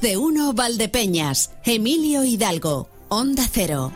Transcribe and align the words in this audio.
De 0.00 0.16
uno 0.16 0.54
Valdepeñas, 0.54 1.52
Emilio 1.64 2.24
Hidalgo, 2.24 2.88
Onda 3.10 3.44
Cero. 3.50 3.92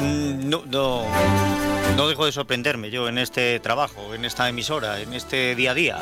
Mm, 0.00 0.48
no, 0.48 0.62
no 1.96 2.08
dejo 2.08 2.24
de 2.24 2.32
sorprenderme 2.32 2.90
yo 2.90 3.08
en 3.08 3.18
este 3.18 3.60
trabajo, 3.60 4.14
en 4.14 4.24
esta 4.24 4.48
emisora, 4.48 5.00
en 5.00 5.12
este 5.12 5.54
día 5.54 5.72
a 5.72 5.74
día. 5.74 5.98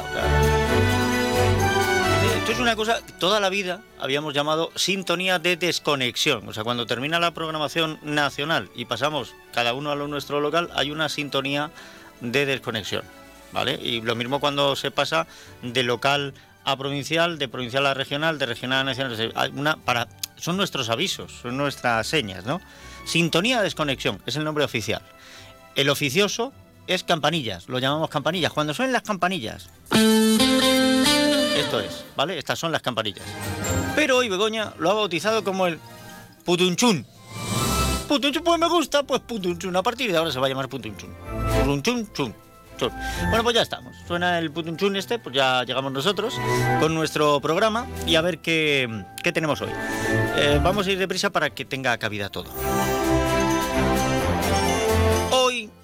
Esto 2.37 2.53
es 2.53 2.59
una 2.61 2.77
cosa 2.77 3.01
que 3.05 3.13
toda 3.13 3.41
la 3.41 3.49
vida 3.49 3.83
habíamos 3.99 4.35
llamado 4.35 4.71
sintonía 4.75 5.39
de 5.39 5.57
desconexión. 5.57 6.49
O 6.49 6.53
sea, 6.53 6.65
cuando 6.65 6.87
termina 6.87 7.21
la 7.21 7.33
programación 7.33 7.99
nacional 8.03 8.71
y 8.75 8.85
pasamos 8.85 9.35
cada 9.53 9.75
uno 9.75 9.91
a 9.91 9.97
lo 9.97 10.09
nuestro 10.09 10.41
local, 10.41 10.71
hay 10.75 10.91
una 10.91 11.09
sintonía 11.09 11.71
de 12.21 12.47
desconexión. 12.47 13.03
¿Vale? 13.53 13.79
Y 13.83 14.03
lo 14.03 14.15
mismo 14.15 14.41
cuando 14.41 14.77
se 14.77 14.91
pasa 14.91 15.27
de 15.63 15.83
local 15.83 16.35
a 16.65 16.77
provincial, 16.77 17.39
de 17.39 17.49
provincial 17.49 17.87
a 17.87 17.95
regional, 17.95 18.39
de 18.39 18.47
regional 18.47 18.81
a 18.81 18.85
nacional. 18.85 19.79
Para, 19.85 20.09
son 20.37 20.57
nuestros 20.57 20.91
avisos, 20.91 21.33
son 21.43 21.57
nuestras 21.57 22.07
señas, 22.07 22.45
¿no? 22.45 22.61
Sintonía 23.07 23.59
de 23.59 23.65
desconexión 23.65 24.21
es 24.27 24.37
el 24.37 24.45
nombre 24.45 24.65
oficial. 24.65 25.03
El 25.75 25.89
oficioso 25.89 26.53
es 26.87 27.05
campanillas, 27.05 27.69
lo 27.69 27.79
llamamos 27.79 28.11
campanillas. 28.11 28.53
Cuando 28.53 28.75
suenen 28.75 28.93
las 28.93 29.03
campanillas, 29.03 29.71
esto 31.61 31.81
es, 31.81 32.05
¿vale? 32.17 32.39
Estas 32.39 32.59
son 32.59 32.73
las 32.73 32.83
campanillas. 32.83 33.25
Pero 33.95 34.19
hoy 34.19 34.29
Begoña 34.29 34.73
lo 34.79 34.91
ha 34.91 34.95
bautizado 34.95 35.43
como 35.45 35.67
el 35.67 35.79
putunchun. 36.45 37.07
Putunchun, 38.09 38.43
pues 38.43 38.59
me 38.59 38.69
gusta, 38.69 39.03
pues 39.03 39.21
putunchun. 39.21 39.75
A 39.77 39.83
partir 39.83 40.11
de 40.11 40.19
ahora 40.19 40.31
se 40.31 40.39
va 40.39 40.47
a 40.47 40.49
llamar 40.49 40.69
putunchun. 40.69 41.15
Putunchun, 41.61 42.13
chun. 42.13 42.35
Bueno, 43.29 43.43
pues 43.43 43.57
ya 43.57 43.63
estamos. 43.63 43.97
Suena 44.07 44.39
el 44.39 44.51
putunchun 44.51 44.97
este, 44.97 45.19
pues 45.19 45.35
ya 45.35 45.65
llegamos 45.65 45.93
nosotros 45.93 46.39
con 46.81 46.95
nuestro 46.95 47.41
programa 47.41 47.87
y 48.07 48.15
a 48.15 48.21
ver 48.21 48.39
qué, 48.39 49.05
qué 49.23 49.33
tenemos 49.33 49.61
hoy. 49.61 49.71
Eh, 50.37 50.61
vamos 50.63 50.87
a 50.87 50.93
ir 50.93 50.99
deprisa 50.99 51.31
para 51.31 51.51
que 51.51 51.65
tenga 51.65 51.99
cabida 51.99 52.29
todo. 52.29 52.51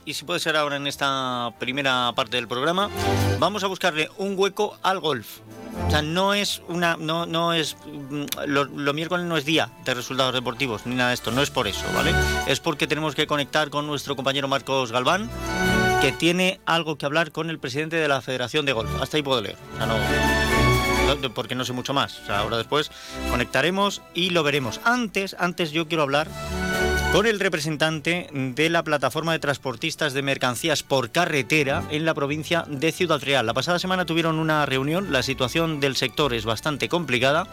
Y 0.07 0.15
si 0.15 0.25
puede 0.25 0.39
ser 0.41 0.57
ahora 0.57 0.77
en 0.77 0.87
esta 0.87 1.51
primera 1.59 2.13
parte 2.15 2.37
del 2.37 2.47
programa, 2.47 2.91
vamos 3.39 3.65
a 3.65 3.69
buscarle 3.69 4.11
un 4.19 4.35
hueco 4.39 4.77
al 4.83 5.01
golf. 5.01 5.39
O 5.87 5.91
sea, 5.91 6.03
no 6.03 6.35
es 6.35 6.61
una. 6.69 6.97
No, 6.99 7.25
no 7.27 7.53
es. 7.55 7.77
mm, 7.87 8.25
Lo, 8.47 8.65
lo 8.65 8.93
miércoles 8.93 9.25
no 9.25 9.37
es 9.39 9.45
día 9.45 9.71
de 9.85 9.95
resultados 9.95 10.35
deportivos, 10.35 10.87
ni 10.87 10.95
nada 10.95 11.09
de 11.09 11.15
esto. 11.15 11.31
No 11.31 11.41
es 11.43 11.51
por 11.51 11.67
eso, 11.67 11.85
¿vale? 11.95 12.13
Es 12.47 12.61
porque 12.61 12.87
tenemos 12.87 13.15
que 13.15 13.27
conectar 13.27 13.71
con 13.71 13.87
nuestro 13.87 14.15
compañero 14.15 14.47
Marcos 14.47 14.93
Galván, 14.93 15.31
que 16.03 16.13
tiene 16.13 16.61
algo 16.67 16.97
que 16.97 17.07
hablar 17.07 17.33
con 17.33 17.49
el 17.49 17.59
presidente 17.59 17.97
de 17.97 18.07
la 18.07 18.21
Federación 18.21 18.67
de 18.67 18.73
Golf. 18.73 18.91
Hasta 19.01 19.17
ahí 19.17 19.23
puedo 19.23 19.41
leer. 19.41 19.57
O 19.75 19.77
sea, 19.79 19.87
no. 19.87 21.17
no, 21.17 21.35
Porque 21.35 21.55
no 21.55 21.65
sé 21.65 21.73
mucho 21.73 21.95
más. 21.95 22.21
O 22.21 22.27
sea, 22.27 22.41
ahora 22.41 22.59
después 22.59 22.91
conectaremos 23.31 24.03
y 24.13 24.31
lo 24.31 24.43
veremos. 24.43 24.81
Antes, 24.85 25.35
antes 25.39 25.73
yo 25.73 25.89
quiero 25.89 26.03
hablar 26.03 26.29
con 27.15 27.29
el 27.29 27.39
representante 27.39 28.27
de 28.33 28.69
la 28.69 28.83
plataforma 28.83 29.31
de 29.31 29.39
transportistas 29.39 30.15
de 30.15 30.23
mercancías 30.23 30.83
por 30.83 31.11
carretera 31.11 31.85
en 31.93 32.05
la 32.05 32.13
provincia 32.13 32.65
de 32.67 32.91
Ciudad 32.91 33.23
Real. 33.23 33.47
La 33.47 33.55
pasada 33.55 33.79
semana 33.79 34.05
tuvieron 34.05 34.41
una 34.41 34.67
reunión, 34.67 35.13
la 35.13 35.23
situación 35.23 35.79
del 35.79 35.95
sector 35.95 36.35
es 36.35 36.45
bastante 36.45 36.89
complicada 36.89 37.47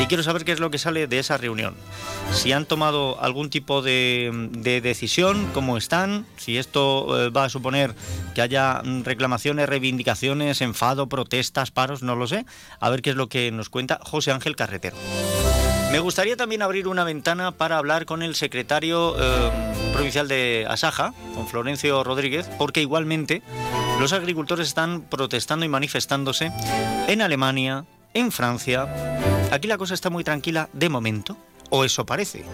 y 0.00 0.06
quiero 0.06 0.24
saber 0.24 0.44
qué 0.44 0.50
es 0.50 0.58
lo 0.58 0.72
que 0.72 0.78
sale 0.78 1.06
de 1.06 1.20
esa 1.20 1.36
reunión. 1.36 1.76
Si 2.32 2.50
han 2.50 2.66
tomado 2.66 3.22
algún 3.22 3.48
tipo 3.48 3.80
de, 3.80 4.48
de 4.50 4.80
decisión, 4.80 5.50
cómo 5.54 5.76
están, 5.76 6.26
si 6.36 6.58
esto 6.58 7.26
eh, 7.26 7.30
va 7.30 7.44
a 7.44 7.48
suponer 7.48 7.94
que 8.34 8.42
haya 8.42 8.82
reclamaciones, 9.04 9.68
reivindicaciones, 9.68 10.60
enfado, 10.62 11.08
protestas, 11.08 11.70
paros, 11.70 12.02
no 12.02 12.16
lo 12.16 12.26
sé. 12.26 12.44
A 12.80 12.90
ver 12.90 13.02
qué 13.02 13.10
es 13.10 13.16
lo 13.16 13.28
que 13.28 13.52
nos 13.52 13.68
cuenta 13.68 14.00
José 14.02 14.32
Ángel 14.32 14.56
Carretero. 14.56 14.96
Me 15.96 16.00
gustaría 16.00 16.36
también 16.36 16.60
abrir 16.60 16.88
una 16.88 17.04
ventana 17.04 17.52
para 17.52 17.78
hablar 17.78 18.04
con 18.04 18.22
el 18.22 18.34
secretario 18.34 19.16
eh, 19.18 19.50
provincial 19.94 20.28
de 20.28 20.66
Asaja, 20.68 21.14
con 21.34 21.48
Florencio 21.48 22.04
Rodríguez, 22.04 22.50
porque 22.58 22.82
igualmente 22.82 23.40
los 23.98 24.12
agricultores 24.12 24.68
están 24.68 25.00
protestando 25.00 25.64
y 25.64 25.70
manifestándose 25.70 26.52
en 27.08 27.22
Alemania, 27.22 27.86
en 28.12 28.30
Francia. 28.30 28.86
Aquí 29.50 29.68
la 29.68 29.78
cosa 29.78 29.94
está 29.94 30.10
muy 30.10 30.22
tranquila 30.22 30.68
de 30.74 30.90
momento, 30.90 31.38
o 31.70 31.82
eso 31.82 32.04
parece. 32.04 32.44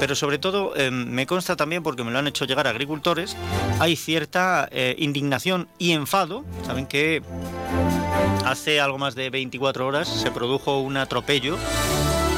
Pero 0.00 0.16
sobre 0.16 0.38
todo 0.38 0.74
eh, 0.74 0.90
me 0.90 1.26
consta 1.26 1.54
también, 1.54 1.84
porque 1.84 2.02
me 2.02 2.10
lo 2.10 2.18
han 2.18 2.26
hecho 2.26 2.44
llegar 2.44 2.66
agricultores, 2.66 3.36
hay 3.78 3.94
cierta 3.94 4.68
eh, 4.72 4.96
indignación 4.98 5.68
y 5.78 5.92
enfado. 5.92 6.44
Saben 6.66 6.88
que 6.88 7.22
hace 8.44 8.80
algo 8.80 8.98
más 8.98 9.14
de 9.14 9.30
24 9.30 9.86
horas 9.86 10.08
se 10.08 10.32
produjo 10.32 10.80
un 10.80 10.96
atropello 10.96 11.56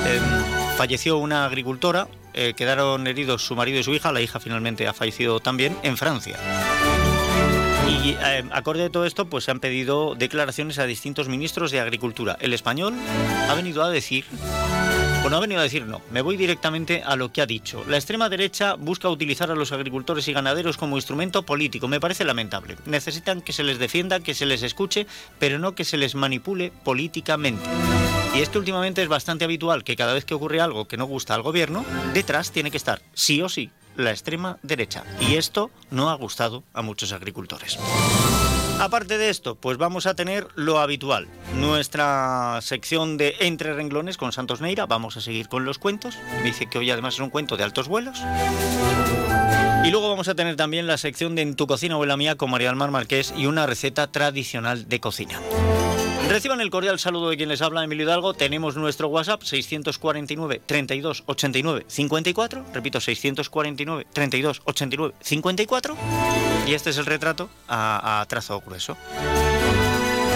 eh, 0.04 0.20
falleció 0.76 1.18
una 1.18 1.44
agricultora, 1.44 2.08
eh, 2.34 2.54
quedaron 2.56 3.06
heridos 3.06 3.44
su 3.44 3.54
marido 3.54 3.78
y 3.78 3.84
su 3.84 3.94
hija, 3.94 4.12
la 4.12 4.20
hija 4.20 4.40
finalmente 4.40 4.88
ha 4.88 4.92
fallecido 4.92 5.40
también 5.40 5.76
en 5.82 5.96
Francia. 5.96 6.36
Y 7.88 8.16
eh, 8.20 8.44
acorde 8.50 8.82
de 8.82 8.90
todo 8.90 9.06
esto, 9.06 9.26
pues 9.26 9.44
se 9.44 9.50
han 9.50 9.60
pedido 9.60 10.14
declaraciones 10.16 10.78
a 10.78 10.86
distintos 10.86 11.28
ministros 11.28 11.70
de 11.70 11.80
Agricultura. 11.80 12.36
El 12.40 12.52
español 12.52 12.94
ha 13.48 13.54
venido 13.54 13.82
a 13.82 13.90
decir, 13.90 14.24
bueno, 15.22 15.36
ha 15.36 15.40
venido 15.40 15.60
a 15.60 15.64
decir 15.64 15.86
no, 15.86 16.00
me 16.10 16.20
voy 16.20 16.36
directamente 16.36 17.02
a 17.04 17.14
lo 17.14 17.32
que 17.32 17.42
ha 17.42 17.46
dicho. 17.46 17.84
La 17.88 17.96
extrema 17.96 18.28
derecha 18.28 18.74
busca 18.74 19.08
utilizar 19.08 19.50
a 19.52 19.54
los 19.54 19.70
agricultores 19.70 20.26
y 20.26 20.32
ganaderos 20.32 20.76
como 20.76 20.96
instrumento 20.96 21.44
político. 21.44 21.86
Me 21.86 22.00
parece 22.00 22.24
lamentable. 22.24 22.76
Necesitan 22.86 23.40
que 23.40 23.52
se 23.52 23.62
les 23.62 23.78
defienda, 23.78 24.20
que 24.20 24.34
se 24.34 24.46
les 24.46 24.62
escuche, 24.64 25.06
pero 25.38 25.60
no 25.60 25.76
que 25.76 25.84
se 25.84 25.96
les 25.96 26.16
manipule 26.16 26.72
políticamente. 26.82 27.69
Y 28.34 28.41
es 28.41 28.48
que 28.48 28.59
últimamente 28.59 29.03
es 29.03 29.09
bastante 29.09 29.44
habitual 29.44 29.84
que 29.84 29.94
cada 29.94 30.15
vez 30.15 30.25
que 30.25 30.34
ocurre 30.34 30.60
algo 30.60 30.88
que 30.88 30.97
no 30.97 31.04
gusta 31.04 31.34
al 31.34 31.43
gobierno, 31.43 31.84
detrás 32.15 32.50
tiene 32.50 32.70
que 32.70 32.78
estar, 32.78 33.03
sí 33.12 33.43
o 33.43 33.48
sí, 33.48 33.70
la 33.94 34.10
extrema 34.10 34.59
derecha. 34.62 35.04
Y 35.20 35.34
esto 35.34 35.70
no 35.91 36.09
ha 36.09 36.15
gustado 36.15 36.65
a 36.72 36.81
muchos 36.81 37.12
agricultores. 37.12 37.78
Aparte 38.81 39.19
de 39.19 39.28
esto, 39.28 39.54
pues 39.54 39.76
vamos 39.76 40.06
a 40.06 40.15
tener 40.15 40.48
lo 40.54 40.78
habitual. 40.78 41.28
Nuestra 41.56 42.59
sección 42.62 43.19
de 43.19 43.37
Entre 43.41 43.75
Renglones 43.75 44.16
con 44.16 44.32
Santos 44.32 44.60
Neira. 44.62 44.87
Vamos 44.87 45.16
a 45.16 45.20
seguir 45.20 45.49
con 45.49 45.64
los 45.64 45.78
cuentos. 45.78 46.16
Me 46.38 46.44
dice 46.44 46.66
que 46.66 46.78
hoy 46.78 46.91
además 46.91 47.14
es 47.14 47.20
un 47.20 47.31
cuento 47.31 47.59
de 47.59 47.64
altos 47.64 47.87
vuelos. 47.87 48.19
Y 49.84 49.91
luego 49.91 50.09
vamos 50.09 50.28
a 50.28 50.34
tener 50.34 50.56
también 50.56 50.87
la 50.87 50.97
sección 50.97 51.34
de 51.34 51.43
En 51.43 51.54
tu 51.54 51.66
cocina 51.66 51.97
o 51.99 52.06
la 52.06 52.16
mía 52.16 52.37
con 52.37 52.50
María 52.50 52.69
del 52.69 52.76
Mar 52.76 52.91
Marqués 52.91 53.34
y 53.37 53.47
una 53.47 53.66
receta 53.66 54.10
tradicional 54.10 54.88
de 54.88 55.00
cocina. 55.00 55.38
Reciban 56.28 56.60
el 56.60 56.71
cordial 56.71 56.99
saludo 56.99 57.31
de 57.31 57.37
quien 57.37 57.49
les 57.49 57.60
habla, 57.62 57.84
Emilio 57.84 58.05
Hidalgo. 58.05 58.34
Tenemos 58.34 58.77
nuestro 58.77 59.09
WhatsApp 59.09 59.43
649 59.43 60.62
32 60.65 61.25
89 61.27 61.84
54. 61.87 62.65
Repito, 62.72 63.00
649 63.00 64.06
32 64.12 64.62
89 64.65 65.15
54. 65.21 65.97
Y 66.66 66.75
este 66.75 66.91
es 66.91 66.99
el 66.99 67.06
retrato 67.06 67.50
a, 67.69 68.25
trazo 68.28 68.61
grueso. 68.61 68.97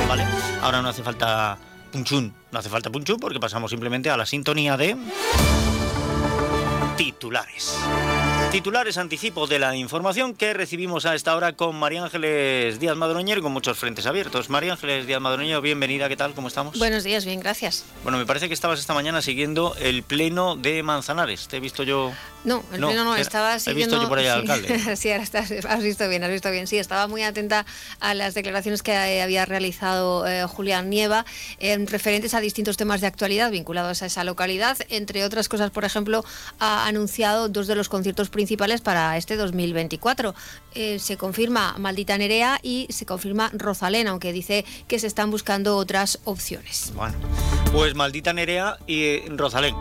¿Vale? 0.08 0.24
Ahora 0.62 0.82
no 0.82 0.88
hace 0.88 1.02
falta 1.02 1.58
punchún. 1.92 2.34
No 2.50 2.58
hace 2.58 2.68
falta 2.68 2.90
punchún 2.90 3.18
porque 3.18 3.40
pasamos 3.40 3.70
simplemente 3.70 4.10
a 4.10 4.16
la 4.16 4.26
sintonía 4.26 4.76
de 4.76 4.96
titulares. 6.96 7.76
Titulares 8.50 8.96
anticipo 8.96 9.46
de 9.46 9.58
la 9.58 9.76
información 9.76 10.32
que 10.34 10.54
recibimos 10.54 11.04
a 11.04 11.14
esta 11.14 11.36
hora 11.36 11.52
con 11.52 11.76
María 11.76 12.02
Ángeles 12.04 12.80
Díaz 12.80 12.96
Madroñero 12.96 13.42
con 13.42 13.52
muchos 13.52 13.76
frentes 13.76 14.06
abiertos. 14.06 14.48
María 14.48 14.72
Ángeles 14.72 15.06
Díaz 15.06 15.20
Madroñero, 15.20 15.60
bienvenida, 15.60 16.08
¿qué 16.08 16.16
tal? 16.16 16.32
¿Cómo 16.32 16.48
estamos? 16.48 16.78
Buenos 16.78 17.04
días, 17.04 17.26
bien, 17.26 17.40
gracias. 17.40 17.84
Bueno, 18.02 18.16
me 18.16 18.24
parece 18.24 18.48
que 18.48 18.54
estabas 18.54 18.80
esta 18.80 18.94
mañana 18.94 19.20
siguiendo 19.20 19.74
el 19.78 20.02
pleno 20.04 20.56
de 20.56 20.82
Manzanares. 20.82 21.48
Te 21.48 21.58
he 21.58 21.60
visto 21.60 21.82
yo. 21.82 22.12
No, 22.44 22.64
el 22.72 22.80
pleno 22.80 23.04
no, 23.04 23.16
estaba 23.16 23.56
He 23.56 23.60
siguiendo... 23.60 23.96
visto 23.96 24.02
yo 24.04 24.08
por 24.08 24.18
ahí 24.18 24.26
al 24.28 24.40
alcalde. 24.50 24.96
sí, 24.96 25.10
ahora 25.10 25.24
estás, 25.24 25.50
has 25.50 25.82
visto 25.82 26.08
bien, 26.08 26.24
has 26.24 26.30
visto 26.30 26.50
bien. 26.50 26.66
Sí, 26.66 26.78
estaba 26.78 27.08
muy 27.08 27.24
atenta 27.24 27.66
a 28.00 28.14
las 28.14 28.32
declaraciones 28.34 28.82
que 28.82 28.92
eh, 28.92 29.22
había 29.22 29.44
realizado 29.44 30.26
eh, 30.26 30.44
Julián 30.46 30.88
Nieva 30.88 31.26
en 31.58 31.86
referentes 31.88 32.32
a 32.32 32.40
distintos 32.40 32.78
temas 32.78 33.02
de 33.02 33.08
actualidad 33.08 33.50
vinculados 33.50 34.02
a 34.02 34.06
esa 34.06 34.24
localidad. 34.24 34.78
Entre 34.88 35.24
otras 35.24 35.48
cosas, 35.48 35.70
por 35.72 35.84
ejemplo, 35.84 36.24
ha 36.58 36.86
anunciado 36.86 37.48
dos 37.48 37.66
de 37.66 37.74
los 37.74 37.88
conciertos 37.90 38.30
principales 38.36 38.82
para 38.82 39.16
este 39.16 39.34
2024. 39.36 40.34
Eh, 40.74 40.98
se 40.98 41.16
confirma 41.16 41.74
Maldita 41.78 42.18
Nerea 42.18 42.60
y 42.62 42.86
se 42.90 43.06
confirma 43.06 43.50
Rosalén, 43.54 44.08
aunque 44.08 44.30
dice 44.32 44.66
que 44.86 44.98
se 44.98 45.06
están 45.06 45.30
buscando 45.30 45.76
otras 45.78 46.20
opciones. 46.24 46.92
Bueno, 46.94 47.16
pues 47.72 47.94
maldita 47.94 48.34
Nerea 48.34 48.76
y 48.86 49.20
Rosalén. 49.30 49.74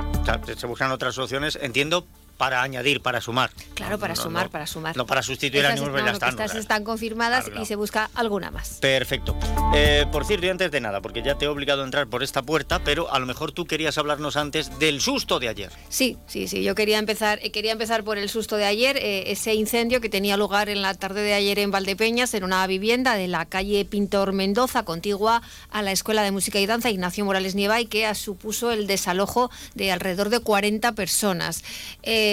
Se 0.58 0.66
buscan 0.68 0.92
otras 0.92 1.18
opciones, 1.18 1.60
entiendo, 1.62 2.08
para 2.38 2.62
añadir, 2.62 3.02
para 3.02 3.22
sumar. 3.22 3.52
Claro, 3.74 3.98
para 3.98 4.16
sumar, 4.16 4.50
para 4.50 4.68
sumar. 4.68 4.96
No 4.98 5.06
para 5.06 5.22
sustituir 5.22 5.66
a 5.66 5.74
ningún 5.74 5.92
no, 5.92 6.08
Estas 6.08 6.56
están 6.56 6.84
confirmadas 6.84 7.50
y 7.62 7.66
se 7.66 7.76
busca 7.76 8.10
alguna 8.14 8.52
más. 8.52 8.80
Perfecto. 8.82 9.36
Eh, 9.74 10.06
por 10.12 10.26
cierto, 10.26 10.46
y 10.46 10.50
antes 10.50 10.72
de 10.72 10.82
nada, 10.82 11.02
porque 11.02 11.22
ya 11.22 11.38
te 11.38 11.46
he 11.46 11.48
obligado 11.48 11.82
a 11.82 11.86
entrar 11.86 12.08
por 12.08 12.24
esta 12.24 12.42
puerta, 12.42 12.80
pero 12.84 13.12
a 13.12 13.20
lo 13.20 13.26
mejor 13.26 13.52
tú 13.52 13.66
querías 13.66 13.98
hablarnos 13.98 14.36
antes 14.36 14.80
del 14.80 15.02
susto 15.02 15.40
de 15.40 15.50
ayer. 15.50 15.72
Sí, 15.90 16.18
sí, 16.28 16.48
sí. 16.48 16.64
Yo 16.64 16.76
quería 16.76 17.00
empezar, 17.00 17.40
eh, 17.42 17.52
quería 17.52 17.72
empezar 17.72 18.04
por 18.04 18.18
el 18.18 18.30
susto 18.30 18.58
de 18.58 18.66
ayer, 18.66 18.98
eh, 18.98 19.32
ese 19.32 19.54
incendio 19.54 20.02
que 20.02 20.10
tenía 20.10 20.38
lugar 20.38 20.70
en 20.70 20.82
la 20.82 20.94
tarde 20.94 21.22
de 21.22 21.34
ayer 21.34 21.60
en 21.60 21.72
Valdepeñas, 21.72 22.34
en 22.34 22.44
una 22.44 22.66
vivienda 22.68 23.16
de 23.16 23.28
la 23.28 23.46
calle 23.46 23.86
Pintor 23.86 24.34
Mendoza, 24.34 24.84
contigua 24.84 25.42
a 25.72 25.82
la 25.82 25.92
Escuela 25.92 26.24
de 26.24 26.32
Música 26.32 26.60
y 26.60 26.66
Danza 26.66 26.90
Ignacio 26.90 27.26
Morales 27.26 27.56
Nieva, 27.56 27.80
y 27.80 27.86
que 27.86 28.14
supuso 28.16 28.72
el 28.72 28.88
desalojo 28.88 29.50
de 29.74 29.92
alrededor 29.92 30.30
de 30.30 30.40
40 30.40 30.92
personas. 30.94 31.64
Eh, 32.04 32.25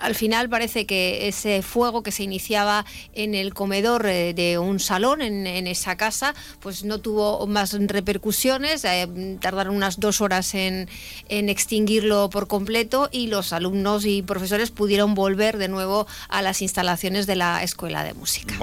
al 0.00 0.14
final 0.14 0.48
parece 0.48 0.86
que 0.86 1.28
ese 1.28 1.62
fuego 1.62 2.02
que 2.02 2.12
se 2.12 2.22
iniciaba 2.22 2.84
en 3.12 3.34
el 3.34 3.54
comedor 3.54 4.06
eh, 4.06 4.34
de 4.34 4.58
un 4.58 4.80
salón 4.80 5.22
en, 5.22 5.46
esa 5.66 5.96
casa, 5.96 6.34
pues 6.60 6.84
no 6.84 6.98
tuvo 6.98 7.46
más 7.46 7.72
repercusiones. 7.72 8.84
Eh, 8.84 9.38
tardaron 9.40 9.74
unas 9.74 9.98
dos 10.00 10.20
horas 10.20 10.54
en, 10.54 10.88
en, 11.28 11.48
extinguirlo 11.48 12.30
por 12.30 12.46
completo 12.46 13.08
y 13.10 13.28
los 13.28 13.52
alumnos 13.52 14.04
y 14.04 14.22
profesores 14.22 14.70
pudieron 14.70 15.14
volver 15.14 15.58
de 15.58 15.68
nuevo 15.68 16.06
a 16.28 16.42
las 16.42 16.62
instalaciones 16.62 17.26
de 17.26 17.36
la 17.36 17.62
escuela 17.62 18.04
de 18.04 18.14
música. 18.14 18.54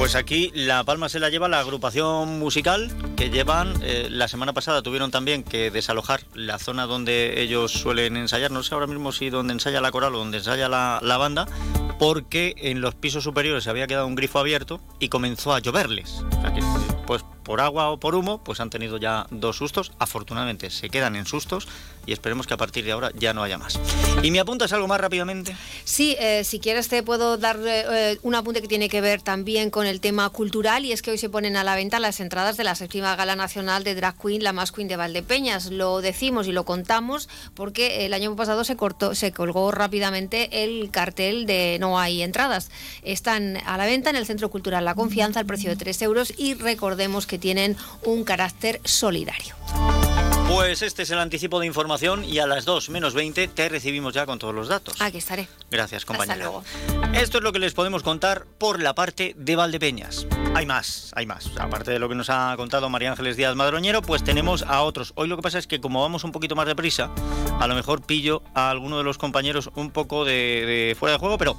Pues 0.00 0.14
aquí 0.14 0.50
la 0.54 0.82
palma 0.82 1.10
se 1.10 1.20
la 1.20 1.28
lleva 1.28 1.46
la 1.46 1.60
agrupación 1.60 2.38
musical 2.38 2.90
que 3.16 3.28
llevan, 3.28 3.74
eh, 3.82 4.08
la 4.08 4.28
semana 4.28 4.54
pasada 4.54 4.80
tuvieron 4.80 5.10
también 5.10 5.42
que 5.42 5.70
desalojar 5.70 6.22
la 6.32 6.58
zona 6.58 6.86
donde 6.86 7.42
ellos 7.42 7.70
suelen 7.70 8.16
ensayar, 8.16 8.50
no 8.50 8.62
sé 8.62 8.72
ahora 8.72 8.86
mismo 8.86 9.12
si 9.12 9.28
donde 9.28 9.52
ensaya 9.52 9.82
la 9.82 9.90
coral 9.90 10.14
o 10.14 10.18
donde 10.18 10.38
ensaya 10.38 10.70
la, 10.70 11.16
banda, 11.18 11.46
porque 11.98 12.54
en 12.56 12.80
los 12.80 12.94
pisos 12.94 13.24
superiores 13.24 13.64
se 13.64 13.68
había 13.68 13.86
quedado 13.86 14.06
un 14.06 14.14
grifo 14.14 14.38
abierto 14.38 14.80
y 15.00 15.10
comenzó 15.10 15.52
a 15.52 15.58
lloverles. 15.58 16.24
Pues 17.06 17.22
por 17.42 17.60
agua 17.60 17.90
o 17.90 18.00
por 18.00 18.14
humo, 18.14 18.42
pues 18.42 18.60
han 18.60 18.70
tenido 18.70 18.96
ya 18.96 19.26
dos 19.30 19.56
sustos. 19.56 19.92
Afortunadamente 19.98 20.70
se 20.70 20.88
quedan 20.88 21.14
en 21.14 21.26
sustos 21.26 21.68
y 22.10 22.12
esperemos 22.12 22.48
que 22.48 22.54
a 22.54 22.56
partir 22.56 22.84
de 22.84 22.90
ahora 22.90 23.12
ya 23.14 23.32
no 23.32 23.44
haya 23.44 23.56
más. 23.56 23.78
¿Y 24.20 24.32
me 24.32 24.40
apuntas 24.40 24.72
algo 24.72 24.88
más 24.88 25.00
rápidamente? 25.00 25.54
Sí, 25.84 26.16
eh, 26.18 26.42
si 26.42 26.58
quieres 26.58 26.88
te 26.88 27.04
puedo 27.04 27.36
dar 27.36 27.60
eh, 27.64 28.18
un 28.22 28.34
apunte 28.34 28.60
que 28.60 28.66
tiene 28.66 28.88
que 28.88 29.00
ver 29.00 29.22
también 29.22 29.70
con 29.70 29.86
el 29.86 30.00
tema 30.00 30.28
cultural 30.30 30.84
y 30.84 30.90
es 30.90 31.02
que 31.02 31.12
hoy 31.12 31.18
se 31.18 31.28
ponen 31.28 31.56
a 31.56 31.62
la 31.62 31.76
venta 31.76 32.00
las 32.00 32.18
entradas 32.18 32.56
de 32.56 32.64
la 32.64 32.74
séptima 32.74 33.14
gala 33.14 33.36
nacional 33.36 33.84
de 33.84 33.94
Drag 33.94 34.16
Queen, 34.20 34.42
la 34.42 34.52
más 34.52 34.72
Queen 34.72 34.88
de 34.88 34.96
Valdepeñas. 34.96 35.70
Lo 35.70 36.00
decimos 36.00 36.48
y 36.48 36.52
lo 36.52 36.64
contamos 36.64 37.28
porque 37.54 38.04
el 38.06 38.12
año 38.12 38.34
pasado 38.34 38.64
se 38.64 38.74
cortó, 38.74 39.14
se 39.14 39.30
colgó 39.30 39.70
rápidamente 39.70 40.64
el 40.64 40.90
cartel 40.90 41.46
de 41.46 41.76
no 41.78 42.00
hay 42.00 42.22
entradas. 42.22 42.72
Están 43.04 43.58
a 43.58 43.76
la 43.76 43.86
venta 43.86 44.10
en 44.10 44.16
el 44.16 44.26
Centro 44.26 44.50
Cultural 44.50 44.84
La 44.84 44.96
Confianza 44.96 45.38
al 45.38 45.46
precio 45.46 45.70
de 45.70 45.76
3 45.76 46.02
euros 46.02 46.34
y 46.36 46.54
recordemos 46.54 47.28
que 47.28 47.38
tienen 47.38 47.76
un 48.02 48.24
carácter 48.24 48.80
solidario. 48.82 49.54
Pues 50.52 50.82
este 50.82 51.04
es 51.04 51.10
el 51.12 51.20
anticipo 51.20 51.60
de 51.60 51.66
información 51.66 52.24
y 52.24 52.40
a 52.40 52.46
las 52.48 52.64
2 52.64 52.90
menos 52.90 53.14
20 53.14 53.46
te 53.46 53.68
recibimos 53.68 54.14
ya 54.14 54.26
con 54.26 54.40
todos 54.40 54.52
los 54.52 54.66
datos. 54.66 55.00
Aquí 55.00 55.18
estaré. 55.18 55.46
Gracias, 55.70 56.04
compañera. 56.04 56.50
Esto 57.14 57.38
es 57.38 57.44
lo 57.44 57.52
que 57.52 57.60
les 57.60 57.72
podemos 57.72 58.02
contar 58.02 58.46
por 58.58 58.82
la 58.82 58.92
parte 58.92 59.32
de 59.36 59.54
Valdepeñas. 59.54 60.26
Hay 60.56 60.66
más, 60.66 61.12
hay 61.14 61.24
más. 61.24 61.52
Aparte 61.56 61.92
de 61.92 62.00
lo 62.00 62.08
que 62.08 62.16
nos 62.16 62.30
ha 62.30 62.52
contado 62.56 62.90
María 62.90 63.12
Ángeles 63.12 63.36
Díaz 63.36 63.54
Madroñero, 63.54 64.02
pues 64.02 64.24
tenemos 64.24 64.64
a 64.64 64.82
otros. 64.82 65.12
Hoy 65.14 65.28
lo 65.28 65.36
que 65.36 65.42
pasa 65.42 65.60
es 65.60 65.68
que 65.68 65.80
como 65.80 66.02
vamos 66.02 66.24
un 66.24 66.32
poquito 66.32 66.56
más 66.56 66.66
deprisa, 66.66 67.12
a 67.60 67.68
lo 67.68 67.76
mejor 67.76 68.02
pillo 68.02 68.42
a 68.52 68.70
alguno 68.70 68.98
de 68.98 69.04
los 69.04 69.18
compañeros 69.18 69.70
un 69.76 69.92
poco 69.92 70.24
de, 70.24 70.32
de 70.66 70.96
fuera 70.98 71.12
de 71.12 71.20
juego, 71.20 71.38
pero 71.38 71.56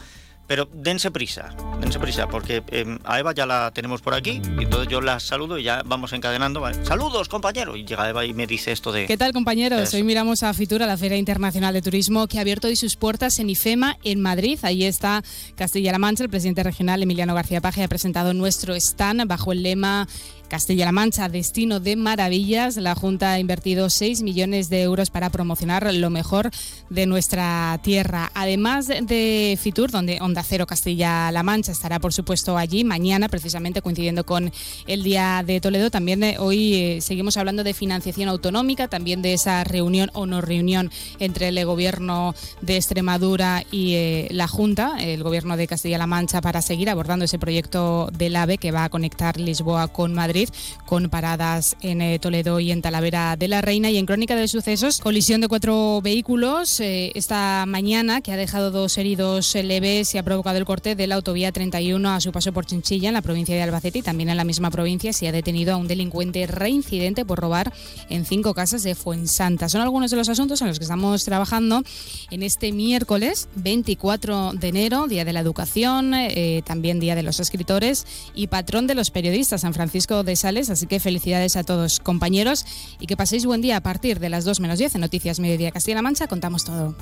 pero 0.51 0.67
dense 0.73 1.11
prisa, 1.11 1.55
dense 1.79 1.97
prisa, 1.97 2.27
porque 2.27 2.61
em, 2.71 2.99
a 3.05 3.17
Eva 3.21 3.33
ya 3.33 3.45
la 3.45 3.71
tenemos 3.73 4.01
por 4.01 4.13
aquí, 4.13 4.41
y 4.59 4.63
entonces 4.63 4.89
yo 4.89 4.99
la 4.99 5.17
saludo 5.21 5.57
y 5.57 5.63
ya 5.63 5.81
vamos 5.85 6.11
encadenando. 6.11 6.61
Saludos, 6.83 7.29
compañero. 7.29 7.77
Y 7.77 7.85
llega 7.85 8.09
Eva 8.09 8.25
y 8.25 8.33
me 8.33 8.47
dice 8.47 8.73
esto 8.73 8.91
de. 8.91 9.05
¿Qué 9.05 9.15
tal, 9.15 9.31
compañeros? 9.31 9.93
Hoy 9.93 10.03
miramos 10.03 10.43
a 10.43 10.53
Fitura, 10.53 10.85
la 10.85 10.97
Feria 10.97 11.15
Internacional 11.15 11.73
de 11.73 11.81
Turismo, 11.81 12.27
que 12.27 12.37
ha 12.37 12.41
abierto 12.41 12.67
hoy 12.67 12.75
sus 12.75 12.97
puertas 12.97 13.39
en 13.39 13.49
IFEMA, 13.49 13.95
en 14.03 14.19
Madrid. 14.19 14.59
Ahí 14.63 14.83
está 14.83 15.23
Castilla-La 15.55 15.99
Mancha. 15.99 16.25
El 16.25 16.29
presidente 16.29 16.63
regional, 16.63 17.01
Emiliano 17.01 17.33
García 17.33 17.61
Paje, 17.61 17.85
ha 17.85 17.87
presentado 17.87 18.33
nuestro 18.33 18.75
stand 18.75 19.25
bajo 19.27 19.53
el 19.53 19.63
lema 19.63 20.09
Castilla-La 20.51 20.91
Mancha, 20.91 21.29
destino 21.29 21.79
de 21.79 21.95
maravillas. 21.95 22.75
La 22.75 22.93
Junta 22.93 23.31
ha 23.31 23.39
invertido 23.39 23.89
6 23.89 24.21
millones 24.21 24.69
de 24.69 24.81
euros 24.81 25.09
para 25.09 25.29
promocionar 25.29 25.93
lo 25.93 26.09
mejor 26.09 26.51
de 26.89 27.05
nuestra 27.05 27.79
tierra. 27.81 28.29
Además 28.35 28.87
de 28.87 29.57
Fitur, 29.61 29.91
donde 29.91 30.17
Onda 30.19 30.43
Cero 30.43 30.67
Castilla-La 30.67 31.41
Mancha 31.41 31.71
estará, 31.71 31.99
por 32.01 32.11
supuesto, 32.11 32.57
allí 32.57 32.83
mañana, 32.83 33.29
precisamente 33.29 33.81
coincidiendo 33.81 34.25
con 34.25 34.51
el 34.87 35.03
Día 35.03 35.41
de 35.47 35.61
Toledo. 35.61 35.89
También 35.89 36.21
eh, 36.21 36.35
hoy 36.37 36.73
eh, 36.73 36.99
seguimos 36.99 37.37
hablando 37.37 37.63
de 37.63 37.73
financiación 37.73 38.27
autonómica, 38.27 38.89
también 38.89 39.21
de 39.21 39.31
esa 39.31 39.63
reunión 39.63 40.11
o 40.13 40.25
no 40.25 40.41
reunión 40.41 40.91
entre 41.19 41.47
el 41.47 41.65
Gobierno 41.65 42.35
de 42.59 42.75
Extremadura 42.75 43.63
y 43.71 43.93
eh, 43.93 44.27
la 44.31 44.49
Junta, 44.49 44.97
el 44.99 45.23
Gobierno 45.23 45.55
de 45.55 45.67
Castilla-La 45.67 46.07
Mancha, 46.07 46.41
para 46.41 46.61
seguir 46.61 46.89
abordando 46.89 47.23
ese 47.23 47.39
proyecto 47.39 48.09
del 48.11 48.35
AVE 48.35 48.57
que 48.57 48.71
va 48.71 48.83
a 48.83 48.89
conectar 48.89 49.39
Lisboa 49.39 49.87
con 49.87 50.13
Madrid 50.13 50.40
con 50.85 51.09
paradas 51.09 51.75
en 51.81 52.01
eh, 52.01 52.19
Toledo 52.19 52.59
y 52.59 52.71
en 52.71 52.81
Talavera 52.81 53.35
de 53.35 53.47
la 53.47 53.61
Reina. 53.61 53.89
Y 53.89 53.97
en 53.97 54.05
Crónica 54.05 54.35
de 54.35 54.47
Sucesos, 54.47 54.99
colisión 54.99 55.41
de 55.41 55.47
cuatro 55.47 56.01
vehículos 56.01 56.79
eh, 56.79 57.11
esta 57.15 57.65
mañana 57.67 58.21
que 58.21 58.31
ha 58.31 58.37
dejado 58.37 58.71
dos 58.71 58.97
heridos 58.97 59.55
leves 59.55 60.13
y 60.15 60.17
ha 60.17 60.23
provocado 60.23 60.57
el 60.57 60.65
corte 60.65 60.95
de 60.95 61.07
la 61.07 61.15
autovía 61.15 61.51
31 61.51 62.09
a 62.09 62.21
su 62.21 62.31
paso 62.31 62.53
por 62.53 62.65
Chinchilla, 62.65 63.09
en 63.09 63.13
la 63.13 63.21
provincia 63.21 63.55
de 63.55 63.61
Albacete 63.61 63.99
y 63.99 64.01
también 64.01 64.29
en 64.29 64.37
la 64.37 64.43
misma 64.43 64.71
provincia 64.71 65.13
se 65.13 65.27
ha 65.27 65.31
detenido 65.31 65.73
a 65.73 65.77
un 65.77 65.87
delincuente 65.87 66.45
reincidente 66.47 67.25
por 67.25 67.39
robar 67.39 67.73
en 68.09 68.25
cinco 68.25 68.53
casas 68.53 68.83
de 68.83 68.95
Fuensanta. 68.95 69.69
Son 69.69 69.81
algunos 69.81 70.11
de 70.11 70.17
los 70.17 70.29
asuntos 70.29 70.61
en 70.61 70.67
los 70.67 70.79
que 70.79 70.85
estamos 70.85 71.23
trabajando 71.25 71.83
en 72.29 72.43
este 72.43 72.71
miércoles 72.71 73.49
24 73.55 74.53
de 74.53 74.67
enero, 74.67 75.07
Día 75.07 75.25
de 75.25 75.33
la 75.33 75.39
Educación, 75.39 76.13
eh, 76.13 76.61
también 76.65 76.99
Día 76.99 77.15
de 77.15 77.23
los 77.23 77.39
Escritores 77.39 78.05
y 78.33 78.47
patrón 78.47 78.87
de 78.87 78.95
los 78.95 79.11
periodistas, 79.11 79.61
San 79.61 79.73
Francisco 79.73 80.23
de 80.23 80.30
Así 80.69 80.87
que 80.87 80.99
felicidades 80.99 81.55
a 81.55 81.63
todos 81.63 81.99
compañeros 81.99 82.65
y 82.99 83.07
que 83.07 83.17
paséis 83.17 83.45
buen 83.45 83.61
día 83.61 83.77
a 83.77 83.81
partir 83.81 84.19
de 84.19 84.29
las 84.29 84.45
2 84.45 84.59
menos 84.59 84.79
10 84.79 84.95
en 84.95 85.01
Noticias 85.01 85.39
Mediodía 85.39 85.71
Castilla-La 85.71 86.01
Mancha. 86.01 86.27
Contamos 86.27 86.63
todo. 86.63 86.95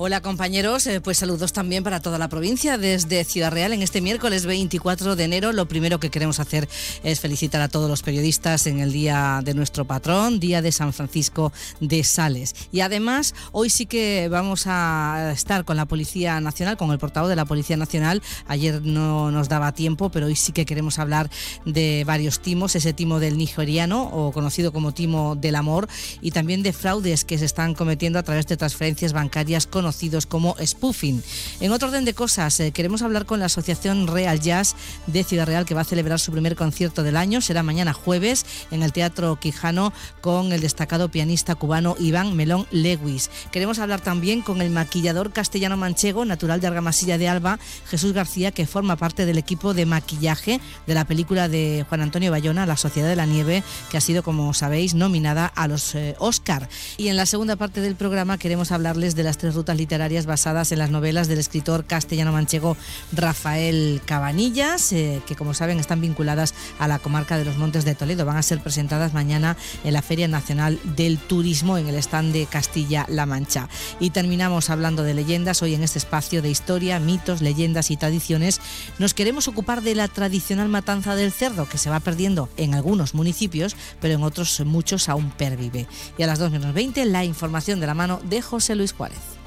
Hola 0.00 0.20
compañeros, 0.20 0.86
eh, 0.86 1.00
pues 1.00 1.18
saludos 1.18 1.52
también 1.52 1.82
para 1.82 1.98
toda 1.98 2.18
la 2.18 2.28
provincia 2.28 2.78
desde 2.78 3.24
Ciudad 3.24 3.50
Real 3.50 3.72
en 3.72 3.82
este 3.82 4.00
miércoles 4.00 4.46
24 4.46 5.16
de 5.16 5.24
enero. 5.24 5.50
Lo 5.52 5.66
primero 5.66 5.98
que 5.98 6.08
queremos 6.08 6.38
hacer 6.38 6.68
es 7.02 7.18
felicitar 7.18 7.60
a 7.62 7.68
todos 7.68 7.90
los 7.90 8.04
periodistas 8.04 8.68
en 8.68 8.78
el 8.78 8.92
día 8.92 9.40
de 9.42 9.54
nuestro 9.54 9.86
patrón, 9.86 10.38
día 10.38 10.62
de 10.62 10.70
San 10.70 10.92
Francisco 10.92 11.52
de 11.80 12.04
Sales. 12.04 12.54
Y 12.70 12.78
además, 12.78 13.34
hoy 13.50 13.70
sí 13.70 13.86
que 13.86 14.28
vamos 14.30 14.68
a 14.68 15.32
estar 15.32 15.64
con 15.64 15.76
la 15.76 15.86
Policía 15.86 16.40
Nacional, 16.40 16.76
con 16.76 16.92
el 16.92 17.00
portavoz 17.00 17.28
de 17.28 17.34
la 17.34 17.44
Policía 17.44 17.76
Nacional. 17.76 18.22
Ayer 18.46 18.80
no 18.82 19.32
nos 19.32 19.48
daba 19.48 19.72
tiempo, 19.72 20.10
pero 20.10 20.26
hoy 20.26 20.36
sí 20.36 20.52
que 20.52 20.64
queremos 20.64 21.00
hablar 21.00 21.28
de 21.64 22.04
varios 22.06 22.38
timos, 22.38 22.76
ese 22.76 22.92
timo 22.92 23.18
del 23.18 23.36
nigeriano 23.36 24.04
o 24.04 24.30
conocido 24.30 24.72
como 24.72 24.94
timo 24.94 25.34
del 25.34 25.56
amor 25.56 25.88
y 26.20 26.30
también 26.30 26.62
de 26.62 26.72
fraudes 26.72 27.24
que 27.24 27.36
se 27.36 27.46
están 27.46 27.74
cometiendo 27.74 28.20
a 28.20 28.22
través 28.22 28.46
de 28.46 28.56
transferencias 28.56 29.12
bancarias 29.12 29.66
con 29.66 29.87
conocidos 29.88 30.26
como 30.26 30.54
spoofing. 30.62 31.22
En 31.60 31.72
otro 31.72 31.88
orden 31.88 32.04
de 32.04 32.12
cosas, 32.12 32.60
eh, 32.60 32.72
queremos 32.72 33.00
hablar 33.00 33.24
con 33.24 33.40
la 33.40 33.46
Asociación 33.46 34.06
Real 34.06 34.38
Jazz 34.38 34.76
de 35.06 35.24
Ciudad 35.24 35.46
Real 35.46 35.64
que 35.64 35.72
va 35.72 35.80
a 35.80 35.84
celebrar 35.84 36.20
su 36.20 36.30
primer 36.30 36.56
concierto 36.56 37.02
del 37.02 37.16
año. 37.16 37.40
Será 37.40 37.62
mañana 37.62 37.94
jueves 37.94 38.44
en 38.70 38.82
el 38.82 38.92
Teatro 38.92 39.40
Quijano 39.40 39.94
con 40.20 40.52
el 40.52 40.60
destacado 40.60 41.10
pianista 41.10 41.54
cubano 41.54 41.96
Iván 41.98 42.36
Melón 42.36 42.66
Lewis. 42.70 43.30
Queremos 43.50 43.78
hablar 43.78 44.02
también 44.02 44.42
con 44.42 44.60
el 44.60 44.68
maquillador 44.68 45.32
castellano 45.32 45.78
manchego, 45.78 46.26
natural 46.26 46.60
de 46.60 46.66
Argamasilla 46.66 47.16
de 47.16 47.28
Alba, 47.28 47.58
Jesús 47.88 48.12
García, 48.12 48.52
que 48.52 48.66
forma 48.66 48.96
parte 48.96 49.24
del 49.24 49.38
equipo 49.38 49.72
de 49.72 49.86
maquillaje 49.86 50.60
de 50.86 50.94
la 50.94 51.06
película 51.06 51.48
de 51.48 51.86
Juan 51.88 52.02
Antonio 52.02 52.30
Bayona, 52.30 52.66
La 52.66 52.76
Sociedad 52.76 53.08
de 53.08 53.16
la 53.16 53.24
Nieve, 53.24 53.62
que 53.90 53.96
ha 53.96 54.02
sido, 54.02 54.22
como 54.22 54.52
sabéis, 54.52 54.92
nominada 54.92 55.46
a 55.46 55.66
los 55.66 55.94
eh, 55.94 56.14
Oscar. 56.18 56.68
Y 56.98 57.08
en 57.08 57.16
la 57.16 57.24
segunda 57.24 57.56
parte 57.56 57.80
del 57.80 57.96
programa 57.96 58.36
queremos 58.36 58.70
hablarles 58.70 59.16
de 59.16 59.22
las 59.22 59.38
tres 59.38 59.54
rutas 59.54 59.77
literarias 59.78 60.26
basadas 60.26 60.72
en 60.72 60.78
las 60.78 60.90
novelas 60.90 61.28
del 61.28 61.38
escritor 61.38 61.86
castellano-manchego 61.86 62.76
Rafael 63.12 64.02
Cabanillas, 64.04 64.92
eh, 64.92 65.22
que 65.26 65.36
como 65.36 65.54
saben 65.54 65.78
están 65.78 66.02
vinculadas 66.02 66.52
a 66.78 66.88
la 66.88 66.98
comarca 66.98 67.38
de 67.38 67.46
los 67.46 67.56
Montes 67.56 67.86
de 67.86 67.94
Toledo. 67.94 68.26
Van 68.26 68.36
a 68.36 68.42
ser 68.42 68.60
presentadas 68.60 69.14
mañana 69.14 69.56
en 69.84 69.94
la 69.94 70.02
Feria 70.02 70.28
Nacional 70.28 70.78
del 70.96 71.18
Turismo 71.18 71.78
en 71.78 71.88
el 71.88 71.94
stand 71.96 72.32
de 72.32 72.44
Castilla-La 72.44 73.24
Mancha. 73.24 73.68
Y 74.00 74.10
terminamos 74.10 74.68
hablando 74.68 75.02
de 75.02 75.14
leyendas. 75.14 75.62
Hoy 75.62 75.74
en 75.74 75.82
este 75.82 75.98
espacio 75.98 76.42
de 76.42 76.50
historia, 76.50 76.98
mitos, 76.98 77.40
leyendas 77.40 77.90
y 77.90 77.96
tradiciones 77.96 78.60
nos 78.98 79.14
queremos 79.14 79.48
ocupar 79.48 79.82
de 79.82 79.94
la 79.94 80.08
tradicional 80.08 80.68
matanza 80.68 81.14
del 81.14 81.32
cerdo 81.32 81.68
que 81.68 81.78
se 81.78 81.90
va 81.90 82.00
perdiendo 82.00 82.48
en 82.56 82.74
algunos 82.74 83.14
municipios, 83.14 83.76
pero 84.00 84.14
en 84.14 84.22
otros 84.22 84.60
muchos 84.66 85.08
aún 85.08 85.30
pervive. 85.30 85.86
Y 86.18 86.22
a 86.22 86.26
las 86.26 86.38
2 86.38 86.50
menos 86.50 86.74
20 86.74 87.04
la 87.06 87.24
información 87.24 87.80
de 87.80 87.86
la 87.86 87.94
mano 87.94 88.20
de 88.24 88.42
José 88.42 88.74
Luis 88.74 88.92
Juárez. 88.92 89.37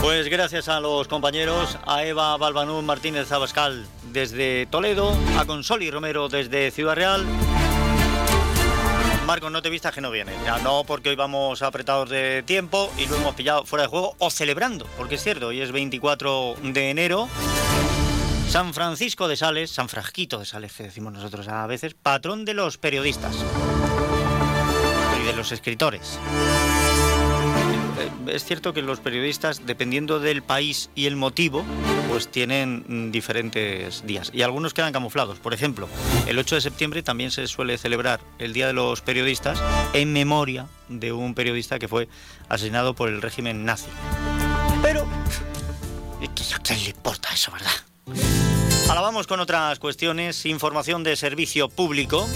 Pues 0.00 0.28
gracias 0.28 0.68
a 0.68 0.80
los 0.80 1.06
compañeros, 1.06 1.78
a 1.86 2.04
Eva 2.04 2.36
Balbanú 2.36 2.82
Martínez 2.82 3.30
Abascal 3.30 3.86
desde 4.12 4.66
Toledo, 4.66 5.16
a 5.38 5.44
Consoli 5.44 5.90
Romero 5.90 6.28
desde 6.28 6.70
Ciudad 6.72 6.96
Real. 6.96 7.24
Marcos, 9.26 9.52
no 9.52 9.62
te 9.62 9.70
vistas 9.70 9.94
que 9.94 10.00
no 10.00 10.10
viene. 10.10 10.32
Ya 10.44 10.58
no 10.58 10.84
porque 10.84 11.10
hoy 11.10 11.16
vamos 11.16 11.62
apretados 11.62 12.10
de 12.10 12.42
tiempo 12.42 12.92
y 12.98 13.06
lo 13.06 13.16
hemos 13.16 13.34
pillado 13.34 13.64
fuera 13.64 13.84
de 13.84 13.88
juego 13.88 14.16
o 14.18 14.30
celebrando, 14.30 14.86
porque 14.96 15.14
es 15.14 15.22
cierto, 15.22 15.46
hoy 15.48 15.60
es 15.60 15.70
24 15.70 16.56
de 16.62 16.90
enero. 16.90 17.28
San 18.48 18.74
Francisco 18.74 19.28
de 19.28 19.36
Sales, 19.36 19.70
San 19.70 19.88
Frasquito 19.88 20.38
de 20.38 20.44
Sales, 20.44 20.72
que 20.72 20.82
decimos 20.82 21.12
nosotros 21.12 21.48
a 21.48 21.66
veces, 21.66 21.94
patrón 21.94 22.44
de 22.44 22.54
los 22.54 22.76
periodistas 22.76 23.36
y 25.18 25.26
de 25.26 25.32
los 25.32 25.52
escritores. 25.52 26.18
Eh, 28.02 28.10
es 28.34 28.44
cierto 28.44 28.72
que 28.72 28.82
los 28.82 29.00
periodistas, 29.00 29.66
dependiendo 29.66 30.20
del 30.20 30.42
país 30.42 30.90
y 30.94 31.06
el 31.06 31.16
motivo, 31.16 31.64
pues 32.08 32.28
tienen 32.28 32.84
mm, 32.86 33.10
diferentes 33.10 34.06
días. 34.06 34.30
Y 34.32 34.42
algunos 34.42 34.74
quedan 34.74 34.92
camuflados. 34.92 35.38
Por 35.38 35.54
ejemplo, 35.54 35.88
el 36.26 36.38
8 36.38 36.56
de 36.56 36.60
septiembre 36.60 37.02
también 37.02 37.30
se 37.30 37.46
suele 37.46 37.78
celebrar 37.78 38.20
el 38.38 38.52
Día 38.52 38.66
de 38.66 38.72
los 38.72 39.00
Periodistas 39.00 39.62
en 39.92 40.12
memoria 40.12 40.66
de 40.88 41.12
un 41.12 41.34
periodista 41.34 41.78
que 41.78 41.88
fue 41.88 42.08
asesinado 42.48 42.94
por 42.94 43.08
el 43.08 43.22
régimen 43.22 43.64
nazi. 43.64 43.88
Pero, 44.82 45.02
¿a 45.04 46.58
quién 46.62 46.82
le 46.82 46.90
importa 46.90 47.28
eso, 47.32 47.52
verdad? 47.52 47.70
Ahora 48.88 49.00
vamos 49.00 49.26
con 49.26 49.40
otras 49.40 49.78
cuestiones. 49.78 50.44
Información 50.44 51.02
de 51.02 51.16
servicio 51.16 51.68
público. 51.68 52.28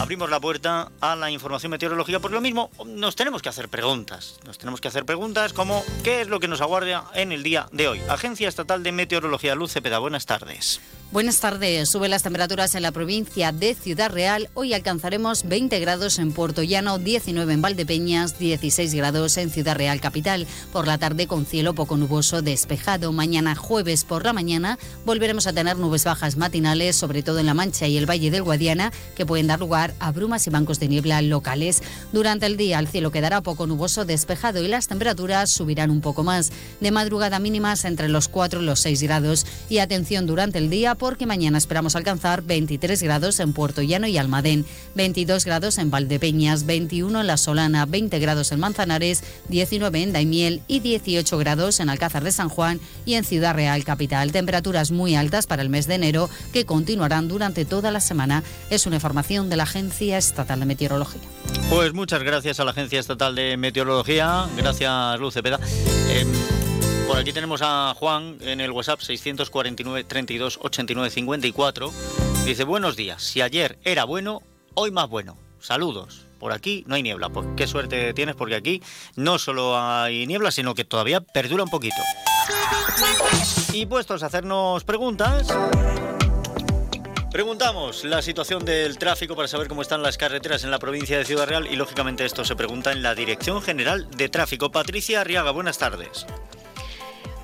Abrimos 0.00 0.28
la 0.28 0.40
puerta 0.40 0.90
a 1.00 1.16
la 1.16 1.30
información 1.30 1.70
meteorológica. 1.70 2.18
Por 2.18 2.32
lo 2.32 2.40
mismo, 2.40 2.70
nos 2.84 3.16
tenemos 3.16 3.42
que 3.42 3.48
hacer 3.48 3.68
preguntas. 3.68 4.38
Nos 4.44 4.58
tenemos 4.58 4.80
que 4.80 4.88
hacer 4.88 5.04
preguntas 5.04 5.52
como 5.52 5.82
¿qué 6.02 6.20
es 6.20 6.28
lo 6.28 6.40
que 6.40 6.48
nos 6.48 6.60
aguarda 6.60 7.04
en 7.14 7.32
el 7.32 7.42
día 7.42 7.68
de 7.72 7.88
hoy? 7.88 8.00
Agencia 8.08 8.48
Estatal 8.48 8.82
de 8.82 8.92
Meteorología, 8.92 9.54
Luz 9.54 9.72
Cepeda, 9.72 9.98
buenas 9.98 10.26
tardes. 10.26 10.80
Buenas 11.14 11.38
tardes. 11.38 11.90
Suben 11.90 12.10
las 12.10 12.24
temperaturas 12.24 12.74
en 12.74 12.82
la 12.82 12.90
provincia 12.90 13.52
de 13.52 13.76
Ciudad 13.76 14.10
Real. 14.10 14.50
Hoy 14.54 14.74
alcanzaremos 14.74 15.44
20 15.44 15.78
grados 15.78 16.18
en 16.18 16.32
Puerto 16.32 16.64
Llano, 16.64 16.98
19 16.98 17.52
en 17.52 17.62
Valdepeñas, 17.62 18.36
16 18.36 18.92
grados 18.94 19.36
en 19.36 19.50
Ciudad 19.50 19.76
Real 19.76 20.00
capital. 20.00 20.48
Por 20.72 20.88
la 20.88 20.98
tarde 20.98 21.28
con 21.28 21.46
cielo 21.46 21.72
poco 21.72 21.96
nuboso 21.96 22.42
despejado. 22.42 23.12
Mañana 23.12 23.54
jueves 23.54 24.02
por 24.02 24.24
la 24.24 24.32
mañana 24.32 24.76
volveremos 25.06 25.46
a 25.46 25.52
tener 25.52 25.76
nubes 25.76 26.02
bajas 26.02 26.36
matinales, 26.36 26.96
sobre 26.96 27.22
todo 27.22 27.38
en 27.38 27.46
La 27.46 27.54
Mancha 27.54 27.86
y 27.86 27.96
el 27.96 28.10
Valle 28.10 28.32
del 28.32 28.42
Guadiana, 28.42 28.92
que 29.14 29.24
pueden 29.24 29.46
dar 29.46 29.60
lugar 29.60 29.94
a 30.00 30.10
brumas 30.10 30.48
y 30.48 30.50
bancos 30.50 30.80
de 30.80 30.88
niebla 30.88 31.22
locales. 31.22 31.84
Durante 32.12 32.46
el 32.46 32.56
día 32.56 32.80
el 32.80 32.88
cielo 32.88 33.12
quedará 33.12 33.40
poco 33.40 33.68
nuboso 33.68 34.04
despejado 34.04 34.64
y 34.64 34.66
las 34.66 34.88
temperaturas 34.88 35.48
subirán 35.48 35.92
un 35.92 36.00
poco 36.00 36.24
más. 36.24 36.50
De 36.80 36.90
madrugada 36.90 37.38
mínimas 37.38 37.84
entre 37.84 38.08
los 38.08 38.26
4 38.26 38.62
y 38.62 38.64
los 38.64 38.80
6 38.80 39.00
grados. 39.04 39.46
Y 39.68 39.78
atención 39.78 40.26
durante 40.26 40.58
el 40.58 40.70
día 40.70 40.96
porque 41.04 41.26
mañana 41.26 41.58
esperamos 41.58 41.96
alcanzar 41.96 42.40
23 42.40 43.02
grados 43.02 43.38
en 43.38 43.52
Puerto 43.52 43.82
Llano 43.82 44.06
y 44.06 44.16
Almadén, 44.16 44.64
22 44.94 45.44
grados 45.44 45.76
en 45.76 45.90
Valdepeñas, 45.90 46.64
21 46.64 47.20
en 47.20 47.26
La 47.26 47.36
Solana, 47.36 47.84
20 47.84 48.18
grados 48.20 48.52
en 48.52 48.60
Manzanares, 48.60 49.22
19 49.50 50.02
en 50.02 50.14
Daimiel 50.14 50.62
y 50.66 50.80
18 50.80 51.36
grados 51.36 51.80
en 51.80 51.90
Alcázar 51.90 52.24
de 52.24 52.32
San 52.32 52.48
Juan 52.48 52.80
y 53.04 53.16
en 53.16 53.24
Ciudad 53.24 53.54
Real 53.54 53.84
Capital. 53.84 54.32
Temperaturas 54.32 54.92
muy 54.92 55.14
altas 55.14 55.46
para 55.46 55.60
el 55.60 55.68
mes 55.68 55.86
de 55.86 55.96
enero 55.96 56.30
que 56.54 56.64
continuarán 56.64 57.28
durante 57.28 57.66
toda 57.66 57.90
la 57.90 58.00
semana. 58.00 58.42
Es 58.70 58.86
una 58.86 58.96
información 58.96 59.50
de 59.50 59.56
la 59.56 59.64
Agencia 59.64 60.16
Estatal 60.16 60.60
de 60.60 60.64
Meteorología. 60.64 61.20
Pues 61.68 61.92
muchas 61.92 62.22
gracias 62.22 62.60
a 62.60 62.64
la 62.64 62.70
Agencia 62.70 62.98
Estatal 62.98 63.34
de 63.34 63.58
Meteorología. 63.58 64.46
Gracias, 64.56 65.20
Luz 65.20 65.34
Cepeda. 65.34 65.60
Em, 66.08 66.28
por 67.06 67.18
aquí 67.18 67.32
tenemos 67.32 67.60
a 67.62 67.94
Juan 67.96 68.38
en 68.40 68.60
el 68.60 68.70
WhatsApp 68.70 69.00
649 69.00 70.04
32 70.04 70.58
89 70.62 71.10
54. 71.10 71.92
Dice, 72.44 72.64
buenos 72.64 72.96
días, 72.96 73.22
si 73.22 73.40
ayer 73.40 73.78
era 73.84 74.04
bueno, 74.04 74.42
hoy 74.74 74.90
más 74.90 75.08
bueno. 75.08 75.36
Saludos. 75.60 76.26
Por 76.38 76.52
aquí 76.52 76.84
no 76.86 76.94
hay 76.94 77.02
niebla. 77.02 77.30
Pues 77.30 77.46
qué 77.56 77.66
suerte 77.66 78.12
tienes 78.12 78.34
porque 78.36 78.54
aquí 78.54 78.82
no 79.16 79.38
solo 79.38 79.78
hay 79.78 80.26
niebla, 80.26 80.50
sino 80.50 80.74
que 80.74 80.84
todavía 80.84 81.20
perdura 81.20 81.64
un 81.64 81.70
poquito. 81.70 81.96
Y 83.72 83.86
puestos 83.86 84.22
a 84.22 84.26
hacernos 84.26 84.84
preguntas, 84.84 85.48
Preguntamos 87.34 88.04
la 88.04 88.22
situación 88.22 88.64
del 88.64 88.96
tráfico 88.96 89.34
para 89.34 89.48
saber 89.48 89.66
cómo 89.66 89.82
están 89.82 90.04
las 90.04 90.16
carreteras 90.16 90.62
en 90.62 90.70
la 90.70 90.78
provincia 90.78 91.18
de 91.18 91.24
Ciudad 91.24 91.48
Real 91.48 91.66
y 91.68 91.74
lógicamente 91.74 92.24
esto 92.24 92.44
se 92.44 92.54
pregunta 92.54 92.92
en 92.92 93.02
la 93.02 93.16
Dirección 93.16 93.60
General 93.60 94.08
de 94.08 94.28
Tráfico. 94.28 94.70
Patricia 94.70 95.20
Arriaga, 95.20 95.50
buenas 95.50 95.78
tardes. 95.78 96.26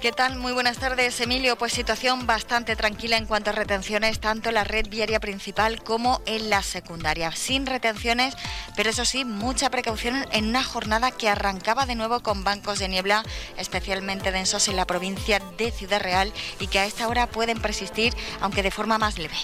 ¿Qué 0.00 0.12
tal? 0.12 0.36
Muy 0.36 0.52
buenas 0.54 0.78
tardes, 0.78 1.20
Emilio. 1.20 1.56
Pues 1.56 1.74
situación 1.74 2.26
bastante 2.26 2.74
tranquila 2.74 3.18
en 3.18 3.26
cuanto 3.26 3.50
a 3.50 3.52
retenciones, 3.52 4.18
tanto 4.18 4.48
en 4.48 4.54
la 4.54 4.64
red 4.64 4.88
viaria 4.88 5.20
principal 5.20 5.82
como 5.82 6.22
en 6.24 6.48
la 6.48 6.62
secundaria. 6.62 7.32
Sin 7.32 7.66
retenciones, 7.66 8.34
pero 8.76 8.88
eso 8.88 9.04
sí, 9.04 9.26
mucha 9.26 9.68
precaución 9.68 10.24
en 10.32 10.48
una 10.48 10.64
jornada 10.64 11.10
que 11.10 11.28
arrancaba 11.28 11.84
de 11.84 11.96
nuevo 11.96 12.20
con 12.20 12.44
bancos 12.44 12.78
de 12.78 12.88
niebla, 12.88 13.24
especialmente 13.58 14.32
densos 14.32 14.68
en 14.68 14.76
la 14.76 14.86
provincia 14.86 15.38
de 15.58 15.70
Ciudad 15.70 16.00
Real 16.00 16.32
y 16.58 16.68
que 16.68 16.78
a 16.78 16.86
esta 16.86 17.06
hora 17.06 17.26
pueden 17.26 17.60
persistir, 17.60 18.14
aunque 18.40 18.62
de 18.62 18.70
forma 18.70 18.96
más 18.96 19.18
leve. 19.18 19.36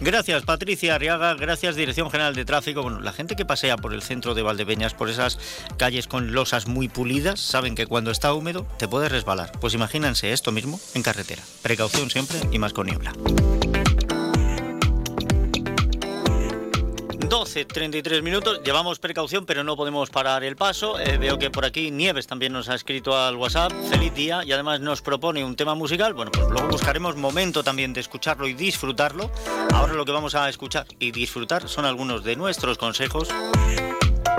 Gracias, 0.00 0.42
Patricia 0.44 0.94
Arriaga. 0.94 1.34
Gracias, 1.34 1.76
Dirección 1.76 2.10
General 2.10 2.34
de 2.34 2.44
Tráfico. 2.44 2.82
Bueno, 2.82 3.00
la 3.00 3.12
gente 3.12 3.36
que 3.36 3.44
pasea 3.44 3.76
por 3.76 3.92
el 3.92 4.02
centro 4.02 4.34
de 4.34 4.42
Valdepeñas, 4.42 4.94
por 4.94 5.08
esas 5.08 5.38
calles 5.76 6.06
con 6.06 6.32
losas 6.32 6.66
muy 6.66 6.88
pulidas, 6.88 7.40
saben 7.40 7.74
que 7.74 7.86
cuando 7.86 8.10
está 8.10 8.32
húmedo 8.32 8.66
te 8.78 8.88
puedes 8.88 9.10
resbalar. 9.10 9.52
Pues 9.60 9.74
imagínense 9.74 10.32
esto 10.32 10.52
mismo 10.52 10.80
en 10.94 11.02
carretera. 11.02 11.42
Precaución 11.62 12.10
siempre 12.10 12.38
y 12.52 12.58
más 12.58 12.72
con 12.72 12.86
niebla. 12.86 13.12
12, 17.18 17.64
33 17.64 18.22
minutos. 18.22 18.60
Llevamos 18.64 18.98
precaución, 18.98 19.44
pero 19.44 19.64
no 19.64 19.76
podemos 19.76 20.08
parar 20.08 20.44
el 20.44 20.56
paso. 20.56 20.98
Eh, 21.00 21.18
veo 21.18 21.38
que 21.38 21.50
por 21.50 21.64
aquí 21.64 21.90
Nieves 21.90 22.26
también 22.26 22.52
nos 22.52 22.68
ha 22.68 22.74
escrito 22.74 23.16
al 23.16 23.36
WhatsApp. 23.36 23.72
Feliz 23.90 24.14
día 24.14 24.44
y 24.44 24.52
además 24.52 24.80
nos 24.80 25.02
propone 25.02 25.44
un 25.44 25.56
tema 25.56 25.74
musical. 25.74 26.14
Bueno, 26.14 26.30
pues 26.30 26.46
luego 26.48 26.68
buscaremos 26.68 27.16
momento 27.16 27.64
también 27.64 27.92
de 27.92 28.00
escucharlo 28.00 28.46
y 28.46 28.54
disfrutarlo. 28.54 29.30
Ahora 29.72 29.94
lo 29.94 30.04
que 30.04 30.12
vamos 30.12 30.34
a 30.34 30.48
escuchar 30.48 30.86
y 30.98 31.10
disfrutar 31.10 31.68
son 31.68 31.84
algunos 31.84 32.22
de 32.22 32.36
nuestros 32.36 32.78
consejos. 32.78 33.28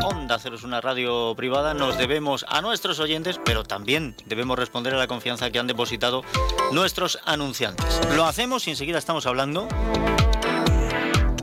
Onda 0.02 0.40
Cero 0.40 0.58
una 0.64 0.80
radio 0.80 1.36
privada, 1.36 1.74
nos 1.74 1.98
debemos 1.98 2.46
a 2.48 2.62
nuestros 2.62 3.00
oyentes, 3.00 3.40
pero 3.44 3.64
también 3.64 4.16
debemos 4.26 4.58
responder 4.58 4.94
a 4.94 4.98
la 4.98 5.08
confianza 5.08 5.52
que 5.52 5.60
han 5.60 5.68
depositado 5.68 6.24
nuestros 6.72 7.20
anunciantes. 7.26 8.00
Lo 8.16 8.26
hacemos 8.26 8.68
y 8.68 8.72
enseguida 8.72 8.98
estamos 8.98 9.26
hablando 9.26 9.68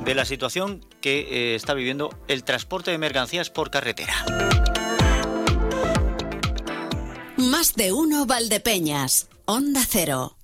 de 0.06 0.14
la 0.14 0.24
situación 0.24 0.86
que 1.00 1.52
eh, 1.52 1.54
está 1.56 1.74
viviendo 1.74 2.10
el 2.28 2.44
transporte 2.44 2.92
de 2.92 2.98
mercancías 2.98 3.50
por 3.50 3.70
carretera. 3.70 4.14
Más 7.36 7.74
de 7.74 7.92
uno 7.92 8.24
Valdepeñas, 8.24 9.28
Onda 9.44 9.82
Cero. 9.86 10.36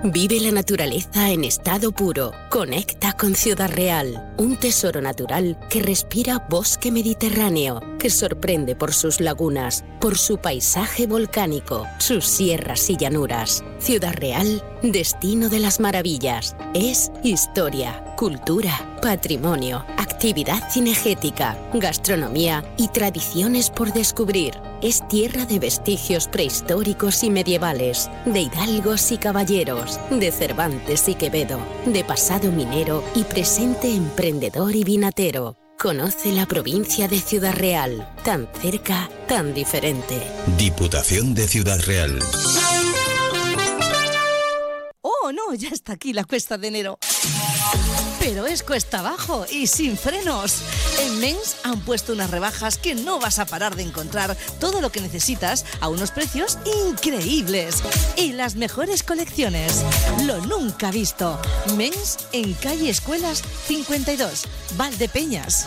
Vive 0.07 0.39
la 0.39 0.51
naturaleza 0.51 1.31
en 1.31 1.45
estado 1.45 1.91
puro. 1.91 2.33
Conecta 2.51 3.15
con 3.15 3.35
Ciudad 3.35 3.71
Real, 3.71 4.35
un 4.37 4.57
tesoro 4.57 5.01
natural 5.01 5.59
que 5.71 5.81
respira 5.81 6.45
bosque 6.47 6.93
mediterráneo, 6.93 7.81
que 7.99 8.11
sorprende 8.11 8.77
por 8.77 8.93
sus 8.93 9.19
lagunas, 9.19 9.83
por 10.03 10.19
su 10.19 10.37
paisaje 10.37 11.07
volcánico, 11.07 11.87
sus 11.97 12.27
sierras 12.27 12.91
y 12.91 12.99
llanuras. 12.99 13.65
Ciudad 13.79 14.13
Real, 14.13 14.63
destino 14.83 15.49
de 15.49 15.61
las 15.61 15.81
maravillas. 15.81 16.55
Es 16.75 17.11
historia, 17.23 18.05
cultura, 18.19 18.99
patrimonio, 19.01 19.87
actividad 19.97 20.71
cinegética, 20.71 21.57
gastronomía 21.73 22.63
y 22.77 22.89
tradiciones 22.89 23.71
por 23.71 23.95
descubrir 23.95 24.53
es 24.85 25.09
tierra 25.09 25.47
de 25.47 25.59
vestigios 25.59 26.29
prehistóricos 26.29 27.25
y 27.25 27.31
medievales, 27.31 28.11
de 28.27 28.43
hidalgos 28.43 29.13
y 29.13 29.17
caballeros, 29.17 29.99
de 30.11 30.31
Cervantes 30.31 31.09
y 31.09 31.15
Quevedo, 31.15 31.59
de 31.87 32.05
pasado 32.05 32.53
minero 32.53 33.03
y 33.15 33.25
presente 33.25 33.91
emprendedor 33.95 34.77
y 34.77 34.85
vinatero. 34.85 35.57
Conoce 35.79 36.33
la 36.33 36.45
provincia 36.45 37.09
de 37.09 37.19
Ciudad 37.19 37.55
Real, 37.55 38.13
tan 38.25 38.47
cerca, 38.61 39.09
tan 39.27 39.55
diferente. 39.55 40.21
Diputación 40.59 41.35
de 41.35 41.49
Ciudad 41.49 41.81
Real. 41.81 42.19
Oh, 45.01 45.33
no, 45.33 45.55
ya 45.55 45.71
está 45.71 45.95
aquí 45.95 46.13
la 46.13 46.25
cuesta 46.25 46.59
de 46.59 46.69
enero. 46.69 46.99
Pero 48.21 48.47
es 48.47 48.63
cuesta 48.63 49.01
abajo 49.01 49.45
y 49.51 49.67
sin 49.67 49.99
frenos. 49.99 50.63
En 51.01 51.21
Men's 51.21 51.57
han 51.63 51.81
puesto 51.81 52.13
unas 52.13 52.31
rebajas 52.31 52.79
que 52.79 52.95
no 52.95 53.19
vas 53.19 53.39
a 53.39 53.45
parar 53.45 53.77
de 53.77 53.83
encontrar 53.83 54.37
todo 54.59 54.81
lo 54.81 54.91
que 54.91 55.01
necesitas 55.01 55.65
a 55.81 55.89
unos 55.89 56.11
precios 56.11 56.59
increíbles. 56.89 57.83
Y 58.17 58.33
las 58.33 58.57
mejores 58.57 59.03
colecciones. 59.03 59.85
Lo 60.25 60.39
nunca 60.47 60.91
visto. 60.91 61.39
Men's 61.77 62.19
en 62.33 62.55
calle 62.55 62.89
Escuelas 62.89 63.43
52, 63.67 64.45
Valdepeñas. 64.77 65.67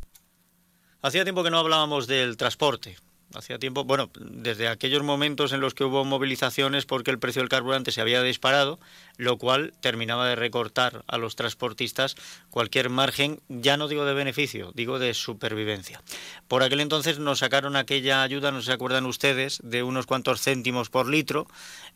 Hacía 1.03 1.23
tiempo 1.23 1.43
que 1.43 1.49
no 1.49 1.57
hablábamos 1.57 2.05
del 2.05 2.37
transporte. 2.37 2.95
Hacía 3.33 3.57
tiempo, 3.57 3.85
bueno, 3.85 4.11
desde 4.19 4.67
aquellos 4.67 5.01
momentos 5.01 5.51
en 5.51 5.61
los 5.61 5.73
que 5.73 5.83
hubo 5.83 6.05
movilizaciones 6.05 6.85
porque 6.85 7.09
el 7.09 7.17
precio 7.17 7.41
del 7.41 7.49
carburante 7.49 7.91
se 7.91 8.01
había 8.01 8.21
disparado, 8.21 8.79
lo 9.17 9.37
cual 9.37 9.73
terminaba 9.79 10.27
de 10.27 10.35
recortar 10.35 11.03
a 11.07 11.17
los 11.17 11.35
transportistas 11.35 12.15
cualquier 12.51 12.89
margen, 12.89 13.39
ya 13.47 13.77
no 13.77 13.87
digo 13.87 14.05
de 14.05 14.13
beneficio, 14.13 14.73
digo 14.75 14.99
de 14.99 15.15
supervivencia. 15.15 16.03
Por 16.47 16.61
aquel 16.61 16.81
entonces 16.81 17.17
nos 17.17 17.39
sacaron 17.39 17.77
aquella 17.77 18.21
ayuda, 18.21 18.51
no 18.51 18.61
se 18.61 18.73
acuerdan 18.73 19.07
ustedes, 19.07 19.59
de 19.63 19.81
unos 19.81 20.05
cuantos 20.05 20.41
céntimos 20.41 20.89
por 20.89 21.07
litro. 21.07 21.47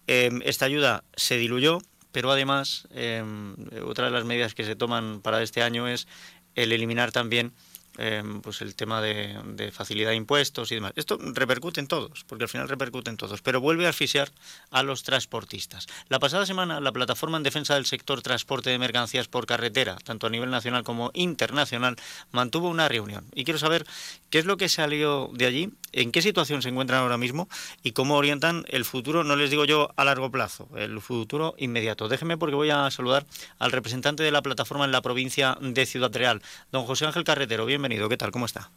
Em, 0.07 0.41
esta 0.45 0.65
ayuda 0.65 1.03
se 1.15 1.37
diluyó, 1.37 1.79
pero 2.11 2.31
además 2.31 2.87
em, 2.91 3.55
otra 3.85 4.05
de 4.05 4.11
las 4.11 4.25
medidas 4.25 4.55
que 4.55 4.63
se 4.63 4.75
toman 4.75 5.21
para 5.21 5.43
este 5.43 5.61
año 5.61 5.87
es 5.87 6.07
el 6.55 6.71
eliminar 6.71 7.11
también 7.11 7.53
Em, 7.97 8.41
pues 8.41 8.61
el 8.61 8.75
tema 8.75 9.01
de, 9.01 9.71
facilidad 9.71 10.09
de 10.09 10.15
impuestos 10.15 10.71
y 10.71 10.75
demás. 10.75 10.91
Esto 10.95 11.17
repercute 11.19 11.79
en 11.79 11.87
todos, 11.87 12.25
porque 12.27 12.43
al 12.43 12.49
final 12.49 12.67
repercute 12.67 13.09
en 13.09 13.15
todos, 13.15 13.41
pero 13.41 13.61
vuelve 13.61 13.85
a 13.85 13.89
asfixiar 13.89 14.31
a 14.69 14.83
los 14.83 15.03
transportistas. 15.03 15.87
La 16.09 16.19
pasada 16.19 16.45
semana, 16.45 16.81
la 16.81 16.91
plataforma 16.91 17.37
en 17.37 17.43
defensa 17.43 17.75
del 17.75 17.85
sector 17.85 18.21
transporte 18.21 18.69
de 18.69 18.79
mercancías 18.79 19.27
por 19.27 19.45
carretera, 19.45 19.95
tanto 20.03 20.27
a 20.27 20.29
nivel 20.29 20.49
nacional 20.49 20.83
como 20.83 21.11
internacional, 21.13 21.95
mantuvo 22.31 22.69
una 22.69 22.89
reunión. 22.89 23.25
Y 23.33 23.45
quiero 23.45 23.59
saber 23.59 23.85
qué 24.29 24.39
es 24.39 24.45
lo 24.45 24.57
que 24.57 24.67
salió 24.67 25.29
de 25.33 25.45
allí, 25.45 25.71
en 25.93 26.11
qué 26.11 26.21
situación 26.21 26.61
se 26.61 26.69
encuentran 26.69 26.99
ahora 26.99 27.17
mismo 27.17 27.47
y 27.81 27.93
cómo 27.93 28.15
orientan 28.15 28.65
el 28.67 28.83
futuro, 28.83 29.23
no 29.23 29.37
les 29.37 29.49
digo 29.49 29.63
yo 29.63 29.91
a 29.95 30.03
largo 30.03 30.29
plazo, 30.29 30.67
el 30.75 30.99
futuro 30.99 31.55
inmediato. 31.57 32.09
Déjeme 32.09 32.37
porque 32.37 32.55
voy 32.55 32.69
a 32.71 32.91
saludar 32.91 33.25
al 33.57 33.71
representante 33.71 34.21
de 34.21 34.31
la 34.31 34.41
plataforma 34.41 34.83
en 34.83 34.91
la 34.91 35.01
provincia 35.01 35.57
de 35.61 35.85
Ciudad 35.85 36.13
Real, 36.13 36.41
don 36.73 36.85
José 36.85 37.05
Ángel 37.05 37.23
Carretero. 37.23 37.65
Bienvenido. 37.65 37.84
¿Qué 37.85 38.17
tal? 38.17 38.31
¿Cómo 38.31 38.45
está? 38.45 38.71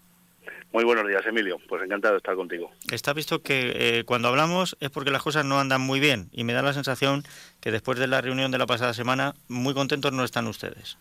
Muy 0.70 0.84
buenos 0.84 1.08
días, 1.08 1.24
Emilio. 1.24 1.58
Pues 1.66 1.82
encantado 1.82 2.12
de 2.12 2.18
estar 2.18 2.36
contigo. 2.36 2.70
Está 2.92 3.14
visto 3.14 3.42
que 3.42 3.72
eh, 3.74 4.04
cuando 4.04 4.28
hablamos 4.28 4.76
es 4.80 4.90
porque 4.90 5.10
las 5.10 5.22
cosas 5.22 5.46
no 5.46 5.58
andan 5.58 5.80
muy 5.80 5.98
bien 5.98 6.28
y 6.30 6.44
me 6.44 6.52
da 6.52 6.60
la 6.60 6.74
sensación 6.74 7.22
que 7.62 7.70
después 7.70 7.98
de 7.98 8.06
la 8.06 8.20
reunión 8.20 8.50
de 8.50 8.58
la 8.58 8.66
pasada 8.66 8.92
semana, 8.92 9.32
muy 9.48 9.72
contentos 9.72 10.12
no 10.12 10.24
están 10.24 10.46
ustedes. 10.46 10.98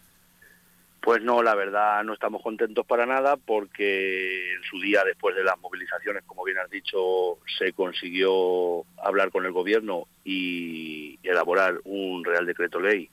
Pues 1.01 1.21
no, 1.21 1.43
la 1.43 1.53
verdad 1.53 2.01
no 2.05 2.13
estamos 2.13 2.41
contentos 2.41 2.85
para 2.85 3.05
nada 3.05 3.35
porque 3.35 4.53
en 4.53 4.63
su 4.63 4.79
día, 4.79 5.03
después 5.05 5.35
de 5.35 5.43
las 5.43 5.59
movilizaciones, 5.59 6.23
como 6.25 6.45
bien 6.45 6.59
has 6.59 6.69
dicho, 6.69 7.37
se 7.57 7.73
consiguió 7.73 8.85
hablar 9.03 9.31
con 9.31 9.45
el 9.45 9.51
gobierno 9.51 10.07
y 10.23 11.19
elaborar 11.23 11.81
un 11.83 12.23
Real 12.23 12.45
Decreto 12.45 12.79
Ley 12.79 13.09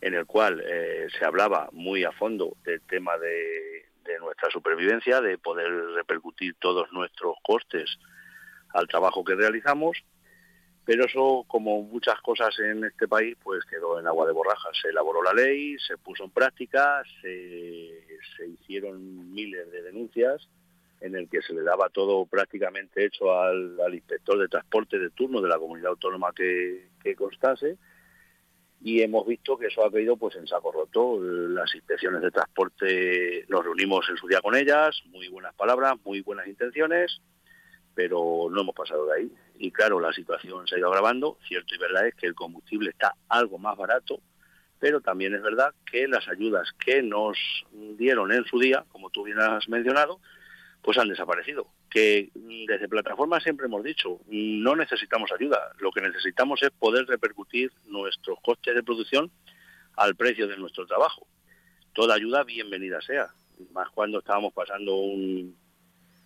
en 0.00 0.14
el 0.14 0.26
cual 0.26 0.62
eh, 0.64 1.08
se 1.18 1.24
hablaba 1.24 1.68
muy 1.72 2.04
a 2.04 2.12
fondo 2.12 2.56
del 2.64 2.80
tema 2.82 3.16
de 3.18 3.87
de 4.08 4.18
nuestra 4.18 4.50
supervivencia, 4.50 5.20
de 5.20 5.38
poder 5.38 5.70
repercutir 5.94 6.56
todos 6.58 6.90
nuestros 6.92 7.36
costes 7.42 7.98
al 8.70 8.88
trabajo 8.88 9.22
que 9.22 9.34
realizamos, 9.34 9.98
pero 10.84 11.04
eso, 11.04 11.44
como 11.46 11.82
muchas 11.82 12.18
cosas 12.22 12.58
en 12.60 12.84
este 12.84 13.06
país, 13.06 13.36
pues 13.42 13.62
quedó 13.66 14.00
en 14.00 14.06
agua 14.06 14.26
de 14.26 14.32
borrajas. 14.32 14.74
Se 14.80 14.88
elaboró 14.88 15.22
la 15.22 15.34
ley, 15.34 15.76
se 15.86 15.98
puso 15.98 16.24
en 16.24 16.30
práctica, 16.30 17.02
se, 17.20 18.48
hicieron 18.48 19.34
miles 19.34 19.70
de 19.70 19.82
denuncias 19.82 20.48
en 21.00 21.14
el 21.14 21.28
que 21.28 21.42
se 21.42 21.52
le 21.52 21.62
daba 21.62 21.90
todo 21.90 22.24
prácticamente 22.24 23.04
hecho 23.04 23.38
al, 23.38 23.78
inspector 23.92 24.38
de 24.38 24.48
transporte 24.48 24.98
de 24.98 25.10
turno 25.10 25.42
de 25.42 25.48
la 25.48 25.58
comunidad 25.58 25.90
autónoma 25.90 26.32
que, 26.34 26.88
que 27.02 27.14
constase 27.14 27.76
y 28.80 29.02
hemos 29.02 29.26
visto 29.26 29.58
que 29.58 29.66
eso 29.66 29.84
ha 29.84 29.90
caído 29.90 30.16
pues 30.16 30.36
en 30.36 30.46
saco 30.46 30.70
roto. 30.70 31.18
Las 31.20 31.74
inspecciones 31.74 32.22
de 32.22 32.30
transporte 32.30 33.44
nos 33.48 33.64
reunimos 33.64 34.08
en 34.08 34.16
su 34.16 34.28
día 34.28 34.40
con 34.40 34.54
ellas, 34.54 35.02
muy 35.06 35.28
buenas 35.28 35.54
palabras, 35.54 35.94
muy 36.04 36.20
buenas 36.20 36.46
intenciones, 36.46 37.20
pero 37.94 38.48
no 38.50 38.60
hemos 38.60 38.74
pasado 38.74 39.06
de 39.06 39.16
ahí. 39.18 39.32
Y 39.58 39.72
claro, 39.72 39.98
la 39.98 40.12
situación 40.12 40.66
se 40.66 40.76
ha 40.76 40.78
ido 40.78 40.88
agravando. 40.88 41.38
Cierto 41.48 41.74
y 41.74 41.78
verdad 41.78 42.06
es 42.06 42.14
que 42.14 42.26
el 42.26 42.34
combustible 42.34 42.90
está 42.90 43.14
algo 43.28 43.58
más 43.58 43.76
barato, 43.76 44.20
pero 44.78 45.00
también 45.00 45.34
es 45.34 45.42
verdad 45.42 45.74
que 45.90 46.06
las 46.06 46.28
ayudas 46.28 46.70
que 46.84 47.02
nos 47.02 47.36
dieron 47.96 48.30
en 48.30 48.44
su 48.44 48.60
día, 48.60 48.84
como 48.92 49.10
tú 49.10 49.24
bien 49.24 49.40
has 49.40 49.68
mencionado, 49.68 50.20
pues 50.88 50.96
han 50.96 51.10
desaparecido. 51.10 51.66
Que 51.90 52.30
desde 52.34 52.88
plataforma 52.88 53.40
siempre 53.40 53.66
hemos 53.66 53.84
dicho, 53.84 54.20
no 54.28 54.74
necesitamos 54.74 55.30
ayuda, 55.38 55.72
lo 55.80 55.90
que 55.90 56.00
necesitamos 56.00 56.62
es 56.62 56.70
poder 56.70 57.04
repercutir 57.04 57.70
nuestros 57.88 58.40
costes 58.40 58.74
de 58.74 58.82
producción 58.82 59.30
al 59.96 60.16
precio 60.16 60.48
de 60.48 60.56
nuestro 60.56 60.86
trabajo. 60.86 61.26
Toda 61.92 62.14
ayuda 62.14 62.42
bienvenida 62.42 63.02
sea, 63.02 63.28
más 63.74 63.90
cuando 63.90 64.20
estábamos 64.20 64.54
pasando 64.54 64.96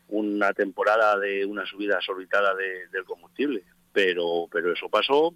una 0.07 0.53
temporada 0.53 1.19
de 1.19 1.45
una 1.45 1.67
subida 1.67 2.01
sorbitada 2.01 2.55
del 2.55 3.05
combustible. 3.05 3.65
Pero, 3.93 4.47
pero 4.49 4.73
eso 4.73 4.89
pasó, 4.89 5.35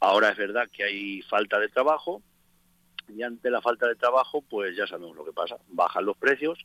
ahora 0.00 0.32
es 0.32 0.36
verdad 0.36 0.68
que 0.70 0.84
hay 0.84 1.22
falta 1.22 1.58
de 1.58 1.70
trabajo 1.70 2.20
y 3.08 3.22
ante 3.22 3.50
la 3.50 3.62
falta 3.62 3.88
de 3.88 3.94
trabajo 3.96 4.42
pues 4.42 4.76
ya 4.76 4.86
sabemos 4.86 5.16
lo 5.16 5.24
que 5.24 5.32
pasa, 5.32 5.56
bajan 5.68 6.04
los 6.04 6.18
precios, 6.18 6.58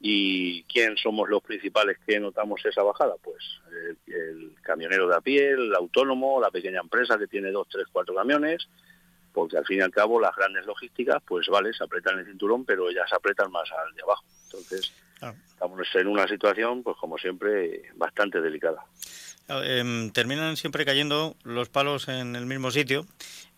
¿Y 0.00 0.62
quién 0.64 0.96
somos 0.96 1.28
los 1.28 1.42
principales 1.42 1.98
que 2.06 2.20
notamos 2.20 2.64
esa 2.64 2.82
bajada? 2.82 3.14
Pues 3.22 3.42
el, 4.06 4.54
camionero 4.62 5.08
de 5.08 5.16
a 5.16 5.20
pie, 5.20 5.50
el 5.50 5.74
autónomo, 5.74 6.40
la 6.40 6.50
pequeña 6.50 6.80
empresa 6.80 7.18
que 7.18 7.26
tiene 7.26 7.50
dos, 7.50 7.66
tres, 7.68 7.86
cuatro 7.90 8.14
camiones, 8.14 8.68
porque 9.32 9.56
al 9.56 9.64
fin 9.64 9.78
y 9.78 9.80
al 9.80 9.90
cabo 9.90 10.20
las 10.20 10.36
grandes 10.36 10.66
logísticas, 10.66 11.22
pues 11.26 11.48
vale, 11.48 11.72
se 11.72 11.82
apretan 11.82 12.18
el 12.18 12.26
cinturón, 12.26 12.64
pero 12.64 12.88
ellas 12.90 13.10
apretan 13.12 13.50
más 13.50 13.68
al 13.72 13.94
de 13.94 14.02
abajo. 14.02 14.24
Entonces, 14.44 14.92
estamos 15.48 15.80
en 15.94 16.06
una 16.06 16.28
situación, 16.28 16.82
pues 16.82 16.96
como 16.98 17.18
siempre, 17.18 17.82
bastante 17.96 18.40
delicada. 18.40 18.84
Em, 19.48 20.10
terminan 20.10 20.56
siempre 20.56 20.84
cayendo 20.84 21.34
los 21.42 21.70
palos 21.70 22.08
en 22.08 22.36
el 22.36 22.44
mismo 22.44 22.70
sitio. 22.70 23.06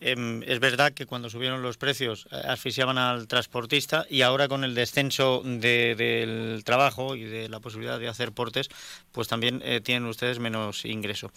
Em, 0.00 0.42
es 0.44 0.60
verdad 0.60 0.92
que 0.94 1.04
cuando 1.04 1.28
subieron 1.28 1.60
los 1.60 1.76
precios 1.76 2.26
eh, 2.30 2.36
asfixiaban 2.48 2.96
al 2.96 3.28
transportista 3.28 4.06
y 4.08 4.22
ahora 4.22 4.48
con 4.48 4.64
el 4.64 4.74
descenso 4.74 5.42
del 5.44 6.62
trabajo 6.64 7.16
y 7.16 7.24
de 7.24 7.50
la 7.50 7.60
posibilidad 7.60 8.00
de 8.00 8.08
hacer 8.08 8.32
portes, 8.32 8.70
pues 9.12 9.28
también 9.28 9.60
eh, 9.62 9.82
tienen 9.82 10.06
ustedes 10.08 10.38
menos 10.38 10.86
ingreso. 10.86 11.30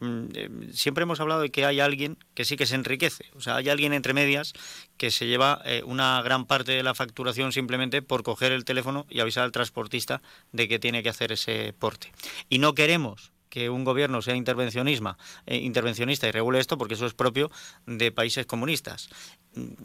Mm, 0.00 0.24
em, 0.34 0.72
siempre 0.72 1.02
hemos 1.02 1.20
hablado 1.20 1.40
de 1.40 1.50
que 1.50 1.64
hay 1.64 1.80
alguien 1.80 2.18
que 2.34 2.44
sí 2.44 2.56
que 2.56 2.66
se 2.66 2.74
enriquece, 2.74 3.24
o 3.34 3.40
sea, 3.40 3.56
hay 3.56 3.70
alguien 3.70 3.94
entre 3.94 4.12
medias 4.12 4.52
que 4.98 5.10
se 5.10 5.26
lleva 5.26 5.62
eh, 5.64 5.82
una 5.86 6.20
gran 6.20 6.44
parte 6.44 6.72
de 6.72 6.82
la 6.82 6.94
facturación 6.94 7.52
simplemente 7.52 8.02
por 8.02 8.22
coger 8.22 8.52
el 8.52 8.66
teléfono 8.66 9.06
y 9.08 9.20
avisar 9.20 9.44
al 9.44 9.52
transportista 9.52 10.20
de 10.52 10.68
que 10.68 10.78
tiene 10.78 11.02
que 11.02 11.08
hacer 11.08 11.32
ese 11.32 11.72
porte. 11.72 12.12
Y 12.50 12.58
no 12.58 12.74
queremos 12.74 13.32
que 13.50 13.68
un 13.68 13.84
gobierno 13.84 14.22
sea 14.22 14.34
eh, 14.34 14.38
intervencionista 14.38 16.28
y 16.28 16.30
regule 16.30 16.60
esto 16.60 16.78
porque 16.78 16.94
eso 16.94 17.04
es 17.04 17.14
propio 17.14 17.50
de 17.86 18.12
países 18.12 18.46
comunistas. 18.46 19.10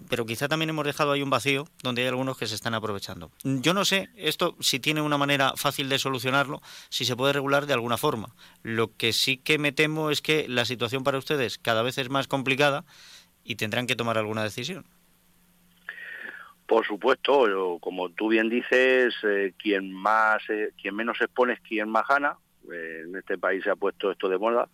Pero 0.10 0.25
quizá 0.25 0.47
también 0.47 0.69
hemos 0.69 0.86
dejado 0.86 1.12
ahí 1.12 1.23
un 1.23 1.32
vacío 1.32 1.67
donde 1.82 2.04
hay 2.04 2.08
algunos 2.08 2.38
que 2.38 2.45
se 2.45 2.56
están 2.56 2.75
aprovechando. 2.75 3.32
Yo 3.43 3.73
no 3.73 3.84
sé 3.84 4.10
esto 4.15 4.56
si 4.60 4.80
tiene 4.80 5.01
una 5.01 5.17
manera 5.17 5.54
fácil 5.56 5.89
de 5.89 5.99
solucionarlo, 5.99 6.62
si 6.89 7.04
se 7.04 7.15
puede 7.15 7.34
regular 7.34 7.65
de 7.65 7.73
alguna 7.73 7.97
forma. 7.97 8.30
Lo 8.62 8.95
que 8.95 9.12
sí 9.12 9.38
que 9.38 9.58
me 9.58 9.71
temo 9.71 10.12
es 10.12 10.21
que 10.21 10.47
la 10.47 10.65
situación 10.65 11.04
para 11.04 11.17
ustedes 11.17 11.58
cada 11.58 11.82
vez 11.82 11.97
es 11.97 12.10
más 12.10 12.28
complicada 12.28 12.86
y 13.43 13.56
tendrán 13.56 13.88
que 13.88 13.95
tomar 13.95 14.17
alguna 14.17 14.43
decisión. 14.43 14.86
Por 16.67 16.86
supuesto, 16.86 17.78
como 17.80 18.10
tú 18.10 18.30
bien 18.30 18.49
dices, 18.49 19.13
eh, 19.23 19.54
quien 19.58 19.91
más, 19.93 20.41
eh, 20.49 20.71
quien 20.82 20.95
menos 20.95 21.21
expone 21.21 21.54
es 21.54 21.60
quien 21.62 21.89
más 21.89 22.08
gana. 22.08 22.38
Eh, 22.71 23.04
en 23.06 23.15
este 23.15 23.38
país 23.38 23.63
se 23.63 23.69
ha 23.69 23.75
puesto 23.75 24.12
esto 24.12 24.30
de 24.30 24.38
moda 24.38 24.69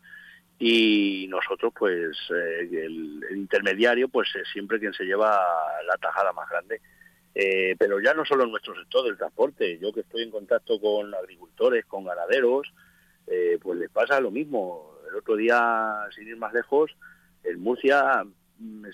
y 0.60 1.28
nosotros, 1.30 1.74
pues, 1.78 2.16
el, 2.30 3.24
intermediario, 3.32 4.10
pues 4.10 4.30
es 4.36 4.48
siempre 4.54 4.80
quien 4.80 4.94
se 4.94 5.06
lleva 5.06 5.40
la 5.88 5.98
tajada 5.98 6.34
más 6.34 6.48
grande. 6.50 6.80
pero 7.80 8.00
ya 8.00 8.14
no 8.14 8.26
solo 8.26 8.44
en 8.44 8.52
nuestro 8.52 8.76
sector 8.76 9.06
del 9.06 9.18
transporte, 9.18 9.80
yo 9.80 9.92
que 9.92 10.02
estoy 10.02 10.22
en 10.22 10.30
contacto 10.30 10.80
con 10.80 11.16
agricultores, 11.16 11.86
con 11.86 12.06
ganaderos, 12.06 12.72
pues 13.60 13.80
les 13.80 13.90
pasa 13.90 14.20
lo 14.20 14.30
mismo. 14.30 14.98
El 15.10 15.16
otro 15.16 15.36
día, 15.36 16.06
sin 16.16 16.28
ir 16.28 16.38
más 16.38 16.54
lejos, 16.54 16.92
en 17.44 17.60
Murcia 17.60 18.24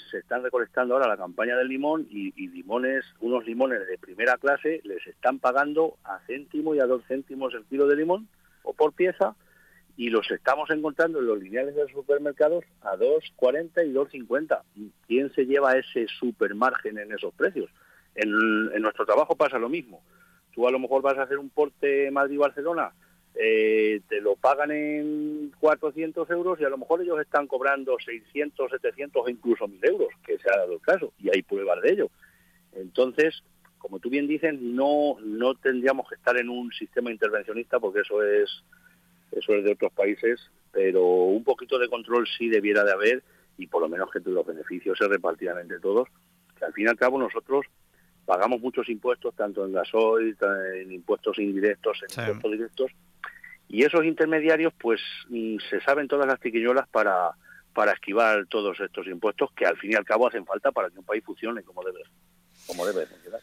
se 0.10 0.20
están 0.20 0.44
recolectando 0.44 0.94
ahora 0.94 1.08
la 1.08 1.18
campaña 1.18 1.56
del 1.58 1.68
limón 1.68 2.08
y, 2.10 2.32
limones, 2.48 3.06
unos 3.20 3.46
limones 3.46 3.86
de 3.88 3.98
primera 3.98 4.38
clase 4.38 4.82
les 4.84 5.06
están 5.08 5.40
pagando 5.40 5.98
a 6.04 6.20
céntimo 6.26 6.76
y 6.76 6.80
a 6.80 6.86
dos 6.86 7.04
céntimos 7.08 7.54
el 7.54 7.66
kilo 7.66 7.88
de 7.88 7.96
limón 7.96 8.28
o 8.68 8.74
por 8.74 8.94
pieza 8.94 9.36
y 9.96 10.10
los 10.10 10.30
estamos 10.30 10.70
encontrando 10.70 11.20
en 11.20 11.28
los 11.28 11.40
lineales 11.40 11.76
de 11.76 11.84
los 11.84 11.92
supermercados 11.92 12.64
a 12.82 12.96
2,40 12.96 13.88
y 13.88 13.94
2,50. 13.94 14.62
¿Quién 15.08 15.34
se 15.34 15.46
lleva 15.46 15.78
ese 15.78 16.08
supermargen 16.20 17.00
en 17.00 17.12
esos 17.12 17.34
precios? 17.34 17.70
En, 18.16 18.30
en 18.74 18.82
nuestro 18.82 19.06
trabajo 19.06 19.36
pasa 19.36 19.58
lo 19.58 19.70
mismo. 19.70 20.02
Tú 20.54 20.68
a 20.68 20.72
lo 20.72 20.80
mejor 20.80 21.02
vas 21.02 21.18
a 21.18 21.24
hacer 21.24 21.40
un 21.40 21.50
porte 21.50 22.12
Madrid-Barcelona 22.12 22.92
eh, 23.40 24.02
te 24.10 24.20
lo 24.20 24.36
pagan 24.36 24.72
en 24.72 25.52
400 25.60 26.28
euros 26.32 26.60
y 26.60 26.64
a 26.64 26.70
lo 26.70 26.78
mejor 26.80 27.02
ellos 27.02 27.20
están 27.20 27.46
cobrando 27.46 27.96
600, 28.04 28.72
700 28.72 29.24
o 29.24 29.30
incluso 29.30 29.68
1000 29.68 29.86
euros, 29.86 30.10
que 30.26 30.40
se 30.40 30.50
ha 30.50 30.58
dado 30.58 30.74
el 30.74 30.82
caso, 30.82 31.14
y 31.20 31.30
hay 31.30 31.44
pruebas 31.44 31.80
de 31.84 31.92
ello. 31.92 32.10
Entonces, 32.74 33.44
como 33.88 34.00
tú 34.00 34.10
bien 34.10 34.28
dices, 34.28 34.54
no, 34.60 35.16
no 35.24 35.56
tendríamos 35.56 36.10
que 36.10 36.16
estar 36.16 36.36
en 36.38 36.50
un 36.50 36.74
sistema 36.74 37.10
intervencionista 37.10 37.80
porque 37.80 38.02
eso 38.02 38.22
es, 38.22 38.62
eso 39.32 39.54
es 39.54 39.64
de 39.64 39.72
otros 39.72 39.94
países, 39.94 40.52
pero 40.74 41.06
un 41.06 41.42
poquito 41.46 41.80
de 41.80 41.88
control 41.88 42.28
sí 42.38 42.50
debiera 42.50 42.84
de 42.84 42.92
haber 42.92 43.24
y 43.58 43.68
por 43.68 43.82
lo 43.82 43.88
menos 43.88 44.12
que 44.12 44.20
los 44.30 44.46
beneficios 44.46 44.98
se 44.98 45.08
repartieran 45.08 45.60
entre 45.60 45.80
todos, 45.80 46.10
que 46.60 46.66
al 46.66 46.74
fin 46.74 46.86
y 46.86 46.90
al 46.90 46.98
cabo 46.98 47.18
nosotros 47.18 47.66
pagamos 48.26 48.60
muchos 48.60 48.90
impuestos, 48.90 49.34
tanto 49.36 49.66
en 49.66 49.72
gasoil, 49.72 50.36
en 50.76 50.92
impuestos 50.92 51.40
indirectos, 51.40 51.98
en 52.04 52.24
impuestos 52.24 52.52
directos, 52.52 52.92
y 53.70 53.84
esos 53.84 54.04
intermediarios, 54.04 54.74
pues 54.78 55.00
mm, 55.30 55.60
se 55.70 55.80
saben 55.80 56.10
todas 56.10 56.28
las 56.28 56.42
tiquillolas 56.42 56.90
para, 56.90 57.32
para 57.74 57.94
esquivar 57.94 58.48
todos 58.48 58.78
estos 58.82 59.08
impuestos 59.08 59.50
que 59.54 59.66
al 59.66 59.78
fin 59.78 59.94
y 59.94 59.96
al 59.96 60.04
cabo 60.04 60.28
hacen 60.28 60.46
falta 60.46 60.74
para 60.74 60.90
que 60.90 61.00
un 61.00 61.06
país 61.06 61.24
funcione 61.24 61.64
como 61.64 61.84
debe, 61.86 62.04
como 62.68 62.86
debe 62.86 63.06
funcionar. 63.06 63.40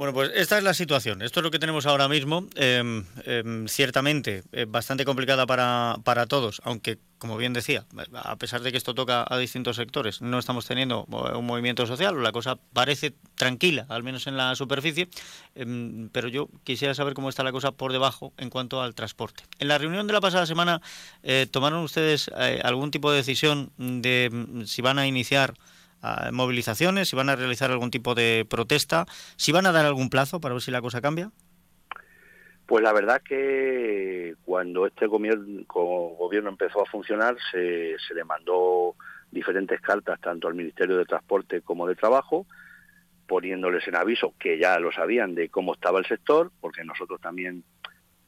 Bueno, 0.00 0.14
pues 0.14 0.30
esta 0.34 0.56
es 0.56 0.64
la 0.64 0.72
situación. 0.72 1.20
Esto 1.20 1.40
es 1.40 1.44
lo 1.44 1.50
que 1.50 1.58
tenemos 1.58 1.84
ahora 1.84 2.08
mismo. 2.08 2.46
Em, 2.54 3.04
em, 3.26 3.68
ciertamente, 3.68 4.44
eh, 4.50 4.64
bastante 4.66 5.04
complicada 5.04 5.44
para, 5.44 5.98
para 6.04 6.24
todos, 6.24 6.62
aunque, 6.64 6.96
como 7.18 7.36
bien 7.36 7.52
decía, 7.52 7.84
a 8.14 8.36
pesar 8.36 8.62
de 8.62 8.70
que 8.72 8.78
esto 8.78 8.94
toca 8.94 9.26
a 9.28 9.36
distintos 9.36 9.76
sectores, 9.76 10.22
no 10.22 10.38
estamos 10.38 10.64
teniendo 10.64 11.04
un 11.04 11.44
movimiento 11.44 11.84
social. 11.84 12.22
La 12.22 12.32
cosa 12.32 12.56
parece 12.72 13.12
tranquila, 13.34 13.84
al 13.90 14.02
menos 14.02 14.26
en 14.26 14.38
la 14.38 14.54
superficie. 14.54 15.10
Em, 15.54 16.08
pero 16.08 16.28
yo 16.28 16.48
quisiera 16.64 16.94
saber 16.94 17.12
cómo 17.12 17.28
está 17.28 17.44
la 17.44 17.52
cosa 17.52 17.70
por 17.70 17.92
debajo 17.92 18.32
en 18.38 18.48
cuanto 18.48 18.80
al 18.80 18.94
transporte. 18.94 19.44
En 19.58 19.68
la 19.68 19.76
reunión 19.76 20.06
de 20.06 20.14
la 20.14 20.22
pasada 20.22 20.46
semana, 20.46 20.80
eh, 21.22 21.46
¿tomaron 21.50 21.82
ustedes 21.82 22.30
eh, 22.38 22.62
algún 22.64 22.90
tipo 22.90 23.10
de 23.10 23.18
decisión 23.18 23.70
de 23.76 24.30
mm, 24.32 24.64
si 24.64 24.80
van 24.80 24.98
a 24.98 25.06
iniciar 25.06 25.52
movilizaciones, 26.32 27.08
si 27.08 27.16
van 27.16 27.28
a 27.28 27.36
realizar 27.36 27.70
algún 27.70 27.90
tipo 27.90 28.14
de 28.14 28.46
protesta, 28.48 29.06
si 29.36 29.52
van 29.52 29.66
a 29.66 29.72
dar 29.72 29.86
algún 29.86 30.10
plazo 30.10 30.40
para 30.40 30.54
ver 30.54 30.62
si 30.62 30.70
la 30.70 30.80
cosa 30.80 31.00
cambia? 31.00 31.30
Pues 32.66 32.84
la 32.84 32.92
verdad 32.92 33.20
que 33.22 34.34
cuando 34.44 34.86
este 34.86 35.06
gobierno, 35.06 36.48
empezó 36.48 36.82
a 36.82 36.86
funcionar 36.86 37.36
se, 37.50 37.96
se 37.98 38.14
le 38.14 38.24
mandó 38.24 38.94
diferentes 39.30 39.80
cartas 39.80 40.20
tanto 40.20 40.48
al 40.48 40.54
Ministerio 40.54 40.96
de 40.96 41.04
Transporte 41.04 41.62
como 41.62 41.86
de 41.86 41.96
Trabajo, 41.96 42.46
poniéndoles 43.26 43.86
en 43.88 43.96
aviso 43.96 44.34
que 44.38 44.58
ya 44.58 44.78
lo 44.78 44.92
sabían 44.92 45.34
de 45.34 45.48
cómo 45.48 45.74
estaba 45.74 45.98
el 45.98 46.06
sector, 46.06 46.50
porque 46.60 46.84
nosotros 46.84 47.20
también 47.20 47.64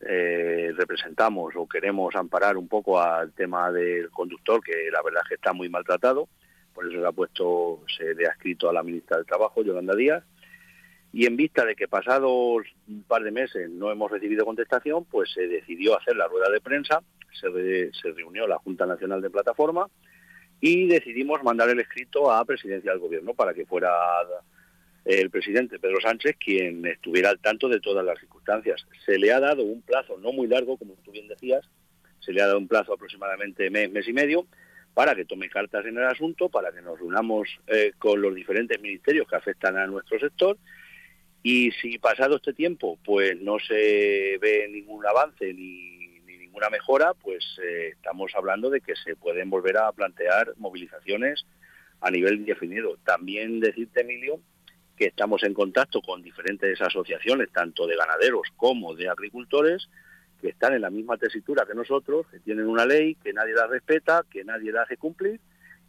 eh, 0.01 0.73
representamos 0.77 1.55
o 1.55 1.69
queremos 1.69 2.15
amparar 2.17 2.57
un 2.57 2.67
poco 2.67 3.01
al 3.01 3.33
tema 3.33 3.71
del 3.71 4.11
conductor, 4.11 4.61
que 4.63 4.91
la 4.93 5.03
verdad 5.03 5.23
es 5.25 5.29
que 5.29 5.35
está 5.37 5.53
muy 5.53 5.69
maltratado 5.69 6.29
por 6.75 6.87
eso 6.87 7.01
se 7.01 7.07
ha 7.07 7.13
puesto, 7.13 7.83
se 7.97 8.15
le 8.15 8.27
ha 8.27 8.31
escrito 8.31 8.69
a 8.69 8.73
la 8.73 8.83
ministra 8.83 9.17
del 9.17 9.27
Trabajo, 9.27 9.63
Yolanda 9.63 9.95
Díaz, 9.95 10.25
y 11.13 11.27
en 11.27 11.37
vista 11.37 11.65
de 11.65 11.77
que 11.77 11.89
pasados 11.89 12.63
un 12.89 13.03
par 13.03 13.23
de 13.23 13.31
meses 13.31 13.71
no 13.71 13.91
hemos 13.91 14.11
recibido 14.11 14.47
contestación, 14.47 15.05
pues 15.05 15.31
se 15.33 15.47
decidió 15.47 15.99
hacer 15.99 16.17
la 16.17 16.27
rueda 16.27 16.51
de 16.51 16.61
prensa, 16.61 17.03
se, 17.33 17.93
se 17.93 18.13
reunió 18.13 18.47
la 18.47 18.59
Junta 18.59 18.87
Nacional 18.87 19.21
de 19.21 19.31
Plataforma 19.31 19.87
y 20.61 20.87
decidimos 20.87 21.43
mandar 21.43 21.69
el 21.69 21.81
escrito 21.81 22.33
a 22.33 22.45
Presidencia 22.45 22.93
del 22.93 23.01
Gobierno 23.01 23.35
para 23.35 23.53
que 23.53 23.67
fuera 23.67 23.91
el 25.05 25.31
presidente 25.31 25.79
Pedro 25.79 26.01
Sánchez 26.01 26.37
quien 26.39 26.87
estuviera 26.87 27.31
al 27.31 27.41
tanto 27.41 27.69
de 27.69 27.81
todas 27.81 28.05
las 28.05 28.19
circunstancias. 28.19 28.87
Se 29.05 29.19
le 29.19 29.33
ha 29.33 29.41
dado 29.41 29.65
un 29.65 29.83
plazo 29.83 30.17
no 30.19 30.33
muy 30.33 30.47
largo, 30.47 30.77
como 30.77 30.95
tú 31.05 31.11
bien 31.11 31.29
decías, 31.29 31.69
se 32.21 32.33
le 32.33 32.41
ha 32.41 32.47
dado 32.47 32.59
un 32.59 32.69
plazo 32.69 32.93
aproximadamente 32.93 33.69
mes, 33.71 33.91
mes 33.91 34.07
y 34.07 34.13
medio, 34.13 34.47
para 34.95 35.15
que 35.15 35.25
tome 35.25 35.49
cartas 35.49 35.87
en 35.87 35.97
el 35.97 36.05
asunto, 36.05 36.49
para 36.49 36.73
que 36.73 36.83
nos 36.83 36.99
reunamos 36.99 37.49
eh, 37.67 37.93
con 37.99 38.21
los 38.21 38.35
diferentes 38.35 38.81
ministerios 38.81 39.27
que 39.27 39.37
afectan 39.37 39.77
a 39.77 39.87
nuestro 39.87 40.19
sector 40.19 40.59
y 41.43 41.73
si 41.73 41.99
pasado 41.99 42.37
este 42.37 42.53
tiempo 42.53 42.99
pues 43.05 43.41
no 43.41 43.59
se 43.59 44.39
ve 44.41 44.69
ningún 44.71 45.05
avance 45.07 45.53
ni, 45.53 46.21
ninguna 46.53 46.71
mejora, 46.71 47.15
pues 47.15 47.45
eh, 47.63 47.91
estamos 47.95 48.33
hablando 48.37 48.71
de 48.71 48.81
que 48.81 48.95
se 48.95 49.17
pueden 49.17 49.51
volver 49.51 49.79
a 49.79 49.91
plantear 49.93 50.53
movilizaciones 50.59 51.47
a 52.01 52.11
nivel 52.11 52.45
definido. 52.45 52.99
También 53.05 53.59
decirte, 53.59 54.03
Emilio, 54.03 54.41
que 54.97 55.07
estamos 55.07 55.43
en 55.45 55.55
contacto 55.55 56.03
con 56.03 56.23
diferentes 56.23 56.81
asociaciones, 56.81 57.51
tanto 57.53 57.87
de 57.87 57.97
ganaderos 57.97 58.49
como 58.57 58.95
de 58.95 59.09
agricultores, 59.09 59.89
que 60.43 60.49
están 60.49 60.75
en 60.75 60.83
la 60.83 60.91
misma 60.91 61.17
tesitura 61.17 61.65
que 61.65 61.75
nosotros, 61.75 62.27
que 62.27 62.41
tienen 62.41 62.67
una 62.67 62.85
ley, 62.85 63.15
que 63.15 63.33
nadie 63.33 63.55
la 63.55 63.69
respeta, 63.69 64.25
que 64.29 64.43
nadie 64.43 64.73
la 64.73 64.83
hace 64.83 64.97
cumplir 64.97 65.41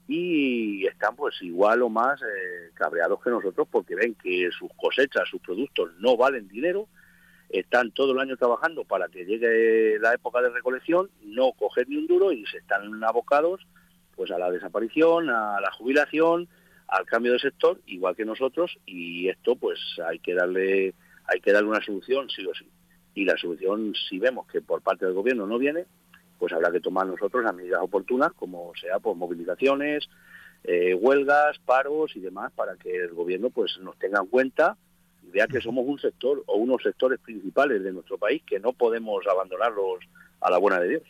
y 0.07 0.85
están 0.85 1.15
pues 1.15 1.41
igual 1.41 1.81
o 1.81 1.89
más 1.89 2.21
eh, 2.21 2.69
cabreados 2.75 3.21
que 3.23 3.31
nosotros 3.31 3.67
porque 3.71 3.95
ven 3.95 4.15
que 4.15 4.49
sus 4.51 4.69
cosechas, 4.75 5.27
sus 5.27 5.41
productos 5.41 5.91
no 5.97 6.15
valen 6.15 6.47
dinero, 6.47 6.87
están 7.49 7.91
todo 7.91 8.11
el 8.11 8.19
año 8.19 8.37
trabajando 8.37 8.83
para 8.83 9.07
que 9.07 9.25
llegue 9.25 9.97
la 9.99 10.13
época 10.13 10.41
de 10.41 10.49
recolección, 10.49 11.09
no 11.23 11.53
coger 11.53 11.89
ni 11.89 11.97
un 11.97 12.05
duro 12.05 12.31
y 12.31 12.45
se 12.45 12.57
están 12.57 13.03
abocados 13.03 13.65
pues 14.15 14.29
a 14.29 14.37
la 14.37 14.51
desaparición, 14.51 15.31
a 15.31 15.59
la 15.61 15.71
jubilación, 15.71 16.47
al 16.87 17.05
cambio 17.05 17.31
de 17.33 17.39
sector, 17.39 17.81
igual 17.87 18.15
que 18.15 18.25
nosotros, 18.25 18.77
y 18.85 19.29
esto 19.29 19.55
pues 19.55 19.79
hay 20.05 20.19
que 20.19 20.35
darle, 20.35 20.93
hay 21.25 21.39
que 21.41 21.51
darle 21.51 21.69
una 21.69 21.83
solución 21.83 22.29
sí 22.29 22.45
o 22.45 22.53
sí 22.53 22.69
y 23.15 23.25
la 23.25 23.37
solución, 23.37 23.93
si 24.09 24.19
vemos 24.19 24.47
que 24.47 24.61
por 24.61 24.81
parte 24.81 25.05
del 25.05 25.13
gobierno 25.13 25.45
no 25.47 25.57
viene, 25.57 25.85
pues 26.39 26.51
habrá 26.53 26.71
que 26.71 26.79
tomar 26.79 27.07
nosotros 27.07 27.43
las 27.43 27.55
medidas 27.55 27.81
oportunas, 27.81 28.33
como 28.33 28.73
sea 28.75 28.99
por 28.99 29.15
movilizaciones, 29.15 30.09
eh, 30.63 30.93
huelgas, 30.93 31.59
paros 31.59 32.15
y 32.15 32.19
demás, 32.19 32.51
para 32.53 32.75
que 32.75 32.95
el 32.95 33.13
gobierno 33.13 33.49
pues 33.49 33.77
nos 33.79 33.97
tenga 33.97 34.19
en 34.19 34.27
cuenta 34.27 34.77
y 35.21 35.29
vea 35.29 35.47
que 35.47 35.61
somos 35.61 35.85
un 35.87 35.99
sector 35.99 36.43
o 36.47 36.57
unos 36.57 36.81
sectores 36.81 37.19
principales 37.19 37.83
de 37.83 37.91
nuestro 37.91 38.17
país 38.17 38.41
que 38.45 38.59
no 38.59 38.73
podemos 38.73 39.25
abandonarlos 39.27 39.99
a 40.41 40.49
la 40.49 40.57
buena 40.57 40.79
de 40.79 40.89
Dios. 40.89 41.03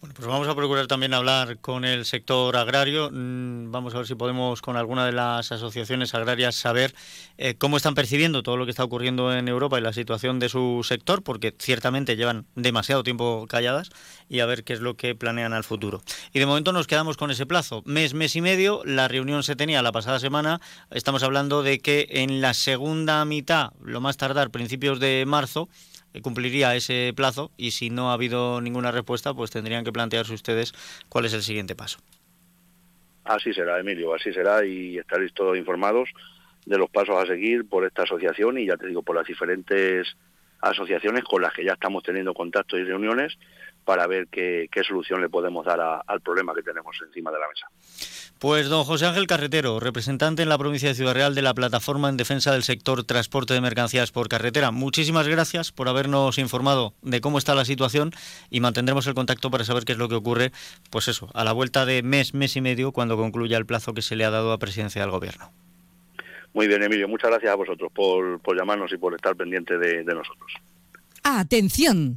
Bueno, 0.00 0.14
pues 0.14 0.26
vamos 0.26 0.48
a 0.48 0.54
procurar 0.54 0.86
también 0.86 1.12
hablar 1.12 1.58
con 1.58 1.84
el 1.84 2.06
sector 2.06 2.56
agrario. 2.56 3.10
Mm, 3.12 3.70
vamos 3.70 3.94
a 3.94 3.98
ver 3.98 4.06
si 4.06 4.14
podemos 4.14 4.62
con 4.62 4.78
alguna 4.78 5.04
de 5.04 5.12
las 5.12 5.52
asociaciones 5.52 6.14
agrarias 6.14 6.54
saber 6.54 6.94
eh, 7.36 7.54
cómo 7.58 7.76
están 7.76 7.94
percibiendo 7.94 8.42
todo 8.42 8.56
lo 8.56 8.64
que 8.64 8.70
está 8.70 8.82
ocurriendo 8.82 9.30
en 9.36 9.46
Europa 9.46 9.78
y 9.78 9.82
la 9.82 9.92
situación 9.92 10.38
de 10.38 10.48
su 10.48 10.80
sector, 10.88 11.22
porque 11.22 11.54
ciertamente 11.58 12.16
llevan 12.16 12.46
demasiado 12.54 13.02
tiempo 13.02 13.44
calladas 13.46 13.90
y 14.26 14.40
a 14.40 14.46
ver 14.46 14.64
qué 14.64 14.72
es 14.72 14.80
lo 14.80 14.96
que 14.96 15.14
planean 15.14 15.52
al 15.52 15.64
futuro. 15.64 16.02
Y 16.32 16.38
de 16.38 16.46
momento 16.46 16.72
nos 16.72 16.86
quedamos 16.86 17.18
con 17.18 17.30
ese 17.30 17.44
plazo. 17.44 17.82
Mes, 17.84 18.14
mes 18.14 18.34
y 18.36 18.40
medio. 18.40 18.80
La 18.86 19.06
reunión 19.06 19.42
se 19.42 19.54
tenía 19.54 19.82
la 19.82 19.92
pasada 19.92 20.18
semana. 20.18 20.62
Estamos 20.90 21.22
hablando 21.24 21.62
de 21.62 21.78
que 21.80 22.06
en 22.08 22.40
la 22.40 22.54
segunda 22.54 23.22
mitad, 23.26 23.72
lo 23.84 24.00
más 24.00 24.16
tardar, 24.16 24.48
principios 24.48 24.98
de 24.98 25.24
marzo, 25.26 25.68
cumpliría 26.22 26.74
ese 26.74 27.12
plazo 27.14 27.50
y 27.56 27.70
si 27.70 27.90
no 27.90 28.10
ha 28.10 28.14
habido 28.14 28.60
ninguna 28.60 28.90
respuesta, 28.90 29.34
pues 29.34 29.50
tendrían 29.50 29.84
que 29.84 29.92
plantearse 29.92 30.34
ustedes 30.34 30.72
cuál 31.08 31.24
es 31.24 31.34
el 31.34 31.42
siguiente 31.42 31.74
paso. 31.74 31.98
Así 33.24 33.52
será, 33.52 33.78
Emilio, 33.78 34.14
así 34.14 34.32
será 34.32 34.64
y 34.64 34.98
estaréis 34.98 35.32
todos 35.32 35.56
informados 35.56 36.08
de 36.66 36.78
los 36.78 36.90
pasos 36.90 37.16
a 37.16 37.26
seguir 37.26 37.68
por 37.68 37.86
esta 37.86 38.02
asociación 38.02 38.58
y 38.58 38.66
ya 38.66 38.76
te 38.76 38.86
digo, 38.86 39.02
por 39.02 39.16
las 39.16 39.26
diferentes 39.26 40.16
asociaciones 40.60 41.24
con 41.24 41.42
las 41.42 41.52
que 41.52 41.64
ya 41.64 41.72
estamos 41.72 42.02
teniendo 42.02 42.34
contactos 42.34 42.80
y 42.80 42.84
reuniones 42.84 43.38
para 43.90 44.06
ver 44.06 44.28
qué, 44.28 44.68
solución 44.86 45.20
le 45.20 45.28
podemos 45.28 45.66
dar 45.66 45.80
al 46.06 46.20
problema 46.20 46.54
que 46.54 46.62
tenemos 46.62 46.96
encima 47.04 47.32
de 47.32 47.40
la 47.40 47.48
mesa. 47.48 47.66
Pues 48.38 48.68
don 48.68 48.84
José 48.84 49.06
Ángel 49.06 49.26
Carretero, 49.26 49.80
representante 49.80 50.44
en 50.44 50.48
la 50.48 50.58
provincia 50.58 50.90
de 50.90 50.94
Ciudad 50.94 51.12
Real 51.12 51.34
de 51.34 51.42
la 51.42 51.54
Plataforma 51.54 52.08
en 52.08 52.16
Defensa 52.16 52.52
del 52.52 52.62
Sector 52.62 53.02
Transporte 53.02 53.52
de 53.52 53.60
Mercancías 53.60 54.12
por 54.12 54.28
Carretera, 54.28 54.70
muchísimas 54.70 55.26
gracias 55.26 55.72
por 55.72 55.88
habernos 55.88 56.38
informado 56.38 56.94
de 57.02 57.20
cómo 57.20 57.36
está 57.36 57.56
la 57.56 57.64
situación 57.64 58.12
y 58.48 58.60
mantendremos 58.60 59.08
el 59.08 59.14
contacto 59.14 59.50
para 59.50 59.64
saber 59.64 59.84
qué 59.84 59.90
es 59.90 59.98
lo 59.98 60.08
que 60.08 60.14
ocurre, 60.14 60.52
pues 60.90 61.08
eso, 61.08 61.28
a 61.34 61.42
la 61.42 61.50
vuelta 61.50 61.84
de 61.84 62.04
mes, 62.04 62.32
mes 62.32 62.54
y 62.54 62.60
medio, 62.60 62.92
cuando 62.92 63.16
concluya 63.16 63.58
el 63.58 63.66
plazo 63.66 63.92
que 63.92 64.02
se 64.02 64.14
le 64.14 64.24
ha 64.24 64.30
dado 64.30 64.52
a 64.52 64.58
presidencia 64.58 65.02
del 65.02 65.10
Gobierno. 65.10 65.50
Muy 66.54 66.68
bien, 66.68 66.80
Emilio, 66.84 67.08
muchas 67.08 67.30
gracias 67.30 67.52
a 67.52 67.56
vosotros 67.56 67.90
por, 67.92 68.56
llamarnos 68.56 68.92
y 68.92 68.98
por 68.98 69.16
estar 69.16 69.34
pendiente 69.34 69.78
de 69.78 70.14
nosotros. 70.14 70.52
¡Atención! 71.24 72.16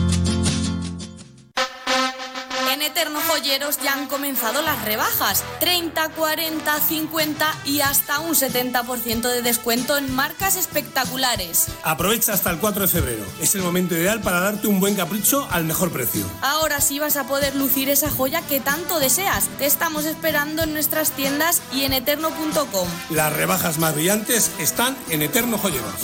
Joyeros 3.41 3.79
ya 3.81 3.93
han 3.93 4.07
comenzado 4.07 4.61
las 4.61 4.85
rebajas. 4.85 5.43
30, 5.59 6.09
40, 6.09 6.79
50 6.79 7.55
y 7.65 7.81
hasta 7.81 8.19
un 8.19 8.35
70% 8.35 9.21
de 9.21 9.41
descuento 9.41 9.97
en 9.97 10.13
marcas 10.13 10.55
espectaculares. 10.55 11.67
Aprovecha 11.83 12.33
hasta 12.33 12.51
el 12.51 12.59
4 12.59 12.83
de 12.83 12.87
febrero. 12.87 13.23
Es 13.41 13.55
el 13.55 13.63
momento 13.63 13.95
ideal 13.95 14.21
para 14.21 14.41
darte 14.41 14.67
un 14.67 14.79
buen 14.79 14.95
capricho 14.95 15.47
al 15.49 15.65
mejor 15.65 15.91
precio. 15.91 16.23
Ahora 16.41 16.81
sí 16.81 16.99
vas 16.99 17.17
a 17.17 17.25
poder 17.25 17.55
lucir 17.55 17.89
esa 17.89 18.11
joya 18.11 18.41
que 18.43 18.59
tanto 18.59 18.99
deseas. 18.99 19.47
Te 19.57 19.65
estamos 19.65 20.05
esperando 20.05 20.61
en 20.61 20.73
nuestras 20.73 21.09
tiendas 21.11 21.63
y 21.73 21.85
en 21.85 21.93
eterno.com. 21.93 22.87
Las 23.09 23.33
rebajas 23.33 23.79
más 23.79 23.95
brillantes 23.95 24.51
están 24.59 24.95
en 25.09 25.23
Eterno 25.23 25.57
Joyeros. 25.57 25.95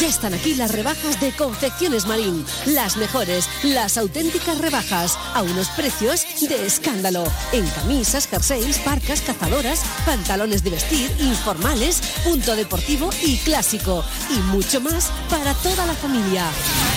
Ya 0.00 0.06
están 0.06 0.32
aquí 0.32 0.54
las 0.54 0.72
rebajas 0.72 1.20
de 1.20 1.32
Confecciones 1.32 2.06
Marín. 2.06 2.44
Las 2.66 2.96
mejores, 2.96 3.48
las 3.64 3.98
auténticas 3.98 4.58
rebajas, 4.58 5.18
a 5.34 5.42
unos 5.42 5.68
precios 5.70 6.24
de 6.40 6.66
escándalo. 6.66 7.24
En 7.52 7.66
camisas, 7.70 8.28
jerseys, 8.28 8.78
parcas, 8.78 9.20
cazadoras, 9.22 9.82
pantalones 10.06 10.62
de 10.62 10.70
vestir, 10.70 11.10
informales, 11.18 12.00
punto 12.22 12.54
deportivo 12.54 13.10
y 13.24 13.38
clásico. 13.38 14.04
Y 14.30 14.38
mucho 14.52 14.80
más 14.80 15.10
para 15.28 15.52
toda 15.54 15.84
la 15.84 15.94
familia. 15.94 16.46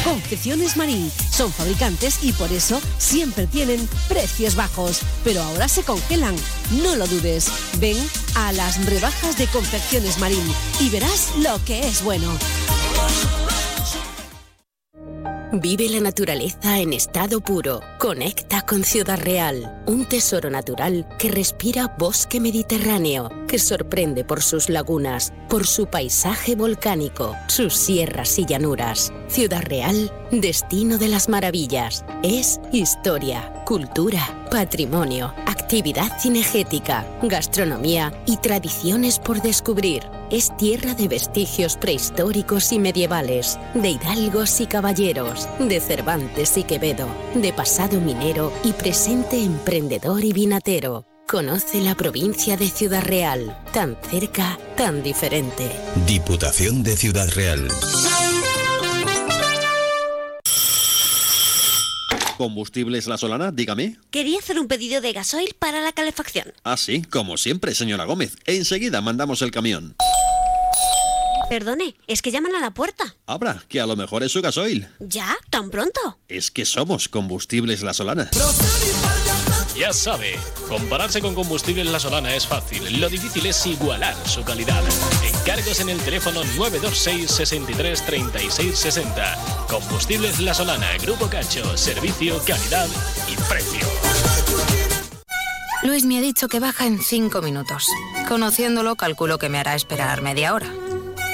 Confecciones 0.04 0.78
Marín 0.78 1.12
son 1.32 1.52
fabricantes 1.52 2.20
y 2.22 2.34
por 2.34 2.52
eso 2.52 2.80
siempre 3.00 3.48
tienen 3.48 3.90
precios 4.10 4.56
bajos. 4.56 5.00
Pero 5.24 5.42
ahora 5.42 5.68
se 5.68 5.82
congelan. 5.82 6.36
No 6.72 6.96
lo 6.96 7.06
dudes. 7.06 7.52
Ven 7.80 7.98
a 8.36 8.54
las 8.54 8.86
rebajas 8.86 9.38
de 9.38 9.48
Confecciones 9.48 10.20
Marín 10.20 10.46
y 10.80 10.90
verás 10.90 11.34
lo 11.38 11.64
que 11.66 11.82
es 11.82 12.02
bueno. 12.04 12.32
Vive 15.54 15.90
la 15.90 16.00
naturaleza 16.00 16.80
en 16.80 16.94
estado 16.94 17.42
puro. 17.42 17.82
Conecta 18.00 18.62
con 18.62 18.86
Ciudad 18.86 19.20
Real, 19.20 19.84
un 19.86 20.06
tesoro 20.06 20.50
natural 20.50 21.06
que 21.20 21.30
respira 21.30 21.94
bosque 22.00 22.40
mediterráneo, 22.40 23.30
que 23.52 23.60
sorprende 23.60 24.24
por 24.24 24.42
sus 24.42 24.70
lagunas, 24.70 25.34
por 25.50 25.68
su 25.68 25.88
paisaje 25.88 26.56
volcánico, 26.56 27.36
sus 27.48 27.76
sierras 27.76 28.40
y 28.40 28.46
llanuras. 28.46 29.12
Ciudad 29.28 29.62
Real, 29.64 30.10
destino 30.32 30.98
de 30.98 31.10
las 31.10 31.28
maravillas. 31.28 32.06
Es 32.24 32.62
historia, 32.72 33.52
cultura, 33.66 34.48
patrimonio, 34.50 35.34
actividad 35.48 36.18
cinegética, 36.18 37.06
gastronomía 37.24 38.14
y 38.26 38.38
tradiciones 38.38 39.20
por 39.20 39.42
descubrir. 39.42 40.04
Es 40.32 40.56
tierra 40.56 40.94
de 40.94 41.10
vestigios 41.10 41.76
prehistóricos 41.76 42.72
y 42.72 42.80
medievales, 42.80 43.60
de 43.74 43.90
hidalgos 43.90 44.62
y 44.62 44.66
caballeros, 44.66 45.50
de 45.60 45.82
Cervantes 45.82 46.58
y 46.58 46.64
Quevedo, 46.64 47.10
de 47.36 47.52
pasado 47.52 48.00
minero 48.00 48.54
y 48.64 48.72
presente 48.72 49.44
emprendedor 49.44 50.24
y 50.24 50.32
vinatero. 50.32 51.11
Conoce 51.28 51.80
la 51.82 51.96
provincia 51.96 52.58
de 52.58 52.68
Ciudad 52.70 53.04
Real, 53.04 53.58
tan 53.72 53.98
cerca, 54.10 54.60
tan 54.76 55.02
diferente. 55.02 55.72
Diputación 56.06 56.84
de 56.84 56.98
Ciudad 56.98 57.30
Real. 57.34 57.70
¿Combustibles 62.38 63.08
La 63.08 63.18
Solana? 63.18 63.52
Dígame. 63.52 63.98
Quería 64.10 64.40
hacer 64.40 64.60
un 64.60 64.68
pedido 64.68 65.00
de 65.00 65.14
gasoil 65.14 65.56
para 65.58 65.80
la 65.80 65.94
calefacción. 65.94 66.52
Ah, 66.64 66.76
sí, 66.76 67.04
como 67.04 67.38
siempre, 67.38 67.76
señora 67.76 68.04
Gómez. 68.06 68.36
Enseguida 68.46 69.00
mandamos 69.00 69.42
el 69.42 69.52
camión. 69.52 69.96
Perdone, 71.50 71.96
es 72.08 72.22
que 72.22 72.32
llaman 72.32 72.56
a 72.56 72.60
la 72.60 72.72
puerta. 72.72 73.16
Abra, 73.26 73.64
que 73.70 73.80
a 73.80 73.86
lo 73.86 73.96
mejor 73.96 74.24
es 74.24 74.32
su 74.32 74.42
gasoil. 74.42 74.88
¿Ya? 75.00 75.38
¿Tan 75.50 75.70
pronto? 75.70 76.18
Es 76.28 76.50
que 76.50 76.66
somos 76.66 77.08
Combustibles 77.10 77.84
La 77.84 77.94
Solana. 77.94 78.30
Ya 79.76 79.94
sabe, 79.94 80.38
compararse 80.68 81.22
con 81.22 81.34
Combustibles 81.34 81.88
La 81.88 82.00
Solana 82.00 82.36
es 82.36 82.46
fácil. 82.46 83.00
Lo 83.00 83.10
difícil 83.10 83.46
es 83.46 83.66
igualar 83.66 84.16
su 84.28 84.44
calidad. 84.44 84.84
Encargos 85.24 85.80
en 85.80 85.90
el 85.90 86.00
teléfono 86.00 86.44
926 86.56 87.32
63 87.32 88.06
36 88.06 88.78
60. 88.78 89.38
Combustibles 89.70 90.40
La 90.40 90.54
Solana, 90.54 90.88
Grupo 91.02 91.28
Cacho, 91.28 91.78
servicio, 91.78 92.40
calidad 92.46 92.88
y 93.30 93.36
precio. 93.50 93.88
Luis 95.84 96.06
me 96.06 96.18
ha 96.20 96.22
dicho 96.22 96.48
que 96.48 96.60
baja 96.60 96.86
en 96.86 97.02
5 97.02 97.42
minutos. 97.42 97.88
Conociéndolo, 98.28 98.96
calculo 98.96 99.40
que 99.40 99.50
me 99.50 99.58
hará 99.58 99.74
esperar 99.74 100.22
media 100.22 100.54
hora. 100.54 100.72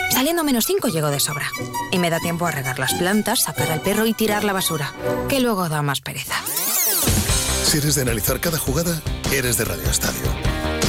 Saliendo 0.09 0.43
menos 0.43 0.65
5 0.65 0.87
llego 0.87 1.09
de 1.09 1.19
sobra. 1.19 1.49
Y 1.91 1.97
me 1.97 2.09
da 2.09 2.19
tiempo 2.19 2.45
a 2.45 2.51
regar 2.51 2.79
las 2.79 2.93
plantas, 2.93 3.43
sacar 3.43 3.71
al 3.71 3.81
perro 3.81 4.05
y 4.05 4.13
tirar 4.13 4.43
la 4.43 4.53
basura, 4.53 4.93
que 5.27 5.39
luego 5.39 5.67
da 5.69 5.81
más 5.81 6.01
pereza. 6.01 6.35
Si 7.67 7.77
eres 7.79 7.95
de 7.95 8.01
analizar 8.03 8.39
cada 8.39 8.57
jugada, 8.57 9.01
eres 9.33 9.57
de 9.57 9.65
Radio 9.65 9.89
Estadio. 9.89 10.21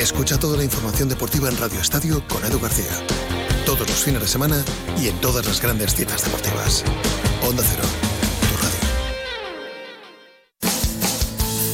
Escucha 0.00 0.38
toda 0.38 0.56
la 0.56 0.62
información 0.62 1.08
deportiva 1.08 1.48
en 1.48 1.56
Radio 1.58 1.80
Estadio 1.80 2.22
con 2.28 2.44
Edu 2.44 2.60
García. 2.60 2.92
Todos 3.66 3.80
los 3.80 4.04
fines 4.04 4.22
de 4.22 4.28
semana 4.28 4.64
y 4.96 5.08
en 5.08 5.20
todas 5.20 5.44
las 5.44 5.60
grandes 5.60 5.96
citas 5.96 6.22
deportivas. 6.24 6.84
Onda 7.42 7.64
Cero, 7.68 7.82
tu 8.48 8.56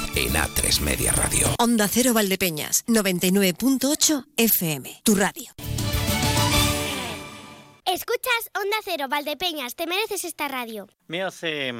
en 0.15 0.33
A3 0.33 0.81
Media 0.81 1.11
Radio. 1.13 1.47
Onda 1.59 1.87
Cero 1.87 2.13
Valdepeñas, 2.13 2.85
99.8 2.87 4.25
FM, 4.37 5.01
tu 5.03 5.15
radio. 5.15 5.51
Escuchas 7.85 8.51
Onda 8.55 8.77
Cero 8.83 9.07
Valdepeñas, 9.09 9.75
te 9.75 9.87
mereces 9.87 10.23
esta 10.25 10.47
radio. 10.47 10.87
Me 11.07 11.23
hace 11.23 11.73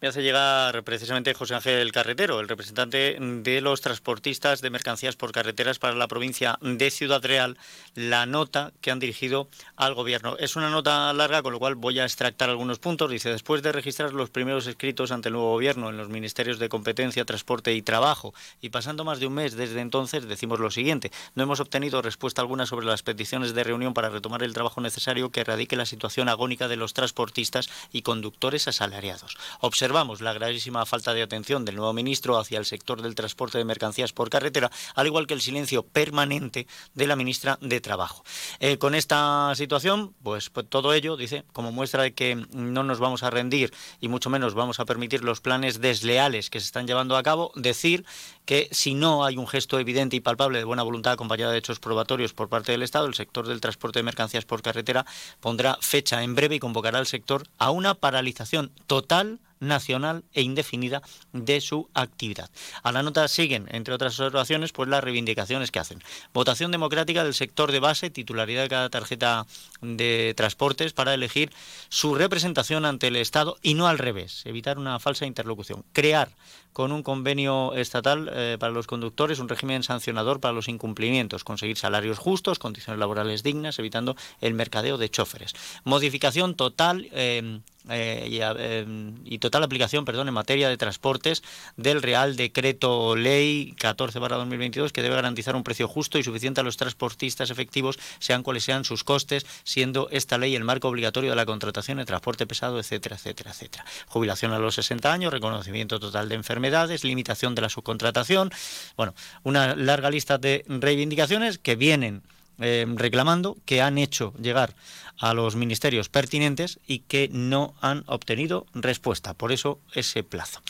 me 0.00 0.08
hace 0.08 0.22
llegar 0.22 0.82
precisamente 0.84 1.32
José 1.32 1.54
Ángel 1.54 1.90
Carretero, 1.92 2.40
el 2.40 2.48
representante 2.48 3.16
de 3.18 3.60
los 3.60 3.80
transportistas 3.80 4.60
de 4.60 4.70
mercancías 4.70 5.16
por 5.16 5.32
carreteras 5.32 5.78
para 5.78 5.94
la 5.94 6.08
provincia 6.08 6.58
de 6.60 6.90
Ciudad 6.90 7.24
Real, 7.24 7.56
la 7.94 8.26
nota 8.26 8.72
que 8.80 8.90
han 8.90 8.98
dirigido 8.98 9.48
al 9.76 9.94
gobierno. 9.94 10.36
Es 10.38 10.56
una 10.56 10.70
nota 10.70 11.12
larga, 11.12 11.42
con 11.42 11.52
lo 11.52 11.58
cual 11.58 11.76
voy 11.76 11.98
a 11.98 12.04
extractar 12.04 12.50
algunos 12.50 12.78
puntos. 12.78 13.10
Dice, 13.10 13.30
después 13.30 13.62
de 13.62 13.72
registrar 13.72 14.12
los 14.12 14.28
primeros 14.28 14.66
escritos 14.66 15.12
ante 15.12 15.28
el 15.28 15.34
nuevo 15.34 15.52
gobierno 15.52 15.88
en 15.88 15.96
los 15.96 16.08
ministerios 16.08 16.58
de 16.58 16.68
Competencia, 16.68 17.24
Transporte 17.24 17.72
y 17.72 17.82
Trabajo, 17.82 18.34
y 18.60 18.70
pasando 18.70 19.04
más 19.04 19.18
de 19.18 19.26
un 19.26 19.34
mes 19.34 19.56
desde 19.56 19.80
entonces, 19.80 20.26
decimos 20.28 20.60
lo 20.60 20.70
siguiente, 20.70 21.10
no 21.34 21.42
hemos 21.42 21.60
obtenido 21.60 22.02
respuesta 22.02 22.42
alguna 22.42 22.66
sobre 22.66 22.86
las 22.86 23.02
peticiones 23.02 23.54
de 23.54 23.64
reunión 23.64 23.94
para 23.94 24.10
retomar 24.10 24.42
el 24.42 24.52
trabajo 24.52 24.80
necesario 24.80 25.30
que 25.30 25.40
erradique 25.40 25.76
la 25.76 25.86
situación 25.86 26.28
agónica 26.28 26.68
de 26.68 26.76
los 26.76 26.92
transportistas 26.92 27.70
y 27.92 28.02
conductores 28.02 28.68
asalariados 28.68 29.36
observamos 29.86 30.20
la 30.20 30.32
gravísima 30.32 30.84
falta 30.84 31.14
de 31.14 31.22
atención 31.22 31.64
del 31.64 31.76
nuevo 31.76 31.92
ministro 31.92 32.38
hacia 32.38 32.58
el 32.58 32.64
sector 32.64 33.02
del 33.02 33.14
transporte 33.14 33.56
de 33.56 33.64
mercancías 33.64 34.12
por 34.12 34.30
carretera, 34.30 34.68
al 34.96 35.06
igual 35.06 35.28
que 35.28 35.34
el 35.34 35.40
silencio 35.40 35.84
permanente 35.84 36.66
de 36.94 37.06
la 37.06 37.14
ministra 37.14 37.56
de 37.60 37.80
Trabajo. 37.80 38.24
Eh, 38.58 38.78
con 38.78 38.96
esta 38.96 39.52
situación, 39.54 40.12
pues, 40.24 40.50
pues, 40.50 40.66
todo 40.68 40.92
ello, 40.92 41.16
dice, 41.16 41.44
como 41.52 41.70
muestra 41.70 42.02
de 42.02 42.14
que 42.14 42.34
no 42.52 42.82
nos 42.82 42.98
vamos 42.98 43.22
a 43.22 43.30
rendir 43.30 43.72
y 44.00 44.08
mucho 44.08 44.28
menos 44.28 44.54
vamos 44.54 44.80
a 44.80 44.86
permitir 44.86 45.22
los 45.22 45.40
planes 45.40 45.80
desleales 45.80 46.50
que 46.50 46.58
se 46.58 46.66
están 46.66 46.88
llevando 46.88 47.16
a 47.16 47.22
cabo, 47.22 47.52
decir 47.54 48.04
que 48.44 48.68
si 48.72 48.94
no 48.94 49.24
hay 49.24 49.36
un 49.36 49.46
gesto 49.46 49.78
evidente 49.78 50.16
y 50.16 50.20
palpable 50.20 50.58
de 50.58 50.64
buena 50.64 50.82
voluntad 50.82 51.12
acompañado 51.12 51.52
de 51.52 51.58
hechos 51.58 51.78
probatorios 51.78 52.32
por 52.32 52.48
parte 52.48 52.72
del 52.72 52.82
Estado, 52.82 53.06
el 53.06 53.14
sector 53.14 53.46
del 53.46 53.60
transporte 53.60 54.00
de 54.00 54.02
mercancías 54.02 54.44
por 54.44 54.62
carretera 54.62 55.06
pondrá 55.38 55.78
fecha 55.80 56.24
en 56.24 56.34
breve 56.34 56.56
y 56.56 56.58
convocará 56.58 56.98
al 56.98 57.06
sector 57.06 57.44
a 57.58 57.70
una 57.70 57.94
paralización 57.94 58.72
total 58.88 59.38
nacional 59.60 60.24
e 60.32 60.42
indefinida 60.42 61.02
de 61.32 61.60
su 61.60 61.88
actividad. 61.94 62.50
A 62.82 62.92
la 62.92 63.02
nota 63.02 63.28
siguen, 63.28 63.68
entre 63.70 63.94
otras 63.94 64.18
observaciones, 64.18 64.72
pues 64.72 64.88
las 64.88 65.02
reivindicaciones 65.02 65.70
que 65.70 65.78
hacen. 65.78 66.02
Votación 66.32 66.70
democrática 66.70 67.24
del 67.24 67.34
sector 67.34 67.72
de 67.72 67.80
base, 67.80 68.10
titularidad 68.10 68.62
de 68.62 68.68
cada 68.68 68.90
tarjeta 68.90 69.46
de 69.80 70.34
transportes 70.36 70.92
para 70.92 71.14
elegir 71.14 71.50
su 71.88 72.14
representación 72.14 72.84
ante 72.84 73.08
el 73.08 73.16
Estado 73.16 73.58
y 73.62 73.74
no 73.74 73.86
al 73.86 73.98
revés, 73.98 74.42
evitar 74.44 74.78
una 74.78 74.98
falsa 74.98 75.26
interlocución. 75.26 75.84
Crear 75.92 76.30
con 76.76 76.92
un 76.92 77.02
convenio 77.02 77.72
estatal 77.74 78.30
eh, 78.30 78.58
para 78.60 78.70
los 78.70 78.86
conductores, 78.86 79.38
un 79.38 79.48
régimen 79.48 79.82
sancionador 79.82 80.40
para 80.40 80.52
los 80.52 80.68
incumplimientos, 80.68 81.42
conseguir 81.42 81.78
salarios 81.78 82.18
justos, 82.18 82.58
condiciones 82.58 83.00
laborales 83.00 83.42
dignas, 83.42 83.78
evitando 83.78 84.14
el 84.42 84.52
mercadeo 84.52 84.98
de 84.98 85.08
choferes. 85.08 85.54
Modificación 85.84 86.54
total 86.54 87.08
eh, 87.12 87.60
eh, 87.88 88.84
y, 89.24 89.38
total 89.38 89.62
aplicación 89.62 90.04
perdón, 90.04 90.26
en 90.26 90.34
materia 90.34 90.68
de 90.68 90.76
transportes 90.76 91.42
del 91.76 92.02
Real 92.02 92.34
Decreto 92.34 93.14
Ley 93.14 93.74
14-2022 93.78 94.90
que 94.90 95.02
debe 95.02 95.14
garantizar 95.14 95.54
un 95.54 95.62
precio 95.62 95.86
justo 95.86 96.18
y 96.18 96.24
suficiente 96.24 96.60
a 96.60 96.64
los 96.64 96.76
transportistas 96.76 97.50
efectivos, 97.50 97.98
sean 98.18 98.42
cuales 98.42 98.64
sean 98.64 98.84
sus 98.84 99.04
costes, 99.04 99.46
siendo 99.76 100.08
esta 100.10 100.38
ley 100.38 100.56
el 100.56 100.64
marco 100.64 100.88
obligatorio 100.88 101.28
de 101.28 101.36
la 101.36 101.44
contratación 101.44 101.98
de 101.98 102.06
transporte 102.06 102.46
pesado, 102.46 102.78
etcétera, 102.78 103.16
etcétera, 103.16 103.50
etcétera. 103.50 103.84
Jubilación 104.06 104.52
a 104.52 104.58
los 104.58 104.76
60 104.76 105.12
años, 105.12 105.30
reconocimiento 105.30 106.00
total 106.00 106.30
de 106.30 106.34
enfermedad 106.34 106.88
limitación 107.02 107.54
de 107.54 107.60
la 107.60 107.68
subcontratación, 107.68 108.50
bueno, 108.96 109.14
una 109.42 109.76
larga 109.76 110.08
lista 110.08 110.38
de 110.38 110.64
reivindicaciones 110.66 111.58
que 111.58 111.76
vienen 111.76 112.22
eh, 112.58 112.86
reclamando, 112.88 113.58
que 113.66 113.82
han 113.82 113.98
hecho 113.98 114.32
llegar 114.40 114.74
a 115.18 115.34
los 115.34 115.56
ministerios 115.56 116.08
pertinentes 116.08 116.80
y 116.86 117.00
que 117.00 117.28
no 117.30 117.74
han 117.82 118.02
obtenido 118.06 118.64
respuesta. 118.72 119.34
Por 119.34 119.52
eso 119.52 119.80
ese 119.92 120.22
plazo. 120.22 120.62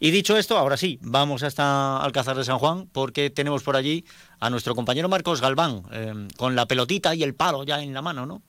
Y 0.00 0.10
dicho 0.10 0.38
esto, 0.38 0.56
ahora 0.56 0.78
sí, 0.78 0.98
vamos 1.02 1.42
hasta 1.42 1.98
Alcázar 1.98 2.38
de 2.38 2.44
San 2.44 2.58
Juan 2.58 2.88
porque 2.90 3.28
tenemos 3.28 3.62
por 3.62 3.76
allí 3.76 4.06
a 4.40 4.48
nuestro 4.48 4.74
compañero 4.74 5.10
Marcos 5.10 5.42
Galván 5.42 5.82
eh, 5.92 6.28
con 6.38 6.56
la 6.56 6.64
pelotita 6.64 7.14
y 7.14 7.22
el 7.22 7.34
palo 7.34 7.62
ya 7.64 7.82
en 7.82 7.92
la 7.92 8.00
mano, 8.00 8.24
¿no? 8.24 8.40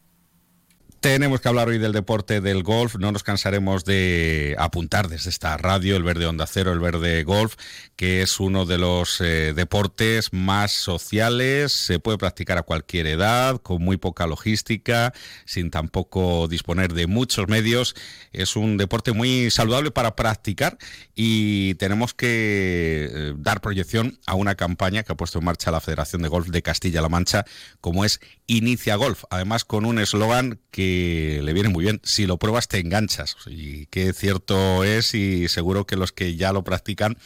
Tenemos 0.99 1.39
que 1.39 1.47
hablar 1.47 1.67
hoy 1.67 1.77
del 1.77 1.91
deporte 1.91 2.41
del 2.41 2.63
golf. 2.63 2.95
No 2.95 3.11
nos 3.11 3.21
cansaremos 3.21 3.85
de 3.85 4.55
apuntar 4.57 5.07
desde 5.07 5.29
esta 5.29 5.55
radio, 5.55 5.95
el 5.95 6.03
verde 6.03 6.25
onda 6.25 6.47
cero, 6.47 6.71
el 6.71 6.79
verde 6.79 7.23
golf, 7.23 7.57
que 7.95 8.23
es 8.23 8.39
uno 8.39 8.65
de 8.65 8.79
los 8.79 9.21
eh, 9.21 9.53
deportes 9.53 10.33
más 10.33 10.71
sociales. 10.71 11.73
Se 11.73 11.99
puede 11.99 12.17
practicar 12.17 12.57
a 12.57 12.63
cualquier 12.63 13.05
edad, 13.05 13.61
con 13.61 13.83
muy 13.83 13.97
poca 13.97 14.25
logística, 14.25 15.13
sin 15.45 15.69
tampoco 15.69 16.47
disponer 16.47 16.93
de 16.93 17.05
muchos 17.05 17.47
medios. 17.47 17.95
Es 18.33 18.55
un 18.55 18.77
deporte 18.77 19.11
muy 19.11 19.51
saludable 19.51 19.91
para 19.91 20.15
practicar 20.15 20.79
y 21.13 21.75
tenemos 21.75 22.15
que 22.15 23.09
eh, 23.11 23.33
dar 23.37 23.61
proyección 23.61 24.17
a 24.25 24.33
una 24.33 24.55
campaña 24.55 25.03
que 25.03 25.13
ha 25.13 25.17
puesto 25.17 25.37
en 25.37 25.45
marcha 25.45 25.69
la 25.69 25.81
Federación 25.81 26.23
de 26.23 26.29
Golf 26.29 26.47
de 26.47 26.63
Castilla-La 26.63 27.09
Mancha, 27.09 27.45
como 27.79 28.05
es 28.05 28.21
Inicia 28.47 28.95
Golf. 28.95 29.23
Además, 29.29 29.65
con 29.65 29.85
un 29.85 29.99
eslogan 29.99 30.59
que 30.71 30.94
le 31.41 31.53
viene 31.53 31.69
muy 31.69 31.83
bien. 31.83 32.01
Si 32.03 32.25
lo 32.25 32.37
pruebas 32.37 32.67
te 32.67 32.79
enganchas. 32.79 33.35
Y 33.47 33.85
qué 33.87 34.13
cierto 34.13 34.83
es 34.83 35.13
y 35.13 35.47
seguro 35.47 35.85
que 35.85 35.95
los 35.95 36.11
que 36.11 36.35
ya 36.35 36.53
lo 36.53 36.63
practican 36.63 37.17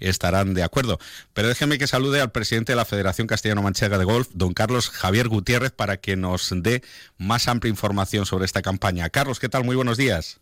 estarán 0.00 0.54
de 0.54 0.62
acuerdo. 0.62 0.98
Pero 1.34 1.48
déjeme 1.48 1.78
que 1.78 1.86
salude 1.86 2.20
al 2.20 2.32
presidente 2.32 2.72
de 2.72 2.76
la 2.76 2.84
Federación 2.84 3.26
Castellano-Manchega 3.26 3.98
de 3.98 4.04
Golf, 4.04 4.28
don 4.32 4.54
Carlos 4.54 4.90
Javier 4.90 5.28
Gutiérrez, 5.28 5.72
para 5.72 5.98
que 5.98 6.16
nos 6.16 6.50
dé 6.62 6.82
más 7.16 7.48
amplia 7.48 7.70
información 7.70 8.26
sobre 8.26 8.44
esta 8.44 8.62
campaña. 8.62 9.08
Carlos, 9.10 9.40
¿qué 9.40 9.48
tal? 9.48 9.64
Muy 9.64 9.76
buenos 9.76 9.96
días. 9.96 10.40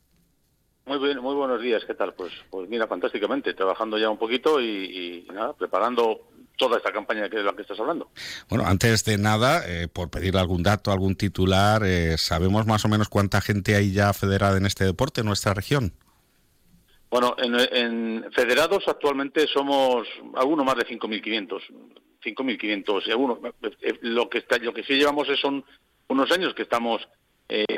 Muy 0.86 0.98
bien, 0.98 1.18
muy 1.20 1.34
buenos 1.34 1.60
días, 1.60 1.84
¿qué 1.84 1.94
tal? 1.94 2.14
Pues, 2.14 2.32
pues 2.48 2.68
mira, 2.68 2.86
fantásticamente, 2.86 3.54
trabajando 3.54 3.98
ya 3.98 4.08
un 4.08 4.18
poquito 4.18 4.60
y, 4.60 5.24
y 5.26 5.32
nada, 5.32 5.52
preparando 5.52 6.20
toda 6.56 6.78
esta 6.78 6.92
campaña 6.92 7.28
de 7.28 7.42
la 7.42 7.52
que 7.54 7.62
estás 7.62 7.78
hablando. 7.78 8.10
Bueno, 8.48 8.64
antes 8.66 9.04
de 9.04 9.18
nada, 9.18 9.62
eh, 9.66 9.88
por 9.88 10.10
pedirle 10.10 10.40
algún 10.40 10.62
dato, 10.62 10.90
algún 10.90 11.14
titular, 11.14 11.82
eh, 11.84 12.16
¿sabemos 12.18 12.66
más 12.66 12.84
o 12.84 12.88
menos 12.88 13.08
cuánta 13.08 13.40
gente 13.40 13.76
hay 13.76 13.92
ya 13.92 14.12
federada 14.12 14.56
en 14.56 14.66
este 14.66 14.84
deporte 14.84 15.20
en 15.20 15.26
nuestra 15.26 15.54
región? 15.54 15.92
Bueno, 17.10 17.36
en, 17.38 18.26
federados 18.32 18.84
actualmente 18.88 19.46
somos 19.46 20.08
alguno 20.34 20.64
más 20.64 20.76
de 20.76 20.86
5.500. 20.86 21.62
5.500 22.24 23.02
y 23.06 23.10
algunos. 23.10 23.38
Eh, 23.80 23.98
lo 24.00 24.28
que, 24.28 24.38
está, 24.38 24.58
lo 24.58 24.74
que 24.74 24.82
sí 24.82 24.94
llevamos 24.94 25.28
son 25.40 25.64
unos 26.08 26.30
años 26.32 26.54
que 26.54 26.62
estamos 26.62 27.06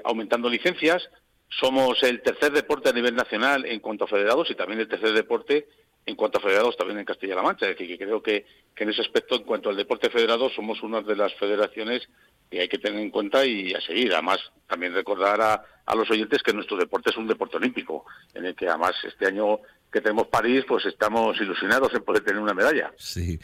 aumentando 0.04 0.48
licencias. 0.48 1.10
Somos 1.50 2.02
el 2.02 2.22
tercer 2.22 2.52
deporte 2.52 2.88
a 2.88 2.92
nivel 2.92 3.14
nacional 3.14 3.66
en 3.66 3.80
cuanto 3.80 4.04
a 4.04 4.08
federados 4.08 4.50
y 4.50 4.54
también 4.54 4.80
el 4.80 4.88
tercer 4.88 5.12
deporte 5.12 5.68
en 6.08 6.16
cuanto 6.16 6.38
a 6.38 6.40
federados 6.40 6.74
también 6.74 6.98
en 6.98 7.04
Castilla-La 7.04 7.42
Mancha. 7.42 7.66
Decir, 7.66 7.86
que 7.86 7.98
creo 7.98 8.22
que, 8.22 8.46
en 8.76 8.88
ese 8.88 9.02
aspecto, 9.02 9.36
en 9.36 9.42
cuanto 9.42 9.68
al 9.68 9.76
deporte 9.76 10.08
federado, 10.08 10.48
somos 10.48 10.82
una 10.82 11.02
de 11.02 11.14
las 11.14 11.34
federaciones 11.34 12.08
que 12.50 12.60
hay 12.60 12.68
que 12.68 12.78
tener 12.78 13.00
en 13.00 13.10
cuenta 13.10 13.44
y 13.44 13.74
a 13.74 13.80
seguir. 13.80 14.12
Además, 14.12 14.38
también 14.66 14.94
recordar 14.94 15.40
a, 15.40 15.64
a 15.86 15.94
los 15.94 16.10
oyentes 16.10 16.42
que 16.42 16.52
nuestro 16.52 16.76
deporte 16.76 17.10
es 17.10 17.16
un 17.16 17.26
deporte 17.26 17.56
olímpico, 17.56 18.04
en 18.34 18.46
el 18.46 18.54
que 18.54 18.68
además 18.68 18.92
este 19.04 19.26
año 19.26 19.60
que 19.92 20.00
tenemos 20.00 20.28
París, 20.28 20.64
pues 20.68 20.84
estamos 20.84 21.40
ilusionados 21.40 21.94
en 21.94 22.02
poder 22.02 22.22
tener 22.22 22.42
una 22.42 22.52
medalla. 22.52 22.92
Sí. 22.98 23.38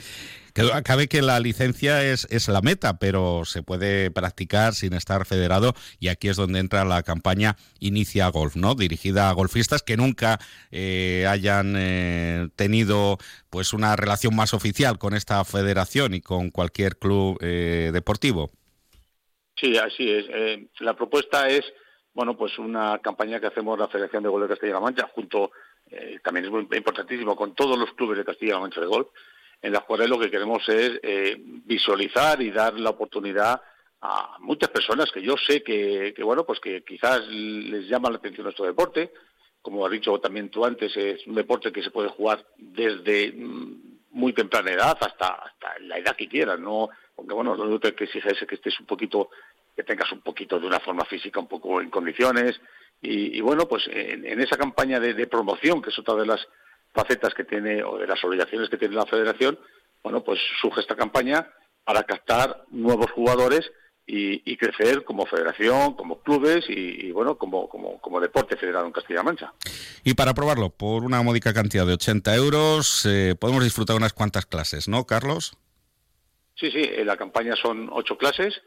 Cabe 0.85 1.09
que 1.09 1.20
la 1.22 1.41
licencia 1.41 2.05
es, 2.05 2.28
es 2.31 2.49
la 2.49 2.61
meta, 2.61 2.99
pero 2.99 3.45
se 3.45 3.62
puede 3.62 4.11
practicar 4.11 4.74
sin 4.74 4.93
estar 4.93 5.24
federado 5.26 5.74
y 5.99 6.09
aquí 6.09 6.28
es 6.28 6.37
donde 6.37 6.61
entra 6.61 6.85
la 6.85 7.03
campaña 7.03 7.57
Inicia 7.81 8.28
Golf, 8.28 8.55
¿no? 8.55 8.74
Dirigida 8.74 9.31
a 9.31 9.33
golfistas 9.33 9.83
que 9.83 9.97
nunca 9.97 10.39
eh, 10.70 11.26
hayan 11.28 11.74
eh, 11.76 12.49
tenido 12.55 13.18
pues 13.51 13.72
una 13.72 13.97
relación 13.97 14.37
más 14.37 14.55
oficial 14.55 14.99
con 14.99 15.14
esta 15.14 15.45
federación 15.45 16.14
y 16.14 16.20
con 16.20 16.51
cualquier 16.51 16.99
club 16.99 17.39
eh, 17.41 17.91
deportivo. 17.93 18.53
Sí, 19.57 19.76
así 19.76 20.11
es. 20.11 20.26
la 20.80 20.94
propuesta 20.94 21.48
es, 21.48 21.64
bueno, 22.12 22.36
pues 22.36 22.59
una 22.59 22.98
campaña 22.98 23.40
que 23.40 23.46
hacemos 23.46 23.78
la 23.78 23.88
Federación 23.88 24.22
de 24.22 24.28
Golf 24.28 24.42
de 24.42 24.48
Castilla-La 24.48 24.80
Mancha 24.80 25.11
junto 25.14 25.52
eh, 25.90 26.18
también 26.22 26.46
es 26.46 26.50
muy 26.50 26.66
importantísimo 26.72 27.36
con 27.36 27.55
todos 27.55 27.78
los 27.78 27.92
clubes 27.92 28.18
de 28.18 28.24
Castilla-La 28.24 28.61
Mancha 28.61 28.80
de 28.80 28.86
golf 28.86 29.09
en 29.64 29.72
las 29.72 29.84
cuales 29.84 30.11
lo 30.11 30.18
que 30.18 30.30
queremos 30.30 30.68
es 30.68 31.00
eh, 31.02 31.36
visualizar 31.38 32.40
y 32.42 32.50
dar 32.50 32.78
la 32.78 32.90
oportunidad 32.90 33.62
a 34.02 34.36
muchas 34.40 34.68
personas 34.68 35.11
que 35.11 35.22
yo 35.22 35.36
sé 35.38 35.62
que, 35.62 36.12
que, 36.14 36.22
bueno, 36.22 36.44
pues 36.44 36.61
que 36.61 36.84
quizás 36.84 37.26
les 37.28 37.88
llama 37.88 38.11
la 38.11 38.18
atención 38.18 38.44
nuestro 38.44 38.66
deporte. 38.66 39.11
Como 39.62 39.86
has 39.86 39.92
dicho 39.92 40.18
también 40.20 40.50
tú 40.50 40.66
antes, 40.66 40.94
es 40.94 41.26
un 41.26 41.34
deporte 41.34 41.72
que 41.72 41.82
se 41.82 41.90
puede 41.90 42.11
jugar 42.11 42.44
desde 42.59 43.32
mm, 43.32 44.00
muy 44.11 44.34
temprana 44.34 44.70
edad 44.70 44.98
hasta, 45.00 45.28
hasta 45.28 45.78
la 45.80 45.96
edad 45.96 46.14
que 46.14 46.28
quieras, 46.28 46.61
¿no? 46.61 46.90
Porque, 47.15 47.35
bueno, 47.35 47.55
lo 47.55 47.65
único 47.65 47.93
que 47.95 48.05
exige 48.05 48.33
es 48.33 48.47
que 48.47 48.55
estés 48.55 48.79
un 48.81 48.87
poquito, 48.87 49.31
que 49.77 49.83
tengas 49.83 50.11
un 50.12 50.21
poquito 50.21 50.59
de 50.59 50.67
una 50.67 50.81
forma 50.81 51.05
física 51.05 51.41
un 51.41 51.49
poco 51.49 51.81
en 51.81 51.91
condiciones. 51.91 52.61
Y, 53.01 53.41
bueno, 53.43 53.69
pues 53.69 53.87
en, 53.89 54.41
esa 54.41 54.57
campaña 54.57 54.99
de, 54.99 55.12
de 55.12 55.27
promoción, 55.27 55.83
que 55.83 55.91
es 55.91 55.99
otra 55.99 56.15
de 56.15 56.27
las 56.27 56.47
facetas 56.93 57.35
que 57.35 57.45
tiene, 57.45 57.83
o 57.83 57.99
de 57.99 58.07
las 58.07 58.23
obligaciones 58.25 58.71
que 58.71 58.79
tiene 58.79 58.95
la 58.95 59.05
federación, 59.05 59.59
bueno, 60.03 60.23
pues 60.25 60.41
surge 60.61 60.81
esta 60.81 60.97
campaña 60.97 61.51
para 61.85 62.05
captar 62.05 62.65
nuevos 62.71 63.11
jugadores 63.11 63.71
y, 64.07 64.57
crecer 64.57 65.05
como 65.05 65.27
federación, 65.27 65.95
como 65.95 66.21
clubes 66.21 66.65
y, 66.69 67.11
bueno, 67.12 67.39
como, 67.39 67.69
como, 67.69 68.01
como, 68.01 68.21
deporte 68.21 68.57
federado 68.57 68.87
en 68.87 68.93
Castilla-La 68.93 69.23
Mancha. 69.23 69.55
Y 70.03 70.15
para 70.15 70.35
probarlo, 70.35 70.71
por 70.71 71.05
una 71.05 71.23
módica 71.23 71.55
cantidad 71.55 71.87
de 71.87 71.95
80 71.95 72.35
euros, 72.35 73.07
eh, 73.07 73.35
podemos 73.39 73.65
disfrutar 73.65 73.97
unas 73.97 74.12
cuantas 74.12 74.47
clases, 74.47 74.89
¿no, 74.89 75.05
Carlos? 75.07 75.57
Sí, 76.55 76.70
sí, 76.70 76.82
en 76.82 77.07
la 77.07 77.16
campaña 77.16 77.57
son 77.57 77.88
ocho 77.92 78.16
clases 78.16 78.61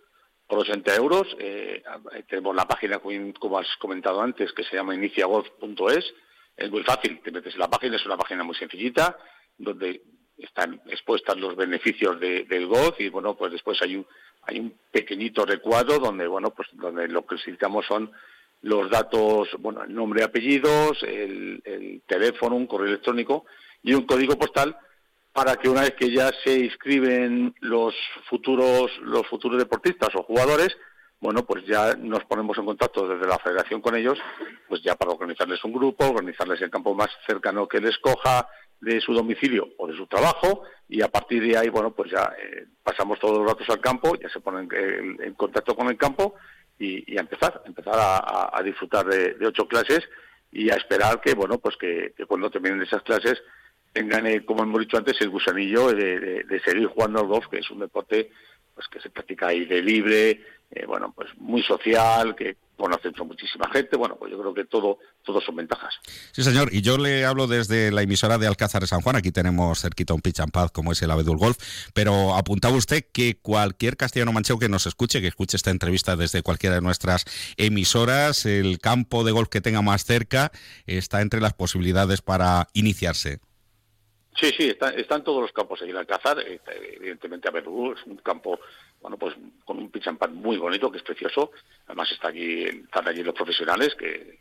por 0.48 0.60
80 0.60 0.96
euros. 0.96 1.28
Eh, 1.40 1.84
tenemos 2.30 2.56
la 2.56 2.68
página, 2.68 3.00
como 3.00 3.60
has 3.60 3.76
comentado 3.78 4.22
antes, 4.22 4.52
que 4.54 4.64
se 4.64 4.76
llama 4.76 4.96
iniciagolf.es. 4.96 6.14
Es 6.56 6.72
muy 6.72 6.84
fácil, 6.84 7.22
te 7.22 7.32
metes 7.32 7.54
en 7.54 7.60
la 7.60 7.70
página, 7.70 7.96
es 7.96 8.06
una 8.06 8.18
página 8.18 8.44
muy 8.44 8.56
sencillita, 8.56 9.18
donde 9.58 10.02
están 10.38 10.82
expuestas 10.88 11.38
los 11.38 11.56
beneficios 11.56 12.20
del 12.20 12.68
golf 12.68 13.00
y 13.00 13.10
bueno, 13.10 13.36
pues 13.36 13.52
después 13.52 13.82
hay 13.82 13.96
un 13.96 14.06
hay 14.48 14.60
un 14.60 14.74
pequeñito 14.92 15.46
recuadro 15.46 16.00
donde, 16.00 16.26
bueno, 16.26 16.52
pues 16.52 16.70
donde 16.72 17.08
lo 17.10 17.26
que 17.26 17.36
necesitamos 17.36 17.86
son 17.86 18.12
los 18.62 18.90
datos, 18.90 19.50
bueno, 19.60 19.84
el 19.84 19.94
nombre 19.94 20.24
apellidos, 20.24 21.04
el, 21.04 22.02
teléfono, 22.08 22.56
un 22.56 22.66
correo 22.66 22.88
electrónico 22.88 23.46
y 23.84 23.94
un 23.94 24.06
código 24.06 24.38
postal 24.38 24.78
para 25.38 25.56
que 25.56 25.70
una 25.70 25.82
vez 25.82 25.94
que 25.94 26.12
ya 26.12 26.32
se 26.44 26.58
inscriben 26.58 27.54
los 27.60 27.94
futuros, 28.28 28.90
los 29.04 29.28
futuros 29.28 29.60
deportistas 29.60 30.10
o 30.16 30.24
jugadores, 30.24 30.76
bueno, 31.20 31.46
pues 31.46 31.64
ya 31.68 31.94
nos 31.96 32.26
ponemos 32.26 32.58
en 32.58 32.66
contacto 32.66 33.08
desde 33.08 33.28
la 33.28 33.38
federación 33.38 33.80
con 33.80 33.96
ellos, 33.96 34.18
pues 34.68 34.82
ya 34.82 34.96
para 34.96 35.12
organizarles 35.12 35.64
un 35.64 35.74
grupo, 35.74 36.08
organizarles 36.08 36.60
el 36.64 36.72
campo 36.72 36.96
más 36.96 37.10
cercano 37.28 37.68
que 37.68 37.80
les 37.80 38.00
coja, 38.00 38.48
de 38.82 39.00
su 39.00 39.14
domicilio 39.14 39.70
o 39.78 39.88
de 39.88 39.96
su 39.96 40.08
trabajo 40.08 40.64
y 40.90 41.04
a 41.04 41.08
partir 41.08 41.44
de 41.44 41.56
ahí, 41.56 41.70
bueno, 41.70 41.92
pues 41.92 42.12
ya 42.12 42.34
eh, 42.42 42.66
pasamos 42.84 43.20
todos 43.20 43.38
los 43.38 43.48
datos 43.48 43.70
al 43.70 43.80
campo, 43.80 44.16
ya 44.16 44.30
se 44.30 44.40
ponen 44.40 44.68
en, 44.72 45.34
contacto 45.36 45.76
con 45.76 45.88
el 45.88 45.98
campo 45.98 46.34
y, 46.80 47.16
a 47.16 47.22
empezar, 47.22 47.62
empezar 47.66 47.94
a, 47.96 48.60
disfrutar 48.64 49.06
de, 49.06 49.46
ocho 49.46 49.68
clases 49.68 50.02
y 50.52 50.72
a 50.72 50.76
esperar 50.76 51.22
que, 51.22 51.36
bueno, 51.36 51.60
pues 51.60 51.76
que, 51.78 52.14
cuando 52.28 52.50
terminen 52.50 52.82
esas 52.82 53.02
clases 53.04 53.42
tengan, 53.98 54.28
eh, 54.28 54.46
como 54.46 54.62
hemos 54.62 54.80
dicho 54.80 54.98
antes, 54.98 55.20
el 55.22 55.30
gusanillo 55.30 55.92
de, 55.92 56.46
seguir 56.64 56.86
jugando 56.86 57.20
al 57.20 57.26
golf, 57.26 57.48
que 57.48 57.58
es 57.58 57.72
un 57.72 57.80
deporte 57.80 58.30
pues 58.76 58.88
que 58.90 59.00
se 59.00 59.10
practica 59.10 59.48
ahí 59.48 59.66
de 59.66 59.82
libre, 59.82 60.42
eh, 60.70 60.86
bueno, 60.86 61.12
pues 61.16 61.30
muy 61.38 61.64
social, 61.64 62.36
que 62.36 62.58
conoce 62.76 63.08
a 63.08 63.24
muchísima 63.24 63.68
gente. 63.72 63.98
Bueno, 63.98 64.18
pues 64.20 64.32
yo 64.32 64.40
creo 64.40 64.54
que 64.54 64.66
todo, 64.66 65.00
todo 65.24 65.42
son 65.42 65.56
ventajas. 65.56 65.96
Sí, 66.32 66.44
señor. 66.44 66.70
Y 66.72 66.84
yo 66.84 67.00
le 67.00 67.26
hablo 67.26 67.48
desde 67.48 67.92
la 67.92 68.04
emisora 68.04 68.38
de 68.38 68.46
Alcázar 68.46 68.82
de 68.82 68.88
San 68.88 69.02
Juan. 69.02 69.16
Aquí 69.16 69.32
tenemos 69.32 69.82
cerquita 69.82 70.14
un 70.14 70.22
pitch 70.22 70.42
and 70.42 70.52
paz 70.52 70.70
como 70.70 70.92
es 70.92 71.02
el 71.02 71.10
Abedul 71.10 71.40
Golf. 71.40 71.58
Pero 71.96 72.36
apuntaba 72.36 72.76
usted 72.76 73.04
que 73.12 73.40
cualquier 73.40 73.98
castellano 73.98 74.32
manchego 74.32 74.60
que 74.60 74.70
nos 74.70 74.86
escuche, 74.86 75.22
que 75.22 75.28
escuche 75.28 75.58
esta 75.58 75.72
entrevista 75.72 76.16
desde 76.16 76.44
cualquiera 76.44 76.76
de 76.76 76.82
nuestras 76.82 77.26
emisoras, 77.58 78.46
el 78.46 78.78
campo 78.78 79.24
de 79.24 79.32
golf 79.32 79.50
que 79.50 79.62
tenga 79.62 79.82
más 79.82 80.06
cerca 80.06 80.52
está 80.86 81.22
entre 81.22 81.42
las 81.42 81.54
posibilidades 81.54 82.22
para 82.22 82.68
iniciarse. 82.74 83.40
Sí, 84.40 84.52
sí, 84.56 84.70
están 84.70 85.24
todos 85.24 85.42
los 85.42 85.52
campos 85.52 85.82
ahí. 85.82 85.90
El 85.90 85.98
Alcázar, 85.98 86.40
eh, 86.42 86.62
evidentemente, 86.96 87.48
Abedul 87.48 87.98
es 87.98 88.06
un 88.06 88.18
campo 88.18 88.60
bueno, 89.02 89.18
pues 89.18 89.36
con 89.66 89.78
un 89.78 89.90
pitch 89.90 90.08
muy 90.32 90.58
bonito, 90.58 90.92
que 90.92 90.98
es 90.98 91.04
precioso. 91.04 91.52
Además 91.88 92.12
está 92.12 92.28
allí, 92.28 92.64
están 92.64 93.08
allí 93.08 93.24
los 93.24 93.34
profesionales 93.34 93.96
que, 93.96 94.38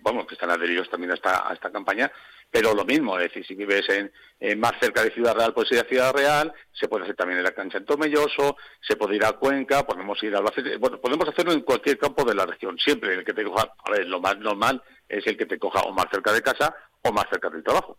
bueno, 0.00 0.26
que 0.26 0.34
están 0.34 0.50
adheridos 0.50 0.88
también 0.88 1.10
a 1.10 1.14
esta, 1.14 1.50
a 1.50 1.70
campaña, 1.70 2.10
pero 2.50 2.74
lo 2.74 2.84
mismo, 2.86 3.18
es 3.18 3.28
decir, 3.28 3.46
si 3.46 3.54
vives 3.54 3.86
en, 3.88 4.58
más 4.58 4.72
cerca 4.80 5.04
de 5.04 5.10
Ciudad 5.10 5.34
Real, 5.34 5.52
puedes 5.52 5.72
ir 5.72 5.78
a 5.80 5.88
Ciudad 5.88 6.12
Real, 6.14 6.52
se 6.72 6.88
puede 6.88 7.04
hacer 7.04 7.16
también 7.16 7.38
en 7.38 7.44
la 7.44 7.52
cancha 7.52 7.78
en 7.78 7.84
Tomelloso, 7.84 8.56
se 8.80 8.96
puede 8.96 9.16
ir 9.16 9.24
a 9.24 9.32
Cuenca, 9.32 9.86
podemos 9.86 10.22
ir 10.22 10.34
a 10.34 10.38
Albacete, 10.38 10.76
bueno, 10.78 11.00
podemos 11.00 11.28
hacerlo 11.28 11.52
en 11.52 11.60
cualquier 11.60 11.98
campo 11.98 12.24
de 12.24 12.34
la 12.34 12.46
región, 12.46 12.78
siempre 12.78 13.14
el 13.14 13.24
que 13.24 13.34
te 13.34 13.44
coja, 13.44 13.74
a 13.84 13.90
ver, 13.90 14.06
lo 14.06 14.20
más 14.20 14.38
normal 14.38 14.82
es 15.08 15.26
el 15.26 15.36
que 15.36 15.46
te 15.46 15.58
coja 15.58 15.80
o 15.82 15.92
más 15.92 16.06
cerca 16.10 16.32
de 16.32 16.42
casa 16.42 16.74
o 17.02 17.12
más 17.12 17.26
cerca 17.30 17.48
del 17.50 17.62
trabajo 17.62 17.98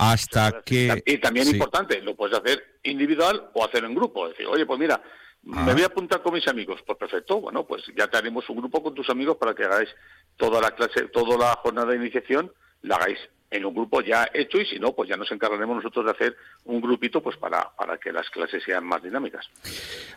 hasta 0.00 0.62
que... 0.62 1.02
Y 1.04 1.18
también 1.18 1.48
importante, 1.48 2.00
lo 2.00 2.16
puedes 2.16 2.38
hacer 2.38 2.78
individual 2.84 3.50
o 3.52 3.64
hacer 3.64 3.84
en 3.84 3.94
grupo. 3.94 4.28
Decir, 4.28 4.46
oye, 4.46 4.64
pues 4.64 4.80
mira, 4.80 5.02
me 5.42 5.72
voy 5.74 5.82
a 5.82 5.86
apuntar 5.86 6.22
con 6.22 6.32
mis 6.32 6.48
amigos. 6.48 6.80
Pues 6.86 6.98
perfecto, 6.98 7.40
bueno, 7.40 7.66
pues 7.66 7.82
ya 7.96 8.06
te 8.08 8.16
haremos 8.16 8.48
un 8.48 8.56
grupo 8.56 8.82
con 8.82 8.94
tus 8.94 9.10
amigos 9.10 9.36
para 9.36 9.54
que 9.54 9.64
hagáis 9.64 9.90
toda 10.36 10.60
la 10.60 10.70
clase, 10.70 11.08
toda 11.08 11.36
la 11.36 11.54
jornada 11.56 11.90
de 11.90 11.96
iniciación, 11.96 12.50
la 12.82 12.96
hagáis 12.96 13.18
en 13.50 13.64
un 13.66 13.74
grupo 13.74 14.00
ya 14.00 14.28
hecho 14.32 14.58
y 14.58 14.64
si 14.64 14.78
no, 14.78 14.94
pues 14.94 15.08
ya 15.08 15.16
nos 15.16 15.30
encargaremos 15.32 15.76
nosotros 15.76 16.04
de 16.06 16.10
hacer 16.12 16.36
un 16.64 16.80
grupito 16.80 17.22
pues 17.22 17.36
para, 17.36 17.70
para 17.76 17.98
que 17.98 18.12
las 18.12 18.30
clases 18.30 18.62
sean 18.64 18.86
más 18.86 19.02
dinámicas. 19.02 19.50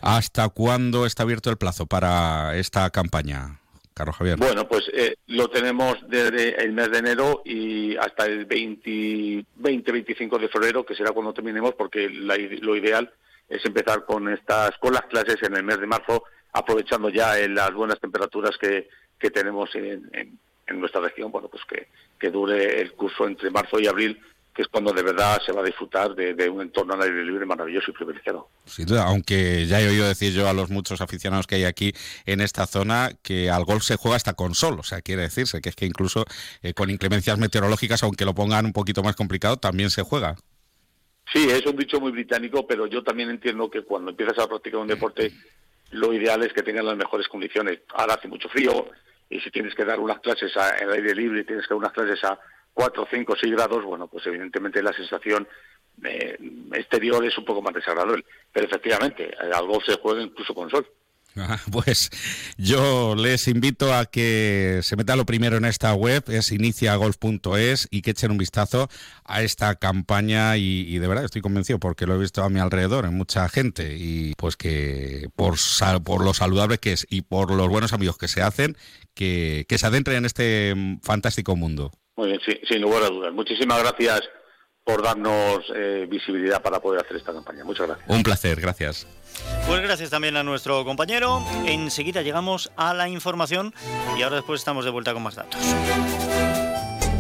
¿Hasta 0.01 0.47
cuándo 0.49 1.05
está 1.05 1.23
abierto 1.23 1.49
el 1.49 1.57
plazo 1.57 1.88
para 1.88 2.55
esta 2.55 2.89
campaña? 2.91 3.59
Carlos 3.93 4.15
Javier. 4.15 4.37
Bueno, 4.37 4.67
pues 4.67 4.89
eh, 4.93 5.15
lo 5.27 5.49
tenemos 5.49 5.97
desde 6.07 6.63
el 6.63 6.73
mes 6.73 6.91
de 6.91 6.97
enero 6.97 7.41
y 7.45 7.95
hasta 7.97 8.25
el 8.25 8.47
20-25 8.47 10.39
de 10.39 10.49
febrero, 10.49 10.85
que 10.85 10.95
será 10.95 11.11
cuando 11.11 11.33
terminemos, 11.33 11.73
porque 11.75 12.09
lo 12.09 12.75
ideal 12.75 13.11
es 13.47 13.63
empezar 13.65 14.05
con 14.05 14.29
estas 14.29 14.77
con 14.79 14.93
las 14.93 15.03
clases 15.03 15.41
en 15.43 15.55
el 15.55 15.63
mes 15.63 15.79
de 15.79 15.87
marzo, 15.87 16.23
aprovechando 16.53 17.09
ya 17.09 17.35
las 17.47 17.73
buenas 17.73 17.99
temperaturas 17.99 18.57
que, 18.57 18.89
que 19.19 19.29
tenemos 19.29 19.73
en, 19.75 20.09
en, 20.13 20.39
nuestra 20.79 21.01
región, 21.01 21.31
bueno, 21.31 21.49
pues 21.49 21.63
que, 21.65 21.87
que 22.19 22.31
dure 22.31 22.81
el 22.81 22.93
curso 22.93 23.27
entre 23.27 23.51
marzo 23.51 23.79
y 23.79 23.85
abril 23.85 24.19
que 24.53 24.61
es 24.61 24.67
cuando 24.67 24.93
de 24.93 25.01
verdad 25.01 25.41
se 25.43 25.51
va 25.51 25.61
a 25.61 25.65
disfrutar 25.65 26.13
de, 26.13 26.49
un 26.49 26.61
entorno 26.61 26.93
al 26.93 27.01
aire 27.01 27.25
libre 27.25 27.45
maravilloso 27.45 27.89
y 27.89 27.93
privilegiado. 27.93 28.49
Sin 28.65 28.85
duda, 28.85 29.05
aunque 29.05 29.65
ya 29.65 29.81
he 29.81 29.87
oído 29.87 30.07
decir 30.07 30.31
yo 30.31 30.47
a 30.47 30.53
los 30.53 30.69
muchos 30.69 31.01
aficionados 31.01 31.47
que 31.47 31.55
hay 31.55 31.63
aquí 31.63 31.93
en 32.25 32.39
esta 32.39 32.67
zona 32.67 33.11
que 33.23 33.49
al 33.49 33.65
golf 33.65 33.83
se 33.83 33.95
juega 33.95 34.15
hasta 34.15 34.33
con 34.33 34.53
sol, 34.53 34.77
o 34.79 34.83
sea, 34.83 35.01
quiere 35.01 35.23
decirse 35.23 35.59
que 35.61 35.69
es 35.69 35.75
que 35.75 35.85
incluso 35.85 36.25
eh, 36.61 36.73
con 36.73 36.91
inclemencias 36.91 37.39
meteorológicas, 37.39 38.03
aunque 38.03 38.25
lo 38.25 38.35
pongan 38.35 38.65
un 38.65 38.73
poquito 38.73 39.01
más 39.01 39.15
complicado, 39.15 39.57
también 39.57 39.89
se 39.89 40.03
juega. 40.03 40.35
Sí, 41.31 41.47
es 41.49 41.65
un 41.65 41.75
dicho 41.75 41.99
muy 41.99 42.11
británico, 42.11 42.67
pero 42.67 42.85
yo 42.85 43.03
también 43.03 43.29
entiendo 43.29 43.71
que 43.71 43.83
cuando 43.83 44.11
empiezas 44.11 44.37
a 44.37 44.47
practicar 44.47 44.81
un 44.81 44.87
deporte, 44.87 45.31
lo 45.91 46.13
ideal 46.13 46.43
es 46.43 46.53
que 46.53 46.61
tengan 46.61 46.85
las 46.85 46.97
mejores 46.97 47.27
condiciones. 47.27 47.79
Ahora 47.95 48.15
hace 48.15 48.27
mucho 48.27 48.49
frío, 48.49 48.87
y 49.29 49.39
si 49.39 49.49
tienes 49.49 49.73
que 49.73 49.85
dar 49.85 49.99
unas 49.99 50.19
clases 50.19 50.51
en 50.79 50.89
el 50.89 50.93
aire 50.93 51.15
libre, 51.15 51.43
tienes 51.43 51.65
que 51.65 51.73
dar 51.73 51.79
unas 51.79 51.93
clases 51.93 52.23
a 52.23 52.39
4, 52.74 53.07
5, 53.09 53.36
6 53.39 53.53
grados, 53.53 53.84
bueno, 53.84 54.07
pues 54.07 54.26
evidentemente 54.28 54.82
la 54.82 54.93
sensación 54.93 55.47
eh, 56.03 56.38
exterior 56.74 57.24
es 57.26 57.38
un 57.38 57.45
poco 57.45 57.61
más 57.61 57.74
desagradable. 57.74 58.26
Pero 58.51 58.67
efectivamente, 58.67 59.32
algo 59.53 59.80
se 59.86 59.97
juega 59.97 60.21
incluso 60.21 60.53
con 60.53 60.69
sol. 60.69 60.88
Pues 61.71 62.09
yo 62.57 63.15
les 63.15 63.47
invito 63.47 63.93
a 63.93 64.05
que 64.05 64.82
se 64.84 64.95
metan 64.95 65.17
lo 65.17 65.26
primero 65.26 65.57
en 65.57 65.65
esta 65.65 65.93
web, 65.93 66.24
es 66.28 66.51
iniciagolf.es 66.51 67.88
y 67.91 68.01
que 68.01 68.11
echen 68.11 68.32
un 68.32 68.38
vistazo 68.38 68.89
a 69.26 69.41
esta 69.41 69.76
campaña 69.76 70.57
y, 70.57 70.97
de 70.97 71.07
verdad 71.07 71.26
estoy 71.26 71.41
convencido 71.41 71.80
porque 71.80 72.05
lo 72.05 72.15
he 72.15 72.19
visto 72.19 72.43
a 72.43 72.49
mi 72.49 72.59
alrededor 72.59 73.05
en 73.05 73.15
mucha 73.15 73.47
gente 73.49 73.95
y 73.97 74.34
pues 74.36 74.57
que 74.57 75.30
por, 75.36 75.55
por 76.03 76.24
lo 76.24 76.34
saludable 76.34 76.78
que 76.78 76.93
es 76.93 77.07
y 77.09 77.21
por 77.21 77.51
los 77.51 77.67
buenos 77.67 77.93
amigos 77.93 78.17
que 78.17 78.28
se 78.28 78.41
hacen, 78.41 78.78
que, 79.13 79.65
que 79.67 79.78
se 79.78 79.88
adentren 79.88 80.17
en 80.17 80.26
este 80.26 80.76
fantástico 81.01 81.55
mundo. 81.55 81.91
Muy 82.16 82.28
bien, 82.28 82.39
sí, 82.45 82.59
sin 82.68 82.82
lugar 82.82 83.03
a 83.03 83.07
dudas. 83.07 83.34
Muchísimas 83.34 83.80
gracias 83.80 84.22
por 84.84 85.01
darnos 85.01 85.64
eh, 85.76 86.05
visibilidad 86.09 86.61
para 86.61 86.80
poder 86.80 87.03
hacer 87.03 87.18
esta 87.18 87.34
campaña. 87.34 87.64
Muchas 87.64 87.88
gracias. 87.88 88.09
Un 88.09 88.24
placer, 88.24 88.59
gracias. 88.59 89.07
Pues 89.66 89.82
gracias 89.82 90.09
también 90.09 90.36
a 90.38 90.43
nuestro 90.43 90.84
compañero. 90.84 91.43
Enseguida 91.66 92.22
llegamos 92.22 92.72
a 92.76 92.93
la 92.93 93.07
información 93.07 93.74
y 94.18 94.22
ahora 94.22 94.38
después 94.38 94.61
estamos 94.61 94.86
de 94.86 94.91
vuelta 94.91 95.14
con 95.14 95.24
más 95.24 95.36
datos. 95.36 95.59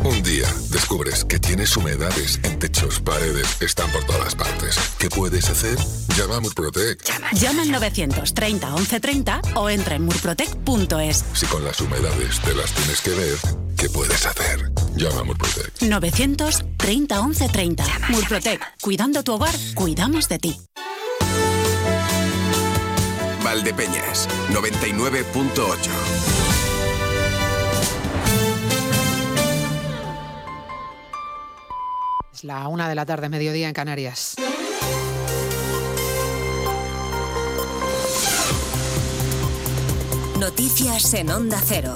Un 0.03 0.21
día 0.21 0.47
descubres 0.69 1.23
que 1.23 1.39
tienes 1.39 1.77
humedades 1.77 2.37
en 2.43 2.59
techos, 2.59 2.99
paredes, 2.99 3.61
están 3.61 3.89
por 3.91 4.03
todas 4.03 4.35
partes. 4.35 4.77
¿Qué 4.99 5.09
puedes 5.09 5.49
hacer? 5.49 5.77
Llama 6.17 6.35
a 6.35 6.39
Murprotec. 6.41 7.01
Llama, 7.05 7.31
Llama 7.31 7.61
al 7.61 7.71
930 7.71 8.67
1130 8.67 9.41
o 9.55 9.69
entra 9.69 9.95
en 9.95 10.03
murprotec.es. 10.03 11.25
Si 11.33 11.45
con 11.45 11.63
las 11.63 11.79
humedades 11.79 12.41
te 12.41 12.53
las 12.53 12.73
tienes 12.73 13.01
que 13.01 13.11
ver, 13.11 13.37
¿qué 13.77 13.89
puedes 13.89 14.25
hacer? 14.25 14.73
Llama 14.95 15.21
a 15.21 15.23
Murprotec. 15.23 15.81
930 15.81 17.21
1130. 17.21 17.83
Murprotec. 18.09 18.61
Cuidando 18.81 19.23
tu 19.23 19.33
hogar, 19.33 19.53
cuidamos 19.73 20.29
de 20.29 20.39
ti. 20.39 20.59
Valdepeñas, 23.43 24.29
99.8. 24.49 25.89
Es 32.33 32.43
la 32.43 32.67
una 32.67 32.87
de 32.87 32.95
la 32.95 33.05
tarde, 33.05 33.29
mediodía 33.29 33.67
en 33.67 33.73
Canarias. 33.73 34.35
Noticias 40.39 41.13
en 41.13 41.29
Onda 41.31 41.61
Cero. 41.65 41.95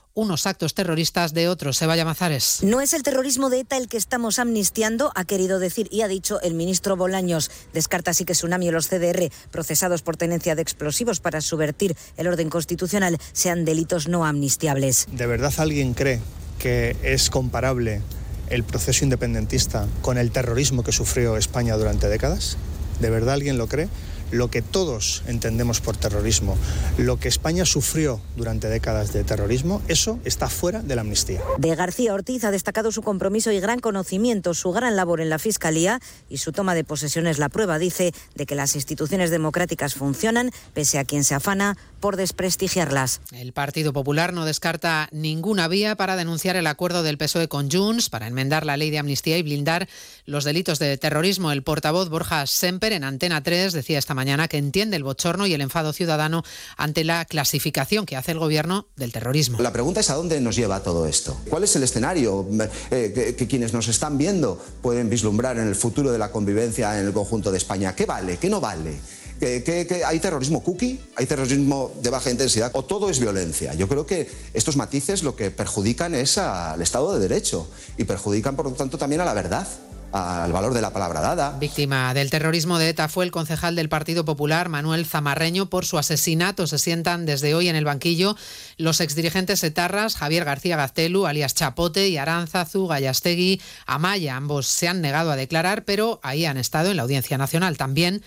unos 0.13 0.45
actos 0.45 0.73
terroristas 0.73 1.33
de 1.33 1.47
otros. 1.47 1.77
Seba 1.77 1.95
Llamazares. 1.95 2.59
No 2.63 2.81
es 2.81 2.93
el 2.93 3.03
terrorismo 3.03 3.49
de 3.49 3.61
ETA 3.61 3.77
el 3.77 3.87
que 3.87 3.97
estamos 3.97 4.39
amnistiando, 4.39 5.11
ha 5.15 5.25
querido 5.25 5.59
decir 5.59 5.87
y 5.91 6.01
ha 6.01 6.07
dicho 6.07 6.41
el 6.41 6.53
ministro 6.53 6.95
Bolaños. 6.97 7.51
Descarta 7.73 8.11
así 8.11 8.25
que 8.25 8.33
Tsunami 8.33 8.69
o 8.69 8.71
los 8.71 8.87
CDR, 8.87 9.31
procesados 9.51 10.01
por 10.01 10.17
tenencia 10.17 10.55
de 10.55 10.61
explosivos 10.61 11.19
para 11.19 11.41
subvertir 11.41 11.95
el 12.17 12.27
orden 12.27 12.49
constitucional, 12.49 13.17
sean 13.33 13.65
delitos 13.65 14.07
no 14.07 14.25
amnistiables. 14.25 15.07
¿De 15.11 15.27
verdad 15.27 15.53
alguien 15.57 15.93
cree 15.93 16.19
que 16.59 16.95
es 17.03 17.29
comparable 17.29 18.01
el 18.49 18.63
proceso 18.63 19.03
independentista 19.03 19.87
con 20.01 20.17
el 20.17 20.31
terrorismo 20.31 20.83
que 20.83 20.91
sufrió 20.91 21.37
España 21.37 21.77
durante 21.77 22.09
décadas? 22.09 22.57
¿De 22.99 23.09
verdad 23.09 23.35
alguien 23.35 23.57
lo 23.57 23.67
cree? 23.67 23.89
Lo 24.31 24.49
que 24.49 24.61
todos 24.61 25.23
entendemos 25.27 25.81
por 25.81 25.97
terrorismo, 25.97 26.57
lo 26.97 27.19
que 27.19 27.27
España 27.27 27.65
sufrió 27.65 28.19
durante 28.35 28.67
décadas 28.67 29.13
de 29.13 29.23
terrorismo, 29.23 29.81
eso 29.87 30.19
está 30.25 30.49
fuera 30.49 30.81
de 30.81 30.95
la 30.95 31.01
amnistía. 31.01 31.41
De 31.57 31.75
García 31.75 32.13
Ortiz 32.13 32.43
ha 32.43 32.51
destacado 32.51 32.91
su 32.91 33.01
compromiso 33.01 33.51
y 33.51 33.59
gran 33.59 33.79
conocimiento, 33.79 34.53
su 34.53 34.71
gran 34.71 34.95
labor 34.95 35.21
en 35.21 35.29
la 35.29 35.39
Fiscalía 35.39 35.99
y 36.29 36.37
su 36.37 36.51
toma 36.51 36.75
de 36.75 36.83
posesión 36.83 37.27
es 37.27 37.39
la 37.39 37.49
prueba, 37.49 37.77
dice, 37.77 38.13
de 38.35 38.45
que 38.45 38.55
las 38.55 38.75
instituciones 38.75 39.29
democráticas 39.29 39.93
funcionan, 39.93 40.51
pese 40.73 40.99
a 40.99 41.05
quien 41.05 41.23
se 41.23 41.35
afana 41.35 41.77
por 42.01 42.17
desprestigiarlas. 42.17 43.21
El 43.31 43.53
Partido 43.53 43.93
Popular 43.93 44.33
no 44.33 44.43
descarta 44.43 45.07
ninguna 45.11 45.69
vía 45.69 45.95
para 45.95 46.17
denunciar 46.17 46.57
el 46.57 46.67
acuerdo 46.67 47.03
del 47.03 47.17
PSOE 47.17 47.47
con 47.47 47.71
Junts 47.71 48.09
para 48.09 48.27
enmendar 48.27 48.65
la 48.65 48.75
ley 48.75 48.89
de 48.89 48.99
amnistía 48.99 49.37
y 49.37 49.43
blindar 49.43 49.87
los 50.25 50.43
delitos 50.43 50.79
de 50.79 50.97
terrorismo. 50.97 51.51
El 51.51 51.63
portavoz 51.63 52.09
Borja 52.09 52.45
Semper 52.47 52.91
en 52.91 53.03
Antena 53.03 53.43
3 53.43 53.71
decía 53.71 53.99
esta 53.99 54.13
mañana 54.13 54.47
que 54.47 54.57
entiende 54.57 54.97
el 54.97 55.03
bochorno 55.03 55.45
y 55.45 55.53
el 55.53 55.61
enfado 55.61 55.93
ciudadano 55.93 56.43
ante 56.75 57.03
la 57.03 57.23
clasificación 57.25 58.05
que 58.05 58.17
hace 58.17 58.31
el 58.31 58.39
gobierno 58.39 58.87
del 58.97 59.11
terrorismo. 59.11 59.59
La 59.61 59.71
pregunta 59.71 59.99
es 59.99 60.09
a 60.09 60.15
dónde 60.15 60.41
nos 60.41 60.55
lleva 60.55 60.81
todo 60.81 61.05
esto. 61.05 61.39
¿Cuál 61.49 61.63
es 61.63 61.75
el 61.75 61.83
escenario 61.83 62.45
eh, 62.89 63.11
que, 63.13 63.35
que 63.35 63.47
quienes 63.47 63.73
nos 63.73 63.87
están 63.87 64.17
viendo 64.17 64.59
pueden 64.81 65.09
vislumbrar 65.09 65.57
en 65.57 65.67
el 65.67 65.75
futuro 65.75 66.11
de 66.11 66.17
la 66.17 66.31
convivencia 66.31 66.99
en 66.99 67.05
el 67.05 67.13
conjunto 67.13 67.51
de 67.51 67.59
España? 67.59 67.95
¿Qué 67.95 68.07
vale? 68.07 68.37
¿Qué 68.37 68.49
no 68.49 68.59
vale? 68.59 68.99
¿Que, 69.41 69.63
que, 69.63 69.87
que 69.87 70.05
hay 70.05 70.19
terrorismo 70.19 70.61
cookie? 70.61 70.99
¿Hay 71.15 71.25
terrorismo 71.25 71.91
de 72.03 72.11
baja 72.11 72.29
intensidad? 72.29 72.69
¿O 72.75 72.85
todo 72.85 73.09
es 73.09 73.19
violencia? 73.19 73.73
Yo 73.73 73.87
creo 73.87 74.05
que 74.05 74.29
estos 74.53 74.77
matices 74.77 75.23
lo 75.23 75.35
que 75.35 75.49
perjudican 75.49 76.13
es 76.13 76.37
al 76.37 76.79
Estado 76.79 77.11
de 77.15 77.27
Derecho 77.27 77.67
y 77.97 78.03
perjudican, 78.03 78.55
por 78.55 78.65
lo 78.69 78.73
tanto, 78.73 78.99
también 78.99 79.19
a 79.21 79.25
la 79.25 79.33
verdad 79.33 79.67
al 80.11 80.51
valor 80.51 80.75
de 80.75 80.81
la 80.81 80.91
palabra 80.91 81.21
dada. 81.21 81.57
Víctima 81.57 82.13
del 82.13 82.29
terrorismo 82.29 82.77
de 82.77 82.89
ETA 82.89 83.07
fue 83.07 83.25
el 83.25 83.31
concejal 83.31 83.75
del 83.75 83.89
Partido 83.89 84.25
Popular, 84.25 84.69
Manuel 84.69 85.07
Zamarreño. 85.07 85.69
Por 85.69 85.85
su 85.85 85.97
asesinato 85.97 86.67
se 86.67 86.77
sientan 86.77 87.25
desde 87.25 87.55
hoy 87.55 87.67
en 87.67 87.75
el 87.75 87.85
banquillo 87.85 88.35
los 88.77 89.01
exdirigentes 89.01 89.63
etarras 89.63 90.17
Javier 90.17 90.45
García 90.45 90.77
Gaztelu, 90.77 91.25
alias 91.25 91.55
Chapote, 91.55 92.09
y 92.09 92.17
Aránzazu, 92.17 92.85
Gallastegui, 92.85 93.59
Amaya. 93.87 94.35
Ambos 94.35 94.67
se 94.67 94.87
han 94.87 95.01
negado 95.01 95.31
a 95.31 95.35
declarar, 95.35 95.83
pero 95.83 96.19
ahí 96.21 96.45
han 96.45 96.57
estado 96.57 96.91
en 96.91 96.97
la 96.97 97.03
Audiencia 97.03 97.39
Nacional. 97.39 97.77
También 97.77 98.21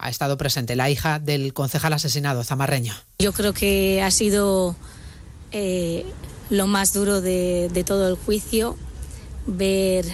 ha 0.00 0.10
estado 0.10 0.36
presente 0.38 0.76
la 0.76 0.90
hija 0.90 1.18
del 1.18 1.52
concejal 1.52 1.92
asesinado, 1.92 2.42
Zamarreño. 2.42 2.94
Yo 3.18 3.32
creo 3.32 3.52
que 3.52 4.02
ha 4.02 4.10
sido 4.10 4.74
eh, 5.52 6.06
lo 6.48 6.66
más 6.66 6.92
duro 6.92 7.20
de 7.20 7.84
todo 7.86 8.08
el 8.08 8.16
juicio, 8.16 8.76
ver 9.46 10.06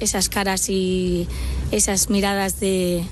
esas 0.00 0.28
caras 0.28 0.68
y 0.68 1.28
esas 1.70 2.10
miradas 2.10 2.60
de, 2.60 3.04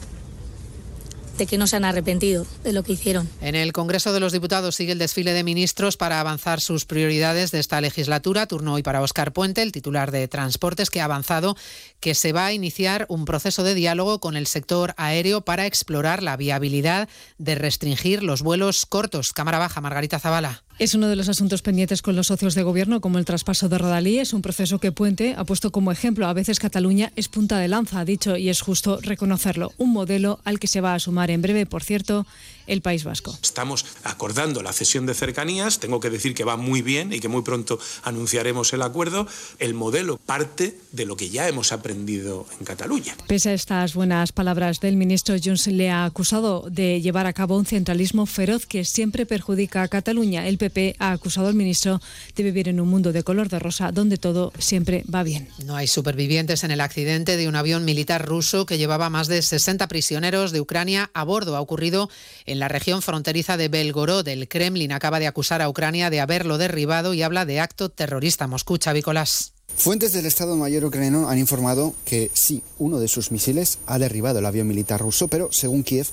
de 1.36 1.46
que 1.46 1.58
no 1.58 1.66
se 1.66 1.76
han 1.76 1.84
arrepentido 1.84 2.46
de 2.62 2.72
lo 2.72 2.82
que 2.82 2.92
hicieron. 2.92 3.28
En 3.40 3.54
el 3.54 3.72
Congreso 3.72 4.12
de 4.12 4.20
los 4.20 4.32
Diputados 4.32 4.76
sigue 4.76 4.92
el 4.92 4.98
desfile 4.98 5.32
de 5.32 5.44
ministros 5.44 5.96
para 5.96 6.20
avanzar 6.20 6.60
sus 6.60 6.84
prioridades 6.84 7.50
de 7.50 7.60
esta 7.60 7.80
legislatura. 7.80 8.46
Turno 8.46 8.74
hoy 8.74 8.82
para 8.82 9.02
Óscar 9.02 9.32
Puente, 9.32 9.62
el 9.62 9.72
titular 9.72 10.10
de 10.10 10.28
Transportes, 10.28 10.90
que 10.90 11.00
ha 11.00 11.04
avanzado 11.04 11.56
que 12.00 12.14
se 12.14 12.32
va 12.32 12.46
a 12.46 12.52
iniciar 12.52 13.06
un 13.08 13.24
proceso 13.24 13.62
de 13.62 13.74
diálogo 13.74 14.20
con 14.20 14.36
el 14.36 14.46
sector 14.46 14.94
aéreo 14.96 15.42
para 15.42 15.66
explorar 15.66 16.22
la 16.22 16.36
viabilidad 16.36 17.08
de 17.38 17.54
restringir 17.54 18.22
los 18.22 18.42
vuelos 18.42 18.86
cortos. 18.86 19.32
Cámara 19.32 19.58
Baja, 19.58 19.80
Margarita 19.80 20.18
Zavala. 20.18 20.63
Es 20.76 20.92
uno 20.94 21.06
de 21.06 21.14
los 21.14 21.28
asuntos 21.28 21.62
pendientes 21.62 22.02
con 22.02 22.16
los 22.16 22.26
socios 22.26 22.56
de 22.56 22.64
gobierno, 22.64 23.00
como 23.00 23.18
el 23.18 23.24
traspaso 23.24 23.68
de 23.68 23.78
Rodalí. 23.78 24.18
Es 24.18 24.32
un 24.32 24.42
proceso 24.42 24.80
que 24.80 24.90
Puente 24.90 25.36
ha 25.36 25.44
puesto 25.44 25.70
como 25.70 25.92
ejemplo. 25.92 26.26
A 26.26 26.32
veces 26.32 26.58
Cataluña 26.58 27.12
es 27.14 27.28
punta 27.28 27.58
de 27.58 27.68
lanza, 27.68 28.00
ha 28.00 28.04
dicho, 28.04 28.36
y 28.36 28.48
es 28.48 28.60
justo 28.60 28.98
reconocerlo. 29.00 29.72
Un 29.78 29.92
modelo 29.92 30.40
al 30.44 30.58
que 30.58 30.66
se 30.66 30.80
va 30.80 30.94
a 30.94 30.98
sumar 30.98 31.30
en 31.30 31.42
breve, 31.42 31.64
por 31.64 31.84
cierto, 31.84 32.26
el 32.66 32.80
País 32.80 33.04
Vasco. 33.04 33.38
Estamos 33.40 33.86
acordando 34.02 34.62
la 34.62 34.72
cesión 34.72 35.06
de 35.06 35.14
cercanías. 35.14 35.78
Tengo 35.78 36.00
que 36.00 36.10
decir 36.10 36.34
que 36.34 36.42
va 36.42 36.56
muy 36.56 36.82
bien 36.82 37.12
y 37.12 37.20
que 37.20 37.28
muy 37.28 37.42
pronto 37.42 37.78
anunciaremos 38.02 38.72
el 38.72 38.82
acuerdo. 38.82 39.28
El 39.60 39.74
modelo 39.74 40.16
parte 40.16 40.76
de 40.90 41.06
lo 41.06 41.16
que 41.16 41.30
ya 41.30 41.46
hemos 41.46 41.70
aprendido 41.70 42.46
en 42.58 42.64
Cataluña. 42.66 43.16
Pese 43.28 43.50
a 43.50 43.54
estas 43.54 43.94
buenas 43.94 44.32
palabras 44.32 44.80
del 44.80 44.96
ministro, 44.96 45.36
Junts 45.42 45.68
le 45.68 45.90
ha 45.90 46.04
acusado 46.04 46.68
de 46.68 47.00
llevar 47.00 47.26
a 47.26 47.32
cabo 47.32 47.56
un 47.56 47.66
centralismo 47.66 48.26
feroz 48.26 48.66
que 48.66 48.84
siempre 48.84 49.24
perjudica 49.24 49.82
a 49.82 49.88
Cataluña. 49.88 50.48
El 50.48 50.58
PP 50.64 50.96
ha 50.98 51.12
acusado 51.12 51.48
al 51.48 51.54
ministro 51.54 52.00
de 52.34 52.42
vivir 52.42 52.68
en 52.68 52.80
un 52.80 52.88
mundo 52.88 53.12
de 53.12 53.22
color 53.22 53.48
de 53.50 53.58
rosa 53.58 53.92
donde 53.92 54.16
todo 54.16 54.52
siempre 54.58 55.04
va 55.12 55.22
bien. 55.22 55.48
No 55.64 55.76
hay 55.76 55.86
supervivientes 55.86 56.64
en 56.64 56.70
el 56.70 56.80
accidente 56.80 57.36
de 57.36 57.48
un 57.48 57.56
avión 57.56 57.84
militar 57.84 58.26
ruso 58.26 58.64
que 58.64 58.78
llevaba 58.78 59.10
más 59.10 59.28
de 59.28 59.42
60 59.42 59.86
prisioneros 59.88 60.52
de 60.52 60.60
Ucrania 60.60 61.10
a 61.12 61.24
bordo. 61.24 61.56
Ha 61.56 61.60
ocurrido 61.60 62.08
en 62.46 62.58
la 62.58 62.68
región 62.68 63.02
fronteriza 63.02 63.56
de 63.56 63.68
Belgorod. 63.68 64.26
El 64.26 64.48
Kremlin 64.48 64.92
acaba 64.92 65.20
de 65.20 65.26
acusar 65.26 65.60
a 65.60 65.68
Ucrania 65.68 66.08
de 66.08 66.20
haberlo 66.20 66.56
derribado 66.56 67.12
y 67.12 67.22
habla 67.22 67.44
de 67.44 67.60
acto 67.60 67.90
terrorista. 67.90 68.46
Moscú, 68.46 68.78
Chavicolas. 68.78 69.52
Fuentes 69.76 70.12
del 70.12 70.24
Estado 70.24 70.56
Mayor 70.56 70.84
ucraniano 70.84 71.28
han 71.28 71.38
informado 71.38 71.94
que 72.04 72.30
sí, 72.32 72.62
uno 72.78 73.00
de 73.00 73.08
sus 73.08 73.32
misiles 73.32 73.78
ha 73.86 73.98
derribado 73.98 74.38
el 74.38 74.46
avión 74.46 74.68
militar 74.68 75.00
ruso, 75.00 75.26
pero 75.28 75.48
según 75.50 75.82
Kiev, 75.82 76.06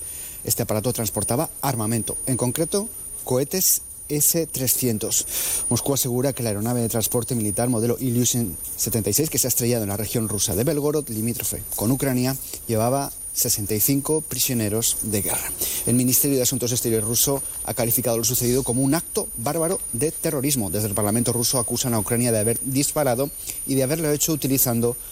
este 0.44 0.64
aparato 0.64 0.92
transportaba 0.92 1.50
armamento, 1.62 2.18
en 2.26 2.38
concreto 2.38 2.90
cohetes 3.24 3.84
S-300. 4.18 5.26
Moscú 5.70 5.94
asegura 5.94 6.34
que 6.34 6.44
la 6.44 6.50
aeronave 6.50 6.82
de 6.82 6.90
transporte 6.90 7.36
militar 7.36 7.70
modelo 7.70 7.98
Ilyushin 8.00 8.56
76, 8.76 9.30
que 9.30 9.38
se 9.38 9.48
ha 9.48 9.50
estrellado 9.50 9.84
en 9.84 9.90
la 9.90 9.98
región 9.98 10.28
rusa 10.28 10.56
de 10.56 10.64
Belgorod, 10.64 11.10
limítrofe 11.10 11.64
con 11.76 11.92
Ucrania, 11.92 12.36
llevaba 12.68 13.12
65 13.34 14.22
prisioneros 14.22 14.98
de 15.04 15.22
guerra. 15.22 15.52
El 15.86 15.96
Ministerio 15.96 16.38
de 16.38 16.44
Asuntos 16.44 16.72
Exteriores 16.72 17.08
ruso 17.08 17.42
ha 17.64 17.74
calificado 17.74 18.18
lo 18.18 18.24
sucedido 18.24 18.64
como 18.64 18.82
un 18.82 18.94
acto 18.94 19.28
bárbaro 19.38 19.80
de 19.94 20.12
terrorismo. 20.12 20.70
Desde 20.70 20.88
el 20.88 20.94
Parlamento 20.94 21.32
ruso 21.32 21.60
acusan 21.60 21.94
a 21.94 22.00
Ucrania 22.00 22.32
de 22.32 22.40
haber 22.40 22.60
disparado 22.64 23.30
y 23.66 23.76
de 23.76 23.84
haberlo 23.84 24.12
hecho 24.12 24.34
utilizando 24.34 24.98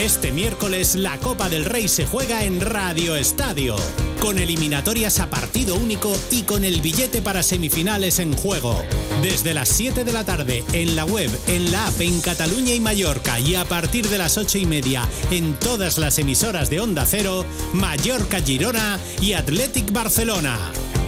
Este 0.00 0.32
miércoles 0.32 0.94
la 0.94 1.18
Copa 1.18 1.50
del 1.50 1.66
Rey 1.66 1.86
se 1.86 2.06
juega 2.06 2.44
en 2.44 2.62
Radio 2.62 3.16
Estadio, 3.16 3.76
con 4.18 4.38
eliminatorias 4.38 5.20
a 5.20 5.28
partido 5.28 5.74
único 5.74 6.10
y 6.30 6.44
con 6.44 6.64
el 6.64 6.80
billete 6.80 7.20
para 7.20 7.42
semifinales 7.42 8.18
en 8.18 8.34
juego. 8.34 8.82
Desde 9.20 9.52
las 9.52 9.68
7 9.68 10.04
de 10.04 10.12
la 10.14 10.24
tarde 10.24 10.64
en 10.72 10.96
la 10.96 11.04
web, 11.04 11.30
en 11.48 11.70
la 11.70 11.86
app 11.86 12.00
en 12.00 12.18
Cataluña 12.22 12.72
y 12.72 12.80
Mallorca 12.80 13.38
y 13.40 13.56
a 13.56 13.66
partir 13.66 14.08
de 14.08 14.16
las 14.16 14.38
8 14.38 14.56
y 14.56 14.64
media 14.64 15.06
en 15.30 15.52
todas 15.52 15.98
las 15.98 16.18
emisoras 16.18 16.70
de 16.70 16.80
Onda 16.80 17.04
Cero, 17.04 17.44
Mallorca 17.74 18.40
Girona 18.40 18.98
y 19.20 19.34
Athletic 19.34 19.92
Barcelona. 19.92 20.58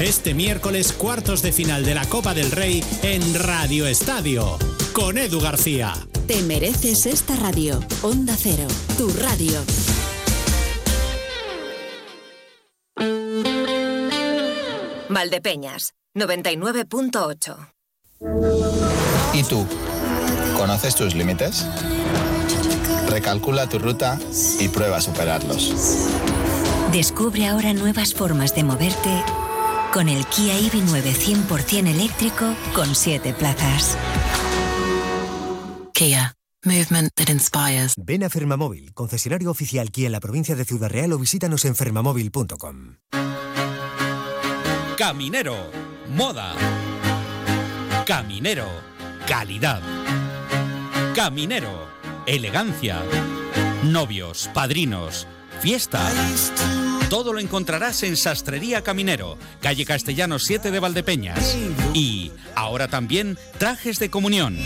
Este 0.01 0.35
miércoles 0.35 0.93
cuartos 0.93 1.41
de 1.41 1.53
final 1.53 1.87
de 1.87 1.95
la 1.95 2.05
Copa 2.05 2.35
del 2.35 2.51
Rey 2.51 2.85
en 3.03 3.33
Radio 3.33 3.87
Estadio, 3.87 4.59
con 4.93 5.17
Edu 5.17 5.41
García. 5.41 5.95
Te 6.27 6.43
mereces 6.43 7.07
esta 7.07 7.35
radio. 7.37 7.81
Onda 8.03 8.35
Cero, 8.37 8.67
tu 8.97 9.09
radio. 9.11 9.61
Valdepeñas, 15.09 15.95
99.8. 16.15 17.73
¿Y 19.35 19.43
tú? 19.45 19.67
¿Conoces 20.57 20.95
tus 20.95 21.15
límites? 21.15 21.67
Recalcula 23.09 23.69
tu 23.69 23.79
ruta 23.79 24.19
y 24.59 24.69
prueba 24.69 24.99
a 24.99 25.01
superarlos. 25.01 25.73
Descubre 26.93 27.47
ahora 27.47 27.73
nuevas 27.73 28.15
formas 28.15 28.55
de 28.55 28.65
moverte 28.65 29.23
con 29.93 30.09
el 30.09 30.27
Kia 30.27 30.55
EV9 30.59 31.47
100% 31.49 31.89
eléctrico 31.89 32.55
con 32.75 32.95
7 32.95 33.35
plazas. 33.35 33.97
Kia. 35.93 36.35
Movement 36.65 37.11
that 37.17 37.29
inspires. 37.29 37.95
Ven 37.97 38.23
a 38.23 38.31
Fermamóvil, 38.31 38.95
concesionario 38.95 39.51
oficial 39.51 39.91
Kia 39.91 40.07
en 40.07 40.13
la 40.13 40.21
provincia 40.21 40.55
de 40.55 40.65
Ciudad 40.65 40.89
Real 40.89 41.13
o 41.13 41.19
visítanos 41.19 41.65
en 41.65 41.75
fermamóvil.com. 41.75 42.99
Caminero, 44.97 45.57
moda. 46.15 46.55
Caminero, 48.07 48.69
calidad. 49.27 49.83
Caminero, 51.17 51.89
elegancia. 52.27 53.03
Novios, 53.83 54.49
padrinos, 54.55 55.27
fiesta. 55.61 56.01
Todo 57.11 57.33
lo 57.33 57.41
encontrarás 57.41 58.05
en 58.05 58.17
Sastrería 58.17 58.83
Caminero, 58.83 59.37
calle 59.61 59.85
Castellanos 59.85 60.45
7 60.45 60.71
de 60.71 60.79
Valdepeñas. 60.81 61.59
Y 61.93 62.31
ahora 62.55 62.87
también 62.87 63.37
trajes 63.59 63.99
de 63.99 64.11
comunión. 64.11 64.57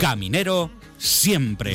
Caminero 0.00 0.70
siempre. 0.96 1.74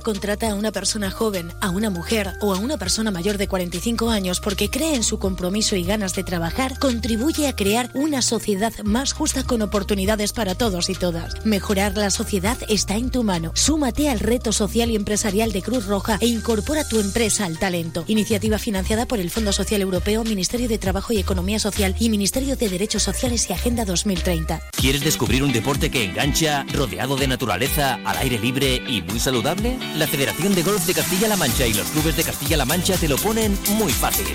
contrata 0.00 0.50
a 0.50 0.54
una 0.54 0.72
persona 0.72 1.10
joven, 1.10 1.52
a 1.60 1.70
una 1.70 1.90
mujer 1.90 2.32
o 2.40 2.54
a 2.54 2.58
una 2.58 2.78
persona 2.78 3.10
mayor 3.10 3.38
de 3.38 3.48
45 3.48 4.10
años 4.10 4.40
porque 4.40 4.70
cree 4.70 4.94
en 4.94 5.02
su 5.02 5.18
compromiso 5.18 5.76
y 5.76 5.84
ganas 5.84 6.14
de 6.14 6.24
trabajar, 6.24 6.78
contribuye 6.78 7.46
a 7.48 7.54
crear 7.54 7.90
una 7.94 8.22
sociedad 8.22 8.72
más 8.84 9.12
justa 9.12 9.44
con 9.44 9.62
oportunidades 9.62 10.32
para 10.32 10.54
todos 10.54 10.88
y 10.90 10.94
todas. 10.94 11.44
Mejorar 11.44 11.96
la 11.96 12.10
sociedad 12.10 12.56
está 12.68 12.96
en 12.96 13.10
tu 13.10 13.22
mano. 13.22 13.52
Súmate 13.54 14.08
al 14.08 14.20
reto 14.20 14.52
social 14.52 14.90
y 14.90 14.96
empresarial 14.96 15.52
de 15.52 15.62
Cruz 15.62 15.86
Roja 15.86 16.18
e 16.20 16.26
incorpora 16.26 16.88
tu 16.88 16.98
empresa 16.98 17.44
al 17.44 17.58
talento. 17.58 18.04
Iniciativa 18.06 18.58
financiada 18.58 19.06
por 19.06 19.18
el 19.18 19.30
Fondo 19.30 19.52
Social 19.52 19.82
Europeo, 19.82 20.24
Ministerio 20.24 20.68
de 20.68 20.78
Trabajo 20.78 21.12
y 21.12 21.18
Economía 21.18 21.58
Social 21.58 21.94
y 21.98 22.08
Ministerio 22.08 22.56
de 22.56 22.68
Derechos 22.68 23.02
Sociales 23.02 23.48
y 23.50 23.52
Agenda 23.52 23.84
2030. 23.84 24.60
¿Quieres 24.72 25.02
descubrir 25.02 25.42
un 25.42 25.52
deporte 25.52 25.90
que 25.90 26.04
engancha, 26.04 26.64
rodeado 26.72 27.16
de 27.16 27.28
naturaleza, 27.28 28.00
al 28.04 28.16
aire 28.18 28.38
libre 28.38 28.82
y 28.88 29.02
muy 29.02 29.20
saludable? 29.20 29.73
La 29.96 30.06
Federación 30.06 30.54
de 30.54 30.62
Golf 30.62 30.86
de 30.86 30.94
Castilla-La 30.94 31.36
Mancha 31.36 31.66
y 31.66 31.74
los 31.74 31.86
clubes 31.88 32.16
de 32.16 32.24
Castilla-La 32.24 32.64
Mancha 32.64 32.96
te 32.96 33.08
lo 33.08 33.16
ponen 33.16 33.58
muy 33.78 33.92
fácil. 33.92 34.26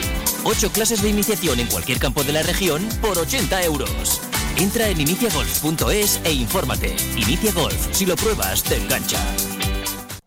Ocho 0.44 0.72
clases 0.72 1.02
de 1.02 1.10
iniciación 1.10 1.60
en 1.60 1.68
cualquier 1.68 2.00
campo 2.00 2.24
de 2.24 2.34
la 2.34 2.44
región 2.44 2.88
por 3.02 3.18
80 3.18 3.64
euros. 3.64 4.22
Entra 4.58 4.90
en 4.90 5.00
iniciagolf.es 5.02 6.22
e 6.24 6.34
infórmate. 6.34 6.96
Inicia 7.16 7.52
Golf, 7.54 7.88
si 7.92 8.06
lo 8.06 8.16
pruebas, 8.16 8.64
te 8.64 8.76
engancha. 8.76 9.20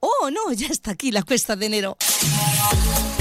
Oh, 0.01 0.31
no, 0.31 0.53
ya 0.53 0.69
está 0.69 0.93
aquí 0.93 1.11
la 1.11 1.23
cuesta 1.23 1.57
de 1.57 1.67
enero. 1.67 1.97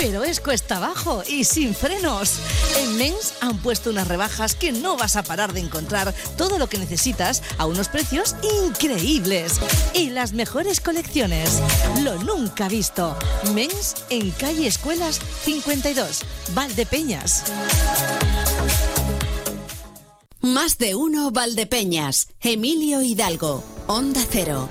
Pero 0.02 0.24
es 0.24 0.39
cuesta 0.39 0.78
abajo 0.78 1.22
y 1.28 1.43
sin 1.43 1.76
frenos. 1.76 2.39
En 2.80 2.97
Men's 2.97 3.36
han 3.39 3.60
puesto 3.60 3.91
unas 3.91 4.08
rebajas 4.08 4.56
que 4.56 4.72
no 4.72 4.97
vas 4.97 5.16
a 5.16 5.22
parar 5.22 5.54
de 5.54 5.60
encontrar 5.60 6.12
todo 6.38 6.58
lo 6.58 6.68
que 6.68 6.80
necesitas 6.80 7.43
a 7.60 7.68
unos 7.68 7.88
precios 7.88 8.36
increíbles. 8.66 9.60
Y 9.93 10.10
las 10.10 10.34
mejores 10.34 10.82
colecciones. 10.82 11.62
Lo 12.02 12.16
nunca 12.16 12.68
visto. 12.68 13.16
Men's 13.54 13.93
en 14.10 14.32
calle 14.32 14.66
Escuelas 14.66 15.20
52, 15.43 16.22
Valdepeñas. 16.56 17.43
Más 20.39 20.80
de 20.80 20.95
uno 20.95 21.30
Valdepeñas. 21.30 22.30
Emilio 22.41 23.04
Hidalgo. 23.04 23.64
Onda 23.86 24.22
Cero. 24.28 24.68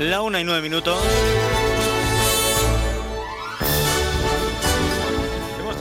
La 0.00 0.20
una 0.20 0.40
y 0.40 0.44
nueve 0.44 0.62
minutos. 0.62 0.98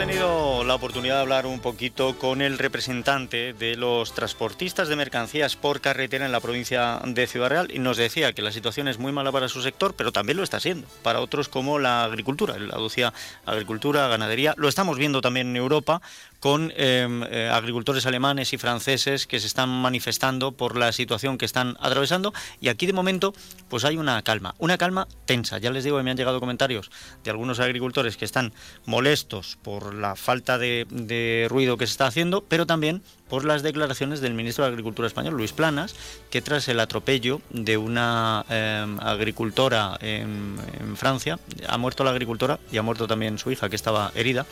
Tenido 0.08 0.64
la 0.64 0.74
oportunidad 0.74 1.18
de 1.18 1.22
hablar 1.22 1.46
un 1.46 1.60
poquito 1.60 2.18
con 2.18 2.42
el 2.42 2.58
representante 2.58 3.54
de 3.54 3.76
los 3.76 4.16
transportistas 4.16 4.88
de 4.88 4.96
mercancías 4.96 5.56
por 5.56 5.80
carretera 5.80 6.26
en 6.26 6.32
la 6.32 6.40
provincia 6.40 7.00
de 7.06 7.28
Ciudad 7.28 7.50
Real 7.50 7.68
y 7.72 7.78
nos 7.78 7.98
decía 7.98 8.34
que 8.34 8.42
la 8.42 8.52
situación 8.52 8.88
es 8.88 8.98
muy 8.98 9.12
mala 9.12 9.32
para 9.32 9.48
su 9.48 9.62
sector, 9.62 9.94
pero 9.96 10.12
también 10.12 10.38
lo 10.38 10.44
está 10.44 10.60
siendo 10.60 10.88
para 11.04 11.20
otros 11.20 11.50
como 11.50 11.78
la 11.78 12.04
agricultura. 12.04 12.56
Él 12.56 12.72
aducía 12.74 13.14
agricultura, 13.46 14.08
ganadería. 14.08 14.56
Lo 14.58 14.68
estamos 14.68 14.98
viendo 14.98 15.22
también 15.22 15.50
en 15.50 15.56
Europa 15.56 16.02
con 16.42 16.74
em, 16.76 17.24
eh, 17.30 17.50
agricultores 17.54 18.06
alemanes 18.08 18.52
y 18.52 18.58
franceses 18.58 19.28
que 19.28 19.40
se 19.40 19.46
están 19.46 19.70
manifestando 19.70 20.52
por 20.52 20.76
la 20.76 20.92
situación 20.92 21.38
que 21.38 21.46
están 21.46 21.78
atravesando 21.80 22.34
y 22.60 22.68
aquí 22.70 22.88
de 22.88 22.94
momento 22.94 23.34
pues 23.70 23.86
hay 23.86 23.96
una 23.96 24.22
calma, 24.24 24.56
una 24.58 24.78
calma 24.78 25.08
tensa. 25.26 25.60
Ya 25.60 25.72
les 25.72 25.84
digo 25.84 26.02
me 26.02 26.10
han 26.10 26.18
llegado 26.18 26.40
comentarios 26.40 26.90
de 27.24 27.30
algunos 27.30 27.60
agricultores 27.60 28.18
que 28.18 28.26
están 28.26 28.54
molestos 28.86 29.60
por 29.62 29.94
la 29.94 30.16
falta 30.16 30.58
de, 30.58 30.88
de 30.90 31.46
ruido 31.48 31.78
que 31.78 31.86
se 31.86 31.92
está 31.92 32.08
haciendo, 32.08 32.44
pero 32.44 32.66
también 32.66 33.04
por 33.32 33.46
las 33.46 33.64
declaraciones 33.64 34.20
del 34.20 34.34
ministro 34.34 34.66
de 34.66 34.72
Agricultura 34.72 35.08
español, 35.08 35.36
Luis 35.36 35.54
Planas, 35.54 35.96
que 36.30 36.42
tras 36.42 36.68
el 36.68 36.82
atropello 36.82 37.40
de 37.50 37.78
una 37.78 38.46
em, 38.50 39.00
agricultora 39.00 39.98
en, 40.02 40.58
Francia, 40.98 41.40
ha 41.70 41.78
muerto 41.78 42.04
la 42.04 42.12
agricultora 42.12 42.60
y 42.74 42.78
ha 42.78 42.82
muerto 42.82 43.08
también 43.08 43.38
su 43.38 43.50
hija, 43.50 43.70
que 43.70 43.78
estaba 43.78 44.12
herida. 44.16 44.46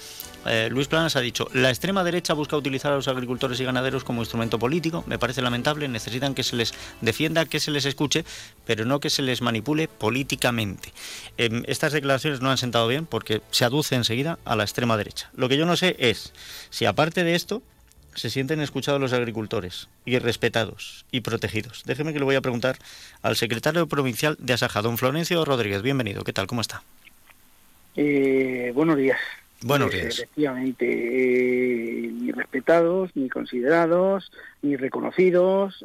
Eh, 0.46 0.70
Luis 0.72 0.88
Planas 0.88 1.18
ha 1.18 1.20
dicho, 1.20 1.50
la 1.52 1.70
extrema 1.70 2.06
derecha 2.06 2.34
busca 2.34 2.56
utilizar 2.56 2.94
a 2.94 2.96
los 2.96 3.10
agricultores 3.10 3.60
y 3.60 3.66
ganaderos 3.66 4.06
como 4.06 4.22
instrumento 4.22 4.58
político, 4.58 5.04
me 5.08 5.20
parece 5.20 5.42
lamentable, 5.42 5.90
necesitan 5.90 6.34
que 6.34 6.44
se 6.44 6.56
les 6.56 6.74
defienda, 7.02 7.44
que 7.44 7.60
se 7.60 7.72
les 7.72 7.84
escuche, 7.84 8.24
pero 8.66 8.86
no 8.86 9.02
que 9.02 9.10
se 9.10 9.24
les 9.24 9.42
manipule 9.42 9.90
políticamente. 9.90 10.94
Em, 11.36 11.64
estas 11.68 11.92
declaraciones 11.92 12.40
no 12.40 12.50
han 12.50 12.58
sentado 12.58 12.88
bien 12.88 13.06
porque 13.06 13.42
se 13.52 13.66
aduce 13.66 13.96
enseguida 13.96 14.40
a 14.46 14.56
la 14.56 14.64
extrema 14.64 14.96
derecha. 14.96 15.30
Lo 15.36 15.50
que 15.50 15.58
yo 15.58 15.66
no 15.66 15.76
sé 15.76 15.98
es 16.00 16.32
si 16.70 16.86
aparte 16.86 17.26
de 17.26 17.36
esto, 17.36 17.62
se 18.20 18.30
sienten 18.30 18.60
escuchados 18.60 19.00
los 19.00 19.14
agricultores 19.14 19.88
y 20.06 20.20
respetados 20.20 21.06
y 21.12 21.22
protegidos. 21.22 21.84
Déjeme 21.86 22.12
que 22.12 22.20
le 22.20 22.26
voy 22.26 22.36
a 22.36 22.42
preguntar 22.42 22.78
al 23.22 23.38
secretario 23.38 23.88
provincial 23.88 24.36
de 24.40 24.54
Asaja, 24.54 24.82
don 24.82 24.98
Florencio 24.98 25.44
Rodríguez. 25.46 25.82
Bienvenido, 25.82 26.24
¿qué 26.24 26.34
tal? 26.34 26.46
¿Cómo 26.46 26.62
está? 26.62 26.84
Eh, 27.96 28.72
buenos 28.76 28.98
días. 28.98 29.20
Buenos 29.62 29.90
pues, 29.90 30.02
días. 30.02 30.20
efectivamente, 30.20 30.86
eh, 30.86 32.12
ni 32.12 32.32
respetados, 32.32 33.12
ni 33.16 33.30
considerados, 33.30 34.32
ni 34.62 34.76
reconocidos, 34.76 35.84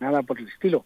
nada 0.00 0.22
por 0.22 0.40
el 0.40 0.48
estilo. 0.48 0.84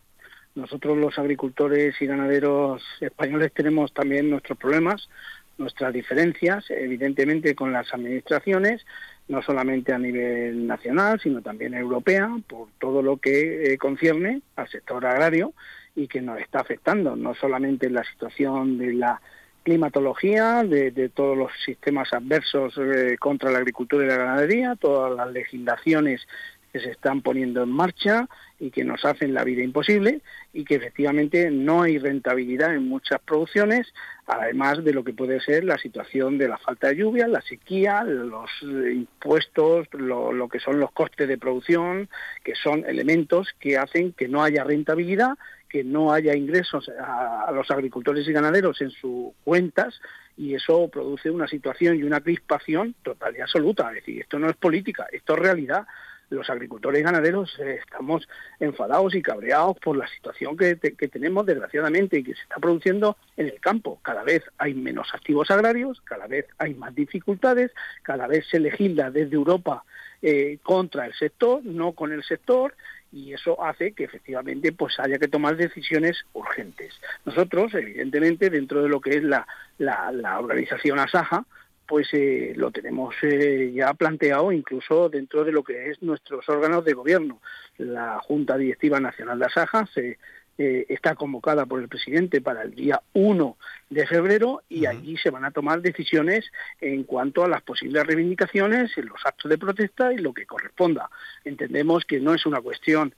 Nosotros 0.54 0.98
los 0.98 1.18
agricultores 1.18 1.94
y 2.00 2.06
ganaderos 2.06 2.82
españoles 3.00 3.52
tenemos 3.52 3.92
también 3.92 4.28
nuestros 4.28 4.58
problemas, 4.58 5.08
nuestras 5.56 5.92
diferencias, 5.92 6.64
evidentemente 6.70 7.54
con 7.54 7.72
las 7.72 7.92
administraciones, 7.92 8.84
no 9.28 9.42
solamente 9.42 9.92
a 9.92 9.98
nivel 9.98 10.66
nacional, 10.66 11.20
sino 11.20 11.42
también 11.42 11.74
europea, 11.74 12.30
por 12.46 12.68
todo 12.78 13.02
lo 13.02 13.18
que 13.18 13.72
eh, 13.72 13.78
concierne 13.78 14.42
al 14.56 14.68
sector 14.68 15.04
agrario 15.04 15.52
y 15.94 16.08
que 16.08 16.20
nos 16.20 16.40
está 16.40 16.60
afectando, 16.60 17.14
no 17.16 17.34
solamente 17.34 17.90
la 17.90 18.04
situación 18.04 18.78
de 18.78 18.94
la 18.94 19.20
climatología, 19.62 20.64
de, 20.64 21.10
todos 21.10 21.36
los 21.36 21.52
sistemas 21.64 22.12
adversos 22.14 22.78
eh, 22.78 23.16
contra 23.18 23.50
la 23.50 23.58
agricultura 23.58 24.04
y 24.04 24.08
la 24.08 24.16
ganadería, 24.16 24.76
todas 24.76 25.14
las 25.14 25.30
legislaciones 25.30 26.26
que 26.72 26.80
se 26.80 26.90
están 26.90 27.22
poniendo 27.22 27.62
en 27.62 27.70
marcha 27.70 28.28
y 28.58 28.70
que 28.70 28.84
nos 28.84 29.04
hacen 29.04 29.34
la 29.34 29.44
vida 29.44 29.62
imposible 29.62 30.20
y 30.52 30.64
que 30.64 30.76
efectivamente 30.76 31.50
no 31.50 31.82
hay 31.82 31.98
rentabilidad 31.98 32.74
en 32.74 32.88
muchas 32.88 33.20
producciones, 33.20 33.92
además 34.28 34.84
de 34.84 34.92
lo 34.92 35.02
que 35.02 35.14
puede 35.14 35.40
ser 35.40 35.64
la 35.64 35.78
situación 35.78 36.36
de 36.36 36.48
la 36.48 36.58
falta 36.58 36.88
de 36.88 36.96
lluvia, 36.96 37.26
la 37.26 37.40
sequía, 37.40 38.04
los 38.04 38.50
impuestos, 38.62 39.88
lo, 39.94 40.48
que 40.48 40.60
son 40.60 40.78
los 40.78 40.92
costes 40.92 41.26
de 41.26 41.38
producción, 41.38 42.10
que 42.44 42.54
son 42.54 42.84
elementos 42.86 43.48
que 43.58 43.78
hacen 43.78 44.12
que 44.12 44.28
no 44.28 44.42
haya 44.42 44.64
rentabilidad, 44.64 45.38
que 45.68 45.82
no 45.82 46.12
haya 46.12 46.36
ingresos 46.36 46.90
a, 47.00 47.44
a 47.44 47.52
los 47.52 47.70
agricultores 47.70 48.28
y 48.28 48.32
ganaderos 48.32 48.80
en 48.82 48.90
sus 48.90 49.32
cuentas 49.44 50.00
y 50.36 50.54
eso 50.54 50.88
produce 50.88 51.30
una 51.30 51.48
situación 51.48 51.96
y 51.96 52.02
una 52.02 52.20
crispación 52.20 52.94
total 53.02 53.34
y 53.36 53.40
absoluta. 53.40 53.88
Es 53.88 53.96
decir, 53.96 54.20
esto 54.20 54.38
no 54.38 54.50
es 54.50 54.56
política, 54.56 55.06
esto 55.10 55.34
es 55.34 55.38
realidad 55.40 55.86
los 56.30 56.48
agricultores 56.50 57.00
y 57.00 57.04
ganaderos 57.04 57.58
eh, 57.58 57.78
estamos 57.80 58.28
enfadados 58.60 59.14
y 59.14 59.22
cabreados 59.22 59.78
por 59.78 59.96
la 59.96 60.06
situación 60.08 60.56
que, 60.56 60.76
tenemos 60.76 61.46
desgraciadamente 61.46 62.18
y 62.18 62.24
que 62.24 62.34
se 62.34 62.42
está 62.42 62.56
produciendo 62.56 63.16
en 63.36 63.46
el 63.46 63.60
campo. 63.60 63.98
Cada 64.02 64.22
vez 64.22 64.42
hay 64.58 64.74
menos 64.74 65.14
activos 65.14 65.50
agrarios, 65.50 66.00
cada 66.02 66.26
vez 66.26 66.46
hay 66.58 66.74
más 66.74 66.94
dificultades, 66.94 67.72
cada 68.02 68.26
vez 68.26 68.46
se 68.48 68.60
legisla 68.60 69.10
desde 69.10 69.34
Europa 69.34 69.84
eh, 70.22 70.58
contra 70.62 71.06
el 71.06 71.14
sector, 71.14 71.64
no 71.64 71.92
con 71.92 72.12
el 72.12 72.22
sector, 72.24 72.74
y 73.10 73.32
eso 73.32 73.64
hace 73.64 73.92
que 73.92 74.04
efectivamente 74.04 74.72
pues 74.72 74.98
haya 75.00 75.18
que 75.18 75.28
tomar 75.28 75.56
decisiones 75.56 76.26
urgentes. 76.34 76.94
Nosotros, 77.24 77.72
evidentemente, 77.74 78.50
dentro 78.50 78.82
de 78.82 78.88
lo 78.88 79.00
que 79.00 79.16
es 79.16 79.22
la, 79.22 79.46
la, 79.78 80.12
la 80.12 80.38
organización 80.38 80.98
ASAJA, 80.98 81.44
pues 81.88 82.06
eh, 82.12 82.52
lo 82.54 82.70
tenemos 82.70 83.14
eh, 83.22 83.72
ya 83.74 83.94
planteado 83.94 84.52
incluso 84.52 85.08
dentro 85.08 85.42
de 85.42 85.52
lo 85.52 85.64
que 85.64 85.88
es 85.88 86.02
nuestros 86.02 86.46
órganos 86.46 86.84
de 86.84 86.92
gobierno. 86.92 87.40
La 87.78 88.20
Junta 88.20 88.58
Directiva 88.58 89.00
Nacional 89.00 89.38
de 89.38 89.46
Asaja 89.46 89.88
se, 89.94 90.18
eh, 90.58 90.84
está 90.90 91.14
convocada 91.14 91.64
por 91.64 91.80
el 91.80 91.88
presidente 91.88 92.42
para 92.42 92.60
el 92.60 92.74
día 92.74 93.00
1 93.14 93.56
de 93.88 94.06
febrero 94.06 94.62
y 94.68 94.84
allí 94.84 95.16
se 95.16 95.30
van 95.30 95.46
a 95.46 95.50
tomar 95.50 95.80
decisiones 95.80 96.44
en 96.82 97.04
cuanto 97.04 97.42
a 97.42 97.48
las 97.48 97.62
posibles 97.62 98.06
reivindicaciones, 98.06 98.96
en 98.98 99.06
los 99.06 99.24
actos 99.24 99.48
de 99.48 99.56
protesta 99.56 100.12
y 100.12 100.18
lo 100.18 100.34
que 100.34 100.44
corresponda. 100.44 101.08
Entendemos 101.42 102.04
que 102.04 102.20
no 102.20 102.34
es 102.34 102.44
una 102.44 102.60
cuestión 102.60 103.14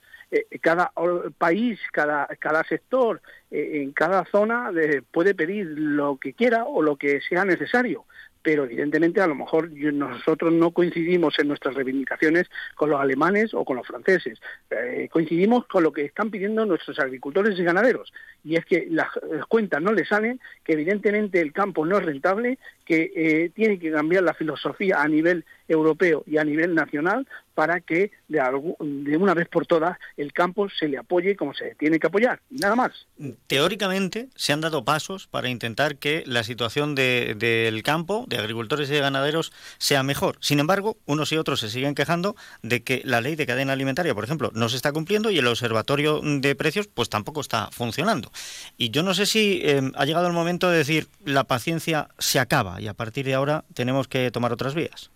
cada 0.61 0.93
país, 1.39 1.81
cada, 1.91 2.29
cada 2.39 2.63
sector, 2.63 3.21
en 3.51 3.91
cada 3.91 4.25
zona 4.27 4.71
puede 5.11 5.35
pedir 5.35 5.67
lo 5.67 6.19
que 6.19 6.35
quiera 6.35 6.67
o 6.67 6.83
lo 6.83 6.95
que 6.95 7.21
sea 7.21 7.45
necesario 7.45 8.05
pero 8.43 8.65
evidentemente 8.65 9.21
a 9.21 9.27
lo 9.27 9.35
mejor 9.35 9.71
nosotros 9.71 10.53
no 10.53 10.71
coincidimos 10.71 11.39
en 11.39 11.49
nuestras 11.49 11.75
reivindicaciones 11.75 12.49
con 12.75 12.91
los 12.91 13.01
alemanes 13.01 13.55
o 13.55 13.65
con 13.65 13.77
los 13.77 13.87
franceses. 13.87 14.41
Eh, 14.71 15.09
coincidimos 15.11 15.67
con 15.67 15.83
lo 15.83 15.93
que 15.93 16.05
están 16.05 16.31
pidiendo 16.31 16.65
nuestros 16.65 16.99
agricultores 16.99 17.59
y 17.59 17.65
ganaderos, 17.65 18.13
y 18.45 18.57
es 18.57 18.65
que 18.65 18.87
las, 18.91 19.09
cuentas 19.49 19.83
no 19.83 19.93
les 19.93 20.09
salen, 20.09 20.41
que 20.65 20.73
evidentemente 20.73 21.41
el 21.41 21.53
campo 21.53 21.85
no 21.85 21.99
es 21.99 22.05
rentable, 22.05 22.59
que 22.91 23.13
eh, 23.15 23.53
tiene 23.55 23.79
que 23.79 23.93
cambiar 23.93 24.25
la 24.25 24.35
filosofía 24.35 25.01
a 25.01 25.07
nivel 25.07 25.45
europeo 25.69 26.25
y 26.27 26.39
a 26.39 26.45
nivel 26.45 26.75
nacional 26.75 27.25
para 27.55 27.81
que 27.81 28.11
de, 28.27 28.41
de, 28.81 29.17
una 29.17 29.35
vez 29.35 29.47
por 29.47 29.65
todas 29.65 29.97
el 30.17 30.33
campo 30.33 30.69
se 30.69 30.89
le 30.89 30.99
apoye 30.99 31.37
como 31.37 31.55
se 31.55 31.77
tiene 31.77 32.01
que 32.01 32.09
apoyar, 32.09 32.41
nada 32.51 32.75
más. 32.75 33.07
Teóricamente 33.47 34.29
se 34.35 34.53
han 34.53 34.61
dado 34.61 34.85
pasos 34.85 35.29
para 35.29 35.49
intentar 35.49 35.99
que 35.99 36.25
la 36.27 36.43
situación 36.43 36.97
del 36.97 37.83
campo, 37.85 38.25
de 38.27 38.39
agricultores 38.39 38.91
y 38.91 38.95
de 38.95 39.01
ganaderos, 39.01 39.53
sea 39.79 40.03
mejor. 40.03 40.37
Sin 40.41 40.59
embargo, 40.59 40.97
unos 41.07 41.31
y 41.31 41.37
otros 41.37 41.61
se 41.61 41.71
siguen 41.71 41.95
quejando 41.95 42.35
de 42.63 42.83
que 42.83 43.03
la 43.05 43.21
ley 43.21 43.37
de 43.37 43.47
cadena 43.47 43.75
alimentaria, 43.75 44.15
por 44.15 44.25
ejemplo, 44.25 44.51
no 44.55 44.69
se 44.69 44.77
está 44.77 44.91
cumpliendo 44.93 45.31
y 45.31 45.39
el 45.39 45.47
observatorio 45.47 46.21
de 46.25 46.57
precios 46.57 46.89
pues 46.89 47.09
tampoco 47.09 47.41
está 47.41 47.69
funcionando. 47.71 48.33
Y 48.77 48.91
yo 48.91 49.05
no 49.05 49.15
sé 49.15 49.27
si 49.27 49.61
eh, 49.63 49.81
ha 49.95 50.05
llegado 50.07 50.27
el 50.27 50.33
momento 50.33 50.71
de 50.71 50.79
decir 50.79 51.07
la 51.25 51.45
paciencia 51.45 52.09
se 52.19 52.41
acaba 52.41 52.80
y 52.81 52.89
a 52.89 52.95
partir 52.95 53.27
de 53.27 53.35
ahora 53.35 53.65
tenemos 53.75 54.09
que 54.09 54.31
tomar 54.31 54.53
otras 54.53 54.75
vías. 54.75 55.11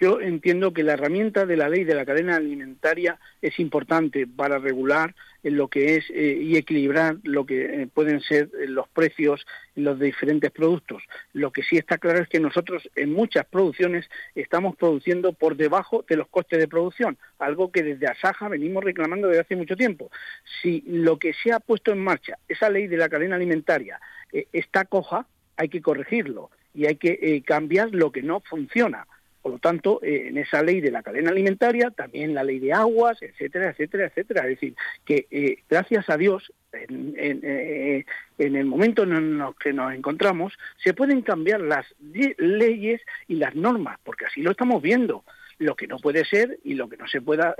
Yo 0.00 0.18
entiendo 0.18 0.72
que 0.72 0.82
la 0.82 0.94
herramienta 0.94 1.44
de 1.44 1.58
la 1.58 1.68
ley 1.68 1.84
de 1.84 1.94
la 1.94 2.06
cadena 2.06 2.36
alimentaria 2.36 3.18
es 3.42 3.60
importante 3.60 4.26
para 4.26 4.58
regular 4.58 5.14
lo 5.42 5.68
que 5.68 5.96
es 5.96 6.08
eh, 6.08 6.38
y 6.40 6.56
equilibrar 6.56 7.16
lo 7.22 7.44
que 7.44 7.82
eh, 7.82 7.86
pueden 7.86 8.22
ser 8.22 8.48
eh, 8.58 8.66
los 8.66 8.88
precios 8.88 9.46
en 9.76 9.84
los 9.84 10.00
diferentes 10.00 10.50
productos. 10.52 11.02
Lo 11.34 11.52
que 11.52 11.62
sí 11.62 11.76
está 11.76 11.98
claro 11.98 12.22
es 12.22 12.28
que 12.30 12.40
nosotros 12.40 12.88
en 12.96 13.12
muchas 13.12 13.44
producciones 13.44 14.08
estamos 14.34 14.74
produciendo 14.74 15.34
por 15.34 15.56
debajo 15.56 16.02
de 16.08 16.16
los 16.16 16.28
costes 16.28 16.58
de 16.58 16.68
producción, 16.68 17.18
algo 17.38 17.70
que 17.70 17.82
desde 17.82 18.06
Asaja 18.06 18.48
venimos 18.48 18.82
reclamando 18.82 19.28
desde 19.28 19.42
hace 19.42 19.56
mucho 19.56 19.76
tiempo. 19.76 20.10
Si 20.62 20.82
lo 20.86 21.18
que 21.18 21.34
se 21.34 21.52
ha 21.52 21.60
puesto 21.60 21.92
en 21.92 22.02
marcha, 22.02 22.38
esa 22.48 22.70
ley 22.70 22.86
de 22.86 22.96
la 22.96 23.10
cadena 23.10 23.36
alimentaria, 23.36 24.00
está 24.52 24.86
coja, 24.86 25.26
hay 25.58 25.68
que 25.68 25.82
corregirlo 25.82 26.50
y 26.74 26.86
hay 26.86 26.96
que 26.96 27.42
cambiar 27.46 27.90
lo 27.92 28.12
que 28.12 28.22
no 28.22 28.40
funciona. 28.40 29.06
Por 29.42 29.52
lo 29.52 29.58
tanto, 29.58 30.00
eh, 30.02 30.28
en 30.28 30.36
esa 30.36 30.62
ley 30.62 30.80
de 30.80 30.90
la 30.90 31.02
cadena 31.02 31.30
alimentaria, 31.30 31.90
también 31.90 32.34
la 32.34 32.44
ley 32.44 32.58
de 32.58 32.74
aguas, 32.74 33.22
etcétera, 33.22 33.70
etcétera, 33.70 34.06
etcétera. 34.06 34.42
Es 34.42 34.50
decir, 34.50 34.74
que 35.04 35.26
eh, 35.30 35.62
gracias 35.68 36.10
a 36.10 36.18
Dios, 36.18 36.52
en, 36.72 37.14
eh, 37.16 38.04
en, 38.38 38.56
el 38.56 38.66
momento 38.66 39.04
en 39.04 39.12
el 39.12 39.42
que 39.58 39.72
nos 39.72 39.94
encontramos, 39.94 40.52
se 40.84 40.92
pueden 40.92 41.22
cambiar 41.22 41.60
las 41.62 41.86
leyes 42.38 43.00
y 43.28 43.36
las 43.36 43.54
normas, 43.54 43.98
porque 44.04 44.26
así 44.26 44.42
lo 44.42 44.50
estamos 44.50 44.82
viendo 44.82 45.24
lo 45.58 45.74
que 45.76 45.86
no 45.86 45.98
puede 45.98 46.24
ser 46.24 46.58
y 46.64 46.72
lo 46.72 46.88
que 46.88 46.96
no 46.96 47.06
se 47.06 47.20
pueda 47.20 47.54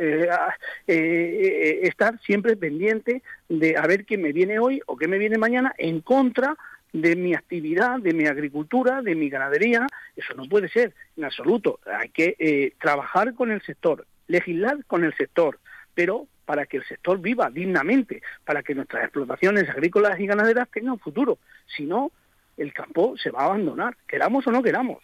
estar 0.87 2.19
siempre 2.23 2.57
pendiente 2.57 3.23
de 3.51 3.77
a 3.77 3.87
ver 3.87 4.07
qué 4.07 4.17
me 4.17 4.33
viene 4.33 4.59
hoy 4.59 4.81
o 4.87 4.97
qué 4.97 5.07
me 5.07 5.19
viene 5.19 5.37
mañana 5.37 5.75
en 5.77 6.01
contra 6.01 6.57
de 6.93 7.17
mi 7.17 7.35
actividad, 7.35 8.01
de 8.01 8.13
mi 8.13 8.27
agricultura, 8.27 9.03
de 9.03 9.15
mi 9.15 9.29
ganadería. 9.29 9.87
Eso 10.17 10.35
no 10.35 10.45
puede 10.45 10.69
ser 10.69 10.95
en 11.17 11.25
absoluto. 11.25 11.81
Hay 11.87 12.09
que 12.11 12.37
eh, 12.39 12.75
trabajar 12.81 13.35
con 13.35 13.51
el 13.51 13.63
sector, 13.63 14.07
legislar 14.27 14.85
con 14.87 15.05
el 15.05 15.15
sector, 15.17 15.59
pero 15.95 16.27
para 16.45 16.67
que 16.67 16.79
el 16.79 16.85
sector 16.85 17.21
viva 17.21 17.49
dignamente, 17.51 18.23
para 18.45 18.63
que 18.63 18.75
nuestras 18.75 19.05
explotaciones 19.05 19.69
agrícolas 19.69 20.19
y 20.19 20.27
ganaderas 20.27 20.69
tengan 20.71 20.99
futuro. 20.99 21.39
Si 21.77 21.85
no, 21.85 22.11
el 22.57 22.73
campo 22.73 23.17
se 23.17 23.31
va 23.31 23.43
a 23.43 23.45
abandonar, 23.47 23.97
queramos 24.09 24.47
o 24.47 24.51
no 24.51 24.63
queramos. 24.63 24.99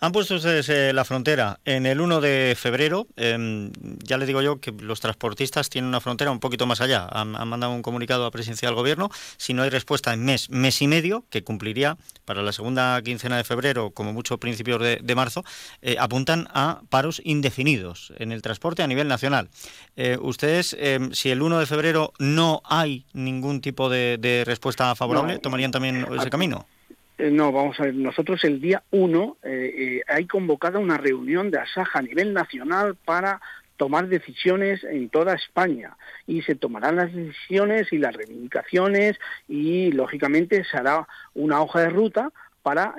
Han 0.00 0.12
puesto 0.12 0.34
ustedes 0.34 0.68
eh, 0.68 0.92
la 0.92 1.04
frontera 1.04 1.60
en 1.64 1.86
el 1.86 2.00
1 2.00 2.20
de 2.20 2.56
febrero. 2.58 3.06
Em, 3.16 3.72
ya 4.02 4.18
le 4.18 4.26
digo 4.26 4.42
yo 4.42 4.60
que 4.60 4.72
los 4.72 5.00
transportistas 5.00 5.70
tienen 5.70 5.88
una 5.88 6.00
frontera 6.00 6.30
un 6.30 6.40
poquito 6.40 6.66
más 6.66 6.80
allá. 6.80 7.08
Han, 7.10 7.30
mandado 7.30 7.72
un 7.72 7.82
comunicado 7.82 8.26
a 8.26 8.30
presidencia 8.30 8.68
del 8.68 8.74
gobierno. 8.74 9.10
Si 9.36 9.54
no 9.54 9.62
hay 9.62 9.70
respuesta 9.70 10.12
en 10.12 10.24
mes, 10.24 10.50
mes 10.50 10.82
y 10.82 10.88
medio, 10.88 11.24
que 11.30 11.42
cumpliría 11.44 11.96
para 12.24 12.42
la 12.42 12.52
segunda 12.52 13.00
quincena 13.02 13.36
de 13.36 13.44
febrero, 13.44 13.90
como 13.90 14.12
mucho 14.12 14.38
principios 14.38 14.80
de, 14.80 15.14
marzo, 15.14 15.44
eh, 15.82 15.96
apuntan 15.98 16.48
a 16.52 16.82
paros 16.88 17.20
indefinidos 17.24 18.12
en 18.18 18.32
el 18.32 18.42
transporte 18.42 18.82
a 18.82 18.86
nivel 18.86 19.08
nacional. 19.08 19.48
Eh, 19.96 20.18
ustedes, 20.20 20.76
em, 20.78 21.12
si 21.12 21.30
el 21.30 21.42
1 21.42 21.58
de 21.58 21.66
febrero 21.66 22.12
no 22.18 22.62
hay 22.64 23.06
ningún 23.12 23.60
tipo 23.60 23.88
de, 23.88 24.42
respuesta 24.44 24.94
favorable, 24.94 25.38
¿tomarían 25.38 25.70
también 25.70 26.06
ese 26.18 26.30
camino? 26.30 26.66
Eh, 27.16 27.30
no, 27.30 27.52
vamos 27.52 27.78
a 27.78 27.84
ver, 27.84 27.94
nosotros 27.94 28.42
el 28.42 28.60
día 28.60 28.82
1 28.90 29.36
eh, 29.44 29.74
eh, 29.76 30.02
hay 30.08 30.26
convocada 30.26 30.80
una 30.80 30.98
reunión 30.98 31.50
de 31.50 31.58
Asaja 31.58 32.00
a 32.00 32.02
nivel 32.02 32.32
nacional 32.32 32.96
para 32.96 33.40
tomar 33.76 34.08
decisiones 34.08 34.82
en 34.82 35.08
toda 35.10 35.34
España 35.34 35.96
y 36.26 36.42
se 36.42 36.56
tomarán 36.56 36.96
las 36.96 37.12
decisiones 37.12 37.92
y 37.92 37.98
las 37.98 38.14
reivindicaciones 38.14 39.18
y 39.48 39.92
lógicamente 39.92 40.64
se 40.64 40.76
hará 40.76 41.06
una 41.34 41.60
hoja 41.60 41.80
de 41.82 41.90
ruta 41.90 42.30
para 42.62 42.94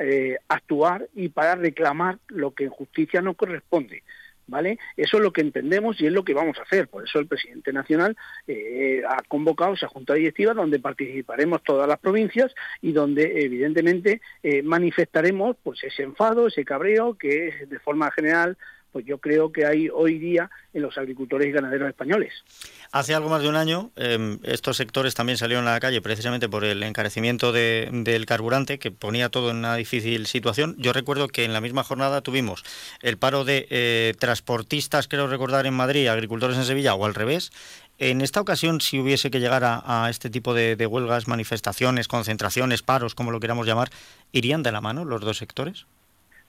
actuar 0.47 1.07
y 1.15 1.29
para 1.29 1.55
reclamar 1.55 2.19
lo 2.27 2.53
que 2.53 2.65
en 2.65 2.69
justicia 2.69 3.21
no 3.21 3.33
corresponde. 3.33 4.03
¿Vale? 4.47 4.79
Eso 4.97 5.17
es 5.17 5.23
lo 5.23 5.31
que 5.31 5.41
entendemos 5.41 5.99
y 5.99 6.07
es 6.07 6.13
lo 6.13 6.23
que 6.23 6.33
vamos 6.33 6.57
a 6.59 6.63
hacer. 6.63 6.87
Por 6.87 7.03
eso 7.03 7.19
el 7.19 7.27
presidente 7.27 7.73
nacional 7.73 8.15
eh, 8.47 9.01
ha 9.07 9.21
convocado 9.27 9.73
esa 9.73 9.87
junta 9.87 10.13
directiva 10.13 10.53
donde 10.53 10.79
participaremos 10.79 11.63
todas 11.63 11.87
las 11.87 11.99
provincias 11.99 12.53
y 12.81 12.91
donde 12.91 13.43
evidentemente 13.45 14.21
eh, 14.43 14.61
manifestaremos 14.61 15.57
pues 15.63 15.83
ese 15.83 16.03
enfado, 16.03 16.47
ese 16.47 16.65
cabreo 16.65 17.15
que 17.15 17.65
de 17.67 17.79
forma 17.79 18.11
general 18.11 18.57
pues 18.95 19.05
yo 19.05 19.17
creo 19.17 19.51
que 19.51 19.65
hay 19.65 19.89
hoy 19.93 20.19
día 20.19 20.49
en 20.73 20.81
los 20.81 20.97
agricultores 20.97 21.49
y 21.49 21.51
ganaderos 21.51 21.89
españoles. 21.89 22.31
Hace 22.93 23.13
algo 23.13 23.27
más 23.27 23.41
de 23.41 23.49
un 23.49 23.57
año, 23.57 23.91
em, 23.97 24.39
estos 24.43 24.77
sectores 24.77 25.15
también 25.15 25.37
salieron 25.37 25.67
a 25.67 25.73
la 25.73 25.81
calle 25.81 26.01
precisamente 26.01 26.47
por 26.47 26.63
el 26.63 26.81
encarecimiento 26.81 27.51
del 27.51 28.25
carburante, 28.25 28.79
que 28.79 28.91
ponía 28.91 29.27
todo 29.27 29.51
en 29.51 29.57
una 29.57 29.75
difícil 29.75 30.27
situación. 30.27 30.77
Yo 30.77 30.93
recuerdo 30.93 31.27
que 31.27 31.43
en 31.43 31.51
la 31.51 31.59
misma 31.59 31.83
jornada 31.83 32.21
tuvimos 32.21 32.63
el 33.01 33.17
paro 33.17 33.43
de 33.43 33.67
eh, 33.69 34.13
transportistas, 34.17 35.09
creo 35.09 35.27
recordar, 35.27 35.65
en 35.65 35.73
Madrid, 35.73 36.07
agricultores 36.07 36.55
en 36.55 36.63
Sevilla, 36.63 36.95
o 36.95 37.05
al 37.05 37.15
revés. 37.15 37.51
En 37.97 38.21
esta 38.21 38.39
ocasión, 38.39 38.79
si 38.79 38.97
hubiese 38.97 39.29
que 39.29 39.41
llegar 39.41 39.63
a, 39.65 40.07
este 40.09 40.29
tipo 40.29 40.53
de, 40.53 40.77
de 40.77 40.85
huelgas, 40.85 41.27
manifestaciones, 41.27 42.07
concentraciones, 42.07 42.81
paros, 42.81 43.13
como 43.13 43.31
lo 43.31 43.41
queramos 43.41 43.67
llamar, 43.67 43.89
¿irían 44.31 44.63
de 44.63 44.71
la 44.71 44.79
mano 44.79 45.03
los 45.03 45.19
dos 45.19 45.37
sectores? 45.37 45.85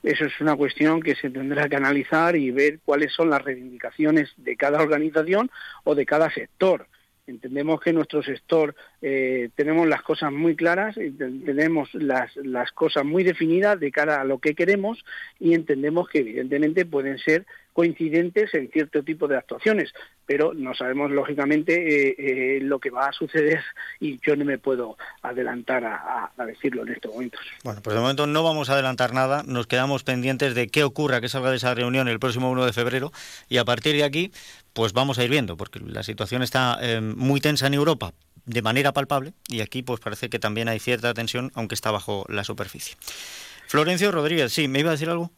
Eso 0.03 0.25
es 0.25 0.39
una 0.39 0.55
cuestión 0.55 1.01
que 1.01 1.15
se 1.15 1.29
tendrá 1.29 1.67
que 1.67 1.75
analizar 1.75 2.35
y 2.35 2.51
ver 2.51 2.79
cuáles 2.85 3.13
son 3.13 3.29
las 3.29 3.41
reivindicaciones 3.41 4.33
de 4.37 4.55
cada 4.55 4.81
organización 4.81 5.49
o 5.83 5.95
de 5.95 6.05
cada 6.05 6.31
sector. 6.31 6.87
Entendemos 7.25 7.81
que 7.81 7.91
nuestro 7.91 8.23
sector 8.23 8.73
eh, 9.01 9.49
tenemos 9.55 9.87
las 9.87 10.01
cosas 10.01 10.31
muy 10.31 10.55
claras, 10.55 10.95
tenemos 10.95 11.93
las, 11.93 12.35
las 12.37 12.71
cosas 12.71 13.05
muy 13.05 13.23
definidas 13.23 13.79
de 13.79 13.91
cara 13.91 14.21
a 14.21 14.23
lo 14.23 14.39
que 14.39 14.55
queremos 14.55 15.03
y 15.39 15.53
entendemos 15.53 16.09
que 16.09 16.19
evidentemente 16.19 16.85
pueden 16.85 17.19
ser 17.19 17.45
coincidentes 17.77 18.51
en 18.55 18.71
cierto 18.71 19.03
tipo 19.03 19.27
de 19.27 19.37
actuaciones, 19.37 19.93
pero 20.25 20.51
no 20.55 20.73
sabemos 20.73 21.11
lógicamente 21.11 21.75
eh, 21.75 22.15
eh, 22.17 22.59
lo 22.59 22.79
que 22.79 22.89
va 22.89 23.05
a 23.05 23.13
suceder 23.13 23.63
y 23.99 24.19
yo 24.25 24.35
no 24.35 24.45
me 24.45 24.57
puedo 24.57 24.97
adelantar 25.21 25.85
a, 25.85 26.31
decirlo 26.47 26.81
en 26.81 26.93
estos 26.93 27.11
momentos. 27.11 27.39
Bueno, 27.63 27.81
pues 27.83 27.95
de 27.95 28.01
momento 28.01 28.25
no 28.25 28.41
vamos 28.41 28.71
a 28.71 28.73
adelantar 28.73 29.13
nada, 29.13 29.43
nos 29.45 29.67
quedamos 29.67 30.03
pendientes 30.03 30.55
de 30.55 30.69
qué 30.69 30.83
ocurra, 30.83 31.21
que 31.21 31.29
salga 31.29 31.51
de 31.51 31.57
esa 31.57 31.75
reunión 31.75 32.07
el 32.07 32.19
próximo 32.19 32.49
1 32.49 32.65
de 32.65 32.73
febrero 32.73 33.11
y 33.47 33.57
a 33.57 33.65
partir 33.65 33.95
de 33.95 34.05
aquí 34.05 34.31
pues 34.73 34.93
vamos 34.93 35.19
a 35.19 35.23
ir 35.23 35.29
viendo, 35.29 35.55
porque 35.55 35.79
la 35.79 36.01
situación 36.01 36.41
está 36.41 36.79
eh, 36.81 36.99
muy 36.99 37.41
tensa 37.41 37.67
en 37.67 37.75
Europa 37.75 38.11
de 38.47 38.61
manera 38.63 38.93
palpable 38.93 39.33
y 39.47 39.61
aquí 39.61 39.83
pues 39.83 39.99
parece 39.99 40.29
que 40.29 40.39
también 40.39 40.69
hay 40.69 40.79
cierta 40.79 41.13
tensión, 41.13 41.51
aunque 41.53 41.75
está 41.75 41.91
bajo 41.91 42.25
la 42.29 42.43
superficie. 42.43 42.97
Florencio 43.67 44.11
Rodríguez, 44.11 44.51
sí, 44.51 44.67
¿me 44.67 44.79
iba 44.79 44.89
a 44.89 44.93
decir 44.93 45.09
algo? 45.09 45.31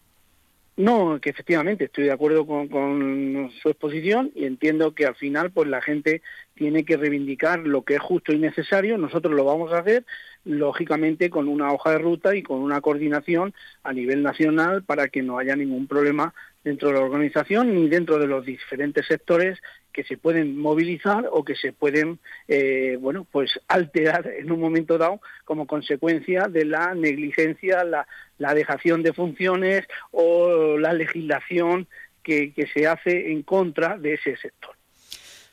No, 0.79 1.19
que 1.19 1.29
efectivamente 1.29 1.83
estoy 1.83 2.05
de 2.05 2.13
acuerdo 2.13 2.47
con, 2.47 3.51
su 3.61 3.67
exposición 3.67 4.31
y 4.33 4.45
entiendo 4.45 4.95
que 4.95 5.05
al 5.05 5.15
final 5.15 5.51
pues 5.51 5.67
la 5.67 5.81
gente 5.81 6.21
tiene 6.55 6.85
que 6.85 6.95
reivindicar 6.95 7.59
lo 7.59 7.81
que 7.81 7.95
es 7.95 7.99
justo 7.99 8.31
y 8.31 8.37
necesario. 8.37 8.97
Nosotros 8.97 9.33
lo 9.33 9.43
vamos 9.43 9.73
a 9.73 9.79
hacer, 9.79 10.05
lógicamente, 10.45 11.29
con 11.29 11.49
una 11.49 11.73
hoja 11.73 11.91
de 11.91 11.97
ruta 11.97 12.33
y 12.33 12.43
con 12.43 12.59
una 12.59 12.79
coordinación 12.79 13.53
a 13.83 13.91
nivel 13.91 14.23
nacional 14.23 14.83
para 14.83 15.09
que 15.09 15.21
no 15.21 15.37
haya 15.37 15.57
ningún 15.57 15.85
problema 15.85 16.33
dentro 16.63 16.87
de 16.87 16.93
la 16.93 17.01
organización 17.01 17.75
ni 17.75 17.89
dentro 17.89 18.17
de 18.17 18.27
los 18.27 18.45
diferentes 18.45 19.05
sectores 19.05 19.59
que 19.99 20.05
se 20.05 20.17
pueden 20.17 20.57
movilizar 20.57 21.27
o 21.29 21.43
que 21.43 21.55
se 21.55 21.73
pueden, 21.73 22.19
eh, 22.47 22.97
bueno, 23.01 23.27
pues 23.29 23.59
alterar 23.67 24.27
en 24.27 24.49
un 24.49 24.61
momento 24.61 24.97
dado 24.97 25.19
como 25.43 25.67
consecuencia 25.67 26.47
de 26.47 26.63
la 26.63 26.95
negligencia, 26.95 27.83
la, 27.83 28.07
dejación 28.53 29.03
de 29.03 29.11
funciones 29.11 29.85
o 30.11 30.77
la 30.77 30.93
legislación 30.93 31.85
que, 32.23 32.53
se 32.73 32.87
hace 32.87 33.33
en 33.33 33.43
contra 33.43 33.97
de 33.97 34.13
ese 34.13 34.37
sector. 34.37 34.73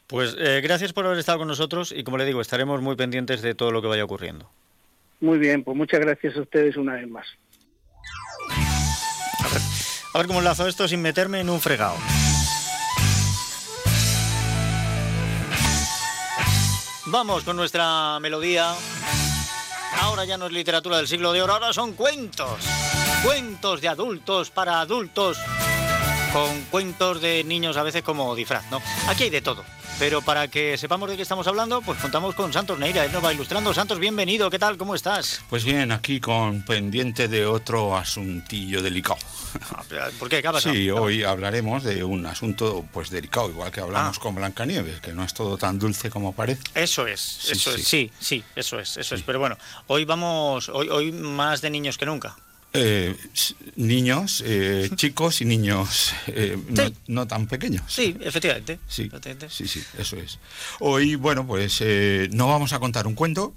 Pues 0.07 0.37
eh, 0.39 0.61
gracias 0.63 0.93
por 0.93 1.07
haber 1.07 1.19
estado 1.19 1.39
con 1.39 1.49
nosotros 1.49 1.93
y 1.97 2.05
como 2.05 2.19
le 2.19 2.25
digo, 2.25 2.41
estaremos 2.41 2.81
muy 2.81 2.95
pendientes 2.95 3.43
de 3.43 3.57
todo 3.57 3.73
lo 3.73 3.83
que 3.83 3.89
vaya 3.89 4.05
ocurriendo. 4.05 4.49
Muy 5.19 5.39
bien, 5.39 5.65
pues 5.65 5.77
muchas 5.77 5.99
gracias 5.99 6.37
a 6.37 6.43
ustedes 6.43 6.77
una 6.77 6.95
vez 6.95 7.09
más. 7.09 7.27
A 9.41 9.49
ver, 9.49 9.63
a 10.15 10.19
ver 10.19 10.27
cómo 10.29 10.39
enlazo 10.39 10.69
esto 10.69 10.87
sin 10.87 11.03
meterme 11.03 11.41
en 11.41 11.51
un 11.51 11.61
fregado. 11.61 11.97
Vamos 17.09 17.45
con 17.45 17.57
nuestra 17.57 18.19
melodía. 18.21 18.75
Ahora 20.01 20.25
ya 20.25 20.37
no 20.37 20.47
es 20.47 20.53
literatura 20.53 20.97
del 20.97 21.07
siglo 21.07 21.33
de 21.33 21.41
oro, 21.41 21.53
ahora 21.53 21.73
son 21.73 21.93
cuentos. 21.93 22.59
Cuentos 23.23 23.81
de 23.81 23.89
adultos 23.89 24.51
para 24.51 24.81
adultos. 24.81 25.39
Con 26.33 26.63
cuentos 26.65 27.21
de 27.21 27.45
niños 27.45 27.77
a 27.77 27.85
veces 27.85 28.03
como 28.03 28.35
disfraz, 28.35 28.69
¿no? 28.71 28.83
Aquí 29.09 29.25
hay 29.25 29.31
de 29.31 29.41
todo. 29.41 29.65
Pero 29.99 30.21
para 30.21 30.49
que 30.49 30.77
sepamos 30.77 31.09
de 31.09 31.17
qué 31.17 31.23
estamos 31.23 31.47
hablando, 31.47 31.81
pues 31.81 31.99
contamos 31.99 32.35
con 32.35 32.53
Santos 32.53 32.79
Neira, 32.79 33.07
él 33.07 33.13
nos 33.13 33.25
va 33.25 33.33
ilustrando. 33.33 33.73
Santos, 33.73 33.99
bienvenido, 33.99 34.51
¿qué 34.51 34.59
tal? 34.59 34.77
¿Cómo 34.77 34.95
estás? 34.95 35.41
Pues 35.49 35.65
bien, 35.65 35.91
aquí 35.91 36.21
con 36.21 36.63
pendiente 36.63 37.29
de 37.29 37.47
otro 37.47 37.97
asuntillo 37.97 38.83
delicado. 38.83 39.19
Ah, 39.75 39.83
¿Por 40.19 40.29
qué? 40.29 40.43
¿Qué 40.43 40.49
ha 40.49 40.61
Sí, 40.61 40.91
hoy 40.91 41.23
hablaremos 41.23 41.83
de 41.83 42.05
un 42.05 42.27
asunto 42.27 42.85
pues 42.93 43.09
delicado, 43.09 43.49
igual 43.49 43.73
que 43.73 43.81
hablamos 43.81 44.19
ah. 44.19 44.23
con 44.23 44.35
Blancanieves, 44.35 45.01
que 45.01 45.15
no 45.15 45.25
es 45.25 45.33
todo 45.33 45.57
tan 45.57 45.79
dulce 45.79 46.11
como 46.11 46.35
parece. 46.35 46.63
Eso 46.75 47.07
es, 47.07 47.49
eso 47.51 47.75
es, 47.75 47.85
sí, 47.85 48.11
sí, 48.21 48.45
eso 48.55 48.79
es, 48.79 48.99
eso 48.99 49.15
es. 49.15 49.23
Pero 49.23 49.39
bueno, 49.39 49.57
hoy 49.87 50.05
vamos, 50.05 50.69
hoy, 50.69 50.91
hoy 50.91 51.11
más 51.11 51.63
de 51.63 51.71
niños 51.71 51.97
que 51.97 52.05
nunca. 52.05 52.37
Eh, 52.73 53.17
niños, 53.77 54.43
eh, 54.45 54.91
chicos 54.97 55.41
y 55.41 55.47
niños 55.47 56.13
eh, 56.27 56.59
no, 57.07 57.27
tan 57.27 57.47
pequeños. 57.47 57.85
Sí, 57.89 58.17
efectivamente. 58.21 58.79
Sí, 58.87 59.11
sí, 59.51 59.67
sí, 59.67 59.83
eso 59.99 60.17
es. 60.17 60.39
Hoy, 60.81 61.15
bueno, 61.15 61.47
pues 61.47 61.83
no 62.31 62.49
vamos 62.49 62.73
a 62.73 62.79
contar 62.79 63.07
un 63.07 63.15
cuento, 63.15 63.55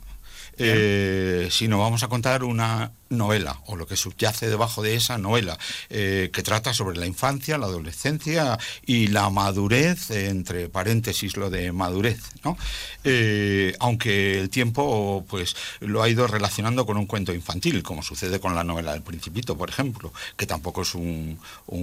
sino 0.58 1.80
vamos 1.80 2.04
a 2.04 2.08
contar 2.08 2.44
una 2.44 2.94
novela 3.10 3.60
o 3.66 3.76
lo 3.76 3.88
que 3.88 3.96
subyace 3.96 4.50
debajo 4.50 4.82
de 4.82 4.96
esa 4.96 5.18
novela, 5.18 5.58
eh, 5.90 6.30
que 6.32 6.44
trata 6.44 6.74
sobre 6.74 6.98
la 6.98 7.06
infancia, 7.06 7.58
la 7.58 7.66
adolescencia 7.66 8.58
y 8.86 9.08
la 9.08 9.30
madurez, 9.30 10.12
entre 10.12 10.70
paréntesis 10.70 11.36
lo 11.38 11.50
de 11.50 11.72
madurez, 11.72 12.22
¿no? 12.44 12.58
Eh, 13.04 13.76
aunque 13.80 14.40
el 14.40 14.50
tiempo 14.50 15.26
pues 15.28 15.56
lo 15.80 16.04
ha 16.04 16.10
ido 16.10 16.28
relacionando 16.28 16.86
con 16.86 16.98
un 16.98 17.06
cuento 17.06 17.34
infantil, 17.34 17.82
como 17.84 18.04
sucede 18.04 18.40
con 18.40 18.56
la 18.56 18.64
novela 18.64 18.94
del 18.94 19.02
Principito, 19.02 19.58
por 19.58 19.70
ejemplo, 19.70 20.14
que 20.38 20.46
tampoco 20.46 20.84
es 20.84 20.94
un, 20.94 21.40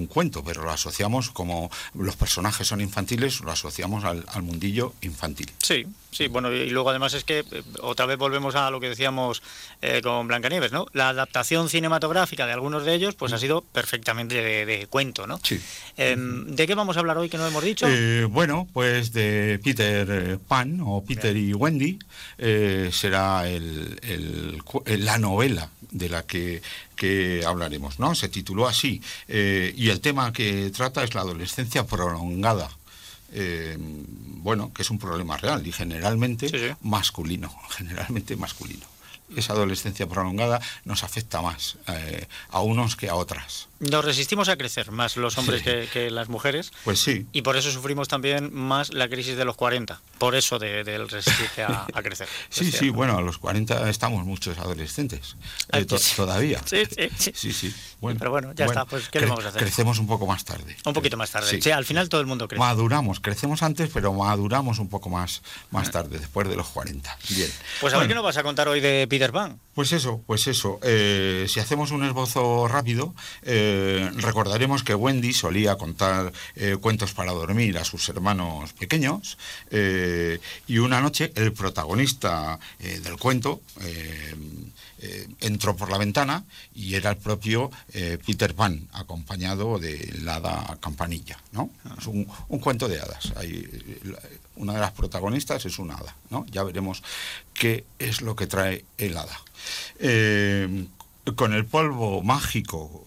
cuento, 0.09 0.45
pero 0.45 0.62
lo 0.62 0.70
asociamos 0.70 1.31
como 1.31 1.70
los 1.95 2.16
personajes 2.16 2.68
son 2.68 2.81
infantiles, 2.81 3.41
lo 3.41 3.51
asociamos 3.51 4.05
al, 4.05 4.24
mundillo 4.43 4.95
infantil. 5.01 5.51
Sí, 5.59 5.87
sí, 6.12 6.29
bueno, 6.29 6.53
y 6.53 6.70
luego 6.70 6.91
además 6.91 7.14
es 7.14 7.24
que 7.24 7.41
eh, 7.41 7.62
otra 7.81 8.07
vez 8.07 8.16
volvemos 8.18 8.55
a 8.55 8.70
lo 8.70 8.79
que 8.79 8.91
decíamos 8.91 9.43
con 10.03 10.29
Blancanieves, 10.29 10.72
¿no? 10.72 10.87
La 10.93 11.12
adaptación 11.16 11.68
cinematográfica 11.68 12.46
de 12.46 12.52
algunos 12.52 12.84
de 12.84 12.94
ellos, 12.94 13.14
pues 13.14 13.32
ha 13.32 13.38
sido 13.38 13.62
perfectamente 13.62 14.34
de, 14.66 14.86
cuento, 14.88 15.26
¿no? 15.26 15.40
Sí. 15.42 15.60
Em, 15.96 16.54
¿De 16.54 16.66
qué 16.66 16.74
vamos 16.74 16.96
a 16.96 17.00
hablar 17.00 17.18
hoy 17.18 17.28
que 17.28 17.38
no 17.38 17.46
hemos 17.46 17.64
dicho? 17.64 17.86
Eh, 17.88 18.24
bueno, 18.24 18.68
pues 18.72 19.12
de 19.12 19.60
Peter 19.62 20.06
eh, 20.10 20.38
Pan 20.46 20.80
o 20.82 21.04
Peter 21.04 21.36
y 21.36 21.52
Wendy 21.52 21.98
eh, 22.38 22.90
será 22.92 23.48
el, 23.48 24.62
la 24.86 25.18
novela 25.18 25.70
de 25.90 26.08
la 26.08 26.24
que, 26.24 26.62
que, 26.94 27.42
hablaremos, 27.46 27.98
¿no? 27.98 28.14
Se 28.14 28.28
tituló 28.28 28.66
así 28.66 29.00
y 29.28 29.88
el 29.88 30.00
tema 30.00 30.32
que 30.32 30.70
trata 30.70 31.04
es 31.04 31.14
la 31.14 31.22
adolescencia 31.22 31.84
prolongada. 31.86 32.70
bueno, 34.42 34.72
que 34.72 34.82
es 34.82 34.90
un 34.90 34.98
problema 34.98 35.36
real 35.36 35.66
y 35.66 35.72
generalmente 35.72 36.76
masculino, 36.82 37.54
generalmente 37.70 38.36
masculino 38.36 38.95
esa 39.35 39.53
adolescencia 39.53 40.07
prolongada 40.07 40.61
nos 40.85 41.03
afecta 41.03 41.41
más 41.43 41.79
eh, 41.89 42.27
a 42.51 42.61
unos 42.61 42.97
que 42.97 43.09
a 43.09 43.14
otras. 43.14 43.68
Nos 43.79 44.05
resistimos 44.05 44.49
a 44.49 44.57
crecer 44.57 44.91
más 44.91 45.18
los 45.18 45.37
hombres 45.37 45.62
que, 45.62 46.11
las 46.11 46.29
mujeres. 46.31 46.72
Pues 46.85 46.99
sí. 46.99 47.27
Y 47.33 47.43
por 47.43 47.57
eso 47.57 47.70
sufrimos 47.70 48.09
también 48.09 48.55
más 48.55 48.93
la 48.95 49.09
crisis 49.09 49.37
de 49.37 49.45
los 49.45 49.57
40. 49.57 50.01
Por 50.18 50.35
eso 50.35 50.59
del 50.59 50.85
de, 50.85 50.99
resistirse 50.99 51.62
a, 51.62 51.87
crecer. 52.03 52.27
Sí, 52.49 52.72
sí, 52.72 52.89
bueno, 52.89 53.18
a 53.18 53.20
los 53.20 53.37
40 53.37 53.91
estamos 53.91 54.24
muchos 54.24 54.57
adolescentes. 54.59 55.37
Eh, 55.72 55.85
todavía. 56.16 56.61
Sí, 56.66 56.85
sí, 57.24 57.33
sí. 57.35 57.53
sí, 57.53 57.74
Pero 58.01 58.31
bueno, 58.31 58.53
ya 58.55 58.66
está. 58.66 58.85
Pues, 58.87 59.09
¿qué 59.09 59.20
le 59.20 59.27
vamos 59.27 59.45
a 59.45 59.49
hacer? 59.49 59.62
Crecemos 59.62 59.99
un 59.99 60.07
poco 60.07 60.27
más 60.27 60.45
tarde. 60.45 60.77
Un 60.85 60.93
poquito 60.93 61.16
más 61.16 61.31
tarde. 61.31 61.61
Sí, 61.61 61.70
al 61.70 61.85
final 61.85 62.09
todo 62.09 62.20
el 62.20 62.27
mundo 62.27 62.49
crece. 62.49 62.59
Maduramos. 62.59 63.20
Crecemos 63.20 63.62
antes, 63.62 63.91
pero 63.93 64.12
maduramos 64.12 64.79
un 64.79 64.89
poco 64.89 65.11
más, 65.11 65.43
más 65.70 65.91
tarde, 65.91 66.18
después 66.18 66.49
de 66.49 66.57
los 66.57 66.66
40. 66.68 67.16
Bien. 67.31 67.51
Pues 67.81 67.93
a 67.95 67.99
ver 67.99 68.09
qué 68.09 68.14
nos 68.14 68.24
vas 68.24 68.37
a 68.37 68.43
contar 68.43 68.68
hoy 68.68 68.81
de 68.81 69.07
Peter 69.16 69.32
Pan. 69.32 69.58
Pues 69.74 69.92
eso, 69.92 70.22
pues 70.26 70.46
eso. 70.46 70.78
Eh, 70.82 71.46
si 71.48 71.58
hacemos 71.58 71.90
un 71.90 72.04
esbozo 72.04 72.68
rápido, 72.68 73.14
eh, 73.44 74.10
recordaremos 74.16 74.82
que 74.82 74.94
Wendy 74.94 75.32
solía 75.32 75.76
contar 75.76 76.34
eh, 76.54 76.76
cuentos 76.78 77.14
para 77.14 77.32
dormir 77.32 77.78
a 77.78 77.84
sus 77.86 78.06
hermanos 78.10 78.74
pequeños 78.74 79.38
y 79.70 80.78
una 80.78 81.00
noche 81.00 81.32
el 81.34 81.54
protagonista 81.54 82.58
del 82.78 83.16
cuento 83.16 83.62
entró 85.40 85.76
por 85.76 85.90
la 85.90 85.98
ventana 85.98 86.44
y 86.74 86.94
era 86.94 87.10
el 87.10 87.16
propio 87.16 87.70
Peter 87.92 88.54
Pan, 88.54 88.88
acompañado 88.92 89.78
de 89.78 90.14
la 90.22 90.36
hada 90.36 90.78
Campanilla. 90.80 91.38
¿no? 91.52 91.70
Es 91.98 92.06
un, 92.06 92.24
cuento 92.60 92.88
de 92.88 93.00
hadas. 93.00 93.32
Una 94.57 94.74
de 94.74 94.80
las 94.80 94.92
protagonistas 94.92 95.64
es 95.66 95.78
una 95.78 95.94
hada. 95.94 96.16
¿no? 96.30 96.44
Ya 96.50 96.62
veremos 96.62 97.02
qué 97.54 97.84
es 97.98 98.20
lo 98.22 98.36
que 98.36 98.46
trae 98.46 98.84
el 98.98 99.16
hada. 99.16 99.40
Eh, 99.98 100.86
con 101.34 101.52
el 101.52 101.64
polvo 101.64 102.22
mágico 102.22 103.04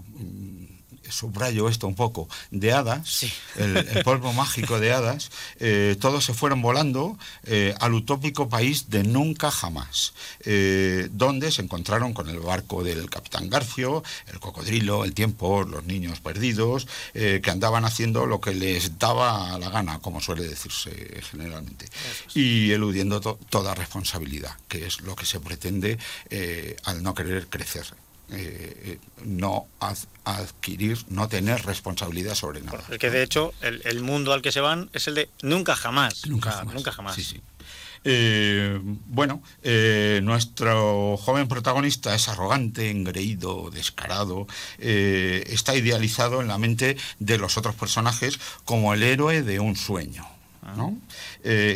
subrayo 1.11 1.69
esto 1.69 1.87
un 1.87 1.95
poco, 1.95 2.27
de 2.51 2.73
hadas, 2.73 3.25
el, 3.57 3.85
polvo 4.03 4.33
mágico 4.33 4.79
de 4.79 4.93
hadas, 4.93 5.31
eh, 5.59 5.95
todos 5.99 6.25
se 6.25 6.33
fueron 6.33 6.61
volando 6.61 7.17
eh, 7.43 7.75
al 7.79 7.93
utópico 7.93 8.49
país 8.49 8.89
de 8.89 9.03
nunca 9.03 9.51
jamás, 9.51 10.13
eh, 10.41 11.09
donde 11.11 11.51
se 11.51 11.61
encontraron 11.61 12.13
con 12.13 12.29
el 12.29 12.39
barco 12.39 12.83
del 12.83 13.09
capitán 13.09 13.49
Garcio, 13.49 14.03
el 14.31 14.39
cocodrilo, 14.39 15.05
el 15.05 15.13
tiempo, 15.13 15.63
los 15.63 15.85
niños 15.85 16.19
perdidos, 16.19 16.87
que 17.13 17.51
andaban 17.51 17.85
haciendo 17.85 18.25
lo 18.25 18.39
que 18.39 18.53
les 18.53 18.97
daba 18.97 19.57
la 19.57 19.69
gana, 19.69 19.99
como 19.99 20.21
suele 20.21 20.47
decirse 20.47 21.21
generalmente, 21.29 21.85
y 22.33 22.71
eludiendo 22.71 23.19
toda 23.19 23.75
responsabilidad, 23.75 24.55
que 24.67 24.85
es 24.85 25.01
lo 25.01 25.15
que 25.15 25.25
se 25.25 25.39
pretende 25.39 25.97
al 26.83 27.03
no 27.03 27.13
querer 27.13 27.47
crecer. 27.47 27.85
Eh, 28.31 28.99
no 29.25 29.67
adquirir, 30.23 30.99
no 31.09 31.27
tener 31.27 31.65
responsabilidad 31.65 32.35
sobre 32.35 32.61
nada. 32.61 32.83
Es 32.89 32.99
que 32.99 33.09
de 33.09 33.23
hecho 33.23 33.53
el, 33.61 34.01
mundo 34.01 34.33
al 34.33 34.41
que 34.41 34.51
se 34.51 34.59
van 34.59 34.89
es 34.93 35.07
el 35.07 35.15
de 35.15 35.29
nunca 35.41 35.75
jamás. 35.75 36.27
Nunca 36.27 36.51
jamás. 36.51 36.75
Nunca 36.75 36.91
jamás. 36.91 37.17
Eh, 38.05 38.79
bueno, 39.07 39.41
eh, 39.63 40.21
nuestro 40.23 41.17
joven 41.17 41.47
protagonista 41.47 42.13
es 42.13 42.29
arrogante, 42.29 42.91
engreído, 42.91 43.71
descarado, 43.71 44.47
está 44.77 45.75
idealizado 45.75 46.41
en 46.41 46.47
la 46.47 46.57
mente 46.57 46.97
de 47.17 47.37
los 47.37 47.57
otros 47.57 47.75
personajes 47.75 48.39
como 48.63 48.93
el 48.93 49.03
héroe 49.03 49.41
de 49.41 49.59
un 49.59 49.75
sueño. 49.75 50.25
Ah. 50.61 50.91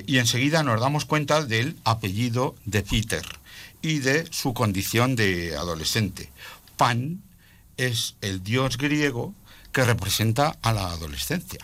y 0.05 0.17
enseguida 0.19 0.61
nos 0.61 0.79
damos 0.79 1.05
cuenta 1.05 1.43
del 1.43 1.77
apellido 1.83 2.53
de 2.65 2.83
Peter 2.83 3.23
y 3.83 3.99
de 3.99 4.25
su 4.31 4.55
condición 4.55 5.15
de 5.15 5.55
adolescente. 5.55 6.31
Pan 6.77 7.21
es 7.77 8.15
el 8.21 8.43
dios 8.43 8.77
griego 8.77 9.35
que 9.71 9.83
representa 9.83 10.57
a 10.63 10.73
la 10.73 10.87
adolescencia. 10.87 11.59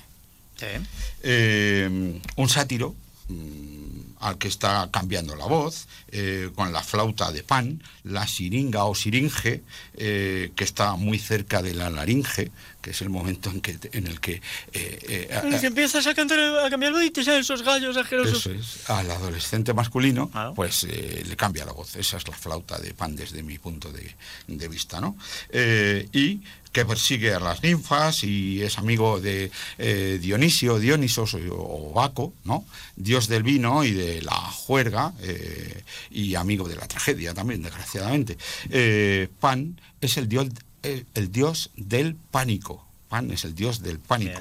Eh, 1.24 2.20
un 2.36 2.50
sátiro 2.50 2.94
mm, 3.30 3.89
al 4.20 4.38
que 4.38 4.48
está 4.48 4.90
cambiando 4.92 5.36
la 5.36 5.46
voz, 5.46 5.88
eh, 6.12 6.50
con 6.56 6.72
la 6.74 6.84
flauta 6.84 7.32
de 7.32 7.44
pan, 7.44 7.82
la 8.04 8.28
siringa 8.28 8.84
o 8.86 8.96
siringe, 8.96 9.64
eh, 9.96 10.52
que 10.56 10.64
está 10.64 10.96
muy 10.96 11.20
cerca 11.20 11.62
de 11.62 11.74
la 11.74 11.90
laringe, 11.90 12.52
que 12.82 12.92
es 12.92 13.02
el 13.02 13.10
momento 13.10 13.50
en, 13.50 13.62
que, 13.62 13.78
en 13.92 14.08
el 14.08 14.20
que... 14.20 14.42
Eh, 14.74 15.30
que 15.60 15.68
empiezas 15.68 16.06
a, 16.08 16.14
cantar, 16.14 16.40
a 16.40 16.70
cambiarlo 16.70 17.02
y 17.02 17.12
te 17.12 17.24
salen 17.24 17.42
esos 17.42 17.64
gallos 17.64 17.96
asquerosos. 17.98 18.46
Eso 18.46 18.52
es, 18.52 18.90
al 18.90 19.10
adolescente 19.12 19.74
masculino, 19.74 20.30
pues 20.56 20.84
le 20.84 21.36
cambia 21.36 21.66
la 21.66 21.74
voz. 21.74 21.96
Esa 21.96 22.18
es 22.18 22.28
la 22.28 22.34
flauta 22.34 22.78
de 22.80 22.94
pan 22.94 23.16
desde 23.16 23.44
mi 23.44 23.58
punto 23.58 23.92
de, 23.92 24.16
de 24.48 24.68
vista, 24.68 25.02
¿no? 25.02 25.18
y 25.52 26.42
que 26.72 26.86
persigue 26.86 27.34
a 27.34 27.40
las 27.40 27.64
ninfas 27.64 28.24
y 28.24 28.62
es 28.62 28.78
amigo 28.78 29.20
de 29.20 29.52
eh, 29.78 30.20
Dionisio, 30.22 30.80
Dionisos 30.80 31.36
o, 31.52 31.92
Baco, 31.94 32.34
¿no? 32.44 32.66
Dios 32.96 33.28
del 33.28 33.44
vino 33.44 33.84
y 33.84 33.92
de 33.92 34.22
la 34.22 34.36
juerga 34.36 35.14
eh, 35.22 35.84
y 36.12 36.36
amigo 36.36 36.68
de 36.68 36.76
la 36.76 36.88
tragedia 36.88 37.34
también, 37.34 37.62
desgraciadamente. 37.62 38.38
Eh, 38.70 39.30
Pan 39.40 39.80
es 40.02 40.18
el 40.18 40.28
dios, 40.28 40.50
el 40.84 41.32
dios 41.32 41.72
del 41.76 42.16
pánico. 42.16 42.86
Pan 43.08 43.32
es 43.32 43.44
el 43.44 43.56
dios 43.56 43.82
del 43.82 43.98
pánico. 43.98 44.40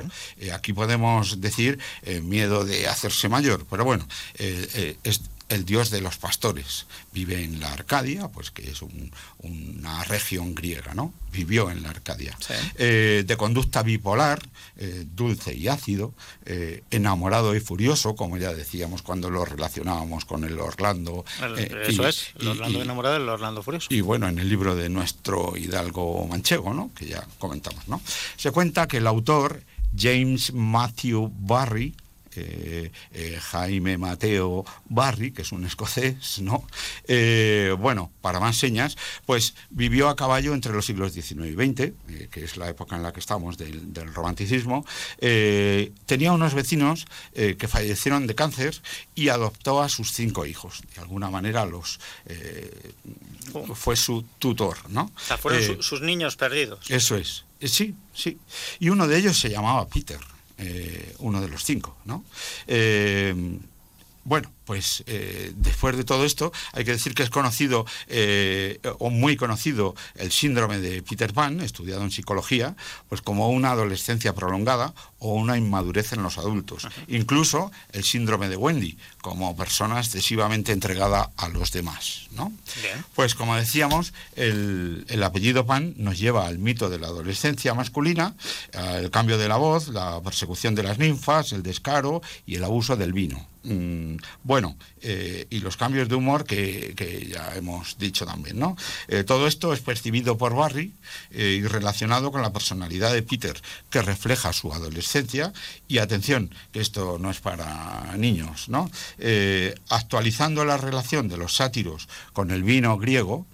aquí 0.53 0.75
podemos 0.75 1.41
decir 1.41 1.79
miedo 2.23 2.67
de 2.67 2.87
hacerse 2.87 3.31
mayor, 3.31 3.67
pero 3.71 3.83
bueno, 3.87 4.07
es 4.37 5.23
el 5.49 5.65
dios 5.65 5.91
de 5.91 6.01
los 6.01 6.19
pastores. 6.19 6.87
Vive 7.13 7.43
en 7.43 7.61
la 7.61 7.73
Arcadia, 7.73 8.29
pues 8.29 8.51
que 8.51 8.71
es 8.71 8.81
una 9.39 10.05
región 10.05 10.55
griega, 10.55 10.95
¿no? 10.95 11.13
Vivió 11.33 11.71
en 11.71 11.83
la 11.83 11.91
Arcadia. 11.91 12.37
Eh, 12.77 13.25
de 13.27 13.37
conducta 13.37 13.83
bipolar, 13.83 14.41
eh, 14.77 15.05
dulce 15.15 15.55
y 15.55 15.69
ácido, 15.69 16.13
eh, 16.45 16.83
enamorado 16.91 17.55
y 17.55 17.61
furioso, 17.61 18.15
como 18.15 18.37
ya 18.37 18.53
decíamos 18.53 19.03
cuando 19.03 19.31
lo 19.31 19.45
relacionábamos 19.45 20.25
con 20.25 20.45
el 20.45 20.59
Orlando. 20.59 21.25
eso 21.87 22.07
es, 22.07 22.31
el 22.39 22.49
Orlando 22.49 22.83
enamorado 22.83 23.19
y 23.19 23.23
el 23.23 23.29
Orlando 23.29 23.63
furioso. 23.63 23.89
Y 23.91 24.01
bueno, 24.01 24.29
en 24.29 24.39
el 24.39 24.49
libro 24.49 24.77
de 24.77 24.89
nuestro 24.89 25.57
hidalgo 25.57 26.27
manchego, 26.27 26.75
¿no? 26.75 26.91
Que 26.95 27.07
ya 27.07 27.27
comentamos, 27.39 27.89
¿no? 27.89 28.01
Se 28.37 28.51
cuenta 28.51 28.87
que 28.87 28.99
el 28.99 29.07
autor, 29.07 29.63
James 29.97 30.53
Matthew 30.53 31.33
Barry, 31.39 31.95
eh, 32.37 32.91
eh, 33.13 33.39
Jaime 33.41 33.99
Mateo 33.99 34.65
Barry, 34.89 35.33
que 35.33 35.43
es 35.43 35.53
un 35.53 35.65
escocés, 35.65 36.41
¿no? 36.41 36.67
Eh, 37.07 37.75
bueno, 37.79 38.11
para 38.21 38.41
más 38.41 38.57
señas, 38.57 38.97
pues 39.27 39.55
vivió 39.71 40.09
a 40.09 40.17
caballo 40.17 40.55
entre 40.55 40.73
los 40.73 40.87
siglos 40.87 41.13
XIX 41.13 41.47
y 41.47 41.53
XX, 41.53 41.93
que 42.31 42.45
es 42.45 42.57
la 42.57 42.69
época 42.69 42.97
en 42.97 43.03
la 43.03 43.13
que 43.13 43.21
estamos 43.21 43.59
del, 43.59 44.15
romanticismo. 44.15 44.85
tenía 45.19 46.33
unos 46.33 46.55
vecinos 46.55 47.07
que 47.35 47.69
fallecieron 47.69 48.27
de 48.27 48.35
cáncer 48.35 48.81
y 49.15 49.29
adoptó 49.29 49.83
a 49.83 49.89
sus 49.89 50.13
cinco 50.13 50.47
hijos. 50.47 50.83
De 50.95 51.01
alguna 51.01 51.31
manera 51.31 51.65
los 51.67 52.01
fue 53.75 53.97
su 53.97 54.25
tutor, 54.39 54.77
¿no? 54.91 55.11
O 55.15 55.21
sea, 55.21 55.39
fueron 55.39 55.83
sus 55.83 56.01
niños 56.01 56.37
perdidos. 56.37 56.91
Eso 56.91 57.17
es. 57.17 57.45
Sí, 57.61 57.95
sí. 58.15 58.39
Y 58.79 58.89
uno 58.91 59.09
de 59.09 59.19
ellos 59.19 59.39
se 59.39 59.51
llamaba 59.51 59.87
Peter. 59.89 60.21
Eh, 60.59 61.15
uno 61.21 61.41
de 61.41 61.49
los 61.49 61.65
cinco, 61.65 61.97
¿no? 62.05 62.25
Eh, 62.67 63.33
bueno, 64.29 64.53
pues 64.67 65.03
eh, 65.07 65.53
después 65.57 65.97
de 65.97 66.05
todo 66.05 66.27
esto 66.27 66.53
hay 66.73 66.85
que 66.85 66.91
decir 66.91 67.15
que 67.15 67.23
es 67.23 67.31
conocido 67.31 67.87
eh, 68.09 68.79
o 68.99 69.09
muy 69.09 69.35
conocido 69.35 69.95
el 70.17 70.31
síndrome 70.31 70.79
de 70.79 71.03
Peter 71.03 71.33
Pan, 71.33 71.63
estudiado 71.63 72.03
en 72.03 72.11
psicología, 72.11 72.77
pues 73.09 73.23
como 73.23 73.49
una 73.49 73.71
adolescencia 73.71 74.35
prolongada 74.35 74.93
o 75.21 75.33
una 75.33 75.57
inmadurez 75.57 76.13
en 76.13 76.23
los 76.23 76.37
adultos. 76.37 76.87
Incluso 77.07 77.73
el 77.93 78.05
síndrome 78.05 78.51
de 78.51 78.57
Wendy, 78.57 78.99
como 79.23 79.57
persona 79.57 80.01
excesivamente 80.01 80.73
entregada 80.73 81.31
a 81.39 81.49
los 81.49 81.73
demás. 81.73 82.29
¿no? 82.33 82.53
Pues 83.15 83.35
como 83.35 83.57
decíamos, 83.57 84.13
el, 84.37 85.07
el, 85.09 85.23
apellido 85.23 85.65
Pan 85.65 85.95
nos 85.97 86.19
lleva 86.19 86.47
al 86.47 86.59
mito 86.59 86.91
de 86.91 86.99
la 86.99 87.07
adolescencia 87.07 87.73
masculina, 87.73 88.35
el 88.75 89.11
cambio 89.11 89.39
de 89.39 89.49
la 89.49 89.57
voz, 89.57 89.89
la 89.89 90.21
persecución 90.21 90.75
de 90.75 90.83
las 90.83 90.99
ninfas, 90.99 91.53
el 91.53 91.63
descaro 91.63 92.21
y 92.45 92.57
el 92.57 92.65
abuso 92.65 92.95
del 92.95 93.15
vino. 93.15 93.49
Mm, 93.69 94.17
bueno, 94.43 94.77
eh, 95.01 95.47
y 95.51 95.61
los 95.61 95.77
cambios 95.77 96.09
de 96.09 96.15
humor 96.15 96.45
que, 96.45 96.95
ya 97.31 97.55
hemos 97.55 97.99
dicho 97.99 98.27
también, 98.27 98.59
¿no? 98.59 98.77
Eh, 99.09 99.25
todo 99.25 99.47
esto 99.47 99.73
es 99.73 99.81
percibido 99.81 100.37
por 100.37 100.55
Barry 100.55 100.93
y 101.31 101.63
relacionado 101.63 102.33
con 102.33 102.43
la 102.43 102.53
personalidad 102.53 103.13
de 103.13 103.23
Peter, 103.23 103.61
que 103.91 104.03
refleja 104.03 104.53
su 104.53 104.73
adolescencia, 104.73 105.53
y 105.87 105.99
atención, 105.99 106.55
que 106.73 106.81
esto 106.81 107.19
no 107.19 107.31
es 107.31 107.41
para 107.41 108.17
niños, 108.17 108.69
¿no? 108.69 108.91
actualizando 109.89 110.65
la 110.65 110.77
relación 110.77 111.29
de 111.29 111.37
los 111.37 111.57
sátiros 111.57 112.09
con 112.33 112.51
el 112.51 112.63
vino 112.63 112.97
griego, 112.99 113.47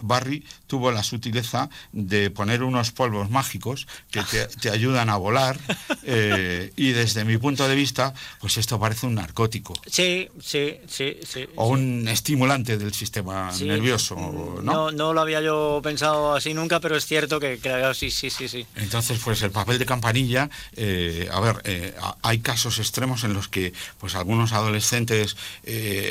Barry 0.00 0.44
tuvo 0.66 0.90
la 0.90 1.02
sutileza 1.02 1.68
de 1.92 2.30
poner 2.30 2.62
unos 2.62 2.92
polvos 2.92 3.28
mágicos 3.28 3.86
que 4.10 4.22
te, 4.60 4.70
ayudan 4.70 5.10
a 5.10 5.16
volar 5.16 5.58
eh, 6.04 6.72
y 6.76 6.92
desde 6.92 7.24
mi 7.26 7.36
punto 7.36 7.68
de 7.68 7.74
vista, 7.74 8.14
pues 8.40 8.56
esto 8.56 8.80
parece 8.80 9.06
un 9.06 9.16
narcótico. 9.16 9.74
Sí, 9.86 10.28
sí, 10.40 10.78
sí, 10.88 11.18
sí. 11.26 11.46
O 11.56 11.68
un 11.68 12.08
estimulante 12.08 12.78
del 12.78 12.94
sistema 12.94 13.50
nervioso, 13.60 14.16
¿no? 14.62 14.90
¿no? 14.90 15.12
lo 15.12 15.20
había 15.20 15.42
yo 15.42 15.80
pensado 15.82 16.34
así 16.34 16.54
nunca, 16.54 16.80
pero 16.80 16.96
es 16.96 17.04
cierto 17.04 17.38
que, 17.38 17.58
claro, 17.58 17.92
sí, 17.92 18.10
sí, 18.10 18.30
sí, 18.30 18.48
sí. 18.48 18.66
Entonces, 18.76 19.20
pues 19.22 19.42
el 19.42 19.50
papel 19.50 19.78
de 19.78 19.84
campanilla, 19.84 20.48
eh, 20.74 21.28
a 21.30 21.40
ver, 21.40 21.60
eh, 21.64 21.94
hay 22.22 22.38
casos 22.38 22.78
extremos 22.78 23.24
en 23.24 23.34
los 23.34 23.48
que, 23.48 23.74
pues 23.98 24.14
algunos 24.14 24.52
adolescentes 24.52 25.36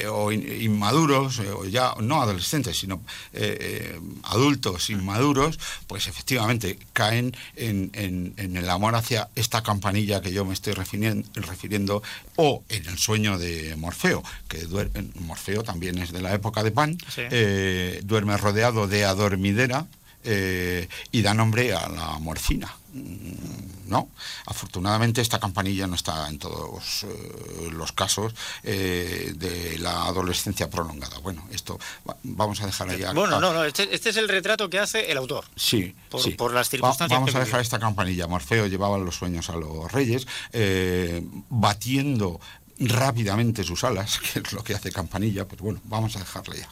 o 0.08 0.32
inmaduros, 0.32 1.39
o 1.39 1.66
ya 1.66 1.95
no 1.99 2.22
adolescentes, 2.22 2.78
sino 2.78 2.90
adultos, 4.23 4.41
adultos 4.41 4.89
inmaduros, 4.89 5.59
pues 5.87 6.07
efectivamente 6.07 6.79
caen 6.93 7.35
en, 7.55 8.33
el 8.37 8.69
amor 8.69 8.95
hacia 8.95 9.29
esta 9.35 9.61
campanilla 9.61 10.21
que 10.21 10.31
yo 10.31 10.45
me 10.45 10.53
estoy 10.53 10.73
refiriendo, 10.73 12.03
o 12.35 12.63
en 12.69 12.87
el 12.87 12.97
sueño 12.97 13.37
de 13.37 13.75
Morfeo, 13.75 14.23
que 14.47 14.59
duerme, 14.65 15.09
Morfeo 15.15 15.63
también 15.63 15.97
es 15.99 16.11
de 16.11 16.21
la 16.21 16.33
época 16.33 16.63
de 16.63 16.71
Pan, 16.71 16.97
eh, 17.17 18.01
duerme 18.03 18.37
rodeado 18.37 18.87
de 18.87 19.05
adormidera, 19.05 19.87
eh, 20.24 20.88
y 21.11 21.22
da 21.22 21.34
nombre 21.34 21.74
a 21.74 21.89
la 21.89 22.19
morfina. 22.19 22.76
Mm, 22.93 23.89
no, 23.89 24.09
afortunadamente 24.45 25.22
esta 25.22 25.39
campanilla 25.39 25.88
no 25.88 25.95
está 25.95 26.28
en 26.30 26.39
todos 26.39 27.03
eh, 27.03 27.69
los 27.72 27.91
casos 27.91 28.34
eh, 28.63 29.34
de 29.36 29.80
la 29.80 30.05
adolescencia 30.05 30.69
prolongada. 30.69 31.17
Bueno, 31.19 31.45
esto 31.51 31.80
vamos 32.24 32.61
a 32.61 32.65
dejar 32.65 32.89
allá. 32.89 33.13
Bueno, 33.13 33.39
no, 33.39 33.53
no, 33.53 33.63
este, 33.63 33.93
este, 33.93 34.09
es 34.09 34.17
el 34.17 34.30
retrato 34.30 34.69
que 34.69 34.80
hace 34.80 35.11
el 35.11 35.17
autor. 35.17 35.45
Sí, 35.55 35.95
por, 36.09 36.36
por 36.36 36.53
las 36.53 36.69
circunstancias. 36.69 37.19
vamos 37.19 37.36
a 37.36 37.39
dejar 37.39 37.61
esta 37.61 37.80
campanilla. 37.80 38.28
Morfeo 38.28 38.67
llevaba 38.67 38.97
los 38.97 39.15
sueños 39.15 39.49
a 39.49 39.55
los 39.55 39.91
reyes, 39.91 40.28
batiendo 41.49 42.39
rápidamente 42.82 43.63
sus 43.63 43.84
alas, 43.84 44.19
que 44.34 44.39
es 44.39 44.53
lo 44.53 44.63
que 44.63 44.73
hace 44.73 44.91
Campanilla, 44.91 45.47
pero 45.47 45.63
bueno, 45.63 45.82
vamos 45.86 46.15
a 46.15 46.19
dejarle 46.19 46.57
ya. 46.57 46.69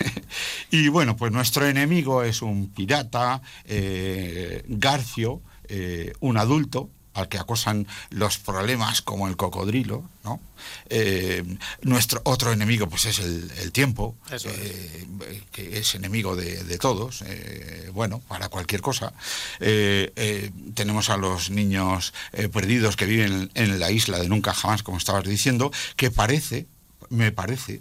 y 0.70 0.88
bueno, 0.88 1.16
pues 1.16 1.32
nuestro 1.32 1.66
enemigo 1.66 2.22
es 2.22 2.42
un 2.42 2.70
pirata, 2.70 3.42
eh, 3.64 4.64
Garcio, 4.68 5.42
eh, 5.64 6.12
un 6.20 6.36
adulto, 6.36 6.90
al 7.14 7.28
que 7.28 7.38
acosan 7.38 7.86
los 8.10 8.38
problemas 8.38 9.02
como 9.02 9.28
el 9.28 9.36
cocodrilo, 9.36 10.08
¿no? 10.24 10.40
Eh, 10.88 11.44
nuestro 11.82 12.20
otro 12.24 12.52
enemigo 12.52 12.88
pues 12.88 13.06
es 13.06 13.18
el, 13.18 13.72
tiempo, 13.72 14.14
eh, 14.30 15.06
que 15.50 15.78
es 15.78 15.94
enemigo 15.94 16.36
de, 16.36 16.78
todos, 16.78 17.22
eh, 17.26 17.90
bueno, 17.92 18.20
para 18.28 18.48
cualquier 18.48 18.80
cosa. 18.80 19.12
tenemos 19.58 21.10
a 21.10 21.16
los 21.16 21.50
niños 21.50 22.12
perdidos 22.52 22.96
que 22.96 23.06
viven 23.06 23.50
en 23.54 23.80
la 23.80 23.90
isla 23.90 24.18
de 24.18 24.28
nunca 24.28 24.52
jamás, 24.52 24.82
como 24.82 24.98
estabas 24.98 25.24
diciendo, 25.24 25.72
que 25.96 26.10
parece, 26.10 26.66
me 27.08 27.32
parece, 27.32 27.80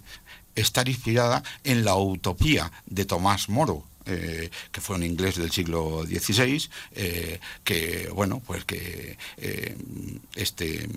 estar 0.55 0.89
inspirada 0.89 1.43
en 1.63 1.85
la 1.85 1.95
utopía 1.95 2.71
de 2.85 3.05
Tomás 3.05 3.49
Moro, 3.49 3.85
eh, 4.09 4.49
que 4.71 4.81
fue 4.81 4.95
un 4.95 5.03
inglés 5.03 5.35
del 5.35 5.51
siglo 5.51 6.03
XVI, 6.03 6.67
eh, 6.95 7.39
que, 7.63 8.09
bueno, 8.11 8.41
pues 8.45 8.65
que 8.65 9.17
eh, 9.37 9.77
este, 10.35 10.89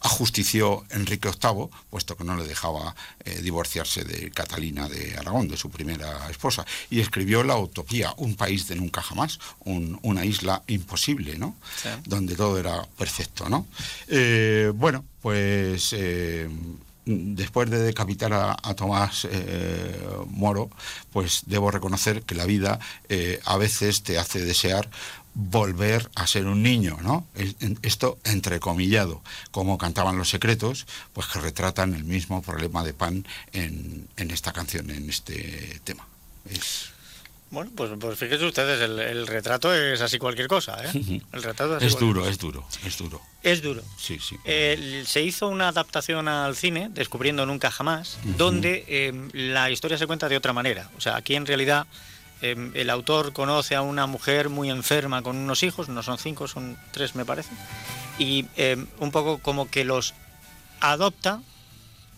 ajustició 0.00 0.84
Enrique 0.90 1.28
VIII, 1.28 1.68
puesto 1.90 2.16
que 2.16 2.24
no 2.24 2.36
le 2.36 2.46
dejaba 2.46 2.94
divorciarse 3.42 4.04
de 4.04 4.30
Catalina 4.30 4.88
de 4.88 5.16
Aragón, 5.18 5.48
de 5.48 5.56
su 5.56 5.68
primera 5.68 6.30
esposa, 6.30 6.64
y 6.90 7.00
escribió 7.00 7.42
La 7.42 7.58
Utopía, 7.58 8.14
un 8.18 8.36
país 8.36 8.68
de 8.68 8.76
nunca 8.76 9.02
jamás, 9.02 9.40
una 9.64 10.24
isla 10.24 10.62
imposible, 10.68 11.36
¿no? 11.38 11.56
Donde 12.04 12.36
todo 12.36 12.58
era 12.58 12.84
perfecto, 12.96 13.48
¿no? 13.48 13.66
bueno, 14.74 15.04
pues 15.20 15.94
después 17.06 17.70
de 17.70 17.78
decapitar 17.78 18.32
a, 18.32 18.74
Tomás 18.74 19.26
eh, 19.30 20.00
Moro, 20.28 20.70
pues 21.12 21.42
debo 21.46 21.70
reconocer 21.70 22.22
que 22.22 22.34
la 22.34 22.46
vida 22.46 22.78
eh, 23.08 23.40
a 23.44 23.56
veces 23.56 24.02
te 24.02 24.18
hace 24.18 24.44
desear 24.44 24.88
volver 25.34 26.10
a 26.14 26.26
ser 26.26 26.46
un 26.46 26.62
niño, 26.62 26.98
¿no? 27.02 27.26
Esto 27.82 28.18
entrecomillado, 28.22 29.20
como 29.50 29.78
cantaban 29.78 30.16
los 30.16 30.30
secretos, 30.30 30.86
pues 31.12 31.26
que 31.26 31.40
retratan 31.40 31.94
el 31.94 32.04
mismo 32.04 32.40
problema 32.40 32.84
de 32.84 32.94
pan 32.94 33.26
en, 33.52 34.08
en 34.16 34.30
esta 34.30 34.52
canción, 34.52 34.90
en 34.90 35.10
este 35.10 35.80
tema. 35.82 36.06
Es 36.48 36.93
bueno, 37.50 37.70
pues, 37.76 37.90
pues 38.00 38.18
fíjense 38.18 38.44
ustedes, 38.44 38.80
el, 38.80 39.26
retrato 39.26 39.72
es 39.72 40.00
así 40.00 40.18
cualquier 40.18 40.48
cosa, 40.48 40.76
¿eh? 40.84 41.20
El 41.32 41.42
retrato 41.42 41.78
es, 41.78 41.98
duro, 41.98 42.28
es 42.28 42.38
duro, 42.38 42.66
es 42.84 42.98
duro. 42.98 43.20
Es 43.42 43.62
duro. 43.62 43.82
Sí, 43.96 44.18
sí. 44.18 44.36
se 45.06 45.22
hizo 45.22 45.48
una 45.48 45.68
adaptación 45.68 46.26
al 46.26 46.56
cine, 46.56 46.88
Descubriendo 46.90 47.46
Nunca 47.46 47.70
Jamás, 47.70 48.18
donde 48.36 48.84
em, 48.88 49.30
la 49.32 49.70
historia 49.70 49.98
se 49.98 50.06
cuenta 50.06 50.28
de 50.28 50.36
otra 50.36 50.52
manera. 50.52 50.90
O 50.96 51.00
sea, 51.00 51.16
aquí 51.16 51.36
en 51.36 51.46
realidad 51.46 51.86
em, 52.40 52.72
el 52.74 52.90
autor 52.90 53.32
conoce 53.32 53.76
a 53.76 53.82
una 53.82 54.06
mujer 54.06 54.48
muy 54.48 54.70
enferma 54.70 55.22
con 55.22 55.36
unos 55.36 55.62
hijos, 55.62 55.88
no 55.88 56.02
son 56.02 56.18
cinco, 56.18 56.48
son 56.48 56.76
tres 56.90 57.14
me 57.14 57.24
parece, 57.24 57.50
y 58.18 58.46
un 58.98 59.10
poco 59.12 59.38
como 59.38 59.70
que 59.70 59.84
los 59.84 60.14
adopta 60.80 61.40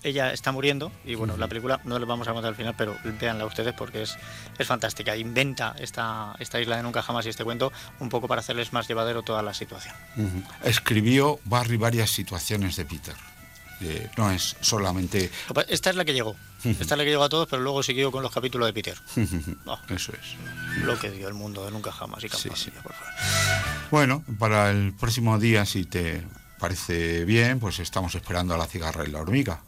ella 0.02 0.32
está 0.32 0.52
muriendo 0.52 0.92
y 1.04 1.14
bueno, 1.14 1.36
la 1.36 1.48
película 1.48 1.80
no 1.84 1.98
les 1.98 2.08
vamos 2.08 2.28
a 2.28 2.32
contar 2.32 2.50
al 2.50 2.54
final, 2.54 2.74
pero 2.76 2.96
véanla 3.20 3.46
ustedes 3.46 3.74
porque 3.74 4.02
es, 4.02 4.16
es 4.58 4.66
fantástica. 4.66 5.16
Inventa 5.16 5.74
esta, 5.78 6.34
esta 6.38 6.60
isla 6.60 6.76
de 6.76 6.82
nunca 6.82 7.02
jamás 7.02 7.26
y 7.26 7.30
este 7.30 7.44
cuento 7.44 7.72
un 8.00 8.08
poco 8.08 8.28
para 8.28 8.40
hacerles 8.40 8.72
más 8.72 8.88
llevadero 8.88 9.22
toda 9.22 9.42
la 9.42 9.54
situación. 9.54 9.94
Escribió 10.64 11.40
Barry 11.44 11.76
varias 11.76 12.10
situaciones 12.10 12.76
de 12.76 12.84
Peter. 12.84 13.14
no 14.16 14.30
es 14.30 14.56
solamente... 14.60 15.30
Esta 15.68 15.90
es 15.90 15.96
la 15.96 16.04
que 16.04 16.12
llegó. 16.12 16.36
Esta 16.64 16.94
es 16.94 16.98
la 16.98 17.04
que 17.04 17.10
llegó 17.10 17.24
a 17.24 17.28
todos, 17.28 17.48
pero 17.48 17.62
luego 17.62 17.82
siguió 17.82 18.10
con 18.10 18.22
los 18.22 18.32
capítulos 18.32 18.66
de 18.66 18.72
Peter. 18.72 18.96
Eso 19.88 20.12
es. 20.12 20.84
Lo 20.84 20.98
que 20.98 21.10
dio 21.10 21.28
el 21.28 21.34
mundo 21.34 21.64
de 21.64 21.70
nunca 21.70 21.92
jamás 21.92 22.22
y 22.24 22.28
sí, 22.28 22.50
Bueno, 23.90 24.24
para 24.38 24.70
el 24.70 24.92
próximo 24.94 25.38
día, 25.38 25.64
si 25.64 25.84
te 25.84 26.22
parece 26.58 27.24
bien, 27.24 27.60
pues 27.60 27.78
estamos 27.78 28.14
esperando 28.14 28.54
a 28.54 28.58
la 28.58 28.66
cigarra 28.66 29.04
y 29.06 29.10
la 29.10 29.20
hormiga. 29.20 29.60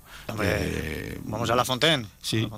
Eh, 0.43 1.19
vamos 1.25 1.51
a 1.51 1.57
la 1.57 1.65
Fontaine. 1.65 2.07
Sí. 2.23 2.49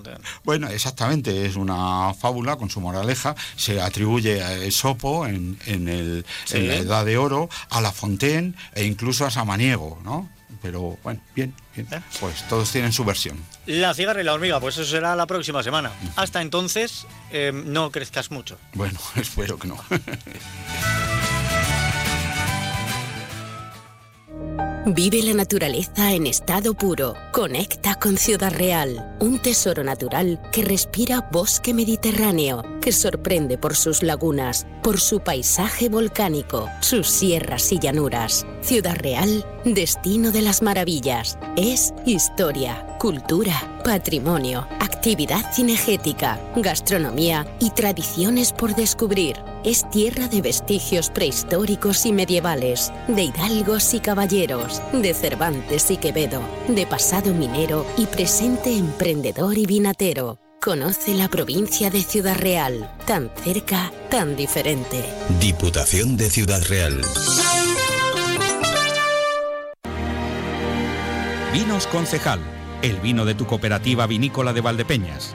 Bueno, 0.44 0.68
exactamente, 0.68 1.46
es 1.46 1.56
una 1.56 2.12
fábula 2.14 2.56
con 2.56 2.70
su 2.70 2.80
moraleja. 2.80 3.34
Se 3.56 3.80
atribuye 3.80 4.42
a 4.42 4.54
Esopo 4.56 5.26
en, 5.26 5.58
en, 5.66 5.88
el, 5.88 6.26
en 6.50 6.68
la 6.68 6.74
Edad 6.76 7.04
de 7.04 7.16
Oro, 7.16 7.48
a 7.70 7.80
la 7.80 7.92
Fontaine 7.92 8.54
e 8.74 8.84
incluso 8.84 9.24
a 9.26 9.30
Samaniego, 9.30 10.00
¿no? 10.04 10.28
Pero 10.62 10.98
bueno, 11.02 11.20
bien, 11.34 11.54
bien. 11.74 11.88
¿Eh? 11.90 12.00
Pues 12.18 12.46
todos 12.48 12.70
tienen 12.70 12.92
su 12.92 13.04
versión. 13.04 13.38
La 13.66 13.94
cigarra 13.94 14.20
y 14.20 14.24
la 14.24 14.34
hormiga, 14.34 14.60
pues 14.60 14.76
eso 14.76 14.90
será 14.90 15.16
la 15.16 15.26
próxima 15.26 15.62
semana. 15.62 15.92
Hasta 16.16 16.42
entonces, 16.42 17.06
eh, 17.30 17.52
no 17.52 17.90
crezcas 17.90 18.30
mucho. 18.30 18.58
Bueno, 18.74 18.98
espero 19.16 19.58
que 19.58 19.68
no. 19.68 19.78
Vive 24.92 25.22
la 25.22 25.34
naturaleza 25.34 26.12
en 26.12 26.26
estado 26.26 26.74
puro. 26.74 27.14
Conecta 27.30 27.94
con 27.94 28.16
Ciudad 28.16 28.52
Real, 28.52 29.16
un 29.20 29.38
tesoro 29.38 29.84
natural 29.84 30.40
que 30.50 30.64
respira 30.64 31.28
bosque 31.30 31.72
mediterráneo, 31.72 32.64
que 32.80 32.90
sorprende 32.90 33.56
por 33.56 33.76
sus 33.76 34.02
lagunas, 34.02 34.66
por 34.82 34.98
su 34.98 35.20
paisaje 35.20 35.88
volcánico, 35.88 36.68
sus 36.80 37.06
sierras 37.06 37.70
y 37.70 37.78
llanuras. 37.78 38.44
Ciudad 38.62 38.96
Real, 38.96 39.46
destino 39.64 40.32
de 40.32 40.42
las 40.42 40.60
maravillas. 40.60 41.38
Es 41.56 41.94
historia, 42.04 42.84
cultura, 42.98 43.80
patrimonio, 43.84 44.66
actividad 44.80 45.54
cinegética, 45.54 46.40
gastronomía 46.56 47.46
y 47.60 47.70
tradiciones 47.70 48.52
por 48.52 48.74
descubrir 48.74 49.36
es 49.64 49.88
tierra 49.90 50.28
de 50.28 50.42
vestigios 50.42 51.10
prehistóricos 51.10 52.06
y 52.06 52.12
medievales, 52.12 52.92
de 53.08 53.24
hidalgos 53.24 53.94
y 53.94 54.00
caballeros, 54.00 54.80
de 54.92 55.14
Cervantes 55.14 55.90
y 55.90 55.96
Quevedo, 55.96 56.42
de 56.68 56.86
pasado 56.86 57.34
minero 57.34 57.86
y 57.96 58.06
presente 58.06 58.76
emprendedor 58.76 59.58
y 59.58 59.66
vinatero. 59.66 60.38
Conoce 60.60 61.14
la 61.14 61.28
provincia 61.28 61.90
de 61.90 62.02
Ciudad 62.02 62.36
Real, 62.38 62.94
tan 63.06 63.30
cerca, 63.42 63.90
tan 64.10 64.36
diferente. 64.36 65.02
Diputación 65.40 66.16
de 66.16 66.28
Ciudad 66.28 66.62
Real. 66.68 67.00
Vinos 71.52 71.86
Concejal, 71.86 72.40
el 72.82 73.00
vino 73.00 73.24
de 73.24 73.34
tu 73.34 73.46
cooperativa 73.46 74.06
vinícola 74.06 74.52
de 74.52 74.60
Valdepeñas. 74.60 75.34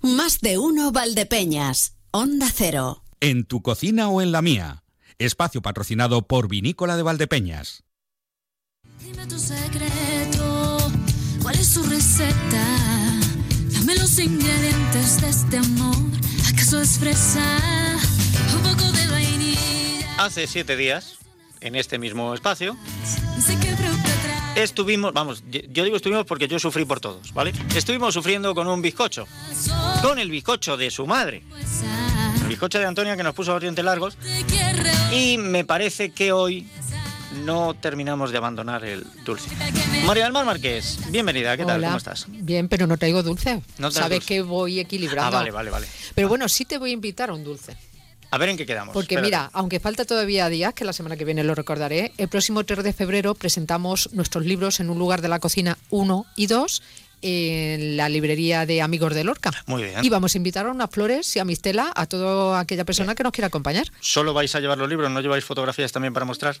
Más 0.00 0.40
de 0.40 0.58
uno 0.58 0.92
Valdepeñas. 0.92 1.94
Onda 2.12 2.48
Cero. 2.54 3.02
En 3.20 3.44
tu 3.44 3.62
cocina 3.62 4.08
o 4.08 4.22
en 4.22 4.32
la 4.32 4.42
mía. 4.42 4.84
Espacio 5.18 5.60
patrocinado 5.60 6.22
por 6.26 6.48
Vinícola 6.48 6.96
de 6.96 7.02
Valdepeñas. 7.02 7.82
Dime 9.00 9.26
tu 9.26 9.38
secreto, 9.38 10.78
¿cuál 11.42 11.56
es 11.56 11.68
su 11.68 11.82
receta? 11.82 12.64
Dame 13.72 13.96
los 13.96 14.18
ingredientes 14.18 15.20
de 15.20 15.28
este 15.28 15.58
amor. 15.58 15.96
¿Acaso 16.48 16.80
es 16.80 16.98
fresa? 16.98 17.58
Un 18.54 18.62
poco 18.62 18.92
de 18.92 19.06
vainilla. 19.08 20.24
Hace 20.24 20.46
siete 20.46 20.76
días, 20.76 21.18
en 21.60 21.74
este 21.74 21.98
mismo 21.98 22.34
espacio, 22.34 22.76
Sé 23.44 23.56
que 23.58 23.74
fruta 23.76 24.02
trae. 24.02 24.17
Estuvimos, 24.54 25.12
vamos, 25.12 25.42
yo- 25.50 25.84
digo 25.84 25.96
estuvimos 25.96 26.24
porque 26.26 26.48
yo 26.48 26.58
sufrí 26.58 26.84
por 26.84 27.00
todos, 27.00 27.32
¿vale? 27.32 27.52
Estuvimos 27.74 28.14
sufriendo 28.14 28.54
con 28.54 28.66
un 28.66 28.82
bizcocho, 28.82 29.26
con 30.02 30.18
el 30.18 30.30
bizcocho 30.30 30.76
de 30.76 30.90
su 30.90 31.06
madre, 31.06 31.42
el 32.42 32.48
bizcocho 32.48 32.78
de 32.78 32.86
Antonia 32.86 33.16
que 33.16 33.22
nos 33.22 33.34
puso 33.34 33.52
los 33.52 33.60
dientes 33.62 33.84
largos, 33.84 34.16
y 35.12 35.38
me 35.38 35.64
parece 35.64 36.10
que 36.10 36.32
hoy 36.32 36.66
no 37.44 37.74
terminamos 37.74 38.30
de 38.30 38.38
abandonar 38.38 38.84
el 38.84 39.04
dulce. 39.24 39.48
María 40.06 40.24
del 40.24 40.32
Mar 40.32 40.44
Márquez, 40.46 40.98
bienvenida, 41.10 41.56
¿qué 41.56 41.64
tal? 41.64 41.76
Hola. 41.78 41.88
¿Cómo 41.88 41.98
estás? 41.98 42.26
Bien, 42.28 42.68
pero 42.68 42.86
no 42.86 42.96
traigo 42.96 43.22
dulce. 43.22 43.62
No 43.78 43.90
Sabes 43.90 44.18
dulce. 44.20 44.26
que 44.26 44.42
voy 44.42 44.80
equilibrando. 44.80 45.36
Ah, 45.36 45.40
vale, 45.40 45.50
vale, 45.50 45.70
vale. 45.70 45.86
Pero 46.14 46.28
bueno, 46.28 46.48
sí 46.48 46.64
te 46.64 46.78
voy 46.78 46.90
a 46.90 46.92
invitar 46.94 47.30
a 47.30 47.34
un 47.34 47.44
dulce. 47.44 47.76
A 48.30 48.38
ver 48.38 48.50
en 48.50 48.56
qué 48.56 48.66
quedamos. 48.66 48.92
Porque 48.92 49.14
espérate. 49.14 49.26
mira, 49.26 49.50
aunque 49.52 49.80
falta 49.80 50.04
todavía 50.04 50.48
días, 50.48 50.74
que 50.74 50.84
la 50.84 50.92
semana 50.92 51.16
que 51.16 51.24
viene 51.24 51.44
lo 51.44 51.54
recordaré, 51.54 52.12
el 52.18 52.28
próximo 52.28 52.64
3 52.64 52.84
de 52.84 52.92
febrero 52.92 53.34
presentamos 53.34 54.10
nuestros 54.12 54.44
libros 54.44 54.80
en 54.80 54.90
un 54.90 54.98
lugar 54.98 55.22
de 55.22 55.28
la 55.28 55.38
cocina 55.38 55.78
1 55.90 56.26
y 56.36 56.46
2 56.46 56.82
en 57.22 57.96
la 57.96 58.08
librería 58.08 58.66
de 58.66 58.82
Amigos 58.82 59.14
de 59.14 59.24
Lorca. 59.24 59.50
Muy 59.66 59.82
bien. 59.82 60.04
Y 60.04 60.08
vamos 60.08 60.34
a 60.34 60.38
invitar 60.38 60.66
a 60.66 60.70
unas 60.70 60.90
flores 60.90 61.34
y 61.36 61.38
a 61.38 61.44
Mistela 61.44 61.92
a 61.94 62.06
toda 62.06 62.60
aquella 62.60 62.84
persona 62.84 63.14
que 63.14 63.22
nos 63.22 63.32
quiera 63.32 63.48
acompañar. 63.48 63.88
¿Solo 64.00 64.34
vais 64.34 64.54
a 64.54 64.60
llevar 64.60 64.78
los 64.78 64.88
libros? 64.88 65.10
¿No 65.10 65.20
lleváis 65.20 65.44
fotografías 65.44 65.90
también 65.90 66.14
para 66.14 66.26
mostrar? 66.26 66.56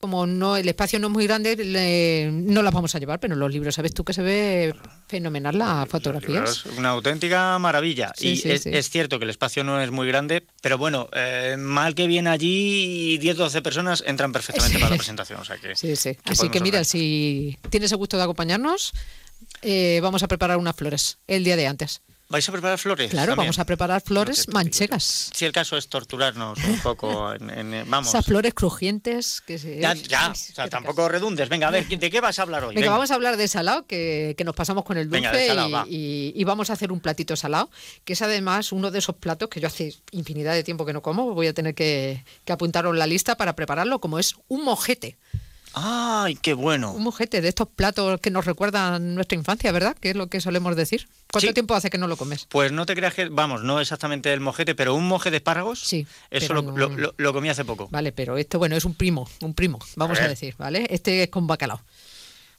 Como 0.00 0.26
no 0.26 0.56
el 0.56 0.66
espacio 0.66 0.98
no 0.98 1.08
es 1.08 1.12
muy 1.12 1.26
grande, 1.26 1.56
le- 1.56 2.30
no 2.32 2.62
las 2.62 2.72
vamos 2.72 2.94
a 2.94 2.98
llevar, 2.98 3.20
pero 3.20 3.36
los 3.36 3.52
libros, 3.52 3.74
sabes 3.74 3.92
tú 3.92 4.02
que 4.02 4.14
se 4.14 4.22
ve 4.22 4.74
fenomenal 5.08 5.58
las 5.58 5.86
fotografías. 5.90 6.64
Es 6.66 6.78
una 6.78 6.88
auténtica 6.88 7.58
maravilla. 7.58 8.10
Sí, 8.16 8.28
y 8.30 8.36
sí, 8.38 8.50
es, 8.50 8.62
sí. 8.62 8.70
es 8.72 8.88
cierto 8.88 9.18
que 9.18 9.24
el 9.24 9.30
espacio 9.30 9.62
no 9.62 9.78
es 9.78 9.90
muy 9.90 10.08
grande, 10.08 10.46
pero 10.62 10.78
bueno, 10.78 11.08
eh, 11.12 11.56
mal 11.58 11.94
que 11.94 12.06
viene 12.06 12.30
allí, 12.30 13.18
10 13.18 13.36
12 13.36 13.60
personas 13.60 14.02
entran 14.06 14.32
perfectamente 14.32 14.78
para 14.78 14.90
la 14.92 14.96
presentación. 14.96 15.38
O 15.40 15.44
sea 15.44 15.58
que, 15.58 15.76
Sí, 15.76 15.94
sí. 15.96 16.16
Así 16.24 16.48
que 16.48 16.60
mira, 16.60 16.78
hablar. 16.78 16.84
si 16.86 17.58
tienes 17.68 17.92
el 17.92 17.98
gusto 17.98 18.16
de 18.16 18.22
acompañarnos, 18.22 18.92
eh, 19.60 20.00
vamos 20.02 20.22
a 20.22 20.28
preparar 20.28 20.56
unas 20.56 20.76
flores 20.76 21.18
el 21.26 21.44
día 21.44 21.56
de 21.56 21.66
antes. 21.66 22.00
¿Vais 22.30 22.48
a 22.48 22.52
preparar 22.52 22.78
flores? 22.78 23.10
Claro, 23.10 23.32
también? 23.32 23.48
vamos 23.48 23.58
a 23.58 23.64
preparar 23.64 24.00
flores 24.02 24.46
manchegas. 24.52 25.30
Si 25.34 25.44
el 25.44 25.50
caso 25.50 25.76
es 25.76 25.88
torturarnos 25.88 26.58
un 26.62 26.78
poco, 26.78 27.32
en, 27.34 27.50
en- 27.74 27.90
vamos. 27.90 28.08
Esas 28.08 28.24
flores 28.24 28.54
crujientes 28.54 29.40
que 29.40 29.58
se... 29.58 29.80
Ya, 29.80 29.94
ya, 29.94 30.30
o 30.30 30.34
sea, 30.36 30.68
tampoco 30.68 31.08
redundes. 31.08 31.48
Venga, 31.48 31.66
a 31.66 31.70
ver, 31.72 31.88
¿de 31.88 32.08
qué 32.10 32.20
vas 32.20 32.38
a 32.38 32.42
hablar 32.42 32.62
hoy? 32.62 32.76
Venga, 32.76 32.82
Venga. 32.82 32.92
vamos 32.92 33.10
a 33.10 33.14
hablar 33.16 33.36
de 33.36 33.48
salado, 33.48 33.84
que, 33.84 34.36
que 34.38 34.44
nos 34.44 34.54
pasamos 34.54 34.84
con 34.84 34.96
el 34.96 35.08
dulce 35.10 35.16
Venga, 35.26 35.32
de 35.32 35.46
salado, 35.48 35.68
y, 35.68 35.72
va. 35.72 35.84
y- 35.88 36.32
y 36.36 36.44
vamos 36.44 36.70
a 36.70 36.74
hacer 36.74 36.92
un 36.92 37.00
platito 37.00 37.34
salado, 37.34 37.68
que 38.04 38.12
es 38.12 38.22
además 38.22 38.70
uno 38.70 38.92
de 38.92 39.00
esos 39.00 39.16
platos 39.16 39.48
que 39.48 39.58
yo 39.58 39.66
hace 39.66 39.92
infinidad 40.12 40.54
de 40.54 40.62
tiempo 40.62 40.86
que 40.86 40.92
no 40.92 41.02
como, 41.02 41.34
voy 41.34 41.48
a 41.48 41.52
tener 41.52 41.74
que, 41.74 42.24
que 42.44 42.52
apuntaros 42.52 42.96
la 42.96 43.08
lista 43.08 43.36
para 43.36 43.56
prepararlo, 43.56 44.00
como 44.00 44.20
es 44.20 44.36
un 44.46 44.64
mojete. 44.64 45.18
¡Ay, 45.74 46.34
qué 46.36 46.52
bueno! 46.54 46.92
Un 46.92 47.04
mojete 47.04 47.40
de 47.40 47.48
estos 47.48 47.68
platos 47.68 48.20
que 48.20 48.30
nos 48.30 48.44
recuerdan 48.44 49.14
nuestra 49.14 49.36
infancia, 49.38 49.70
¿verdad? 49.72 49.96
Que 50.00 50.10
es 50.10 50.16
lo 50.16 50.26
que 50.28 50.40
solemos 50.40 50.74
decir. 50.76 51.08
¿Cuánto 51.30 51.46
Sí. 51.48 51.54
tiempo 51.54 51.74
hace 51.74 51.90
que 51.90 51.98
no 51.98 52.08
lo 52.08 52.16
comes? 52.16 52.46
Pues 52.48 52.72
no 52.72 52.86
te 52.86 52.94
creas 52.96 53.14
que, 53.14 53.28
vamos, 53.28 53.62
no 53.62 53.80
exactamente 53.80 54.32
el 54.32 54.40
mojete, 54.40 54.74
pero 54.74 54.94
un 54.94 55.06
moje 55.06 55.30
de 55.30 55.36
espárragos, 55.36 55.80
Sí, 55.80 56.06
eso 56.30 56.54
lo, 56.54 56.62
no- 56.62 56.76
lo- 56.76 56.88
lo- 56.88 57.14
lo 57.16 57.32
comí 57.32 57.48
hace 57.48 57.64
poco. 57.64 57.88
Vale, 57.90 58.10
pero 58.10 58.36
esto, 58.36 58.58
bueno, 58.58 58.74
es 58.76 58.84
un 58.84 58.94
primo, 58.94 59.28
un 59.42 59.54
primo, 59.54 59.78
vamos 59.94 60.18
a, 60.18 60.26
decir, 60.26 60.54
¿vale? 60.58 60.86
Este 60.90 61.22
es 61.22 61.28
con 61.30 61.46
bacalao. 61.46 61.80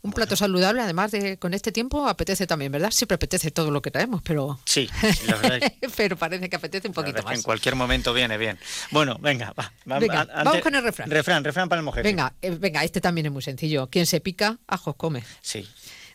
Un 0.04 0.14
plato 0.14 0.36
saludable, 0.36 0.82
además 0.82 1.12
de 1.12 1.38
con 1.38 1.54
este 1.54 1.72
tiempo 1.72 2.08
apetece 2.08 2.48
también, 2.48 2.72
¿verdad? 2.72 2.90
Siempre 2.90 3.16
apetece 3.16 3.52
todo 3.52 3.70
lo 3.70 3.82
que 3.84 3.92
traemos, 3.92 4.22
pero 4.24 4.60
Sí, 4.66 4.90
sí, 5.14 5.28
la 5.28 5.36
verdad 5.36 5.72
es 5.80 5.92
pero 5.96 6.18
parece 6.18 6.50
que 6.50 6.56
apetece 6.56 6.88
un 6.88 6.94
poquito 6.94 7.22
más. 7.22 7.36
en 7.36 7.44
cualquier 7.44 7.76
momento 7.76 8.12
viene 8.14 8.38
bien. 8.38 8.58
Bueno, 8.90 9.18
venga, 9.20 9.54
va. 9.58 9.72
va, 9.90 10.00
Venga, 10.00 10.26
vamos 10.44 10.62
con 10.62 10.74
el 10.74 10.82
refrán. 10.84 11.10
Refrán, 11.10 11.44
refrán 11.44 11.70
para 11.70 11.80
el 11.82 11.86
mojete. 11.86 12.08
Venga, 12.08 12.34
eh, 12.42 12.50
venga, 12.50 12.84
este 12.84 13.00
también 13.00 13.28
es 13.28 13.32
muy 13.32 13.44
sencillo. 13.44 13.88
Quien 13.92 14.08
se 14.08 14.22
pica, 14.22 14.58
ajos 14.68 14.96
come. 14.96 15.24
Sí. 15.42 15.68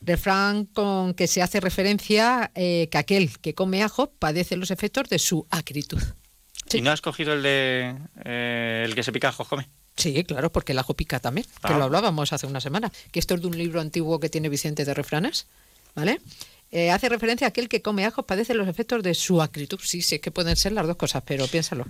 Refrán 0.02 0.64
con 0.66 1.14
que 1.14 1.26
se 1.28 1.40
hace 1.40 1.60
referencia 1.60 2.50
eh, 2.54 2.88
que 2.90 2.98
aquel 2.98 3.38
que 3.38 3.54
come 3.54 3.82
ajos 3.84 4.10
padece 4.18 4.56
los 4.56 4.70
efectos 4.72 5.08
de 5.08 5.18
su 5.18 5.46
acritud. 5.50 6.02
¿Y 6.72 6.80
no 6.80 6.90
has 6.90 7.00
cogido 7.00 7.32
el 7.34 7.42
de 7.42 7.96
eh, 8.24 8.82
el 8.84 8.94
que 8.96 9.04
se 9.04 9.12
pica 9.12 9.28
ajos 9.28 9.46
come? 9.46 9.68
Sí, 9.96 10.24
claro, 10.24 10.52
porque 10.52 10.72
el 10.72 10.78
ajo 10.78 10.94
pica 10.94 11.20
también, 11.20 11.46
que 11.46 11.72
Ah. 11.72 11.78
lo 11.78 11.84
hablábamos 11.84 12.32
hace 12.32 12.46
una 12.46 12.60
semana, 12.60 12.92
que 13.10 13.18
esto 13.18 13.34
es 13.34 13.40
de 13.40 13.46
un 13.46 13.56
libro 13.56 13.80
antiguo 13.80 14.20
que 14.20 14.28
tiene 14.28 14.48
Vicente 14.48 14.84
de 14.84 14.92
refranes, 14.94 15.46
¿vale? 15.94 16.20
Eh, 16.72 16.90
hace 16.90 17.08
referencia 17.08 17.46
a 17.46 17.50
aquel 17.50 17.68
que 17.68 17.80
come 17.80 18.04
ajos 18.04 18.24
padece 18.26 18.52
los 18.52 18.68
efectos 18.68 19.02
de 19.02 19.14
su 19.14 19.40
acritud. 19.40 19.78
Sí, 19.82 20.02
sí, 20.02 20.16
es 20.16 20.20
que 20.20 20.30
pueden 20.32 20.56
ser 20.56 20.72
las 20.72 20.86
dos 20.86 20.96
cosas, 20.96 21.22
pero 21.24 21.46
piénsalo. 21.46 21.86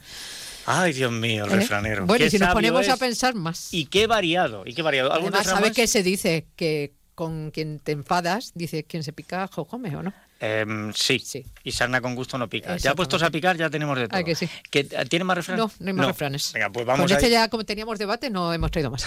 Ay, 0.67 0.93
Dios 0.93 1.11
mío, 1.13 1.45
el 1.47 1.53
¿eh? 1.53 1.57
refranero. 1.57 2.07
Bueno, 2.07 2.27
y 2.27 2.31
si 2.31 2.39
nos 2.39 2.53
ponemos 2.53 2.89
a 2.89 2.97
pensar 2.97 3.35
más. 3.35 3.73
Y 3.73 3.87
qué 3.87 4.07
variado, 4.07 4.65
y 4.67 4.75
qué 4.75 4.83
variado. 4.83 5.13
¿Algún 5.13 5.35
Además, 5.35 5.47
¿sabes 5.47 5.73
qué 5.73 5.87
se 5.87 6.03
dice? 6.03 6.47
Que 6.57 6.93
con 7.17 7.51
quien 7.51 7.81
te 7.81 7.93
enfadas, 7.93 8.53
dice 8.55 8.85
quien 8.85 9.03
se 9.03 9.13
pica 9.13 9.43
ajo 9.43 9.65
come, 9.65 9.97
¿o 9.97 10.03
no? 10.03 10.13
Em, 10.39 10.93
sí. 10.93 11.23
y 11.65 11.73
sarna 11.73 12.03
con 12.03 12.15
gusto 12.15 12.37
no 12.37 12.47
pica. 12.47 12.77
Ya 12.77 12.95
puestos 12.95 13.23
a 13.23 13.31
picar 13.31 13.57
ya 13.57 13.71
tenemos 13.71 13.99
de 13.99 14.07
todo. 14.07 14.21
Ah, 14.21 14.23
que 14.23 14.35
sí. 14.35 14.47
¿Que, 14.71 14.85
¿Tiene 14.85 15.25
más 15.25 15.39
refranes? 15.39 15.65
No, 15.65 15.73
no 15.79 15.87
hay 15.87 15.93
más 15.95 16.07
refranes. 16.09 16.53
Venga, 16.53 16.71
pues 16.71 16.85
vamos 16.85 17.07
Con 17.07 17.17
este 17.17 17.27
ir, 17.29 17.33
ya, 17.33 17.49
como 17.49 17.65
teníamos 17.65 17.99
debate, 17.99 18.29
no 18.29 18.53
hemos 18.53 18.71
traído 18.71 18.91
más. 18.91 19.07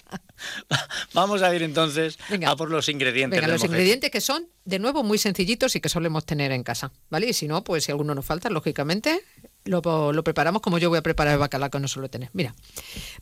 vamos 1.14 1.42
a 1.42 1.54
ir 1.54 1.62
entonces 1.62 2.18
Venga. 2.28 2.50
a 2.50 2.56
por 2.56 2.70
los 2.70 2.88
ingredientes 2.88 3.40
Venga, 3.40 3.52
los 3.52 3.62
ingredientes 3.62 4.10
que 4.10 4.20
son, 4.20 4.48
de 4.64 4.80
nuevo, 4.80 5.04
muy 5.04 5.16
sencillitos 5.16 5.76
y 5.76 5.80
que 5.80 5.88
solemos 5.88 6.26
tener 6.26 6.50
en 6.50 6.64
casa, 6.64 6.90
¿vale? 7.08 7.28
Y 7.28 7.32
si 7.32 7.46
no, 7.46 7.62
pues 7.62 7.84
si 7.84 7.92
alguno 7.92 8.12
nos 8.12 8.26
falta, 8.26 8.50
lógicamente, 8.50 9.22
lo, 9.64 10.12
lo 10.12 10.24
preparamos 10.24 10.62
como 10.62 10.78
yo 10.78 10.88
voy 10.88 10.98
a 10.98 11.02
preparar 11.02 11.34
el 11.34 11.38
bacalao 11.38 11.70
que 11.70 11.78
no 11.80 11.88
suelo 11.88 12.08
tener. 12.08 12.30
Mira, 12.32 12.54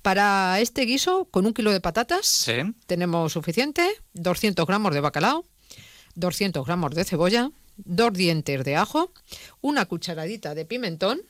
para 0.02 0.60
este 0.60 0.82
guiso, 0.82 1.26
con 1.30 1.46
un 1.46 1.52
kilo 1.54 1.72
de 1.72 1.80
patatas, 1.80 2.26
Sí. 2.26 2.54
tenemos 2.86 3.32
suficiente, 3.32 3.88
200 4.14 4.66
gramos 4.66 4.94
de 4.94 5.00
bacalao, 5.00 5.44
200 6.14 6.64
gramos 6.66 6.94
de 6.94 7.04
cebolla, 7.04 7.50
dos 7.76 8.12
dientes 8.12 8.64
de 8.64 8.76
ajo, 8.76 9.12
una 9.60 9.84
cucharadita 9.86 10.54
de 10.54 10.64
pimentón, 10.64 11.20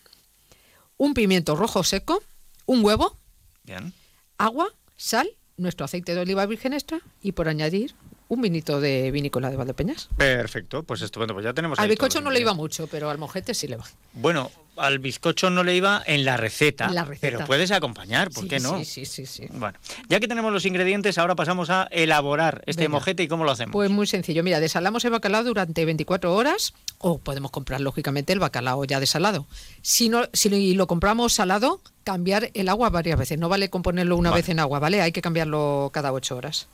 un 0.96 1.14
pimiento 1.14 1.54
rojo 1.56 1.82
seco, 1.84 2.22
un 2.66 2.84
huevo, 2.84 3.16
Bien. 3.64 3.92
agua, 4.38 4.68
sal, 4.96 5.30
nuestro 5.56 5.84
aceite 5.84 6.14
de 6.14 6.20
oliva 6.20 6.46
virgen 6.46 6.72
extra 6.72 7.00
y 7.22 7.32
por 7.32 7.48
añadir 7.48 7.94
un 8.28 8.40
vinito 8.42 8.80
de 8.80 9.10
vinícola 9.10 9.50
de 9.50 9.56
Valdepeñas. 9.56 10.08
Perfecto, 10.16 10.82
pues 10.82 11.00
estupendo, 11.02 11.34
pues 11.34 11.44
ya 11.44 11.54
tenemos 11.54 11.78
Al 11.78 11.88
bizcocho 11.88 12.20
no 12.20 12.30
le 12.30 12.40
iba 12.40 12.52
mucho, 12.54 12.86
pero 12.86 13.08
al 13.10 13.18
mojete 13.18 13.54
sí 13.54 13.66
le 13.68 13.76
va. 13.76 13.84
Bueno, 14.12 14.50
al 14.76 14.98
bizcocho 14.98 15.48
no 15.50 15.64
le 15.64 15.74
iba 15.74 16.02
en 16.06 16.24
la 16.26 16.36
receta, 16.36 16.88
la 16.90 17.04
receta. 17.04 17.36
pero 17.38 17.46
puedes 17.46 17.70
acompañar, 17.70 18.30
¿por 18.30 18.42
Sí, 18.44 18.48
qué 18.50 18.60
no? 18.60 18.78
sí, 18.78 18.84
sí, 18.84 19.06
sí, 19.06 19.26
sí. 19.26 19.46
Bueno, 19.52 19.78
ya 20.08 20.20
que 20.20 20.28
tenemos 20.28 20.52
los 20.52 20.66
ingredientes, 20.66 21.16
ahora 21.18 21.34
pasamos 21.36 21.70
a 21.70 21.88
elaborar 21.90 22.62
este 22.66 22.82
Venga. 22.82 22.98
mojete 22.98 23.22
y 23.22 23.28
cómo 23.28 23.44
lo 23.44 23.50
hacemos. 23.50 23.72
Pues 23.72 23.90
muy 23.90 24.06
sencillo. 24.06 24.42
Mira, 24.44 24.60
desalamos 24.60 25.04
el 25.06 25.10
bacalao 25.10 25.42
durante 25.44 25.84
24 25.86 26.34
horas 26.34 26.74
o 26.98 27.18
podemos 27.18 27.50
comprar, 27.50 27.80
lógicamente, 27.80 28.32
el 28.34 28.40
bacalao 28.40 28.84
ya 28.84 29.00
desalado. 29.00 29.46
Si, 29.82 30.10
no, 30.10 30.24
si 30.34 30.74
lo 30.74 30.86
compramos 30.86 31.32
salado, 31.32 31.80
cambiar 32.04 32.50
el 32.54 32.68
agua 32.68 32.90
varias 32.90 33.18
veces. 33.18 33.38
No 33.38 33.48
vale 33.48 33.70
con 33.70 33.82
ponerlo 33.82 34.16
una 34.16 34.30
Vale. 34.30 34.42
vez 34.42 34.48
en 34.50 34.60
agua, 34.60 34.78
¿vale? 34.80 35.00
Hay 35.00 35.12
que 35.12 35.22
cambiarlo 35.22 35.90
cada 35.94 36.12
8 36.12 36.36
horas. 36.36 36.68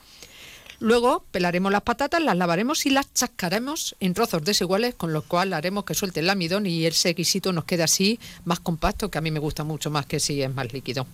Luego 0.81 1.25
pelaremos 1.31 1.73
las 1.73 1.83
patatas, 1.83 2.23
las 2.23 2.37
lavaremos 2.37 2.87
y 2.87 2.91
las 2.91 3.13
chascaremos 3.13 3.97
en 4.01 4.15
trozos 4.15 4.45
desiguales, 4.45 4.95
con 4.95 5.13
lo 5.13 5.23
cual 5.23 5.53
haremos 5.53 5.85
que 5.85 5.95
suelte 5.95 6.21
el 6.21 6.31
almidón 6.31 6.67
y 6.67 6.85
ese 6.87 7.15
guisito 7.15 7.53
nos 7.53 7.65
quede 7.65 7.83
así 7.83 8.19
más 8.45 8.61
compacto, 8.61 9.11
que 9.11 9.19
a 9.19 9.21
mí 9.21 9.31
me 9.31 9.41
gusta 9.41 9.65
mucho 9.65 9.91
más 9.91 10.07
que 10.07 10.21
si 10.21 10.43
es 10.43 10.55
más 10.55 10.73
líquido. 10.73 11.07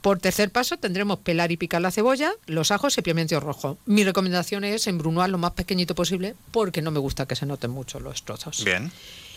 Por 0.00 0.18
tercer 0.18 0.50
paso 0.50 0.78
tendremos 0.78 1.18
pelar 1.18 1.52
y 1.52 1.58
picar 1.58 1.82
la 1.82 1.90
cebolla, 1.90 2.32
los 2.46 2.70
ajos 2.70 2.96
y 2.96 3.02
pimiento 3.02 3.38
rojo. 3.38 3.76
Mi 3.84 4.02
recomendación 4.02 4.64
es 4.64 4.86
embrunar 4.86 5.28
lo 5.28 5.36
más 5.36 5.52
pequeñito 5.52 5.94
posible 5.94 6.34
porque 6.52 6.80
no 6.80 6.90
me 6.90 6.98
gusta 6.98 7.26
que 7.26 7.36
se 7.36 7.44
noten 7.44 7.70
mucho 7.70 8.00
los 8.00 8.24
trozos. 8.24 8.64
Bien. 8.64 8.90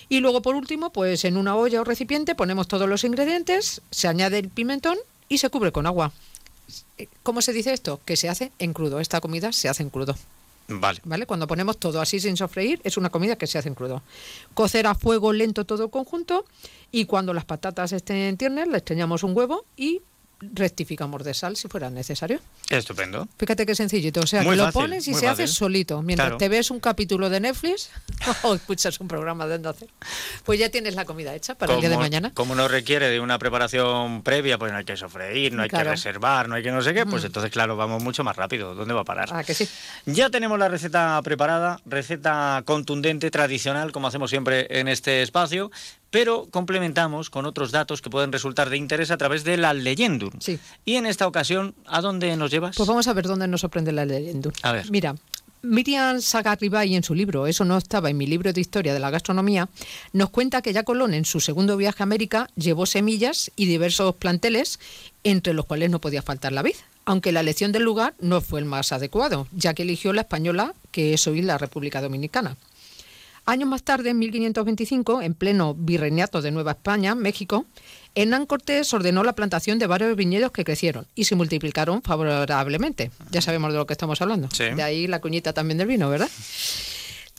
Y 0.07 0.19
luego 0.19 0.41
por 0.41 0.55
último, 0.55 0.91
pues 0.91 1.25
en 1.25 1.37
una 1.37 1.55
olla 1.55 1.81
o 1.81 1.83
recipiente 1.83 2.35
ponemos 2.35 2.67
todos 2.67 2.87
los 2.87 3.03
ingredientes, 3.03 3.81
se 3.91 4.07
añade 4.07 4.39
el 4.39 4.49
pimentón 4.49 4.97
y 5.27 5.39
se 5.39 5.49
cubre 5.49 5.71
con 5.71 5.85
agua. 5.85 6.13
¿Cómo 7.23 7.41
se 7.41 7.53
dice 7.53 7.73
esto? 7.73 7.99
Que 8.05 8.15
se 8.15 8.29
hace 8.29 8.51
en 8.59 8.73
crudo. 8.73 8.99
Esta 8.99 9.21
comida 9.21 9.51
se 9.51 9.69
hace 9.69 9.83
en 9.83 9.89
crudo. 9.89 10.15
Vale. 10.67 11.01
¿Vale? 11.03 11.25
Cuando 11.25 11.47
ponemos 11.47 11.77
todo 11.77 11.99
así 11.99 12.19
sin 12.19 12.37
sofreír, 12.37 12.79
es 12.83 12.97
una 12.97 13.09
comida 13.09 13.35
que 13.35 13.47
se 13.47 13.57
hace 13.57 13.69
en 13.69 13.75
crudo. 13.75 14.01
Cocer 14.53 14.87
a 14.87 14.95
fuego 14.95 15.33
lento 15.33 15.65
todo 15.65 15.85
el 15.85 15.89
conjunto 15.89 16.45
y 16.91 17.05
cuando 17.05 17.33
las 17.33 17.45
patatas 17.45 17.91
estén 17.91 18.37
tiernas, 18.37 18.67
le 18.67 18.77
estreñamos 18.77 19.23
un 19.23 19.35
huevo 19.35 19.65
y 19.75 20.01
rectificamos 20.53 21.23
de 21.23 21.33
sal 21.33 21.55
si 21.55 21.67
fuera 21.67 21.89
necesario. 21.89 22.39
Estupendo. 22.69 23.27
Fíjate 23.37 23.65
qué 23.65 23.75
sencillito. 23.75 24.21
O 24.21 24.27
sea, 24.27 24.41
Muy 24.43 24.51
que 24.51 24.57
lo 24.57 24.63
fácil, 24.65 24.81
pones 24.81 25.07
y 25.07 25.13
se 25.13 25.27
hace 25.27 25.47
solito. 25.47 26.01
Mientras 26.01 26.27
Claro. 26.27 26.37
te 26.37 26.49
ves 26.49 26.71
un 26.71 26.79
capítulo 26.79 27.29
de 27.29 27.39
Netflix 27.39 27.89
o 28.43 28.55
escuchas 28.55 28.99
un 28.99 29.07
programa 29.07 29.45
de 29.47 29.55
Onda 29.55 29.73
Cero, 29.77 29.91
pues 30.45 30.59
ya 30.59 30.69
tienes 30.69 30.95
la 30.95 31.05
comida 31.05 31.33
hecha 31.35 31.55
para 31.55 31.73
el 31.75 31.79
día 31.81 31.89
de 31.89 31.97
mañana. 31.97 32.31
Como 32.33 32.55
no 32.55 32.67
requiere 32.67 33.09
de 33.09 33.19
una 33.19 33.37
preparación 33.39 34.21
previa, 34.23 34.57
pues 34.57 34.71
no 34.71 34.77
hay 34.77 34.85
que 34.85 34.97
sofreír, 34.97 35.53
no 35.53 35.61
hay 35.63 35.69
Claro. 35.69 35.85
que 35.85 35.91
reservar, 35.91 36.49
no 36.49 36.55
hay 36.55 36.63
que 36.63 36.71
no 36.71 36.81
sé 36.81 36.93
qué, 36.93 37.05
pues 37.05 37.23
Mm. 37.23 37.27
entonces, 37.27 37.51
claro, 37.51 37.75
vamos 37.75 38.01
mucho 38.03 38.23
más 38.23 38.35
rápido. 38.35 38.73
¿Dónde 38.75 38.93
va 38.93 39.01
a 39.01 39.05
parar? 39.05 39.29
Ah, 39.31 39.43
que 39.43 39.53
sí. 39.53 39.67
Ya 40.05 40.29
tenemos 40.29 40.57
la 40.59 40.67
receta 40.69 41.21
preparada, 41.23 41.79
receta 41.85 42.61
contundente, 42.65 43.31
tradicional, 43.31 43.91
como 43.91 44.07
hacemos 44.07 44.29
siempre 44.29 44.67
en 44.79 44.87
este 44.87 45.21
espacio, 45.21 45.71
pero 46.09 46.47
complementamos 46.51 47.29
con 47.29 47.45
otros 47.45 47.71
datos 47.71 48.01
que 48.01 48.09
pueden 48.09 48.31
resultar 48.31 48.69
de 48.69 48.77
interés 48.77 49.09
a 49.11 49.17
través 49.17 49.43
de 49.43 49.57
la 49.57 49.73
leyendum. 50.33 50.41
Sí. 50.41 50.59
Y 50.85 50.95
en 50.95 51.05
esta 51.05 51.27
ocasión, 51.27 51.75
¿a 51.85 52.01
dónde 52.01 52.35
nos 52.37 52.51
llevas? 52.51 52.75
Pues 52.75 52.87
vamos 52.87 53.07
a 53.07 53.13
ver 53.13 53.27
dónde 53.27 53.47
nos 53.47 53.61
sorprende 53.61 53.91
la 53.91 54.05
leyenda. 54.05 54.51
A 54.61 54.71
ver. 54.71 54.89
Mira, 54.91 55.15
Miriam 55.65 56.19
Sagarribay 56.19 56.93
en 56.93 57.03
su 57.03 57.15
libro, 57.15 57.47
eso 57.47 57.63
no 57.63 57.77
estaba 57.77 58.09
en 58.09 58.17
mi 58.17 58.27
libro 58.27 58.51
de 58.51 58.59
historia 58.59 58.93
de 58.93 58.99
la 58.99 59.09
gastronomía, 59.09 59.69
nos 60.11 60.29
cuenta 60.29 60.61
que 60.61 60.73
ya 60.73 60.83
Colón 60.83 61.13
en 61.13 61.23
su 61.23 61.39
segundo 61.39 61.77
viaje 61.77 62.03
a 62.03 62.03
América 62.03 62.49
llevó 62.55 62.85
semillas 62.85 63.49
y 63.55 63.65
diversos 63.65 64.13
planteles, 64.15 64.81
entre 65.23 65.53
los 65.53 65.65
cuales 65.65 65.89
no 65.89 66.01
podía 66.01 66.21
faltar 66.21 66.51
la 66.51 66.63
vid, 66.63 66.75
aunque 67.05 67.31
la 67.31 67.39
elección 67.39 67.71
del 67.71 67.83
lugar 67.83 68.13
no 68.19 68.41
fue 68.41 68.59
el 68.59 68.65
más 68.65 68.91
adecuado, 68.91 69.47
ya 69.53 69.73
que 69.73 69.83
eligió 69.83 70.11
la 70.11 70.23
española, 70.23 70.73
que 70.91 71.13
es 71.13 71.25
hoy 71.27 71.41
la 71.41 71.57
República 71.57 72.01
Dominicana. 72.01 72.57
Años 73.45 73.67
más 73.67 73.83
tarde, 73.83 74.09
en 74.09 74.19
1525, 74.19 75.21
en 75.21 75.33
pleno 75.33 75.75
virreinato 75.75 76.41
de 76.41 76.51
Nueva 76.51 76.71
España, 76.71 77.13
México, 77.13 77.65
Hernán 78.15 78.45
Cortés 78.45 78.93
ordenó 78.93 79.23
la 79.23 79.33
plantación 79.33 79.79
de 79.79 79.87
varios 79.87 80.15
viñedos 80.15 80.51
que 80.51 80.63
crecieron 80.63 81.07
y 81.15 81.25
se 81.25 81.35
multiplicaron 81.35 82.03
favorablemente. 82.03 83.11
Ya 83.31 83.41
sabemos 83.41 83.71
de 83.71 83.79
lo 83.79 83.87
que 83.87 83.93
estamos 83.93 84.21
hablando. 84.21 84.49
Sí. 84.51 84.65
De 84.65 84.83
ahí 84.83 85.07
la 85.07 85.19
cuñita 85.19 85.53
también 85.53 85.79
del 85.79 85.87
vino, 85.87 86.09
¿verdad? 86.09 86.29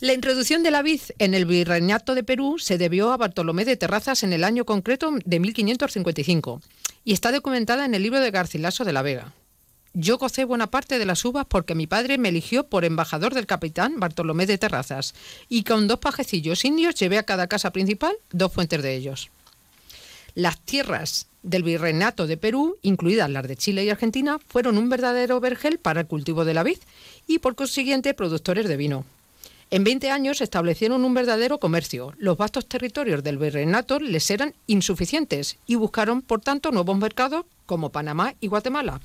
La 0.01 0.13
introducción 0.13 0.61
de 0.61 0.71
la 0.71 0.81
vid 0.81 0.99
en 1.19 1.33
el 1.33 1.45
virreinato 1.45 2.15
de 2.15 2.23
Perú 2.23 2.57
se 2.59 2.77
debió 2.77 3.13
a 3.13 3.17
Bartolomé 3.17 3.63
de 3.63 3.77
Terrazas 3.77 4.23
en 4.23 4.33
el 4.33 4.43
año 4.43 4.65
concreto 4.65 5.11
de 5.23 5.39
1555 5.39 6.61
y 7.05 7.13
está 7.13 7.31
documentada 7.31 7.85
en 7.85 7.95
el 7.95 8.03
libro 8.03 8.19
de 8.19 8.31
Garcilaso 8.31 8.83
de 8.83 8.91
la 8.91 9.01
Vega. 9.01 9.31
Yo 9.93 10.17
gocé 10.17 10.43
buena 10.43 10.67
parte 10.67 10.99
de 10.99 11.05
las 11.05 11.23
uvas 11.23 11.45
porque 11.47 11.75
mi 11.75 11.87
padre 11.87 12.17
me 12.17 12.27
eligió 12.27 12.67
por 12.67 12.83
embajador 12.83 13.33
del 13.33 13.45
capitán 13.45 13.97
Bartolomé 13.97 14.45
de 14.45 14.57
Terrazas 14.57 15.15
y 15.47 15.63
con 15.63 15.87
dos 15.87 15.99
pajecillos 15.99 16.65
indios 16.65 16.95
llevé 16.95 17.17
a 17.17 17.23
cada 17.23 17.47
casa 17.47 17.71
principal 17.71 18.13
dos 18.33 18.51
fuentes 18.51 18.83
de 18.83 18.93
ellos. 18.93 19.31
Las 20.35 20.59
tierras 20.59 21.27
del 21.43 21.63
virreinato 21.63 22.27
de 22.27 22.35
Perú, 22.35 22.77
incluidas 22.81 23.29
las 23.29 23.47
de 23.47 23.55
Chile 23.55 23.85
y 23.85 23.89
Argentina, 23.89 24.37
fueron 24.47 24.77
un 24.77 24.89
verdadero 24.89 25.39
vergel 25.39 25.79
para 25.79 26.01
el 26.01 26.07
cultivo 26.07 26.43
de 26.43 26.53
la 26.53 26.63
vid 26.63 26.77
y 27.25 27.39
por 27.39 27.55
consiguiente 27.55 28.13
productores 28.13 28.67
de 28.67 28.75
vino. 28.75 29.05
En 29.71 29.83
20 29.83 30.11
años 30.11 30.41
establecieron 30.41 31.05
un 31.05 31.13
verdadero 31.13 31.57
comercio. 31.59 32.13
Los 32.17 32.37
vastos 32.37 32.67
territorios 32.67 33.23
del 33.23 33.37
virreinato 33.37 33.99
les 33.99 34.29
eran 34.29 34.53
insuficientes 34.67 35.57
y 35.65 35.75
buscaron, 35.75 36.21
por 36.21 36.41
tanto, 36.41 36.71
nuevos 36.71 36.97
mercados 36.97 37.45
como 37.65 37.91
Panamá 37.91 38.35
y 38.41 38.47
Guatemala. 38.47 38.99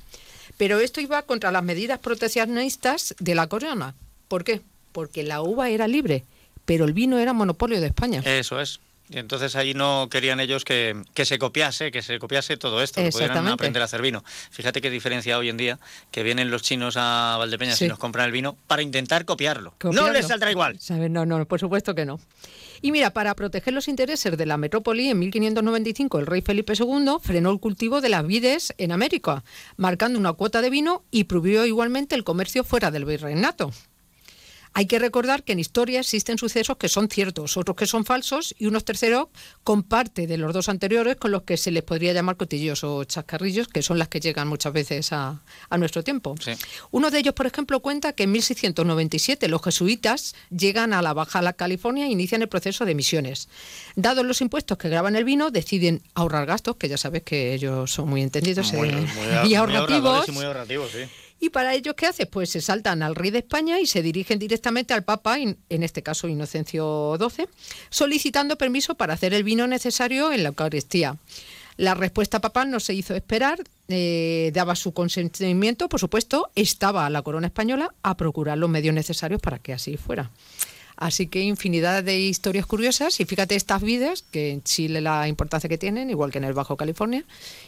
Pero 0.57 0.79
esto 0.79 1.01
iba 1.01 1.21
contra 1.23 1.51
las 1.51 1.63
medidas 1.63 1.99
proteccionistas 1.99 3.15
de 3.19 3.35
la 3.35 3.47
corona. 3.47 3.95
¿Por 4.27 4.43
qué? 4.43 4.61
Porque 4.91 5.23
la 5.23 5.41
uva 5.41 5.69
era 5.69 5.87
libre, 5.87 6.25
pero 6.65 6.85
el 6.85 6.93
vino 6.93 7.17
era 7.17 7.33
monopolio 7.33 7.79
de 7.79 7.87
España. 7.87 8.21
Eso 8.25 8.59
es. 8.59 8.79
Y 9.13 9.17
entonces 9.19 9.57
ahí 9.57 9.73
no 9.73 10.07
querían 10.09 10.39
ellos 10.39 10.63
que, 10.63 10.95
que 11.13 11.25
se 11.25 11.37
copiase, 11.37 11.91
que 11.91 12.01
se 12.01 12.17
copiase 12.17 12.55
todo 12.55 12.81
esto, 12.81 13.01
que 13.03 13.09
pudieran 13.11 13.45
aprender 13.49 13.81
a 13.81 13.85
hacer 13.85 14.01
vino. 14.01 14.23
Fíjate 14.51 14.79
qué 14.79 14.89
diferencia 14.89 15.37
hoy 15.37 15.49
en 15.49 15.57
día, 15.57 15.79
que 16.11 16.23
vienen 16.23 16.49
los 16.49 16.61
chinos 16.61 16.95
a 16.97 17.35
Valdepeñas 17.37 17.77
Sí. 17.77 17.85
y 17.85 17.87
nos 17.89 17.99
compran 17.99 18.25
el 18.27 18.31
vino 18.31 18.55
para 18.67 18.81
intentar 18.81 19.25
copiarlo. 19.25 19.71
No 19.71 19.89
Copiarlo. 19.89 20.13
les 20.13 20.27
saldrá 20.27 20.49
igual. 20.49 20.79
¿Sabes? 20.79 21.11
No, 21.11 21.25
no, 21.25 21.45
por 21.45 21.59
supuesto 21.59 21.93
que 21.93 22.05
no. 22.05 22.21
Y 22.81 22.91
mira, 22.93 23.11
para 23.11 23.35
proteger 23.35 23.73
los 23.73 23.87
intereses 23.89 24.35
de 24.37 24.45
la 24.45 24.55
metrópoli, 24.57 25.09
en 25.09 25.19
1595 25.19 26.17
el 26.19 26.25
rey 26.25 26.41
Felipe 26.41 26.73
II 26.79 27.17
frenó 27.21 27.51
el 27.51 27.59
cultivo 27.59 27.99
de 27.99 28.09
las 28.09 28.25
vides 28.25 28.73
en 28.77 28.91
América, 28.93 29.43
marcando 29.75 30.17
una 30.17 30.33
cuota 30.33 30.61
de 30.61 30.69
vino 30.69 31.03
y 31.11 31.25
prohibió 31.25 31.65
igualmente 31.65 32.15
el 32.15 32.23
comercio 32.23 32.63
fuera 32.63 32.89
del 32.91 33.05
virreinato. 33.05 33.71
Hay 34.73 34.85
que 34.85 34.99
recordar 34.99 35.43
que 35.43 35.51
en 35.51 35.59
historia 35.59 35.99
existen 35.99 36.37
sucesos 36.37 36.77
que 36.77 36.87
son 36.87 37.09
ciertos, 37.09 37.57
otros 37.57 37.75
que 37.75 37.85
son 37.85 38.05
falsos 38.05 38.55
y 38.57 38.67
unos 38.67 38.85
terceros 38.85 39.27
con 39.65 39.83
parte 39.83 40.27
de 40.27 40.37
los 40.37 40.53
dos 40.53 40.69
anteriores 40.69 41.17
con 41.17 41.31
los 41.31 41.43
que 41.43 41.57
se 41.57 41.71
les 41.71 41.83
podría 41.83 42.13
llamar 42.13 42.37
cotillos 42.37 42.83
o 42.85 43.03
chascarrillos, 43.03 43.67
que 43.67 43.81
son 43.81 43.99
las 43.99 44.07
que 44.07 44.21
llegan 44.21 44.47
muchas 44.47 44.71
veces 44.71 45.11
a, 45.11 45.41
a 45.69 45.77
nuestro 45.77 46.03
tiempo. 46.05 46.35
Uno 46.91 47.11
de 47.11 47.19
ellos, 47.19 47.33
por 47.33 47.47
ejemplo, 47.47 47.81
cuenta 47.81 48.13
que 48.13 48.23
en 48.23 48.31
1697 48.31 49.47
los 49.49 49.61
jesuitas 49.61 50.35
llegan 50.49 50.93
a 50.93 51.01
la 51.01 51.13
Baja 51.13 51.41
California 51.53 52.05
e 52.05 52.09
inician 52.09 52.41
el 52.41 52.47
proceso 52.47 52.85
de 52.85 52.95
misiones. 52.95 53.49
Dados 53.95 54.25
los 54.25 54.39
impuestos 54.41 54.77
que 54.77 54.87
graban 54.89 55.15
el 55.17 55.25
vino, 55.25 55.51
deciden 55.51 56.01
ahorrar 56.13 56.45
gastos, 56.45 56.77
que 56.77 56.87
ya 56.87 56.97
sabes 56.97 57.23
que 57.23 57.53
ellos 57.53 57.91
son 57.91 58.07
muy 58.09 58.21
entendidos 58.21 58.71
Muy- 58.73 58.89
eh, 58.89 58.93
muy- 59.43 59.49
y 59.51 59.55
ahorrativos. 59.55 60.29
muy 60.29 60.45
ahorrativos, 60.45 60.91
sí. 60.91 60.99
Y 61.43 61.49
para 61.49 61.73
ello, 61.73 61.95
¿qué 61.95 62.05
hace? 62.05 62.27
Pues 62.27 62.51
se 62.51 62.61
saltan 62.61 63.01
al 63.01 63.15
rey 63.15 63.31
de 63.31 63.39
España 63.39 63.79
y 63.79 63.87
se 63.87 64.03
dirigen 64.03 64.37
directamente 64.37 64.93
al 64.93 65.03
Papa, 65.03 65.39
en 65.39 65.57
este 65.69 66.03
caso 66.03 66.27
Inocencio 66.27 67.17
XII, 67.17 67.47
solicitando 67.89 68.59
permiso 68.59 68.93
para 68.93 69.15
hacer 69.15 69.33
el 69.33 69.43
vino 69.43 69.65
necesario 69.65 70.31
en 70.31 70.43
la 70.43 70.49
Eucaristía. 70.49 71.17
La 71.77 71.95
respuesta 71.95 72.41
papal 72.41 72.69
no 72.69 72.79
se 72.79 72.93
hizo 72.93 73.15
esperar, 73.15 73.63
eh, 73.87 74.51
daba 74.53 74.75
su 74.75 74.93
consentimiento, 74.93 75.89
por 75.89 75.99
supuesto, 75.99 76.51
estaba 76.53 77.09
la 77.09 77.23
corona 77.23 77.47
española 77.47 77.91
a 78.03 78.15
procurar 78.17 78.59
los 78.59 78.69
medios 78.69 78.93
necesarios 78.93 79.41
para 79.41 79.57
que 79.57 79.73
así 79.73 79.97
fuera. 79.97 80.29
Así 81.01 81.25
que 81.25 81.41
infinidad 81.41 82.03
de 82.03 82.19
historias 82.19 82.67
curiosas 82.67 83.19
y 83.19 83.25
fíjate 83.25 83.55
estas 83.55 83.81
vidas, 83.81 84.23
que 84.29 84.51
en 84.51 84.61
Chile 84.61 85.01
la 85.01 85.27
importancia 85.27 85.67
que 85.67 85.79
tienen, 85.79 86.11
igual 86.11 86.31
que 86.31 86.37
en 86.37 86.43
el 86.43 86.53
Bajo 86.53 86.77
California, 86.77 87.23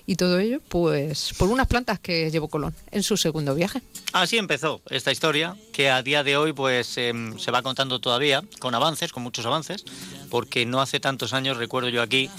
y 0.06 0.18
todo 0.18 0.38
ello, 0.38 0.60
pues 0.70 1.34
por 1.40 1.50
unas 1.50 1.66
plantas 1.66 1.98
que 2.00 2.30
llevó 2.30 2.48
Colón 2.48 2.76
en 2.92 3.02
su 3.02 3.18
segundo 3.18 3.56
viaje. 3.56 3.82
Así 4.12 4.38
empezó 4.38 4.82
esta 4.92 5.12
historia, 5.12 5.56
que 5.72 5.90
a 5.90 6.04
día 6.04 6.24
de 6.24 6.38
hoy 6.38 6.54
pues 6.54 6.96
em, 7.00 7.36
se 7.40 7.50
va 7.50 7.64
contando 7.64 7.98
todavía, 8.00 8.44
con 8.60 8.76
avances, 8.76 9.12
con 9.12 9.24
muchos 9.24 9.48
avances, 9.48 9.84
porque 10.30 10.68
no 10.68 10.80
hace 10.80 11.00
tantos 11.00 11.34
años, 11.34 11.58
recuerdo 11.58 11.90
yo 11.90 12.04
aquí, 12.04 12.30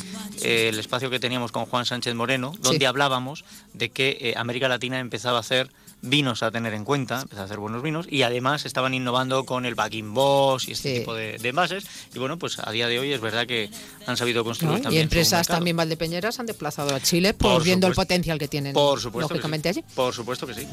eh, 0.42 0.68
el 0.68 0.78
espacio 0.78 1.10
que 1.10 1.18
teníamos 1.18 1.50
con 1.50 1.66
Juan 1.66 1.86
Sánchez 1.86 2.14
Moreno, 2.14 2.52
donde 2.60 2.78
Sí. 2.78 2.84
hablábamos 2.84 3.44
de 3.72 3.88
que 3.88 4.16
eh, 4.20 4.34
América 4.36 4.68
Latina 4.68 5.00
empezaba 5.00 5.38
a 5.38 5.40
hacer 5.40 5.70
vinos 6.04 6.42
a 6.42 6.50
tener 6.50 6.74
en 6.74 6.84
cuenta, 6.84 7.22
empezaba 7.22 7.42
a 7.42 7.46
hacer 7.46 7.58
buenos 7.58 7.82
vinos, 7.82 8.06
y 8.08 8.22
además 8.22 8.64
estaban 8.66 8.94
innovando 8.94 9.44
con 9.44 9.66
el 9.66 9.74
backing 9.74 10.14
boss 10.14 10.68
y 10.68 10.72
este 10.72 11.00
tipo 11.00 11.14
de, 11.14 11.38
de 11.38 11.48
envases, 11.48 11.84
y 12.14 12.18
bueno, 12.18 12.38
pues 12.38 12.58
a 12.58 12.70
día 12.70 12.86
de 12.88 12.98
hoy 12.98 13.12
es 13.12 13.20
verdad 13.20 13.46
que 13.46 13.70
han 14.06 14.16
sabido 14.16 14.44
construir 14.44 14.72
¿no? 14.74 14.78
Y 14.78 14.82
también 14.82 15.02
su 15.02 15.04
empresas 15.04 15.46
también 15.46 15.76
valdepeñeras 15.76 16.38
han 16.40 16.46
desplazado 16.46 16.94
a 16.94 17.00
Chile 17.00 17.34
por, 17.34 17.54
Por 17.54 17.64
viendo 17.64 17.86
el 17.86 17.94
potencial 17.94 18.38
que 18.38 18.48
tienen, 18.48 18.72
Por 18.74 19.00
supuesto. 19.00 19.32
lógicamente, 19.34 19.72
sí. 19.72 19.80
allí. 19.80 19.94
Por 19.94 20.14
supuesto 20.14 20.46
que 20.46 20.54
sí. 20.54 20.66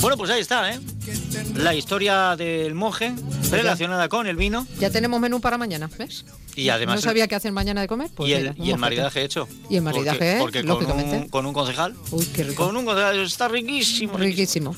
Bueno, 0.00 0.16
pues 0.16 0.30
ahí 0.30 0.40
está, 0.40 0.72
¿eh? 0.72 0.80
La 1.54 1.74
historia 1.74 2.36
del 2.36 2.74
monje 2.74 3.14
relacionada 3.50 4.08
con 4.08 4.26
el 4.26 4.36
vino 4.36 4.66
Ya 4.78 4.90
tenemos 4.90 5.20
menú 5.20 5.40
para 5.40 5.58
mañana, 5.58 5.90
¿ves? 5.98 6.24
y 6.58 6.70
además. 6.70 6.96
no 6.96 7.02
sabía 7.02 7.28
qué 7.28 7.36
hacer 7.36 7.52
mañana 7.52 7.80
de 7.80 7.86
comer. 7.86 8.10
Pues 8.14 8.30
y 8.30 8.34
el, 8.34 8.42
mira, 8.54 8.54
y 8.58 8.70
el 8.72 8.78
maridaje 8.78 9.22
hecho. 9.22 9.48
Y 9.70 9.76
el 9.76 9.82
maridaje, 9.82 10.38
Porque, 10.40 10.58
¿eh? 10.58 10.62
con, 10.62 10.70
lógicamente. 10.70 11.16
un, 11.16 11.28
con 11.28 11.46
un 11.46 11.52
concejal. 11.52 11.94
Uy, 12.10 12.26
qué 12.26 12.42
rico. 12.42 12.66
Con 12.66 12.76
un 12.76 12.84
concejal 12.84 13.20
está 13.20 13.46
riquísimo. 13.46 14.16
Riquísimo. 14.18 14.74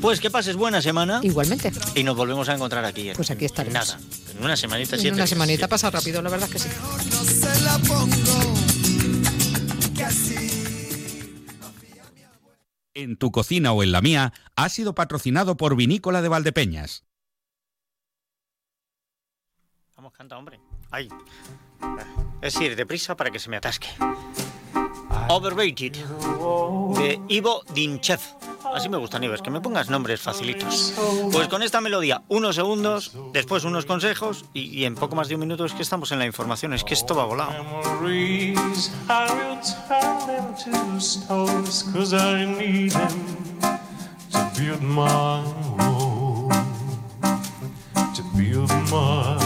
Pues 0.00 0.20
que 0.20 0.30
pases 0.30 0.56
buena 0.56 0.82
semana. 0.82 1.20
Igualmente. 1.22 1.72
Y 1.94 2.02
nos 2.04 2.16
volvemos 2.16 2.48
a 2.48 2.54
encontrar 2.54 2.84
aquí. 2.84 3.12
Pues 3.16 3.30
aquí 3.30 3.44
estaremos. 3.46 3.74
Nada, 3.74 3.98
en 4.36 4.44
una 4.44 4.56
semanita, 4.56 4.96
En 4.96 5.00
siete 5.00 5.14
una 5.14 5.22
días. 5.24 5.30
semanita 5.30 5.68
pasa 5.68 5.90
rápido, 5.90 6.20
la 6.22 6.30
verdad 6.30 6.48
es 6.52 6.62
que 6.62 6.68
sí. 6.68 6.68
se 7.24 7.60
la 7.62 7.78
pongo. 7.78 8.54
Que 9.94 10.04
así. 10.04 10.36
En 12.94 13.16
tu 13.16 13.30
cocina 13.30 13.72
o 13.72 13.82
en 13.82 13.92
la 13.92 14.00
mía 14.00 14.32
ha 14.56 14.68
sido 14.68 14.94
patrocinado 14.94 15.56
por 15.56 15.76
Vinícola 15.76 16.22
de 16.22 16.28
Valdepeñas. 16.28 17.04
Vamos, 19.96 20.12
canta, 20.12 20.36
hombre. 20.38 20.60
Ay. 20.90 21.08
Es 22.42 22.60
ir 22.60 22.76
deprisa 22.76 23.16
para 23.16 23.30
que 23.30 23.38
se 23.38 23.48
me 23.50 23.56
atasque. 23.56 23.88
Overrated, 25.28 25.92
de 26.96 27.20
Ivo 27.28 27.62
Dinchev. 27.74 28.20
Así 28.74 28.88
me 28.88 28.96
gusta, 28.96 29.18
Nieves, 29.18 29.42
que 29.42 29.50
me 29.50 29.60
pongas 29.60 29.88
nombres 29.90 30.20
facilitos. 30.20 30.94
Pues 31.32 31.48
con 31.48 31.62
esta 31.62 31.80
melodía, 31.80 32.22
unos 32.28 32.56
segundos, 32.56 33.12
después 33.32 33.64
unos 33.64 33.86
consejos 33.86 34.44
y, 34.52 34.84
en 34.84 34.94
poco 34.94 35.16
más 35.16 35.28
de 35.28 35.34
un 35.34 35.40
minuto 35.40 35.64
es 35.64 35.72
que 35.72 35.82
estamos 35.82 36.12
en 36.12 36.18
la 36.18 36.26
información. 36.26 36.72
Es 36.74 36.84
que 36.84 36.94
esto 36.94 37.14
va 37.14 37.24
volado. 37.24 37.54
to 48.16 49.45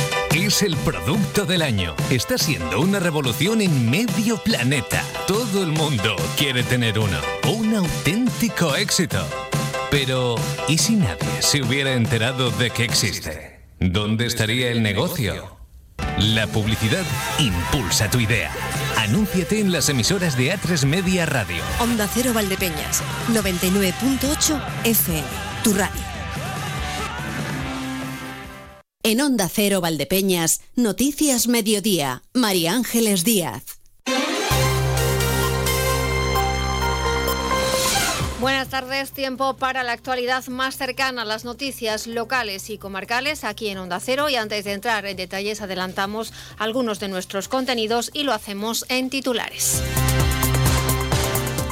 Es 0.33 0.61
el 0.61 0.77
producto 0.77 1.45
del 1.45 1.61
año. 1.61 1.93
Está 2.09 2.37
siendo 2.37 2.79
una 2.79 2.99
revolución 2.99 3.59
en 3.59 3.89
medio 3.89 4.37
planeta. 4.37 5.03
Todo 5.27 5.61
el 5.61 5.71
mundo 5.73 6.15
quiere 6.37 6.63
tener 6.63 6.97
uno. 6.99 7.17
Un 7.51 7.75
auténtico 7.75 8.73
éxito. 8.77 9.25
Pero, 9.89 10.35
¿y 10.69 10.77
si 10.77 10.95
nadie 10.95 11.41
se 11.41 11.61
hubiera 11.61 11.93
enterado 11.93 12.49
de 12.51 12.69
que 12.69 12.85
existe? 12.85 13.59
¿Dónde 13.81 14.25
estaría 14.25 14.71
el 14.71 14.81
negocio? 14.81 15.57
La 16.17 16.47
publicidad 16.47 17.03
impulsa 17.37 18.09
tu 18.09 18.21
idea. 18.21 18.51
Anúnciate 18.99 19.59
en 19.59 19.73
las 19.73 19.89
emisoras 19.89 20.37
de 20.37 20.55
A3 20.55 20.85
Media 20.85 21.25
Radio. 21.25 21.61
Onda 21.79 22.07
Cero 22.07 22.31
Valdepeñas, 22.33 23.03
99.8 23.33 24.61
FM, 24.85 25.27
tu 25.63 25.73
radio. 25.73 26.10
En 29.03 29.19
Onda 29.19 29.49
Cero 29.49 29.81
Valdepeñas, 29.81 30.61
Noticias 30.75 31.47
Mediodía. 31.47 32.21
María 32.33 32.73
Ángeles 32.73 33.23
Díaz. 33.23 33.63
Buenas 38.39 38.69
tardes, 38.69 39.11
tiempo 39.11 39.55
para 39.55 39.83
la 39.83 39.91
actualidad 39.91 40.45
más 40.47 40.77
cercana 40.77 41.23
a 41.23 41.25
las 41.25 41.45
noticias 41.45 42.07
locales 42.07 42.69
y 42.69 42.77
comarcales 42.77 43.43
aquí 43.43 43.69
en 43.69 43.79
Onda 43.79 43.99
Cero 43.99 44.29
y 44.29 44.35
antes 44.35 44.65
de 44.65 44.73
entrar 44.73 45.05
en 45.05 45.17
detalles 45.17 45.61
adelantamos 45.61 46.31
algunos 46.57 46.99
de 46.99 47.07
nuestros 47.07 47.47
contenidos 47.47 48.11
y 48.13 48.23
lo 48.23 48.33
hacemos 48.33 48.85
en 48.89 49.09
titulares. 49.09 49.81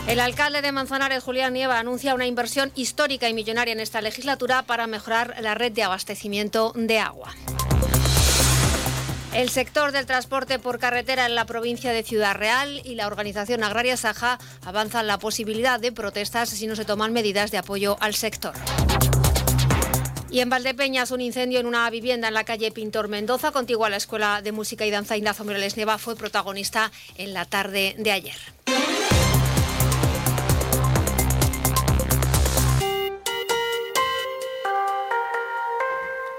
El 0.10 0.20
alcalde 0.20 0.64
de 0.64 0.72
Manzanares, 0.72 1.22
Julián 1.22 1.54
Nieva, 1.54 1.78
anuncia 1.78 2.16
una 2.16 2.26
inversión 2.26 2.72
histórica 2.74 3.30
y 3.30 3.36
millonaria 3.36 3.74
en 3.74 3.80
esta 3.80 4.02
legislatura 4.02 4.64
para 4.64 4.88
mejorar 4.88 5.36
la 5.40 5.54
red 5.54 5.72
de 5.72 5.84
abastecimiento 5.84 6.74
de 6.76 6.98
agua. 6.98 7.32
El 9.36 9.50
sector 9.50 9.92
del 9.92 10.08
transporte 10.08 10.58
por 10.58 10.80
carretera 10.80 11.28
en 11.28 11.36
la 11.36 11.46
provincia 11.46 11.92
de 11.92 12.02
Ciudad 12.02 12.34
Real 12.34 12.82
y 12.84 12.96
la 12.96 13.06
organización 13.06 13.64
agraria 13.64 13.98
Saja 13.98 14.40
avanzan 14.66 15.06
la 15.06 15.20
posibilidad 15.20 15.80
de 15.80 15.92
protestas 15.92 16.50
si 16.50 16.66
no 16.66 16.76
se 16.76 16.86
toman 16.86 17.14
medidas 17.14 17.52
de 17.52 17.60
apoyo 17.60 17.96
al 18.00 18.16
sector. 18.16 18.56
Y 20.32 20.40
en 20.40 20.50
Valdepeñas, 20.50 21.12
un 21.12 21.22
incendio 21.22 21.60
en 21.60 21.68
una 21.68 21.88
vivienda 21.92 22.30
en 22.30 22.34
la 22.34 22.46
calle 22.46 22.72
Pintor 22.72 23.10
Mendoza, 23.10 23.52
contigua 23.52 23.86
a 23.86 23.90
la 23.92 23.98
Escuela 23.98 24.42
de 24.42 24.54
Música 24.54 24.88
y 24.88 24.92
Danza 24.92 25.18
Ignacio 25.18 25.46
Morales 25.46 25.78
Nieva, 25.78 26.00
fue 26.00 26.16
protagonista 26.16 26.92
en 27.16 27.36
la 27.36 27.46
tarde 27.46 27.94
de 28.00 28.12
ayer. 28.12 28.38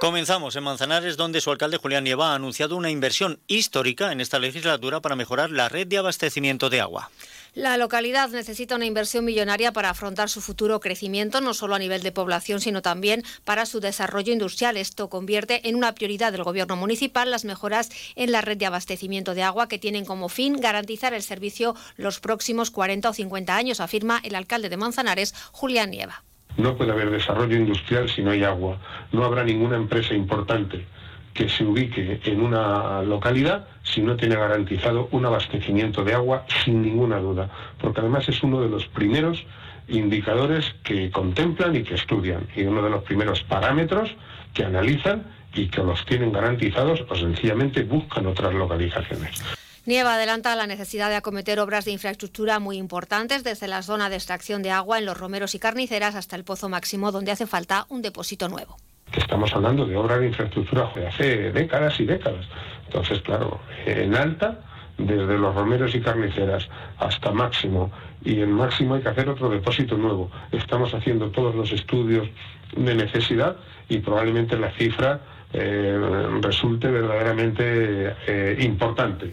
Comenzamos 0.00 0.56
en 0.56 0.64
Manzanares, 0.64 1.18
donde 1.18 1.42
su 1.42 1.50
alcalde 1.50 1.76
Julián 1.76 2.04
Nieva 2.04 2.32
ha 2.32 2.34
anunciado 2.34 2.74
una 2.74 2.88
inversión 2.88 3.38
histórica 3.46 4.12
en 4.12 4.22
esta 4.22 4.38
legislatura 4.38 5.00
para 5.00 5.14
mejorar 5.14 5.50
la 5.50 5.68
red 5.68 5.86
de 5.86 5.98
abastecimiento 5.98 6.70
de 6.70 6.80
agua. 6.80 7.10
La 7.52 7.76
localidad 7.76 8.30
necesita 8.30 8.76
una 8.76 8.86
inversión 8.86 9.26
millonaria 9.26 9.74
para 9.74 9.90
afrontar 9.90 10.30
su 10.30 10.40
futuro 10.40 10.80
crecimiento, 10.80 11.42
no 11.42 11.52
solo 11.52 11.74
a 11.74 11.78
nivel 11.78 12.02
de 12.02 12.12
población, 12.12 12.62
sino 12.62 12.80
también 12.80 13.24
para 13.44 13.66
su 13.66 13.80
desarrollo 13.80 14.32
industrial. 14.32 14.78
Esto 14.78 15.10
convierte 15.10 15.68
en 15.68 15.76
una 15.76 15.94
prioridad 15.94 16.32
del 16.32 16.44
Gobierno 16.44 16.76
municipal 16.76 17.30
las 17.30 17.44
mejoras 17.44 17.90
en 18.16 18.32
la 18.32 18.40
red 18.40 18.56
de 18.56 18.64
abastecimiento 18.64 19.34
de 19.34 19.42
agua 19.42 19.68
que 19.68 19.78
tienen 19.78 20.06
como 20.06 20.30
fin 20.30 20.56
garantizar 20.62 21.12
el 21.12 21.22
servicio 21.22 21.76
los 21.96 22.20
próximos 22.20 22.70
40 22.70 23.10
o 23.10 23.12
50 23.12 23.54
años, 23.54 23.80
afirma 23.80 24.22
el 24.24 24.34
alcalde 24.34 24.70
de 24.70 24.78
Manzanares, 24.78 25.34
Julián 25.52 25.90
Nieva. 25.90 26.24
No 26.60 26.76
puede 26.76 26.92
haber 26.92 27.10
desarrollo 27.10 27.56
industrial 27.56 28.10
si 28.10 28.22
no 28.22 28.32
hay 28.32 28.44
agua. 28.44 28.76
No 29.12 29.24
habrá 29.24 29.42
ninguna 29.44 29.76
empresa 29.76 30.12
importante 30.12 30.84
que 31.32 31.48
se 31.48 31.64
ubique 31.64 32.20
en 32.24 32.42
una 32.42 33.02
localidad 33.02 33.66
si 33.82 34.02
no 34.02 34.14
tiene 34.14 34.34
garantizado 34.36 35.08
un 35.12 35.24
abastecimiento 35.24 36.04
de 36.04 36.12
agua 36.12 36.44
sin 36.62 36.82
ninguna 36.82 37.18
duda, 37.18 37.48
porque 37.80 38.00
además 38.00 38.28
es 38.28 38.42
uno 38.42 38.60
de 38.60 38.68
los 38.68 38.86
primeros 38.88 39.42
indicadores 39.88 40.74
que 40.84 41.10
contemplan 41.10 41.76
y 41.76 41.82
que 41.82 41.94
estudian 41.94 42.46
y 42.54 42.64
uno 42.64 42.82
de 42.82 42.90
los 42.90 43.04
primeros 43.04 43.42
parámetros 43.44 44.14
que 44.52 44.64
analizan 44.64 45.24
y 45.54 45.68
que 45.68 45.82
los 45.82 46.04
tienen 46.04 46.30
garantizados 46.30 47.04
o 47.08 47.14
sencillamente 47.14 47.84
buscan 47.84 48.26
otras 48.26 48.52
localizaciones. 48.52 49.59
Nieva 49.86 50.14
adelanta 50.14 50.54
la 50.56 50.66
necesidad 50.66 51.08
de 51.08 51.16
acometer 51.16 51.58
obras 51.58 51.86
de 51.86 51.92
infraestructura 51.92 52.58
muy 52.58 52.76
importantes 52.76 53.42
desde 53.44 53.66
la 53.66 53.82
zona 53.82 54.10
de 54.10 54.16
extracción 54.16 54.62
de 54.62 54.70
agua 54.70 54.98
en 54.98 55.06
los 55.06 55.16
romeros 55.16 55.54
y 55.54 55.58
carniceras 55.58 56.14
hasta 56.14 56.36
el 56.36 56.44
pozo 56.44 56.68
máximo 56.68 57.12
donde 57.12 57.32
hace 57.32 57.46
falta 57.46 57.86
un 57.88 58.02
depósito 58.02 58.48
nuevo. 58.50 58.76
Estamos 59.12 59.52
hablando 59.54 59.86
de 59.86 59.96
obras 59.96 60.20
de 60.20 60.26
infraestructura 60.26 60.92
de 60.94 61.06
hace 61.06 61.52
décadas 61.52 61.98
y 61.98 62.04
décadas. 62.04 62.46
Entonces, 62.86 63.22
claro, 63.22 63.60
en 63.86 64.14
alta, 64.14 64.60
desde 64.98 65.38
los 65.38 65.54
romeros 65.54 65.94
y 65.94 66.00
carniceras 66.00 66.68
hasta 66.98 67.32
máximo, 67.32 67.90
y 68.22 68.42
en 68.42 68.52
máximo 68.52 68.94
hay 68.94 69.02
que 69.02 69.08
hacer 69.08 69.30
otro 69.30 69.48
depósito 69.48 69.96
nuevo. 69.96 70.30
Estamos 70.52 70.92
haciendo 70.92 71.30
todos 71.30 71.54
los 71.54 71.72
estudios 71.72 72.28
de 72.76 72.94
necesidad 72.94 73.56
y 73.88 73.98
probablemente 73.98 74.58
la 74.58 74.70
cifra 74.72 75.20
eh, 75.52 75.98
resulte 76.42 76.88
verdaderamente 76.88 78.14
eh, 78.26 78.56
importante. 78.60 79.32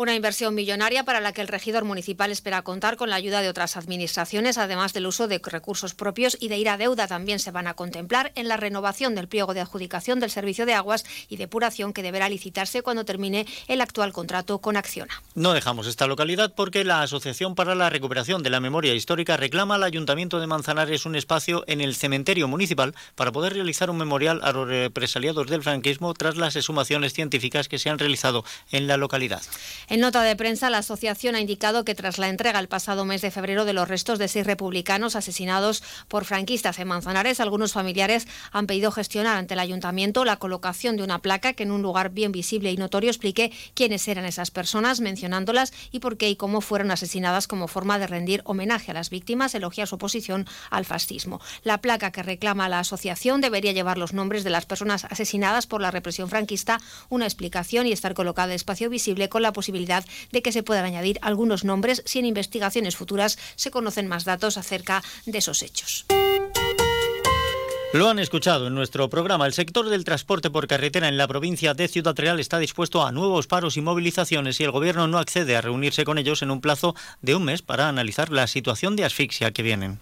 Una 0.00 0.14
inversión 0.14 0.54
millonaria 0.54 1.02
para 1.02 1.20
la 1.20 1.32
que 1.32 1.40
el 1.40 1.48
regidor 1.48 1.82
municipal 1.82 2.30
espera 2.30 2.62
contar 2.62 2.96
con 2.96 3.10
la 3.10 3.16
ayuda 3.16 3.42
de 3.42 3.48
otras 3.48 3.76
administraciones, 3.76 4.56
además 4.56 4.92
del 4.92 5.08
uso 5.08 5.26
de 5.26 5.40
recursos 5.42 5.94
propios 5.94 6.36
y 6.38 6.46
de 6.46 6.56
ir 6.56 6.68
a 6.68 6.76
deuda 6.76 7.08
también 7.08 7.40
se 7.40 7.50
van 7.50 7.66
a 7.66 7.74
contemplar 7.74 8.30
en 8.36 8.46
la 8.46 8.56
renovación 8.56 9.16
del 9.16 9.26
pliego 9.26 9.54
de 9.54 9.60
adjudicación 9.60 10.20
del 10.20 10.30
servicio 10.30 10.66
de 10.66 10.74
aguas 10.74 11.04
y 11.28 11.36
depuración 11.36 11.92
que 11.92 12.04
deberá 12.04 12.28
licitarse 12.28 12.82
cuando 12.82 13.04
termine 13.04 13.44
el 13.66 13.80
actual 13.80 14.12
contrato 14.12 14.60
con 14.60 14.76
Acciona. 14.76 15.20
No 15.34 15.52
dejamos 15.52 15.88
esta 15.88 16.06
localidad 16.06 16.54
porque 16.54 16.84
la 16.84 17.02
Asociación 17.02 17.56
para 17.56 17.74
la 17.74 17.90
Recuperación 17.90 18.44
de 18.44 18.50
la 18.50 18.60
Memoria 18.60 18.94
Histórica 18.94 19.36
reclama 19.36 19.74
al 19.74 19.82
Ayuntamiento 19.82 20.38
de 20.38 20.46
Manzanares 20.46 21.06
un 21.06 21.16
espacio 21.16 21.64
en 21.66 21.80
el 21.80 21.96
cementerio 21.96 22.46
municipal 22.46 22.94
para 23.16 23.32
poder 23.32 23.54
realizar 23.54 23.90
un 23.90 23.96
memorial 23.96 24.42
a 24.44 24.52
los 24.52 24.68
represaliados 24.68 25.48
del 25.48 25.64
franquismo 25.64 26.14
tras 26.14 26.36
las 26.36 26.54
exhumaciones 26.54 27.14
científicas 27.14 27.66
que 27.66 27.80
se 27.80 27.90
han 27.90 27.98
realizado 27.98 28.44
en 28.70 28.86
la 28.86 28.96
localidad. 28.96 29.42
En 29.90 30.00
nota 30.00 30.22
de 30.22 30.36
prensa, 30.36 30.68
la 30.68 30.78
asociación 30.78 31.34
ha 31.34 31.40
indicado 31.40 31.82
que 31.82 31.94
tras 31.94 32.18
la 32.18 32.28
entrega 32.28 32.60
el 32.60 32.68
pasado 32.68 33.06
mes 33.06 33.22
de 33.22 33.30
febrero 33.30 33.64
de 33.64 33.72
los 33.72 33.88
restos 33.88 34.18
de 34.18 34.28
seis 34.28 34.46
republicanos 34.46 35.16
asesinados 35.16 35.82
por 36.08 36.26
franquistas 36.26 36.78
en 36.78 36.88
Manzanares, 36.88 37.40
algunos 37.40 37.72
familiares 37.72 38.28
han 38.52 38.66
pedido 38.66 38.92
gestionar 38.92 39.38
ante 39.38 39.54
el 39.54 39.60
ayuntamiento 39.60 40.26
la 40.26 40.36
colocación 40.36 40.98
de 40.98 41.04
una 41.04 41.20
placa 41.20 41.54
que 41.54 41.62
en 41.62 41.70
un 41.70 41.80
lugar 41.80 42.10
bien 42.10 42.32
visible 42.32 42.70
y 42.70 42.76
notorio 42.76 43.08
explique 43.08 43.50
quiénes 43.72 44.06
eran 44.08 44.26
esas 44.26 44.50
personas, 44.50 45.00
mencionándolas 45.00 45.72
y 45.90 46.00
por 46.00 46.18
qué 46.18 46.28
y 46.28 46.36
cómo 46.36 46.60
fueron 46.60 46.90
asesinadas 46.90 47.48
como 47.48 47.66
forma 47.66 47.98
de 47.98 48.08
rendir 48.08 48.42
homenaje 48.44 48.90
a 48.90 48.94
las 48.94 49.08
víctimas, 49.08 49.54
elogia 49.54 49.86
su 49.86 49.94
oposición 49.94 50.46
al 50.68 50.84
fascismo. 50.84 51.40
La 51.62 51.80
placa 51.80 52.12
que 52.12 52.22
reclama 52.22 52.68
la 52.68 52.80
asociación 52.80 53.40
debería 53.40 53.72
llevar 53.72 53.96
los 53.96 54.12
nombres 54.12 54.44
de 54.44 54.50
las 54.50 54.66
personas 54.66 55.06
asesinadas 55.06 55.66
por 55.66 55.80
la 55.80 55.90
represión 55.90 56.28
franquista, 56.28 56.78
una 57.08 57.24
explicación 57.24 57.86
y 57.86 57.92
estar 57.92 58.12
colocada 58.12 58.52
en 58.52 58.56
espacio 58.56 58.90
visible 58.90 59.30
con 59.30 59.40
la 59.40 59.54
posibilidad 59.54 59.77
de 59.86 60.42
que 60.42 60.52
se 60.52 60.62
puedan 60.62 60.84
añadir 60.84 61.18
algunos 61.22 61.64
nombres 61.64 62.02
si 62.04 62.18
en 62.18 62.26
investigaciones 62.26 62.96
futuras 62.96 63.38
se 63.56 63.70
conocen 63.70 64.08
más 64.08 64.24
datos 64.24 64.56
acerca 64.56 65.02
de 65.26 65.38
esos 65.38 65.62
hechos. 65.62 66.06
Lo 67.94 68.10
han 68.10 68.18
escuchado 68.18 68.66
en 68.66 68.74
nuestro 68.74 69.08
programa. 69.08 69.46
El 69.46 69.54
sector 69.54 69.88
del 69.88 70.04
transporte 70.04 70.50
por 70.50 70.66
carretera 70.66 71.08
en 71.08 71.16
la 71.16 71.26
provincia 71.26 71.72
de 71.72 71.88
Ciudad 71.88 72.14
Real 72.14 72.38
está 72.38 72.58
dispuesto 72.58 73.02
a 73.02 73.12
nuevos 73.12 73.46
paros 73.46 73.78
y 73.78 73.80
movilizaciones 73.80 74.60
y 74.60 74.64
el 74.64 74.72
gobierno 74.72 75.08
no 75.08 75.16
accede 75.16 75.56
a 75.56 75.62
reunirse 75.62 76.04
con 76.04 76.18
ellos 76.18 76.42
en 76.42 76.50
un 76.50 76.60
plazo 76.60 76.94
de 77.22 77.34
un 77.34 77.44
mes 77.44 77.62
para 77.62 77.88
analizar 77.88 78.28
la 78.30 78.46
situación 78.46 78.94
de 78.94 79.06
asfixia 79.06 79.52
que 79.52 79.62
vienen. 79.62 80.00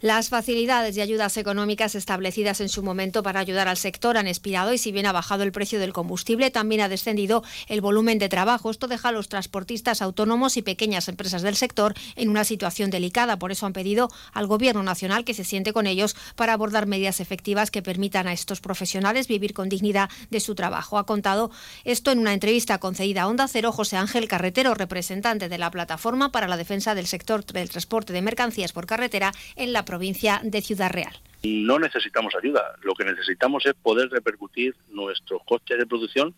Las 0.00 0.28
facilidades 0.28 0.96
y 0.96 1.00
ayudas 1.00 1.36
económicas 1.38 1.94
establecidas 1.94 2.60
en 2.60 2.68
su 2.68 2.82
momento 2.82 3.22
para 3.22 3.40
ayudar 3.40 3.66
al 3.66 3.78
sector 3.78 4.18
han 4.18 4.26
expirado 4.26 4.74
y 4.74 4.78
si 4.78 4.92
bien 4.92 5.06
ha 5.06 5.12
bajado 5.12 5.42
el 5.42 5.52
precio 5.52 5.80
del 5.80 5.94
combustible, 5.94 6.50
también 6.50 6.82
ha 6.82 6.88
descendido 6.88 7.42
el 7.68 7.80
volumen 7.80 8.18
de 8.18 8.28
trabajo. 8.28 8.70
Esto 8.70 8.88
deja 8.88 9.08
a 9.08 9.12
los 9.12 9.28
transportistas 9.28 10.02
autónomos 10.02 10.58
y 10.58 10.62
pequeñas 10.62 11.08
empresas 11.08 11.40
del 11.40 11.56
sector 11.56 11.94
en 12.14 12.28
una 12.28 12.44
situación 12.44 12.90
delicada. 12.90 13.38
Por 13.38 13.52
eso 13.52 13.64
han 13.64 13.72
pedido 13.72 14.10
al 14.32 14.46
Gobierno 14.46 14.82
Nacional 14.82 15.24
que 15.24 15.32
se 15.32 15.44
siente 15.44 15.72
con 15.72 15.86
ellos 15.86 16.14
para 16.34 16.52
abordar 16.52 16.86
medidas 16.86 17.20
efectivas 17.20 17.70
que 17.70 17.82
permitan 17.82 18.28
a 18.28 18.34
estos 18.34 18.60
profesionales 18.60 19.28
vivir 19.28 19.54
con 19.54 19.70
dignidad 19.70 20.10
de 20.30 20.40
su 20.40 20.54
trabajo. 20.54 20.98
Ha 20.98 21.06
contado 21.06 21.50
esto 21.84 22.10
en 22.10 22.18
una 22.18 22.34
entrevista 22.34 22.78
concedida 22.78 23.22
a 23.22 23.28
Onda 23.28 23.48
Cero 23.48 23.72
José 23.72 23.96
Ángel 23.96 24.28
Carretero, 24.28 24.74
representante 24.74 25.48
de 25.48 25.58
la 25.58 25.70
Plataforma 25.70 26.32
para 26.32 26.48
la 26.48 26.58
Defensa 26.58 26.94
del 26.94 27.06
Sector 27.06 27.46
del 27.46 27.70
Transporte 27.70 28.12
de 28.12 28.20
Mercancías 28.20 28.72
por 28.72 28.86
Carretera 28.86 29.32
en 29.56 29.72
la 29.72 29.85
provincia 29.86 30.40
de 30.42 30.60
Ciudad 30.60 30.90
Real. 30.90 31.16
No 31.42 31.78
necesitamos 31.78 32.34
ayuda, 32.34 32.76
lo 32.82 32.94
que 32.94 33.04
necesitamos 33.04 33.64
es 33.64 33.74
poder 33.74 34.10
repercutir 34.10 34.74
nuestros 34.90 35.42
costes 35.44 35.78
de 35.78 35.86
producción 35.86 36.34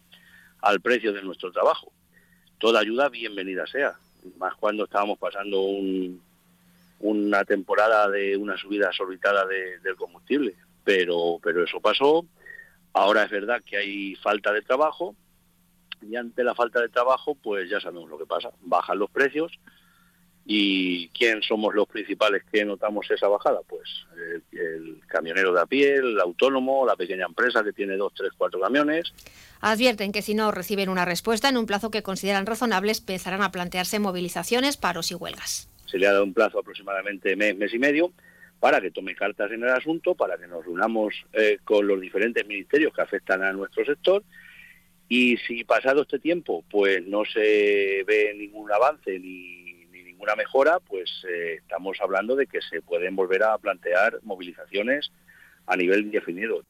al 0.61 0.81
precio 0.81 1.13
de 1.13 1.23
nuestro 1.23 1.51
trabajo. 1.51 1.93
Toda 2.59 2.81
ayuda 2.81 3.09
bienvenida 3.09 3.67
sea, 3.67 3.95
más 4.39 4.55
cuando 4.55 4.85
estábamos 4.85 5.19
pasando 5.19 5.63
un, 5.63 6.21
una 7.01 7.45
temporada 7.45 8.09
de 8.09 8.37
una 8.37 8.57
subida 8.57 8.93
solicitada 8.93 9.47
del 9.47 9.97
combustible, 9.97 10.55
pero, 10.85 11.39
pero 11.43 11.65
eso 11.65 11.81
pasó. 11.81 12.27
Ahora 12.93 13.23
es 13.25 13.31
verdad 13.31 13.63
que 13.65 13.77
hay 13.77 14.15
falta 14.17 14.53
de 14.53 14.63
trabajo 14.63 15.15
y 16.03 16.17
ante 16.17 16.45
la 16.45 16.55
falta 16.55 16.81
de 16.81 16.89
trabajo, 16.89 17.35
pues 17.35 17.69
ya 17.69 17.81
sabemos 17.81 18.11
lo 18.11 18.19
que 18.19 18.27
pasa. 18.27 18.51
Bajan 18.61 18.99
los 18.99 19.11
precios, 19.11 19.53
¿Y 20.51 21.09
quién 21.09 21.43
somos 21.43 21.75
los 21.75 21.87
principales 21.87 22.43
que 22.51 22.65
notamos 22.65 23.07
esa 23.11 23.29
bajada? 23.29 23.61
Pues 23.69 23.87
el, 24.17 24.59
el, 24.59 25.01
camionero 25.07 25.53
de 25.53 25.61
a 25.61 25.67
pie, 25.67 25.97
el 25.97 26.19
autónomo, 26.19 26.87
la 26.87 26.97
pequeña 26.97 27.27
empresa 27.27 27.63
que 27.63 27.75
tiene 27.75 27.99
dos, 27.99 28.15
tres, 28.15 28.31
cuatro 28.35 28.59
camiones. 28.59 29.13
Advierten 29.61 30.11
que 30.11 30.23
si 30.23 30.35
no 30.35 30.51
reciben 30.51 30.89
una 30.89 31.05
respuesta 31.05 31.51
en 31.51 31.59
un 31.59 31.67
plazo 31.67 31.91
que 31.91 32.03
consideran 32.03 32.47
razonable, 32.47 32.93
empezarán 32.93 33.43
a 33.43 33.53
plantearse 33.53 33.99
movilizaciones, 33.99 34.79
paros 34.79 35.11
y 35.11 35.17
huelgas. 35.17 35.69
Se 35.85 35.99
le 35.99 36.07
ha 36.07 36.13
dado 36.13 36.25
un 36.25 36.33
plazo 36.33 36.61
aproximadamente 36.61 37.37
mes, 37.37 37.55
mes 37.55 37.75
y 37.75 37.79
medio 37.79 38.13
para 38.59 38.81
que 38.81 38.91
tome 38.91 39.15
cartas 39.15 39.53
en 39.53 39.63
el 39.63 39.69
asunto, 39.69 40.15
para 40.15 40.39
que 40.39 40.47
nos 40.47 40.65
reunamos 40.65 41.15
eh, 41.35 41.59
con 41.63 41.87
los 41.87 42.01
diferentes 42.01 42.47
ministerios 42.47 42.95
que 42.95 43.03
afectan 43.03 43.43
a 43.43 43.53
nuestro 43.53 43.85
sector 43.85 44.25
y 45.09 45.37
si 45.39 45.65
pasado 45.65 46.03
este 46.03 46.19
tiempo 46.19 46.65
pues 46.71 47.07
no 47.07 47.25
se 47.25 48.03
ve 48.07 48.35
ningún 48.37 48.71
avance 48.71 49.19
ni 49.19 49.68
ninguna 50.19 50.35
mejora, 50.35 50.81
pues 50.81 51.09
eh, 51.29 51.59
estamos 51.61 51.97
hablando 52.01 52.35
de 52.35 52.49
que 52.49 52.61
se 52.61 52.83
pueden 52.83 53.15
volver 53.15 53.45
a 53.45 53.57
plantear 53.57 54.19
movilizaciones 54.25 55.13
a 55.69 55.77
nivel 55.77 56.11
definido. 56.11 56.63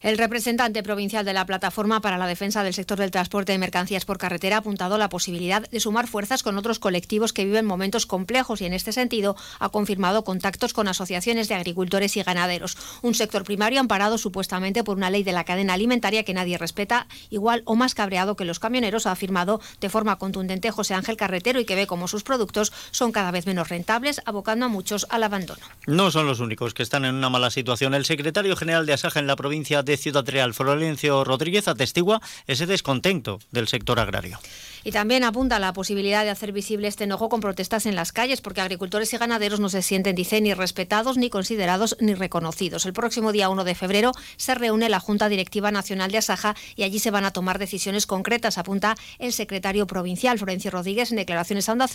El 0.00 0.18
representante 0.18 0.82
provincial 0.82 1.24
de 1.24 1.32
la 1.32 1.46
Plataforma 1.46 2.00
para 2.00 2.18
la 2.18 2.26
Defensa 2.26 2.64
del 2.64 2.74
Sector 2.74 2.98
del 2.98 3.12
Transporte 3.12 3.52
de 3.52 3.58
Mercancías 3.58 4.04
por 4.04 4.18
Carretera 4.18 4.56
ha 4.56 4.58
apuntado 4.58 4.98
la 4.98 5.08
posibilidad 5.08 5.68
de 5.70 5.80
sumar 5.80 6.08
fuerzas 6.08 6.42
con 6.42 6.58
otros 6.58 6.80
colectivos 6.80 7.32
que 7.32 7.44
viven 7.44 7.64
momentos 7.64 8.04
complejos 8.04 8.60
y 8.60 8.64
en 8.64 8.72
este 8.72 8.92
sentido 8.92 9.36
ha 9.60 9.68
confirmado 9.68 10.24
contactos 10.24 10.72
con 10.72 10.88
asociaciones 10.88 11.48
de 11.48 11.54
agricultores 11.54 12.16
y 12.16 12.22
ganaderos. 12.22 12.76
Un 13.02 13.14
sector 13.14 13.44
primario 13.44 13.78
amparado 13.78 14.18
supuestamente 14.18 14.82
por 14.82 14.96
una 14.96 15.08
ley 15.08 15.22
de 15.22 15.32
la 15.32 15.44
cadena 15.44 15.74
alimentaria 15.74 16.24
que 16.24 16.34
nadie 16.34 16.58
respeta, 16.58 17.06
igual 17.30 17.62
o 17.64 17.76
más 17.76 17.94
cabreado 17.94 18.34
que 18.34 18.44
los 18.44 18.58
camioneros, 18.58 19.06
ha 19.06 19.12
afirmado 19.12 19.60
de 19.80 19.88
forma 19.88 20.18
contundente 20.18 20.72
José 20.72 20.94
Ángel 20.94 21.16
Carretero 21.16 21.60
y 21.60 21.64
que 21.64 21.76
ve 21.76 21.86
como 21.86 22.08
sus 22.08 22.24
productos 22.24 22.72
son 22.90 23.12
cada 23.12 23.30
vez 23.30 23.46
menos 23.46 23.68
rentables, 23.68 24.20
abocando 24.24 24.66
a 24.66 24.68
muchos 24.68 25.06
al 25.10 25.22
abandono. 25.22 25.62
No 25.86 26.10
son 26.10 26.26
los 26.26 26.40
únicos 26.40 26.74
que 26.74 26.82
están 26.82 27.04
en 27.04 27.14
una 27.14 27.30
mala 27.30 27.50
situación. 27.50 27.94
El 27.94 28.04
secretario 28.04 28.41
general 28.56 28.86
de 28.86 28.92
Asaja 28.92 29.20
en 29.20 29.26
la 29.26 29.36
provincia 29.36 29.82
de 29.82 29.96
Ciudad 29.96 30.28
Real, 30.28 30.54
Florencio 30.54 31.24
Rodríguez, 31.24 31.68
atestigua 31.68 32.20
ese 32.46 32.66
descontento 32.66 33.38
del 33.50 33.68
sector 33.68 34.00
agrario. 34.00 34.38
Y 34.84 34.92
también 34.92 35.24
apunta 35.24 35.58
la 35.58 35.72
posibilidad 35.72 36.24
de 36.24 36.30
hacer 36.30 36.52
visible 36.52 36.88
este 36.88 37.04
enojo 37.04 37.28
con 37.28 37.40
protestas 37.40 37.86
en 37.86 37.94
las 37.94 38.12
calles, 38.12 38.40
porque 38.40 38.60
agricultores 38.60 39.12
y 39.12 39.16
ganaderos 39.16 39.60
no 39.60 39.68
se 39.68 39.82
sienten, 39.82 40.16
dice, 40.16 40.40
ni 40.40 40.54
respetados, 40.54 41.16
ni 41.16 41.30
considerados, 41.30 41.96
ni 42.00 42.14
reconocidos. 42.14 42.86
El 42.86 42.92
próximo 42.92 43.32
día 43.32 43.48
1 43.48 43.64
de 43.64 43.74
febrero 43.74 44.12
se 44.36 44.54
reúne 44.54 44.88
la 44.88 45.00
Junta 45.00 45.28
Directiva 45.28 45.70
Nacional 45.70 46.10
de 46.10 46.18
Asaja 46.18 46.56
y 46.76 46.82
allí 46.82 46.98
se 46.98 47.10
van 47.10 47.24
a 47.24 47.32
tomar 47.32 47.58
decisiones 47.58 48.06
concretas, 48.06 48.58
apunta 48.58 48.96
el 49.18 49.32
secretario 49.32 49.86
provincial, 49.86 50.38
Florencio 50.38 50.70
Rodríguez, 50.70 51.10
en 51.10 51.16
declaraciones 51.16 51.68
a 51.68 51.72
Onda 51.72 51.86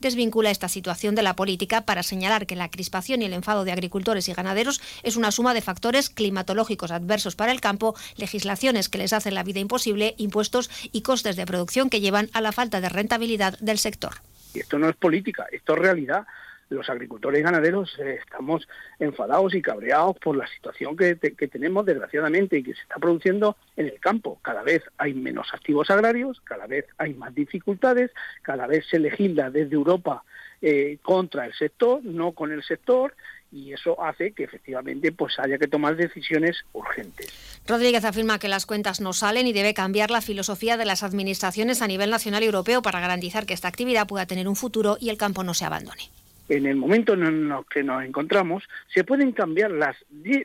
desvincula 0.00 0.50
esta 0.50 0.68
situación 0.68 1.14
de 1.14 1.22
la 1.22 1.36
política 1.36 1.82
para 1.82 2.02
señalar 2.02 2.46
que 2.46 2.56
la 2.56 2.70
crispación 2.70 3.22
y 3.22 3.26
el 3.26 3.32
enfado 3.32 3.64
de 3.64 3.72
agricultores 3.72 4.28
y 4.28 4.34
ganaderos 4.34 4.80
es 5.02 5.16
una 5.16 5.30
suma 5.30 5.54
de 5.54 5.62
factores 5.62 6.10
climatológicos 6.10 6.90
adversos 6.90 7.36
para 7.36 7.52
el 7.52 7.60
campo, 7.60 7.94
legislaciones 8.16 8.88
que 8.88 8.98
les 8.98 9.12
hacen 9.12 9.34
la 9.34 9.42
vida 9.42 9.60
imposible, 9.60 10.14
impuestos 10.18 10.70
y 10.92 11.02
costes 11.02 11.36
de 11.36 11.46
producción 11.46 11.90
que 11.90 12.00
llevan 12.00 12.30
a 12.34 12.40
la 12.40 12.52
falta 12.52 12.80
de 12.80 12.88
rentabilidad 12.88 13.58
del 13.60 13.78
sector. 13.78 14.12
Y 14.52 14.60
esto 14.60 14.78
no 14.78 14.88
es 14.88 14.96
política, 14.96 15.46
esto 15.50 15.74
es 15.74 15.78
realidad. 15.78 16.26
Los 16.70 16.88
agricultores 16.88 17.40
y 17.40 17.42
ganaderos 17.42 17.96
eh, 17.98 18.18
estamos 18.24 18.66
enfadados 18.98 19.54
y 19.54 19.62
cabreados 19.62 20.16
por 20.18 20.36
la 20.36 20.46
situación 20.46 20.96
que, 20.96 21.16
que, 21.18 21.48
tenemos, 21.48 21.84
desgraciadamente, 21.84 22.58
y 22.58 22.62
que 22.62 22.74
se 22.74 22.82
está 22.82 22.96
produciendo 22.96 23.56
en 23.76 23.86
el 23.86 24.00
campo. 24.00 24.38
Cada 24.42 24.62
vez 24.62 24.82
hay 24.96 25.14
menos 25.14 25.52
activos 25.52 25.90
agrarios, 25.90 26.40
cada 26.42 26.66
vez 26.66 26.86
hay 26.98 27.14
más 27.14 27.34
dificultades, 27.34 28.10
cada 28.42 28.66
vez 28.66 28.86
se 28.88 28.98
legisla 28.98 29.50
desde 29.50 29.74
Europa 29.74 30.24
eh, 30.62 30.98
contra 31.02 31.44
el 31.46 31.52
sector, 31.52 32.02
no 32.04 32.32
con 32.32 32.50
el 32.50 32.62
sector, 32.62 33.14
y 33.54 33.72
eso 33.72 34.02
hace 34.02 34.32
que 34.32 34.42
efectivamente 34.42 35.12
pues 35.12 35.38
haya 35.38 35.58
que 35.58 35.68
tomar 35.68 35.94
decisiones 35.96 36.64
urgentes. 36.72 37.62
Rodríguez 37.68 38.04
afirma 38.04 38.40
que 38.40 38.48
las 38.48 38.66
cuentas 38.66 39.00
no 39.00 39.12
salen 39.12 39.46
y 39.46 39.52
debe 39.52 39.74
cambiar 39.74 40.10
la 40.10 40.20
filosofía 40.20 40.76
de 40.76 40.84
las 40.84 41.04
administraciones 41.04 41.80
a 41.80 41.86
nivel 41.86 42.10
nacional 42.10 42.42
y 42.42 42.46
europeo 42.46 42.82
para 42.82 42.98
garantizar 42.98 43.46
que 43.46 43.54
esta 43.54 43.68
actividad 43.68 44.08
pueda 44.08 44.26
tener 44.26 44.48
un 44.48 44.56
futuro 44.56 44.96
y 45.00 45.08
el 45.08 45.16
campo 45.16 45.44
no 45.44 45.54
se 45.54 45.64
abandone. 45.64 46.02
En 46.48 46.66
el 46.66 46.76
momento 46.76 47.14
en 47.14 47.22
el 47.22 47.52
que 47.70 47.84
nos 47.84 48.04
encontramos, 48.04 48.64
se 48.92 49.04
pueden 49.04 49.30
cambiar 49.30 49.70
las 49.70 49.96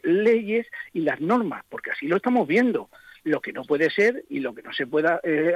leyes 0.04 0.68
y 0.94 1.02
las 1.02 1.20
normas, 1.20 1.66
porque 1.68 1.92
así 1.92 2.08
lo 2.08 2.18
estamos 2.18 2.48
viendo 2.48 2.90
lo 3.26 3.42
que 3.42 3.52
no 3.52 3.64
puede 3.64 3.90
ser 3.90 4.24
y 4.30 4.40
lo 4.40 4.56
que 4.56 4.62
no 4.62 4.72
se 4.72 4.88
pueda 4.88 5.20
eh, 5.24 5.54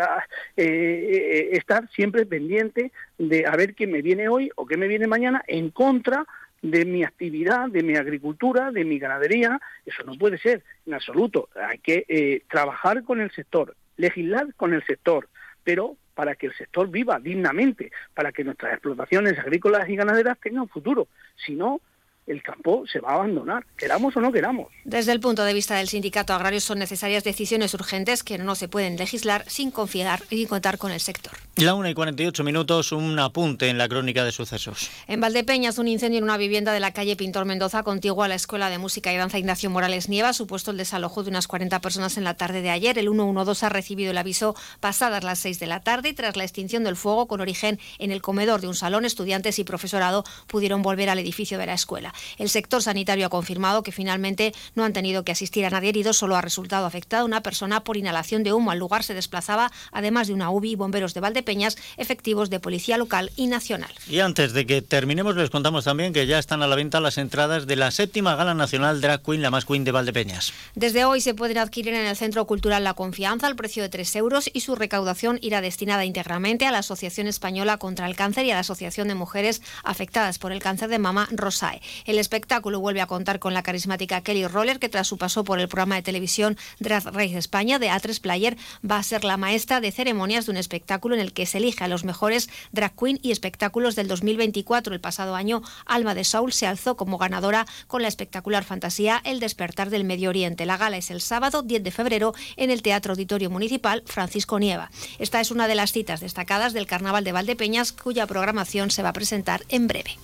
eh, 0.57 1.49
estar 1.53 1.89
siempre 1.91 2.25
pendiente 2.25 2.91
de 3.17 3.45
a 3.45 3.55
ver 3.55 3.73
qué 3.73 3.87
me 3.87 4.01
viene 4.01 4.27
hoy 4.27 4.51
o 4.55 4.65
qué 4.65 4.75
me 4.75 4.89
viene 4.89 5.07
mañana 5.07 5.43
en 5.47 5.69
contra 5.69 6.25
de 6.63 6.85
mi 6.85 7.03
actividad, 7.03 7.67
de 7.69 7.83
mi 7.83 7.95
agricultura, 7.97 8.71
de 8.71 8.85
mi 8.85 8.97
ganadería. 8.97 9.61
Eso 9.85 10.01
no 10.03 10.17
puede 10.17 10.39
ser 10.39 10.63
en 10.87 10.95
absoluto. 10.95 11.49
Hay 11.55 11.77
que 11.77 12.05
eh, 12.07 12.43
trabajar 12.49 13.03
con 13.03 13.21
el 13.21 13.29
sector, 13.31 13.75
legislar 13.97 14.55
con 14.55 14.73
el 14.73 14.83
sector, 14.85 15.27
pero 15.63 15.97
para 16.15 16.35
que 16.35 16.47
el 16.47 16.53
sector 16.55 16.89
viva 16.89 17.19
dignamente, 17.19 17.91
para 18.13 18.31
que 18.31 18.43
nuestras 18.43 18.73
explotaciones 18.73 19.37
agrícolas 19.37 19.89
y 19.89 19.95
ganaderas 19.95 20.39
tengan 20.39 20.69
futuro. 20.69 21.07
Si 21.35 21.53
no, 21.53 21.81
el 22.27 22.41
campo 22.41 22.83
se 22.91 22.99
va 22.99 23.11
a 23.11 23.15
abandonar, 23.15 23.65
queramos 23.77 24.15
o 24.15 24.21
no 24.21 24.31
queramos. 24.31 24.67
Desde 24.85 25.11
el 25.11 25.19
punto 25.19 25.43
de 25.43 25.53
vista 25.53 25.75
del 25.75 25.89
sindicato 25.89 26.33
agrario 26.33 26.61
son 26.61 26.79
necesarias 26.79 27.23
decisiones 27.23 27.73
urgentes 27.73 28.23
que 28.23 28.37
no 28.37 28.55
se 28.55 28.67
pueden 28.67 28.97
legislar 28.97 29.43
sin 29.47 29.71
confiar 29.71 30.21
y 30.29 30.45
contar 30.45 30.77
con 30.77 30.91
el 30.91 30.99
sector. 30.99 31.33
La 31.55 31.75
1 31.75 31.89
y 31.89 31.93
48 31.93 32.43
minutos, 32.43 32.91
un 32.91 33.19
apunte 33.19 33.69
en 33.69 33.77
la 33.77 33.87
crónica 33.87 34.23
de 34.23 34.31
sucesos. 34.31 34.89
En 35.07 35.21
Valdepeñas, 35.21 35.77
un 35.77 35.87
incendio 35.87 36.17
en 36.17 36.23
una 36.23 36.37
vivienda 36.37 36.73
de 36.73 36.79
la 36.79 36.91
calle 36.91 37.15
Pintor 37.15 37.45
Mendoza, 37.45 37.83
contigua 37.83 38.25
a 38.25 38.27
la 38.27 38.35
Escuela 38.35 38.69
de 38.69 38.77
Música 38.77 39.13
y 39.13 39.17
Danza 39.17 39.37
Ignacio 39.37 39.69
Morales 39.69 40.09
Nieva, 40.09 40.29
ha 40.29 40.33
supuesto 40.33 40.71
el 40.71 40.77
desalojo 40.77 41.23
de 41.23 41.29
unas 41.29 41.47
40 41.47 41.79
personas 41.81 42.17
en 42.17 42.23
la 42.23 42.33
tarde 42.35 42.61
de 42.61 42.69
ayer. 42.69 42.97
El 42.97 43.09
112 43.09 43.65
ha 43.65 43.69
recibido 43.69 44.11
el 44.11 44.17
aviso 44.17 44.55
pasadas 44.79 45.23
las 45.23 45.39
6 45.39 45.59
de 45.59 45.67
la 45.67 45.81
tarde 45.81 46.09
y 46.09 46.13
tras 46.13 46.37
la 46.37 46.43
extinción 46.43 46.83
del 46.83 46.95
fuego 46.95 47.27
con 47.27 47.41
origen 47.41 47.79
en 47.99 48.11
el 48.11 48.21
comedor 48.21 48.61
de 48.61 48.67
un 48.67 48.75
salón, 48.75 49.05
estudiantes 49.05 49.59
y 49.59 49.63
profesorado 49.63 50.23
pudieron 50.47 50.81
volver 50.81 51.09
al 51.09 51.19
edificio 51.19 51.57
de 51.57 51.65
la 51.65 51.73
escuela. 51.73 52.12
El 52.37 52.49
sector 52.49 52.81
sanitario 52.81 53.27
ha 53.27 53.29
confirmado 53.29 53.83
que 53.83 53.91
finalmente 53.91 54.53
no 54.75 54.83
han 54.83 54.93
tenido 54.93 55.23
que 55.23 55.31
asistir 55.31 55.65
a 55.65 55.69
nadie 55.69 55.89
herido, 55.89 56.13
solo 56.13 56.35
ha 56.35 56.41
resultado 56.41 56.85
afectada 56.85 57.25
una 57.25 57.43
persona 57.43 57.83
por 57.83 57.97
inhalación 57.97 58.43
de 58.43 58.53
humo. 58.53 58.71
Al 58.71 58.79
lugar 58.79 59.03
se 59.03 59.13
desplazaba, 59.13 59.71
además 59.91 60.27
de 60.27 60.33
una 60.33 60.49
UBI 60.49 60.71
y 60.71 60.75
bomberos 60.75 61.13
de 61.13 61.19
Valdepeñas, 61.19 61.77
efectivos 61.97 62.49
de 62.49 62.59
policía 62.59 62.97
local 62.97 63.31
y 63.35 63.47
nacional. 63.47 63.91
Y 64.07 64.19
antes 64.19 64.53
de 64.53 64.65
que 64.65 64.81
terminemos, 64.81 65.35
les 65.35 65.49
contamos 65.49 65.85
también 65.85 66.13
que 66.13 66.27
ya 66.27 66.39
están 66.39 66.61
a 66.61 66.67
la 66.67 66.75
venta 66.75 66.99
las 66.99 67.17
entradas 67.17 67.67
de 67.67 67.75
la 67.75 67.91
séptima 67.91 68.35
Gala 68.35 68.53
Nacional 68.53 69.01
Drag 69.01 69.21
Queen, 69.21 69.41
la 69.41 69.51
más 69.51 69.65
Queen 69.65 69.83
de 69.83 69.91
Valdepeñas. 69.91 70.53
Desde 70.75 71.05
hoy 71.05 71.21
se 71.21 71.33
pueden 71.33 71.57
adquirir 71.57 71.93
en 71.93 72.05
el 72.05 72.15
Centro 72.15 72.45
Cultural 72.45 72.83
La 72.83 72.93
Confianza 72.93 73.47
al 73.47 73.55
precio 73.55 73.83
de 73.83 73.89
3 73.89 74.15
euros 74.15 74.49
y 74.53 74.61
su 74.61 74.75
recaudación 74.75 75.39
irá 75.41 75.61
destinada 75.61 76.05
íntegramente 76.05 76.65
a 76.65 76.71
la 76.71 76.79
Asociación 76.79 77.27
Española 77.27 77.77
contra 77.77 78.07
el 78.07 78.15
Cáncer 78.15 78.45
y 78.45 78.51
a 78.51 78.55
la 78.55 78.61
Asociación 78.61 79.07
de 79.07 79.15
Mujeres 79.15 79.61
Afectadas 79.83 80.39
por 80.39 80.51
el 80.51 80.61
Cáncer 80.61 80.89
de 80.89 80.99
Mama 80.99 81.27
Rosae. 81.31 81.81
El 82.05 82.19
espectáculo 82.19 82.79
vuelve 82.79 83.01
a 83.01 83.07
contar 83.07 83.39
con 83.39 83.53
la 83.53 83.63
carismática 83.63 84.21
Kelly 84.21 84.47
Roller, 84.47 84.79
que 84.79 84.89
tras 84.89 85.07
su 85.07 85.17
paso 85.17 85.43
por 85.43 85.59
el 85.59 85.67
programa 85.67 85.95
de 85.95 86.01
televisión 86.01 86.57
Drag 86.79 87.05
Race 87.05 87.37
España 87.37 87.79
de 87.79 87.89
A3 87.89 88.19
Player 88.19 88.57
va 88.89 88.97
a 88.97 89.03
ser 89.03 89.23
la 89.23 89.37
maestra 89.37 89.81
de 89.81 89.91
ceremonias 89.91 90.45
de 90.45 90.51
un 90.51 90.57
espectáculo 90.57 91.15
en 91.15 91.21
el 91.21 91.33
que 91.33 91.45
se 91.45 91.59
elige 91.59 91.83
a 91.83 91.87
los 91.87 92.03
mejores 92.03 92.49
drag 92.71 92.95
queen 92.95 93.19
y 93.21 93.31
espectáculos 93.31 93.95
del 93.95 94.07
2024. 94.07 94.93
El 94.93 95.01
pasado 95.01 95.35
año, 95.35 95.61
Alma 95.85 96.15
de 96.15 96.23
Soul 96.23 96.53
se 96.53 96.67
alzó 96.67 96.95
como 96.97 97.17
ganadora 97.17 97.65
con 97.87 98.01
la 98.01 98.07
espectacular 98.07 98.63
fantasía 98.63 99.21
El 99.23 99.39
despertar 99.39 99.89
del 99.89 100.03
Medio 100.03 100.29
Oriente. 100.29 100.65
La 100.65 100.77
gala 100.77 100.97
es 100.97 101.11
el 101.11 101.21
sábado 101.21 101.61
10 101.61 101.83
de 101.83 101.91
febrero 101.91 102.33
en 102.57 102.71
el 102.71 102.81
Teatro 102.81 103.13
Auditorio 103.13 103.49
Municipal 103.49 104.03
Francisco 104.05 104.59
Nieva. 104.59 104.91
Esta 105.19 105.39
es 105.39 105.51
una 105.51 105.67
de 105.67 105.75
las 105.75 105.91
citas 105.91 106.19
destacadas 106.19 106.73
del 106.73 106.87
Carnaval 106.87 107.23
de 107.23 107.31
Valdepeñas, 107.31 107.91
cuya 107.91 108.27
programación 108.27 108.91
se 108.91 109.03
va 109.03 109.09
a 109.09 109.13
presentar 109.13 109.63
en 109.69 109.87
breve. 109.87 110.17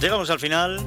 Llegamos 0.00 0.30
al 0.30 0.38
final. 0.38 0.80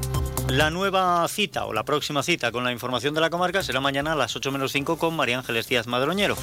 La 0.48 0.70
nueva 0.70 1.28
cita 1.28 1.66
o 1.66 1.74
la 1.74 1.84
próxima 1.84 2.24
cita 2.24 2.52
con 2.52 2.64
la 2.64 2.72
información 2.72 3.14
de 3.14 3.22
la 3.22 3.30
comarca 3.30 3.62
será 3.62 3.80
mañana 3.82 4.14
a 4.14 4.16
las 4.16 4.36
8 4.36 4.52
menos 4.52 4.72
5 4.72 4.98
con 4.98 5.16
María 5.16 5.38
Ángeles 5.38 5.68
Díaz 5.68 5.86
Madroñero. 5.88 6.38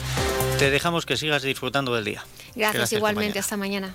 Te 0.58 0.70
dejamos 0.70 1.06
que 1.06 1.16
sigas 1.16 1.42
disfrutando 1.42 1.94
del 1.94 2.04
día. 2.04 2.24
Gracias, 2.54 2.92
igualmente. 2.92 3.38
Hasta 3.38 3.56
mañana. 3.56 3.94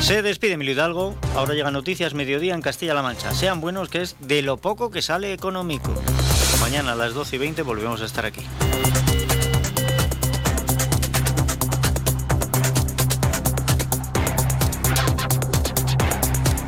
Se 0.00 0.22
despide 0.22 0.52
Emilio 0.52 0.74
Hidalgo. 0.74 1.14
Ahora 1.34 1.54
llegan 1.54 1.72
noticias 1.72 2.14
mediodía 2.14 2.54
en 2.54 2.62
Castilla-La 2.62 3.02
Mancha. 3.02 3.34
Sean 3.34 3.60
buenos, 3.60 3.88
que 3.88 4.02
es 4.02 4.16
de 4.20 4.42
lo 4.42 4.58
poco 4.58 4.90
que 4.90 5.02
sale 5.02 5.32
económico. 5.32 5.94
Mañana 6.60 6.92
a 6.92 6.96
las 6.96 7.14
12 7.14 7.36
y 7.36 7.38
20 7.38 7.62
volvemos 7.62 8.02
a 8.02 8.04
estar 8.04 8.26
aquí. 8.26 8.42